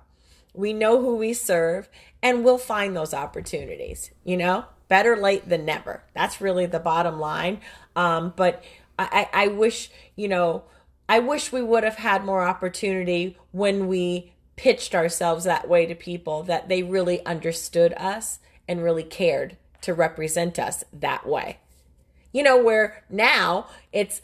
we 0.54 0.72
know 0.72 1.00
who 1.00 1.14
we 1.14 1.32
serve, 1.32 1.88
and 2.20 2.42
we'll 2.42 2.58
find 2.58 2.96
those 2.96 3.14
opportunities. 3.14 4.10
You 4.24 4.36
know, 4.38 4.64
better 4.88 5.16
late 5.16 5.48
than 5.48 5.64
never. 5.64 6.02
That's 6.14 6.40
really 6.40 6.66
the 6.66 6.80
bottom 6.80 7.20
line. 7.20 7.60
Um, 7.94 8.32
but 8.34 8.64
I, 8.98 9.28
I 9.32 9.46
wish, 9.46 9.90
you 10.16 10.26
know, 10.26 10.64
I 11.08 11.20
wish 11.20 11.52
we 11.52 11.62
would 11.62 11.84
have 11.84 11.96
had 11.96 12.24
more 12.24 12.42
opportunity 12.42 13.38
when 13.52 13.86
we 13.86 14.32
pitched 14.56 14.96
ourselves 14.96 15.44
that 15.44 15.68
way 15.68 15.86
to 15.86 15.94
people 15.94 16.42
that 16.42 16.68
they 16.68 16.82
really 16.82 17.24
understood 17.24 17.92
us 17.92 18.40
and 18.66 18.82
really 18.82 19.04
cared 19.04 19.56
to 19.84 19.94
represent 19.94 20.58
us 20.58 20.84
that 20.92 21.26
way. 21.26 21.58
You 22.32 22.42
know, 22.42 22.62
where 22.62 23.04
now 23.08 23.68
it's 23.92 24.20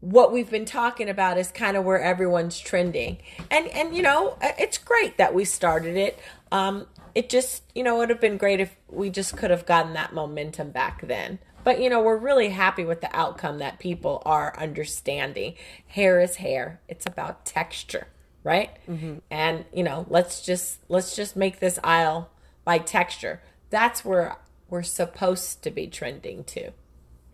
what 0.00 0.32
we've 0.32 0.50
been 0.50 0.64
talking 0.64 1.08
about 1.08 1.38
is 1.38 1.50
kind 1.50 1.76
of 1.76 1.84
where 1.84 2.00
everyone's 2.00 2.58
trending. 2.58 3.18
And 3.50 3.68
and 3.68 3.96
you 3.96 4.02
know, 4.02 4.36
it's 4.42 4.78
great 4.78 5.16
that 5.18 5.34
we 5.34 5.44
started 5.44 5.96
it. 5.96 6.18
Um 6.50 6.86
it 7.14 7.30
just, 7.30 7.62
you 7.74 7.82
know, 7.82 7.96
it 7.96 7.98
would 7.98 8.10
have 8.10 8.20
been 8.20 8.36
great 8.36 8.60
if 8.60 8.76
we 8.88 9.08
just 9.08 9.38
could 9.38 9.50
have 9.50 9.64
gotten 9.64 9.94
that 9.94 10.12
momentum 10.12 10.70
back 10.70 11.06
then. 11.06 11.38
But 11.64 11.80
you 11.80 11.88
know, 11.88 12.02
we're 12.02 12.16
really 12.16 12.50
happy 12.50 12.84
with 12.84 13.00
the 13.00 13.14
outcome 13.16 13.58
that 13.58 13.78
people 13.78 14.22
are 14.26 14.54
understanding. 14.58 15.54
Hair 15.86 16.20
is 16.20 16.36
hair. 16.36 16.80
It's 16.88 17.06
about 17.06 17.44
texture 17.44 18.08
right? 18.46 18.70
Mm-hmm. 18.88 19.16
And 19.28 19.64
you 19.74 19.82
know, 19.82 20.06
let's 20.08 20.40
just 20.40 20.78
let's 20.88 21.16
just 21.16 21.34
make 21.34 21.58
this 21.58 21.80
aisle 21.82 22.30
by 22.64 22.78
texture. 22.78 23.42
That's 23.70 24.04
where 24.04 24.36
we're 24.68 24.82
supposed 24.82 25.62
to 25.62 25.70
be 25.70 25.86
trending 25.86 26.44
to. 26.44 26.70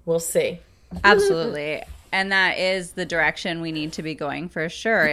We'll 0.05 0.21
see. 0.21 0.61
Absolutely. 1.05 1.83
and 2.13 2.31
that 2.33 2.59
is 2.59 2.93
the 2.93 3.07
direction 3.07 3.61
we 3.61 3.73
need 3.73 3.93
to 3.95 4.03
be 4.03 4.15
going 4.15 4.49
for 4.49 4.69
sure. 4.69 5.09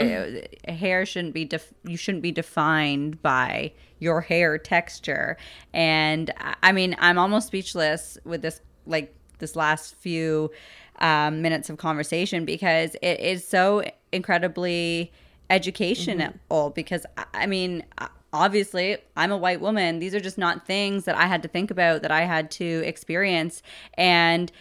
hair 0.67 1.05
shouldn't 1.05 1.33
be 1.33 1.45
def- 1.45 1.73
you 1.83 1.95
shouldn't 1.95 2.21
be 2.21 2.31
defined 2.31 3.21
by 3.21 3.71
your 3.99 4.21
hair 4.21 4.57
texture. 4.57 5.37
And 5.73 6.33
I 6.61 6.71
mean, 6.71 6.95
I'm 6.99 7.17
almost 7.17 7.47
speechless 7.47 8.17
with 8.25 8.41
this 8.41 8.61
like 8.85 9.15
this 9.39 9.55
last 9.55 9.95
few 9.95 10.51
um, 10.99 11.41
minutes 11.41 11.69
of 11.69 11.77
conversation 11.77 12.43
because 12.43 12.95
it 13.01 13.19
is 13.19 13.47
so 13.47 13.83
incredibly 14.11 15.13
educational 15.49 16.33
mm-hmm. 16.51 16.73
because 16.73 17.05
I 17.33 17.45
mean, 17.45 17.85
obviously, 18.33 18.97
I'm 19.15 19.31
a 19.31 19.37
white 19.37 19.61
woman. 19.61 19.99
These 19.99 20.15
are 20.15 20.19
just 20.19 20.37
not 20.37 20.65
things 20.65 21.05
that 21.05 21.17
I 21.17 21.27
had 21.27 21.41
to 21.43 21.47
think 21.47 21.71
about, 21.71 22.01
that 22.01 22.11
I 22.11 22.21
had 22.21 22.51
to 22.51 22.83
experience. 22.85 23.61
And, 23.95 24.51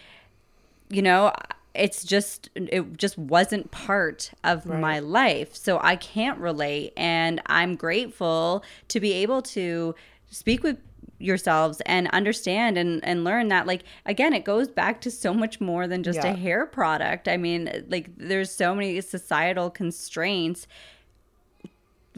you 0.88 1.02
know, 1.02 1.32
it's 1.74 2.02
just 2.02 2.50
it 2.54 2.96
just 2.96 3.16
wasn't 3.16 3.70
part 3.70 4.32
of 4.42 4.66
right. 4.66 4.80
my 4.80 4.98
life 4.98 5.54
so 5.54 5.78
i 5.82 5.94
can't 5.96 6.38
relate 6.38 6.92
and 6.96 7.40
i'm 7.46 7.76
grateful 7.76 8.64
to 8.88 8.98
be 8.98 9.12
able 9.12 9.40
to 9.40 9.94
speak 10.30 10.62
with 10.62 10.78
yourselves 11.18 11.80
and 11.84 12.08
understand 12.08 12.78
and 12.78 13.04
and 13.04 13.24
learn 13.24 13.48
that 13.48 13.66
like 13.66 13.82
again 14.06 14.32
it 14.32 14.44
goes 14.44 14.68
back 14.68 15.00
to 15.00 15.10
so 15.10 15.34
much 15.34 15.60
more 15.60 15.86
than 15.86 16.02
just 16.02 16.18
yeah. 16.18 16.32
a 16.32 16.36
hair 16.36 16.64
product 16.64 17.26
i 17.28 17.36
mean 17.36 17.84
like 17.88 18.08
there's 18.16 18.50
so 18.50 18.74
many 18.74 19.00
societal 19.00 19.68
constraints 19.68 20.66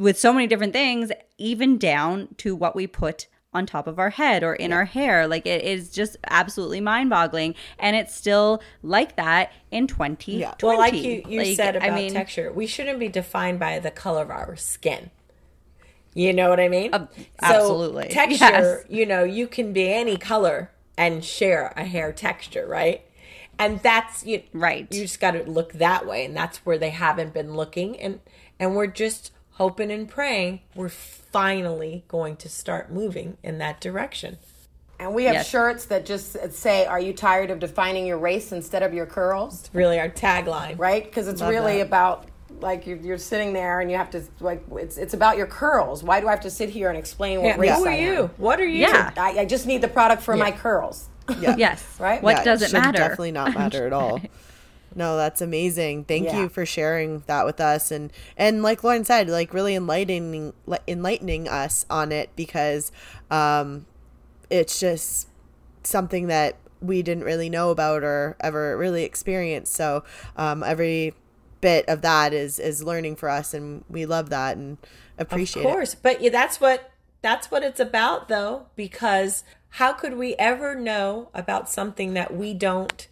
with 0.00 0.18
so 0.18 0.32
many 0.32 0.46
different 0.46 0.72
things 0.72 1.12
even 1.38 1.78
down 1.78 2.28
to 2.38 2.56
what 2.56 2.74
we 2.74 2.86
put 2.86 3.26
on 3.52 3.66
top 3.66 3.86
of 3.86 3.98
our 3.98 4.10
head 4.10 4.42
or 4.42 4.54
in 4.54 4.70
yeah. 4.70 4.76
our 4.76 4.84
hair 4.84 5.26
like 5.26 5.44
it 5.44 5.62
is 5.62 5.90
just 5.90 6.16
absolutely 6.28 6.80
mind-boggling 6.80 7.54
and 7.78 7.96
it's 7.96 8.14
still 8.14 8.62
like 8.82 9.16
that 9.16 9.52
in 9.70 9.86
2020 9.86 10.38
yeah. 10.38 10.54
well 10.62 10.78
like 10.78 10.94
you, 10.94 11.22
you 11.28 11.42
like, 11.42 11.56
said 11.56 11.76
about 11.76 11.90
I 11.90 11.94
mean, 11.94 12.12
texture 12.12 12.52
we 12.52 12.66
shouldn't 12.66 12.98
be 12.98 13.08
defined 13.08 13.58
by 13.58 13.78
the 13.78 13.90
color 13.90 14.22
of 14.22 14.30
our 14.30 14.56
skin 14.56 15.10
you 16.14 16.32
know 16.32 16.50
what 16.50 16.58
I 16.58 16.68
mean? 16.68 16.92
Uh, 16.92 17.06
absolutely. 17.40 18.04
So 18.04 18.14
texture, 18.14 18.44
yes. 18.44 18.84
you 18.88 19.06
know, 19.06 19.22
you 19.22 19.46
can 19.46 19.72
be 19.72 19.92
any 19.92 20.16
color 20.16 20.72
and 20.98 21.24
share 21.24 21.72
a 21.76 21.84
hair 21.84 22.12
texture, 22.12 22.66
right? 22.66 23.02
And 23.58 23.80
that's 23.80 24.24
you 24.24 24.42
right. 24.52 24.92
You 24.92 25.02
just 25.02 25.20
got 25.20 25.32
to 25.32 25.44
look 25.44 25.74
that 25.74 26.06
way, 26.06 26.24
and 26.24 26.34
that's 26.34 26.58
where 26.58 26.78
they 26.78 26.90
haven't 26.90 27.34
been 27.34 27.54
looking, 27.54 27.98
and 28.00 28.20
and 28.58 28.74
we're 28.74 28.86
just 28.86 29.32
hoping 29.60 29.90
and 29.90 30.08
praying 30.08 30.58
we're 30.74 30.88
finally 30.88 32.02
going 32.08 32.34
to 32.34 32.48
start 32.48 32.90
moving 32.90 33.36
in 33.42 33.58
that 33.58 33.78
direction. 33.78 34.38
And 34.98 35.14
we 35.14 35.24
have 35.24 35.34
yes. 35.34 35.50
shirts 35.50 35.84
that 35.86 36.06
just 36.06 36.34
say, 36.52 36.86
"Are 36.86 36.98
you 36.98 37.12
tired 37.12 37.50
of 37.50 37.58
defining 37.58 38.06
your 38.06 38.16
race 38.16 38.52
instead 38.52 38.82
of 38.82 38.94
your 38.94 39.04
curls?" 39.04 39.60
It's 39.60 39.74
really 39.74 39.98
our 39.98 40.08
tagline, 40.08 40.78
right? 40.78 41.04
Because 41.04 41.28
it's 41.28 41.42
Love 41.42 41.50
really 41.50 41.78
that. 41.78 41.86
about 41.86 42.28
like 42.60 42.86
you're, 42.86 42.98
you're, 42.98 43.18
sitting 43.18 43.52
there 43.52 43.80
and 43.80 43.90
you 43.90 43.98
have 43.98 44.10
to 44.10 44.22
like 44.40 44.62
it's 44.72 44.96
it's 44.96 45.12
about 45.12 45.36
your 45.36 45.46
curls. 45.46 46.02
Why 46.02 46.20
do 46.20 46.28
I 46.28 46.30
have 46.30 46.40
to 46.40 46.50
sit 46.50 46.70
here 46.70 46.88
and 46.88 46.98
explain 46.98 47.42
what 47.42 47.56
yeah. 47.56 47.60
race 47.60 47.76
Who 47.76 47.84
are 47.84 47.90
I 47.90 47.98
you? 47.98 48.22
Am? 48.24 48.28
What 48.38 48.60
are 48.60 48.66
you? 48.66 48.80
Yeah, 48.80 49.12
I, 49.16 49.40
I 49.40 49.44
just 49.44 49.66
need 49.66 49.82
the 49.82 49.88
product 49.88 50.22
for 50.22 50.34
yeah. 50.34 50.42
my 50.42 50.52
curls. 50.52 51.08
Yeah. 51.38 51.56
yes. 51.56 51.86
Right. 52.00 52.22
What 52.22 52.38
yeah, 52.38 52.44
does 52.44 52.62
it, 52.62 52.70
it 52.70 52.72
matter? 52.72 52.98
Definitely 52.98 53.32
not 53.32 53.54
matter 53.54 53.86
at 53.86 53.92
all. 53.92 54.22
No, 54.94 55.16
that's 55.16 55.40
amazing. 55.40 56.04
Thank 56.04 56.26
yeah. 56.26 56.40
you 56.40 56.48
for 56.48 56.66
sharing 56.66 57.22
that 57.26 57.46
with 57.46 57.60
us 57.60 57.90
and 57.90 58.12
and 58.36 58.62
like 58.62 58.82
Lauren 58.82 59.04
said, 59.04 59.28
like 59.28 59.54
really 59.54 59.74
enlightening 59.74 60.52
enlightening 60.88 61.48
us 61.48 61.86
on 61.88 62.12
it 62.12 62.30
because 62.36 62.90
um 63.30 63.86
it's 64.48 64.80
just 64.80 65.28
something 65.84 66.26
that 66.26 66.56
we 66.80 67.02
didn't 67.02 67.24
really 67.24 67.48
know 67.48 67.70
about 67.70 68.02
or 68.02 68.36
ever 68.40 68.76
really 68.76 69.04
experienced. 69.04 69.74
So 69.74 70.02
um 70.36 70.62
every 70.62 71.14
bit 71.60 71.88
of 71.88 72.02
that 72.02 72.32
is 72.32 72.58
is 72.58 72.82
learning 72.82 73.16
for 73.16 73.28
us 73.28 73.54
and 73.54 73.84
we 73.88 74.06
love 74.06 74.30
that 74.30 74.56
and 74.56 74.78
appreciate 75.18 75.62
it. 75.62 75.66
Of 75.66 75.72
course. 75.72 75.94
It. 75.94 76.00
But 76.02 76.20
yeah, 76.20 76.30
that's 76.30 76.60
what 76.60 76.90
that's 77.22 77.50
what 77.50 77.62
it's 77.62 77.80
about 77.80 78.28
though 78.28 78.66
because 78.74 79.44
how 79.74 79.92
could 79.92 80.16
we 80.16 80.34
ever 80.34 80.74
know 80.74 81.28
about 81.32 81.68
something 81.68 82.14
that 82.14 82.34
we 82.34 82.54
don't 82.54 83.06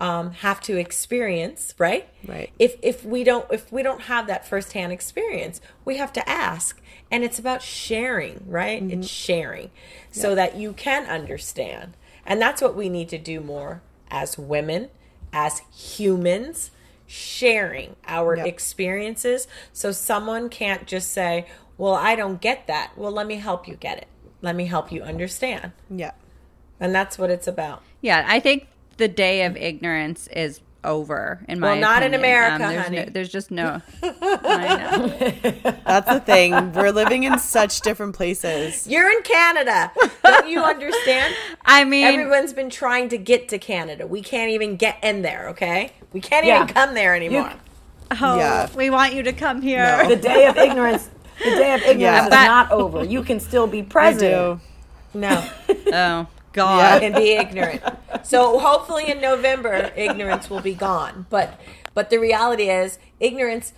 um, 0.00 0.32
have 0.32 0.60
to 0.62 0.76
experience, 0.76 1.74
right? 1.78 2.08
Right. 2.26 2.50
If 2.58 2.76
if 2.82 3.04
we 3.04 3.24
don't 3.24 3.50
if 3.52 3.70
we 3.72 3.82
don't 3.82 4.02
have 4.02 4.26
that 4.26 4.46
firsthand 4.46 4.92
experience, 4.92 5.60
we 5.84 5.96
have 5.96 6.12
to 6.14 6.28
ask, 6.28 6.80
and 7.10 7.24
it's 7.24 7.38
about 7.38 7.62
sharing, 7.62 8.44
right? 8.46 8.82
Mm-hmm. 8.82 9.00
It's 9.00 9.08
sharing, 9.08 9.70
so 10.10 10.34
that 10.34 10.56
you 10.56 10.72
can 10.72 11.06
understand, 11.06 11.96
and 12.26 12.40
that's 12.40 12.60
what 12.60 12.74
we 12.74 12.88
need 12.88 13.08
to 13.10 13.18
do 13.18 13.40
more 13.40 13.82
as 14.10 14.38
women, 14.38 14.90
as 15.32 15.62
humans, 15.74 16.70
sharing 17.06 17.96
our 18.06 18.36
yep. 18.36 18.46
experiences 18.46 19.46
so 19.72 19.92
someone 19.92 20.48
can't 20.48 20.86
just 20.86 21.10
say, 21.10 21.46
Well, 21.76 21.94
I 21.94 22.16
don't 22.16 22.40
get 22.40 22.66
that. 22.66 22.92
Well, 22.96 23.12
let 23.12 23.26
me 23.26 23.36
help 23.36 23.68
you 23.68 23.76
get 23.76 23.98
it. 23.98 24.08
Let 24.42 24.56
me 24.56 24.66
help 24.66 24.90
you 24.90 25.02
understand. 25.02 25.72
Yeah. 25.90 26.12
And 26.80 26.94
that's 26.94 27.18
what 27.18 27.30
it's 27.30 27.46
about. 27.46 27.82
Yeah. 28.00 28.24
I 28.26 28.40
think 28.40 28.68
the 28.96 29.08
day 29.08 29.44
of 29.44 29.56
ignorance 29.56 30.26
is 30.28 30.60
over 30.84 31.44
in 31.48 31.58
my 31.58 31.72
well 31.72 31.80
not 31.80 32.02
opinion. 32.02 32.14
in 32.14 32.20
america 32.20 32.64
um, 32.64 32.70
there's 32.70 32.84
honey. 32.84 32.96
No, 32.98 33.04
there's 33.06 33.30
just 33.30 33.50
no. 33.50 33.82
That's 34.00 36.10
the 36.10 36.22
thing. 36.24 36.72
We're 36.72 36.90
living 36.90 37.24
in 37.24 37.38
such 37.38 37.80
different 37.80 38.14
places. 38.14 38.86
You're 38.86 39.10
in 39.10 39.22
canada. 39.22 39.92
Don't 40.22 40.48
you 40.48 40.62
understand? 40.62 41.34
I 41.64 41.84
mean 41.84 42.04
everyone's 42.04 42.52
been 42.52 42.70
trying 42.70 43.08
to 43.10 43.18
get 43.18 43.48
to 43.48 43.58
canada. 43.58 44.06
We 44.06 44.20
can't 44.20 44.50
even 44.50 44.76
get 44.76 45.02
in 45.02 45.22
there 45.22 45.48
okay? 45.48 45.92
We 46.12 46.20
can't 46.20 46.46
yeah. 46.46 46.62
even 46.62 46.74
come 46.74 46.94
there 46.94 47.14
anymore. 47.14 47.52
you, 48.10 48.18
oh 48.20 48.36
yeah. 48.36 48.68
we 48.74 48.90
want 48.90 49.14
you 49.14 49.22
to 49.22 49.32
come 49.32 49.62
here. 49.62 49.84
No. 49.84 50.08
the 50.08 50.16
day 50.16 50.46
of 50.46 50.56
ignorance 50.56 51.08
the 51.38 51.50
day 51.50 51.74
of 51.74 51.80
ignorance 51.82 52.00
yeah. 52.00 52.24
is 52.24 52.30
but, 52.30 52.46
not 52.46 52.70
over. 52.70 53.04
You 53.04 53.22
can 53.22 53.40
still 53.40 53.66
be 53.66 53.82
present 53.82 54.60
no. 55.14 55.48
Oh 55.92 56.26
God. 56.54 57.02
and 57.02 57.14
be 57.14 57.32
ignorant. 57.32 57.82
So 58.22 58.58
hopefully 58.58 59.10
in 59.10 59.20
November, 59.20 59.92
ignorance 59.94 60.48
will 60.48 60.60
be 60.60 60.74
gone. 60.74 61.26
But 61.28 61.60
but 61.92 62.10
the 62.10 62.18
reality 62.18 62.70
is, 62.70 62.98
ignorance 63.20 63.74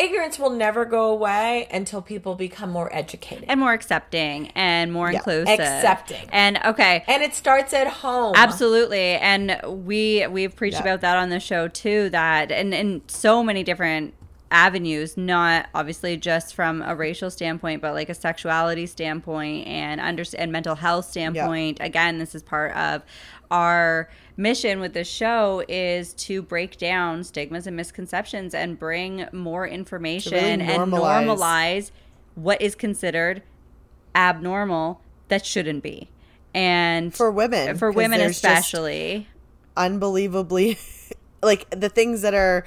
ignorance 0.00 0.38
will 0.38 0.50
never 0.50 0.84
go 0.86 1.10
away 1.10 1.68
until 1.70 2.00
people 2.00 2.34
become 2.34 2.70
more 2.70 2.94
educated 2.94 3.44
and 3.48 3.60
more 3.60 3.74
accepting 3.74 4.48
and 4.54 4.92
more 4.92 5.10
yeah. 5.10 5.18
inclusive 5.18 5.60
accepting 5.60 6.28
and 6.32 6.58
okay 6.64 7.04
and 7.06 7.22
it 7.22 7.34
starts 7.34 7.74
at 7.74 7.86
home 7.86 8.32
absolutely 8.34 9.16
and 9.16 9.60
we 9.66 10.26
we've 10.28 10.56
preached 10.56 10.76
yeah. 10.76 10.82
about 10.82 11.02
that 11.02 11.18
on 11.18 11.28
the 11.28 11.40
show 11.40 11.68
too 11.68 12.08
that 12.08 12.50
and 12.50 12.72
in 12.72 13.02
so 13.08 13.42
many 13.42 13.62
different 13.62 14.14
avenues, 14.50 15.16
not 15.16 15.68
obviously 15.74 16.16
just 16.16 16.54
from 16.54 16.82
a 16.82 16.94
racial 16.94 17.30
standpoint, 17.30 17.80
but 17.80 17.94
like 17.94 18.08
a 18.08 18.14
sexuality 18.14 18.86
standpoint 18.86 19.66
and 19.66 20.00
under 20.00 20.24
and 20.36 20.50
mental 20.50 20.74
health 20.74 21.06
standpoint. 21.06 21.78
Yeah. 21.78 21.86
Again, 21.86 22.18
this 22.18 22.34
is 22.34 22.42
part 22.42 22.74
of 22.76 23.02
our 23.50 24.08
mission 24.36 24.80
with 24.80 24.92
this 24.92 25.08
show 25.08 25.62
is 25.68 26.14
to 26.14 26.42
break 26.42 26.78
down 26.78 27.22
stigmas 27.24 27.66
and 27.66 27.76
misconceptions 27.76 28.54
and 28.54 28.78
bring 28.78 29.26
more 29.32 29.66
information 29.66 30.32
really 30.32 30.56
normalize. 30.56 31.18
and 31.18 31.28
normalize 31.28 31.90
what 32.34 32.60
is 32.60 32.74
considered 32.74 33.42
abnormal 34.14 35.00
that 35.28 35.44
shouldn't 35.44 35.82
be. 35.82 36.08
And 36.54 37.14
for 37.14 37.30
women, 37.30 37.78
for 37.78 37.92
women 37.92 38.20
especially, 38.20 39.28
unbelievably 39.76 40.78
like 41.42 41.68
the 41.70 41.88
things 41.88 42.22
that 42.22 42.34
are 42.34 42.66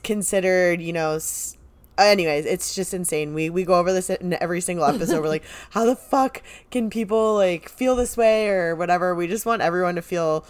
considered, 0.00 0.80
you 0.80 0.92
know, 0.92 1.12
s- 1.12 1.56
anyways, 1.98 2.46
it's 2.46 2.74
just 2.74 2.94
insane. 2.94 3.34
We 3.34 3.50
we 3.50 3.64
go 3.64 3.74
over 3.74 3.92
this 3.92 4.10
in 4.10 4.36
every 4.40 4.60
single 4.60 4.84
episode. 4.84 5.20
We're 5.22 5.28
like, 5.28 5.44
how 5.70 5.84
the 5.84 5.96
fuck 5.96 6.42
can 6.70 6.90
people 6.90 7.34
like 7.34 7.68
feel 7.68 7.96
this 7.96 8.16
way 8.16 8.48
or 8.48 8.74
whatever? 8.76 9.14
We 9.14 9.26
just 9.26 9.46
want 9.46 9.62
everyone 9.62 9.94
to 9.96 10.02
feel 10.02 10.46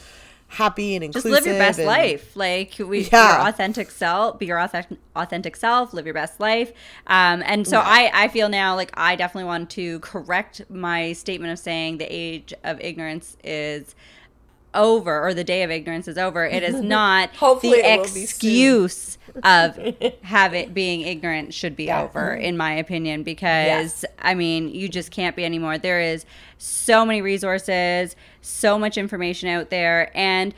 happy 0.49 0.95
and 0.95 1.05
inclusive. 1.05 1.31
Just 1.31 1.45
live 1.45 1.53
your 1.53 1.59
best 1.59 1.79
and, 1.79 1.87
life. 1.87 2.37
Like 2.37 2.75
we, 2.79 3.01
yeah. 3.13 3.39
your 3.39 3.49
authentic 3.49 3.91
self, 3.91 4.39
be 4.39 4.47
your 4.47 4.61
authentic, 4.61 4.99
authentic 5.17 5.57
self, 5.57 5.93
live 5.93 6.07
your 6.07 6.15
best 6.15 6.41
life. 6.41 6.73
Um, 7.07 7.43
and 7.45 7.67
so 7.67 7.79
yeah. 7.79 7.85
I, 7.87 8.11
I 8.25 8.29
feel 8.29 8.49
now 8.49 8.75
like 8.75 8.91
I 8.95 9.17
definitely 9.17 9.47
want 9.47 9.71
to 9.71 10.01
correct 10.01 10.63
my 10.71 11.13
statement 11.13 11.53
of 11.53 11.59
saying 11.59 11.99
the 11.99 12.07
age 12.07 12.55
of 12.63 12.81
ignorance 12.81 13.37
is 13.43 13.95
over 14.75 15.27
or 15.27 15.35
the 15.35 15.45
day 15.45 15.63
of 15.63 15.71
ignorance 15.71 16.09
is 16.09 16.19
over. 16.19 16.45
It 16.45 16.63
is 16.63 16.75
not 16.83 17.35
Hopefully 17.37 17.83
the 17.83 17.95
excuse 18.23 19.19
of 19.43 19.79
have 20.23 20.55
it 20.55 20.75
being 20.75 21.03
ignorant 21.03 21.55
should 21.55 21.77
be 21.77 21.85
yeah. 21.85 22.03
over 22.03 22.35
in 22.35 22.57
my 22.57 22.73
opinion 22.73 23.23
because 23.23 24.05
I 24.19 24.35
mean, 24.35 24.69
you 24.69 24.89
just 24.89 25.11
can't 25.11 25.37
be 25.37 25.45
anymore. 25.45 25.79
There 25.79 26.01
is 26.01 26.27
so 26.59 27.05
many 27.05 27.23
resources, 27.23 28.17
so 28.41 28.79
much 28.79 28.99
information 28.99 29.49
out 29.49 29.71
there 29.71 30.11
and 30.17 30.55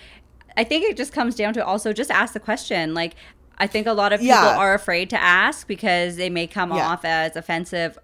I 0.57 0.65
think 0.65 0.85
it 0.85 0.97
just 0.97 1.13
comes 1.13 1.35
down 1.35 1.53
to 1.55 1.65
also 1.65 1.93
just 1.93 2.11
ask 2.11 2.33
the 2.33 2.41
question 2.41 2.95
like 2.95 3.15
I 3.59 3.67
think 3.67 3.87
a 3.87 3.93
lot 3.93 4.13
of 4.13 4.21
people 4.21 4.35
yeah. 4.35 4.57
are 4.57 4.75
afraid 4.75 5.11
to 5.11 5.21
ask 5.21 5.67
because 5.67 6.17
they 6.17 6.29
may 6.29 6.47
come 6.47 6.73
yeah. 6.73 6.89
off 6.89 7.05
as 7.05 7.37
offensive 7.37 7.99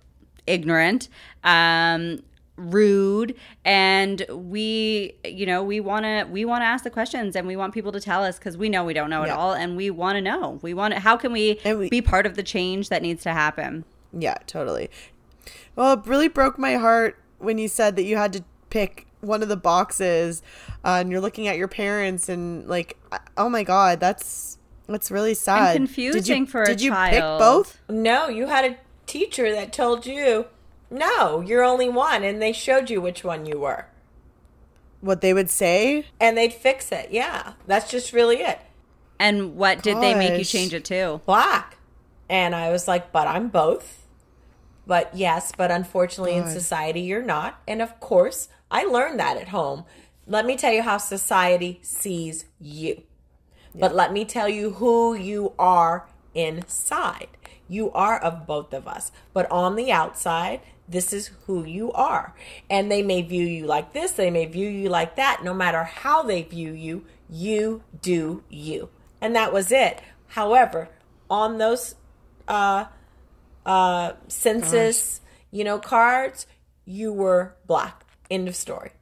ignorant 0.46 1.08
um, 1.44 2.22
rude 2.56 3.34
and 3.64 4.26
we 4.30 5.14
you 5.24 5.46
know 5.46 5.62
we 5.62 5.80
want 5.80 6.04
to 6.04 6.26
we 6.30 6.44
want 6.44 6.60
to 6.60 6.66
ask 6.66 6.84
the 6.84 6.90
questions 6.90 7.34
and 7.34 7.46
we 7.46 7.56
want 7.56 7.72
people 7.72 7.90
to 7.90 8.00
tell 8.00 8.22
us 8.22 8.38
because 8.38 8.58
we 8.58 8.68
know 8.68 8.84
we 8.84 8.92
don't 8.92 9.08
know 9.08 9.24
yeah. 9.24 9.32
it 9.32 9.36
all 9.36 9.54
and 9.54 9.76
we 9.76 9.90
want 9.90 10.16
to 10.16 10.20
know. 10.20 10.58
We 10.62 10.74
want 10.74 10.94
to 10.94 11.00
how 11.00 11.16
can 11.16 11.32
we, 11.32 11.58
we, 11.64 11.88
be 11.88 12.02
part 12.02 12.26
of 12.26 12.36
the 12.36 12.42
change 12.42 12.88
that 12.90 13.02
needs 13.02 13.22
to 13.22 13.32
happen? 13.32 13.84
Yeah 14.12 14.36
totally. 14.46 14.90
Well 15.76 15.94
it 15.94 16.06
really 16.06 16.28
broke 16.28 16.58
my 16.58 16.74
heart 16.74 17.18
when 17.38 17.58
you 17.58 17.68
said 17.68 17.96
that 17.96 18.04
you 18.04 18.16
had 18.16 18.32
to 18.34 18.44
pick 18.68 19.06
one 19.20 19.42
of 19.42 19.48
the 19.48 19.56
boxes 19.56 20.42
uh, 20.84 20.98
and 21.00 21.10
you're 21.10 21.20
looking 21.20 21.48
at 21.48 21.56
your 21.56 21.68
parents 21.68 22.28
and 22.28 22.68
like 22.68 22.98
oh 23.36 23.48
my 23.48 23.62
god 23.62 23.98
that's 23.98 24.58
that's 24.88 25.10
really 25.10 25.34
sad. 25.34 25.76
And 25.76 25.86
confusing 25.86 26.20
did 26.20 26.28
you, 26.28 26.46
for 26.46 26.64
did 26.66 26.82
you 26.82 26.90
child. 26.90 27.12
pick 27.12 27.20
both? 27.20 27.80
no 27.88 28.28
you 28.28 28.48
had 28.48 28.64
a 28.66 28.76
teacher 29.06 29.50
that 29.52 29.72
told 29.72 30.04
you 30.04 30.46
no, 30.92 31.40
you're 31.40 31.64
only 31.64 31.88
one, 31.88 32.22
and 32.22 32.40
they 32.40 32.52
showed 32.52 32.90
you 32.90 33.00
which 33.00 33.24
one 33.24 33.46
you 33.46 33.58
were. 33.58 33.86
What 35.00 35.20
they 35.20 35.34
would 35.34 35.50
say? 35.50 36.06
And 36.20 36.36
they'd 36.36 36.52
fix 36.52 36.92
it. 36.92 37.08
Yeah, 37.10 37.54
that's 37.66 37.90
just 37.90 38.12
really 38.12 38.36
it. 38.36 38.60
And 39.18 39.56
what 39.56 39.78
Gosh. 39.78 39.84
did 39.84 39.96
they 40.02 40.14
make 40.14 40.38
you 40.38 40.44
change 40.44 40.74
it 40.74 40.84
to? 40.86 41.20
Black. 41.26 41.78
And 42.28 42.54
I 42.54 42.70
was 42.70 42.86
like, 42.86 43.10
but 43.10 43.26
I'm 43.26 43.48
both. 43.48 44.06
But 44.86 45.10
yes, 45.14 45.52
but 45.56 45.70
unfortunately 45.70 46.34
God. 46.34 46.46
in 46.46 46.52
society 46.52 47.00
you're 47.00 47.22
not. 47.22 47.60
And 47.66 47.80
of 47.80 47.98
course, 48.00 48.48
I 48.70 48.84
learned 48.84 49.18
that 49.20 49.36
at 49.36 49.48
home. 49.48 49.84
Let 50.26 50.44
me 50.44 50.56
tell 50.56 50.72
you 50.72 50.82
how 50.82 50.98
society 50.98 51.78
sees 51.82 52.44
you. 52.60 53.02
Yeah. 53.74 53.80
But 53.80 53.94
let 53.94 54.12
me 54.12 54.24
tell 54.24 54.48
you 54.48 54.72
who 54.72 55.14
you 55.14 55.52
are 55.58 56.08
inside. 56.34 57.28
You 57.68 57.90
are 57.92 58.18
of 58.18 58.46
both 58.46 58.72
of 58.72 58.86
us. 58.86 59.12
But 59.32 59.50
on 59.50 59.76
the 59.76 59.90
outside, 59.92 60.60
this 60.88 61.12
is 61.12 61.30
who 61.46 61.64
you 61.64 61.92
are. 61.92 62.34
And 62.68 62.90
they 62.90 63.02
may 63.02 63.22
view 63.22 63.46
you 63.46 63.66
like 63.66 63.92
this, 63.92 64.12
they 64.12 64.30
may 64.30 64.46
view 64.46 64.68
you 64.68 64.88
like 64.88 65.16
that. 65.16 65.42
No 65.42 65.54
matter 65.54 65.84
how 65.84 66.22
they 66.22 66.42
view 66.42 66.72
you, 66.72 67.04
you 67.28 67.82
do 68.00 68.44
you. 68.48 68.90
And 69.20 69.34
that 69.36 69.52
was 69.52 69.70
it. 69.72 70.00
However, 70.28 70.88
on 71.30 71.58
those 71.58 71.94
uh, 72.48 72.86
uh, 73.64 74.12
census, 74.28 75.20
you 75.50 75.64
know, 75.64 75.78
cards, 75.78 76.46
you 76.84 77.12
were 77.12 77.54
black. 77.66 78.04
End 78.30 78.48
of 78.48 78.56
story. 78.56 78.92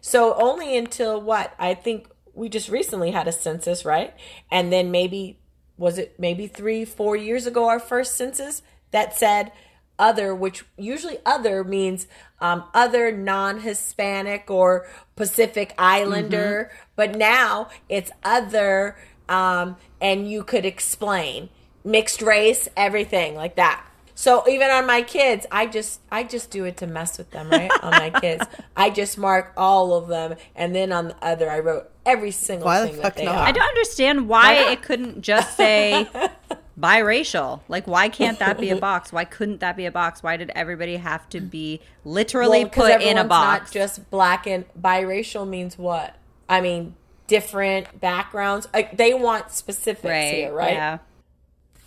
So 0.00 0.34
only 0.34 0.76
until 0.76 1.20
what? 1.20 1.54
I 1.58 1.74
think 1.74 2.08
we 2.34 2.48
just 2.48 2.68
recently 2.68 3.10
had 3.10 3.26
a 3.26 3.32
census, 3.32 3.84
right? 3.84 4.14
And 4.50 4.72
then 4.72 4.90
maybe 4.90 5.38
was 5.76 5.98
it 5.98 6.18
maybe 6.18 6.46
three, 6.46 6.84
four 6.84 7.16
years 7.16 7.46
ago, 7.46 7.68
our 7.68 7.80
first 7.80 8.16
census 8.16 8.62
that 8.90 9.16
said 9.16 9.52
other, 9.98 10.34
which 10.34 10.64
usually 10.76 11.18
other 11.24 11.64
means 11.64 12.06
um, 12.40 12.64
other 12.74 13.12
non 13.12 13.60
Hispanic 13.60 14.50
or 14.50 14.86
Pacific 15.16 15.74
Islander, 15.78 16.70
mm-hmm. 16.70 16.84
but 16.96 17.16
now 17.16 17.68
it's 17.88 18.10
other, 18.22 18.96
um, 19.28 19.76
and 20.00 20.30
you 20.30 20.44
could 20.44 20.64
explain 20.64 21.48
mixed 21.84 22.22
race, 22.22 22.68
everything 22.76 23.34
like 23.34 23.56
that. 23.56 23.84
So 24.16 24.48
even 24.48 24.70
on 24.70 24.86
my 24.86 25.02
kids, 25.02 25.44
I 25.50 25.66
just 25.66 26.00
I 26.10 26.22
just 26.22 26.50
do 26.50 26.64
it 26.64 26.76
to 26.78 26.86
mess 26.86 27.18
with 27.18 27.30
them, 27.30 27.50
right? 27.50 27.70
on 27.82 27.90
my 27.90 28.10
kids, 28.20 28.46
I 28.76 28.90
just 28.90 29.18
mark 29.18 29.52
all 29.56 29.94
of 29.94 30.08
them, 30.08 30.36
and 30.54 30.74
then 30.74 30.92
on 30.92 31.08
the 31.08 31.16
other, 31.24 31.50
I 31.50 31.58
wrote 31.58 31.90
every 32.06 32.30
single 32.30 32.66
why 32.66 32.86
thing 32.86 32.96
the 32.96 33.02
that 33.02 33.16
they 33.16 33.24
not? 33.24 33.36
are. 33.36 33.46
I 33.46 33.52
don't 33.52 33.68
understand 33.68 34.28
why 34.28 34.70
it 34.70 34.82
couldn't 34.82 35.22
just 35.22 35.56
say 35.56 36.08
biracial. 36.78 37.60
Like, 37.68 37.86
why 37.86 38.08
can't 38.08 38.38
that 38.38 38.58
be 38.58 38.70
a 38.70 38.76
box? 38.90 39.12
Why 39.12 39.24
couldn't 39.24 39.60
that 39.60 39.76
be 39.76 39.86
a 39.86 39.92
box? 39.92 40.22
Why 40.22 40.36
did 40.36 40.50
everybody 40.54 40.96
have 40.96 41.28
to 41.30 41.40
be 41.40 41.80
literally 42.04 42.64
well, 42.64 42.70
put 42.70 43.02
in 43.02 43.18
a 43.18 43.24
box? 43.24 43.66
Not 43.66 43.72
just 43.72 44.10
black 44.10 44.46
and 44.46 44.64
biracial 44.80 45.48
means 45.48 45.78
what? 45.78 46.16
I 46.48 46.60
mean, 46.60 46.94
different 47.26 48.00
backgrounds. 48.00 48.68
Like, 48.72 48.96
they 48.96 49.14
want 49.14 49.50
specifics 49.50 50.04
right, 50.04 50.34
here, 50.34 50.52
right? 50.52 50.74
Yeah. 50.74 50.98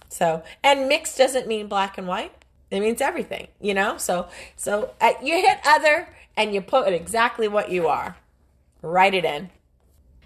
So, 0.10 0.44
and 0.64 0.88
mixed 0.88 1.18
doesn't 1.18 1.48
mean 1.48 1.68
black 1.68 1.98
and 1.98 2.08
white. 2.08 2.34
It 2.72 2.80
means 2.80 3.02
everything, 3.02 3.48
you 3.62 3.74
know. 3.74 3.98
So, 3.98 4.28
so 4.56 4.92
uh, 5.00 5.14
you 5.22 5.36
hit 5.36 5.60
other 5.66 6.10
and 6.36 6.54
you 6.54 6.62
put 6.62 6.92
exactly 6.92 7.48
what 7.48 7.72
you 7.72 7.88
are. 7.88 8.18
Write 8.82 9.14
it 9.14 9.26
in. 9.26 9.50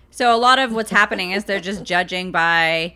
So 0.09 0.35
a 0.35 0.37
lot 0.37 0.59
of 0.59 0.73
what's 0.73 0.91
happening 0.91 1.31
is 1.31 1.45
they're 1.45 1.59
just 1.59 1.83
judging 1.83 2.31
by 2.31 2.95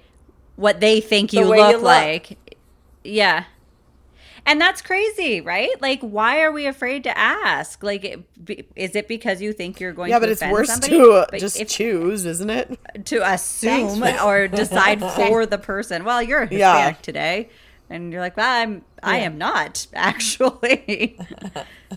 what 0.56 0.80
they 0.80 1.02
think 1.02 1.34
you, 1.34 1.46
look, 1.46 1.58
you 1.58 1.64
look 1.64 1.82
like. 1.82 2.56
Yeah. 3.04 3.46
And 4.48 4.62
that's 4.62 4.82
crazy, 4.82 5.42
right? 5.42 5.70
Like, 5.82 6.02
why 6.02 6.42
are 6.42 6.52
we 6.52 6.68
afraid 6.68 7.04
to 7.06 7.18
ask? 7.18 7.82
Like, 7.82 8.24
is 8.76 8.96
it 8.96 9.08
because 9.08 9.42
you 9.42 9.54
think 9.54 9.80
you're 9.80 9.92
going 9.92 10.12
yeah, 10.12 10.20
to 10.20 10.22
but 10.22 10.30
it's 10.30 10.44
worse 10.44 10.70
somebody? 10.70 10.98
to 10.98 11.26
but 11.32 11.40
just 11.40 11.60
if, 11.60 11.68
choose, 11.68 12.26
isn't 12.26 12.52
it? 12.52 13.06
To 13.06 13.28
assume 13.28 14.04
or 14.04 14.48
decide 14.48 15.00
for 15.16 15.48
the 15.48 15.58
person. 15.58 16.04
Well, 16.04 16.22
you're 16.22 16.44
a 16.44 16.48
Hispanic 16.48 16.98
yeah. 16.98 17.02
today, 17.02 17.50
and 17.90 18.14
you're 18.14 18.22
like, 18.22 18.38
well, 18.38 18.62
I'm, 18.62 18.74
yeah. 18.74 18.82
I 19.02 19.18
am 19.18 19.40
not 19.40 19.88
actually. 19.96 21.18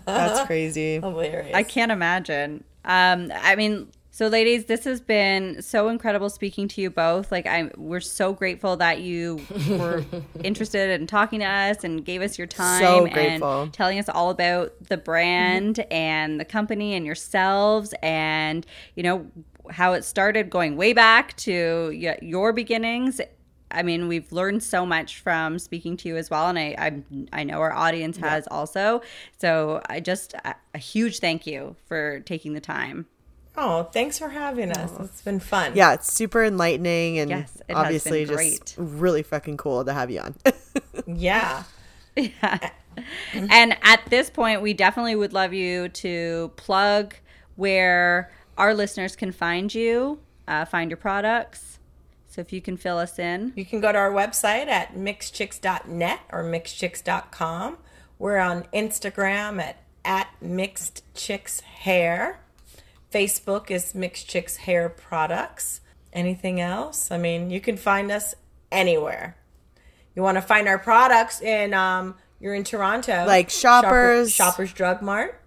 That's 0.05 0.47
crazy. 0.47 0.99
Hilarious. 0.99 1.53
I 1.53 1.61
can't 1.61 1.91
imagine. 1.91 2.63
Um, 2.83 3.31
I 3.35 3.55
mean, 3.57 3.89
so, 4.19 4.27
ladies, 4.27 4.65
this 4.65 4.83
has 4.83 4.99
been 4.99 5.61
so 5.61 5.87
incredible 5.87 6.29
speaking 6.29 6.67
to 6.67 6.81
you 6.81 6.89
both. 6.89 7.31
Like, 7.31 7.47
I'm, 7.47 7.71
we're 7.77 8.01
so 8.01 8.33
grateful 8.33 8.75
that 8.75 8.99
you 8.99 9.39
were 9.69 10.03
interested 10.43 10.99
in 10.99 11.07
talking 11.07 11.39
to 11.39 11.45
us 11.45 11.85
and 11.85 12.03
gave 12.03 12.21
us 12.21 12.37
your 12.37 12.45
time 12.45 12.81
so 12.81 13.05
and 13.05 13.71
telling 13.71 13.97
us 13.97 14.09
all 14.09 14.29
about 14.29 14.73
the 14.89 14.97
brand 14.97 15.77
mm-hmm. 15.77 15.93
and 15.93 16.37
the 16.37 16.43
company 16.43 16.95
and 16.95 17.05
yourselves 17.05 17.93
and 18.03 18.65
you 18.97 19.03
know 19.03 19.25
how 19.71 19.93
it 19.93 20.03
started 20.03 20.49
going 20.49 20.75
way 20.75 20.91
back 20.91 21.37
to 21.37 21.89
your 22.21 22.51
beginnings. 22.51 23.21
I 23.71 23.83
mean, 23.83 24.09
we've 24.09 24.29
learned 24.33 24.63
so 24.63 24.85
much 24.85 25.19
from 25.19 25.59
speaking 25.59 25.95
to 25.95 26.09
you 26.09 26.17
as 26.17 26.29
well, 26.29 26.49
and 26.49 26.59
I 26.59 26.75
I, 26.77 27.03
I 27.31 27.43
know 27.45 27.61
our 27.61 27.71
audience 27.71 28.17
has 28.17 28.49
yeah. 28.51 28.57
also. 28.57 29.01
So, 29.37 29.81
I 29.87 30.01
just 30.01 30.35
a 30.73 30.77
huge 30.77 31.19
thank 31.19 31.47
you 31.47 31.77
for 31.87 32.19
taking 32.19 32.51
the 32.51 32.59
time. 32.59 33.05
Oh, 33.55 33.83
thanks 33.83 34.17
for 34.17 34.29
having 34.29 34.71
us. 34.71 34.91
Oh. 34.97 35.03
It's 35.03 35.21
been 35.21 35.39
fun. 35.39 35.73
Yeah, 35.75 35.93
it's 35.93 36.11
super 36.11 36.43
enlightening 36.43 37.19
and 37.19 37.29
yes, 37.29 37.61
obviously 37.69 38.25
just 38.25 38.75
really 38.77 39.23
fucking 39.23 39.57
cool 39.57 39.83
to 39.85 39.93
have 39.93 40.09
you 40.09 40.21
on. 40.21 40.35
yeah. 41.07 41.63
Yeah. 42.15 42.69
And 43.33 43.77
at 43.81 44.01
this 44.09 44.29
point, 44.29 44.61
we 44.61 44.73
definitely 44.73 45.15
would 45.15 45.31
love 45.31 45.53
you 45.53 45.87
to 45.87 46.51
plug 46.57 47.15
where 47.55 48.29
our 48.57 48.73
listeners 48.73 49.15
can 49.15 49.31
find 49.31 49.73
you, 49.73 50.19
uh, 50.49 50.65
find 50.65 50.91
your 50.91 50.97
products. 50.97 51.79
So 52.27 52.41
if 52.41 52.51
you 52.51 52.59
can 52.59 52.75
fill 52.75 52.97
us 52.97 53.17
in, 53.17 53.53
you 53.55 53.65
can 53.65 53.79
go 53.79 53.93
to 53.93 53.97
our 53.97 54.11
website 54.11 54.67
at 54.67 54.95
mixedchicks.net 54.95 56.19
or 56.29 56.43
mixedchicks.com. 56.43 57.77
We're 58.17 58.37
on 58.37 58.63
Instagram 58.73 59.61
at 59.61 59.81
at 60.05 60.29
mixed 60.41 61.03
chicks 61.13 61.59
hair. 61.61 62.39
Facebook 63.11 63.71
is 63.71 63.95
mixed 63.95 64.27
chicks 64.27 64.57
hair 64.57 64.89
products. 64.89 65.81
Anything 66.11 66.59
else? 66.59 67.11
I 67.11 67.17
mean, 67.17 67.49
you 67.49 67.61
can 67.61 67.77
find 67.77 68.11
us 68.11 68.35
anywhere. 68.71 69.37
You 70.15 70.23
want 70.23 70.37
to 70.37 70.41
find 70.41 70.67
our 70.67 70.79
products 70.79 71.41
in 71.41 71.73
um, 71.73 72.15
you're 72.39 72.55
in 72.55 72.63
Toronto, 72.63 73.25
like 73.27 73.49
Shoppers, 73.49 74.31
Shoppers, 74.31 74.31
Shoppers 74.31 74.73
Drug 74.73 75.01
Mart. 75.01 75.41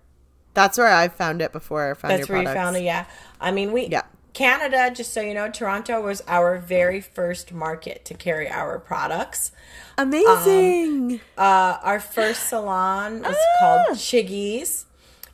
That's 0.54 0.78
where 0.78 0.88
I 0.88 1.08
found 1.08 1.42
it 1.42 1.52
before 1.52 1.90
I 1.90 1.94
found 1.94 2.14
it. 2.14 2.16
That's 2.18 2.28
where 2.28 2.42
products. 2.42 2.56
you 2.56 2.62
found 2.62 2.76
it. 2.76 2.82
Yeah, 2.82 3.06
I 3.40 3.50
mean 3.50 3.72
we. 3.72 3.86
Yeah. 3.86 4.02
Canada, 4.32 4.90
just 4.94 5.12
so 5.12 5.20
you 5.20 5.34
know, 5.34 5.50
Toronto 5.50 6.00
was 6.00 6.22
our 6.26 6.56
very 6.56 7.02
first 7.02 7.52
market 7.52 8.04
to 8.06 8.14
carry 8.14 8.48
our 8.48 8.78
products. 8.78 9.52
Amazing. 9.98 11.12
Um, 11.12 11.20
uh, 11.36 11.78
our 11.82 12.00
first 12.00 12.48
salon 12.48 13.20
was 13.22 13.36
ah! 13.36 13.58
called 13.60 13.98
Chiggies. 13.98 14.86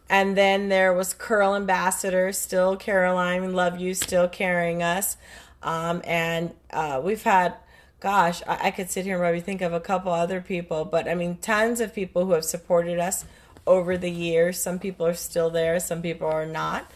And 0.08 0.36
then 0.36 0.68
there 0.68 0.92
was 0.94 1.12
Curl 1.12 1.54
Ambassador, 1.54 2.32
still 2.32 2.76
Caroline, 2.76 3.52
love 3.52 3.78
you, 3.78 3.94
still 3.94 4.28
carrying 4.28 4.82
us. 4.82 5.16
Um, 5.62 6.00
and 6.04 6.54
uh, 6.70 7.00
we've 7.02 7.22
had, 7.22 7.54
gosh, 8.00 8.42
I, 8.46 8.68
I 8.68 8.70
could 8.70 8.90
sit 8.90 9.04
here 9.04 9.16
and 9.16 9.22
probably 9.22 9.40
think 9.40 9.60
of 9.60 9.72
a 9.72 9.80
couple 9.80 10.12
other 10.12 10.40
people, 10.40 10.84
but 10.84 11.08
I 11.08 11.14
mean, 11.14 11.36
tons 11.38 11.80
of 11.80 11.94
people 11.94 12.26
who 12.26 12.32
have 12.32 12.44
supported 12.44 12.98
us 12.98 13.24
over 13.66 13.98
the 13.98 14.10
years. 14.10 14.58
Some 14.58 14.78
people 14.78 15.06
are 15.06 15.14
still 15.14 15.50
there, 15.50 15.78
some 15.78 16.00
people 16.00 16.26
are 16.26 16.46
not. 16.46 16.90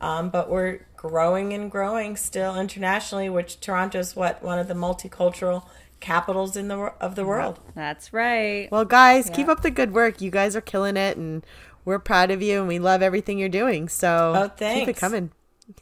Um, 0.00 0.30
but 0.30 0.48
we're 0.48 0.80
growing 0.96 1.52
and 1.52 1.70
growing 1.70 2.16
still 2.16 2.58
internationally, 2.58 3.28
which 3.28 3.60
Toronto's 3.60 4.14
what 4.14 4.42
one 4.42 4.58
of 4.58 4.68
the 4.68 4.74
multicultural 4.74 5.64
capitals 6.00 6.56
in 6.56 6.68
the 6.68 6.92
of 7.00 7.16
the 7.16 7.24
world. 7.24 7.58
That's 7.74 8.12
right. 8.12 8.68
Well, 8.70 8.84
guys, 8.84 9.28
yeah. 9.28 9.34
keep 9.34 9.48
up 9.48 9.62
the 9.62 9.70
good 9.70 9.92
work. 9.92 10.20
You 10.20 10.30
guys 10.30 10.54
are 10.54 10.60
killing 10.60 10.96
it, 10.96 11.16
and 11.16 11.44
we're 11.88 11.98
proud 11.98 12.30
of 12.30 12.42
you, 12.42 12.58
and 12.58 12.68
we 12.68 12.78
love 12.78 13.00
everything 13.00 13.38
you're 13.38 13.48
doing. 13.48 13.88
So 13.88 14.34
oh, 14.36 14.48
thanks. 14.54 14.80
keep 14.80 14.88
it 14.90 14.96
coming. 14.98 15.30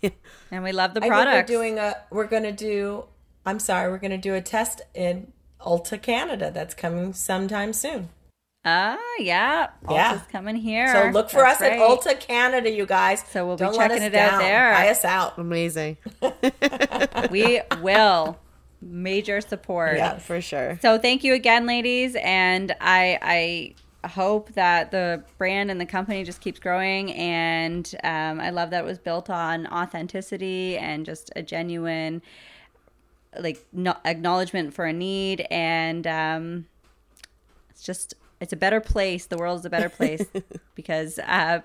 and 0.52 0.62
we 0.62 0.70
love 0.70 0.94
the 0.94 1.00
product. 1.00 1.50
we're 1.50 1.56
doing 1.56 1.78
a. 1.78 1.96
We're 2.10 2.28
gonna 2.28 2.52
do. 2.52 3.06
I'm 3.44 3.58
sorry. 3.58 3.90
We're 3.90 3.98
gonna 3.98 4.16
do 4.16 4.34
a 4.34 4.40
test 4.40 4.82
in 4.94 5.32
Ulta 5.60 6.00
Canada. 6.00 6.52
That's 6.54 6.74
coming 6.74 7.12
sometime 7.12 7.72
soon. 7.72 8.10
Ah, 8.64 8.98
yeah. 9.18 9.70
Yeah. 9.90 10.14
Ulta's 10.14 10.26
coming 10.30 10.54
here. 10.54 10.92
So 10.92 11.10
look 11.10 11.28
for 11.28 11.38
That's 11.38 11.60
us 11.60 11.60
right. 11.60 11.72
at 11.72 11.80
Ulta 11.80 12.20
Canada, 12.20 12.70
you 12.70 12.86
guys. 12.86 13.24
So 13.30 13.44
we'll 13.44 13.56
Don't 13.56 13.72
be 13.72 13.78
checking 13.78 14.02
it 14.02 14.10
down. 14.10 14.34
out 14.34 14.38
there. 14.38 14.72
Buy 14.74 14.88
us 14.88 15.04
out. 15.04 15.38
Amazing. 15.38 15.96
we 17.30 17.60
will. 17.80 18.38
Major 18.80 19.40
support. 19.40 19.96
Yeah, 19.96 20.18
for 20.18 20.40
sure. 20.40 20.78
So 20.82 20.98
thank 20.98 21.24
you 21.24 21.34
again, 21.34 21.66
ladies. 21.66 22.16
And 22.16 22.74
I 22.80 23.18
I 23.22 23.74
hope 24.06 24.52
that 24.52 24.90
the 24.90 25.22
brand 25.38 25.70
and 25.70 25.80
the 25.80 25.86
company 25.86 26.24
just 26.24 26.40
keeps 26.40 26.58
growing. 26.58 27.12
And 27.12 27.94
um, 28.04 28.40
I 28.40 28.50
love 28.50 28.70
that 28.70 28.84
it 28.84 28.86
was 28.86 28.98
built 28.98 29.30
on 29.30 29.66
authenticity 29.66 30.76
and 30.78 31.04
just 31.04 31.30
a 31.36 31.42
genuine 31.42 32.22
like 33.38 33.64
no, 33.72 33.94
acknowledgement 34.04 34.72
for 34.72 34.86
a 34.86 34.92
need 34.92 35.46
and 35.50 36.06
um, 36.06 36.66
it's 37.68 37.82
just 37.82 38.14
it's 38.40 38.52
a 38.52 38.56
better 38.56 38.80
place. 38.80 39.26
The 39.26 39.36
world 39.36 39.60
is 39.60 39.64
a 39.64 39.70
better 39.70 39.88
place 39.88 40.24
because 40.74 41.18
uh, 41.18 41.60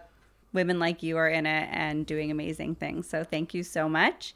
women 0.54 0.80
like 0.80 1.04
you 1.04 1.18
are 1.18 1.30
in 1.30 1.46
it 1.46 1.70
and 1.72 2.06
doing 2.06 2.32
amazing 2.32 2.76
things. 2.76 3.10
So 3.10 3.24
thank 3.24 3.54
you 3.54 3.64
so 3.64 3.90
much. 3.90 4.34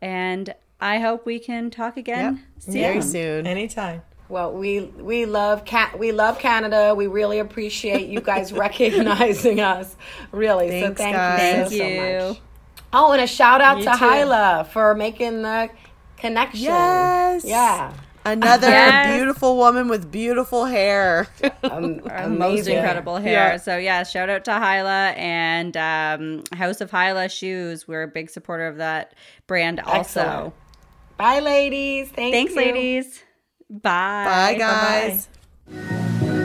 And 0.00 0.54
I 0.80 0.98
hope 0.98 1.26
we 1.26 1.38
can 1.38 1.70
talk 1.70 1.96
again 1.96 2.36
yep. 2.36 2.62
soon. 2.62 2.74
Very 2.74 3.02
soon. 3.02 3.46
Anytime. 3.46 4.02
Well, 4.28 4.52
we 4.52 4.80
we 4.80 5.24
love 5.24 5.64
cat 5.64 5.98
we 5.98 6.12
love 6.12 6.38
Canada. 6.38 6.94
We 6.94 7.06
really 7.06 7.38
appreciate 7.38 8.08
you 8.08 8.20
guys 8.20 8.52
recognizing 8.64 9.60
us. 9.60 9.96
Really, 10.32 10.68
Thanks, 10.68 11.00
so 11.00 11.04
thank 11.04 11.16
guys. 11.16 11.72
you 11.72 11.78
so, 11.78 11.84
thank 11.84 12.20
so 12.20 12.28
much. 12.28 12.40
Oh, 12.92 13.12
and 13.12 13.22
a 13.22 13.26
shout 13.26 13.60
out 13.60 13.78
you 13.78 13.84
to 13.84 13.90
too. 13.90 13.96
Hyla 13.96 14.68
for 14.70 14.94
making 14.94 15.42
the 15.42 15.70
connection. 16.16 16.64
Yes. 16.64 17.44
Yeah. 17.44 17.92
Another 18.24 18.68
yes. 18.68 19.16
beautiful 19.16 19.56
woman 19.56 19.88
with 19.88 20.10
beautiful 20.10 20.66
hair. 20.66 21.28
um, 21.62 22.02
most 22.36 22.66
incredible 22.66 23.16
hair. 23.16 23.52
Yeah. 23.52 23.56
So 23.56 23.78
yeah, 23.78 24.02
shout 24.02 24.28
out 24.28 24.44
to 24.44 24.52
Hyla 24.52 25.10
and 25.16 25.76
um, 25.76 26.42
House 26.52 26.82
of 26.82 26.90
Hyla 26.90 27.30
shoes. 27.30 27.88
We're 27.88 28.02
a 28.02 28.08
big 28.08 28.28
supporter 28.28 28.66
of 28.66 28.76
that 28.76 29.14
brand 29.46 29.80
also. 29.80 30.20
Excellent. 30.20 30.54
Bye 31.16 31.40
ladies. 31.40 32.10
Thank 32.10 32.34
Thanks 32.34 32.54
you. 32.54 32.60
ladies. 32.60 33.22
Bye. 33.70 34.24
Bye, 34.24 34.54
guys. 34.58 35.28
Bye-bye. 35.66 36.44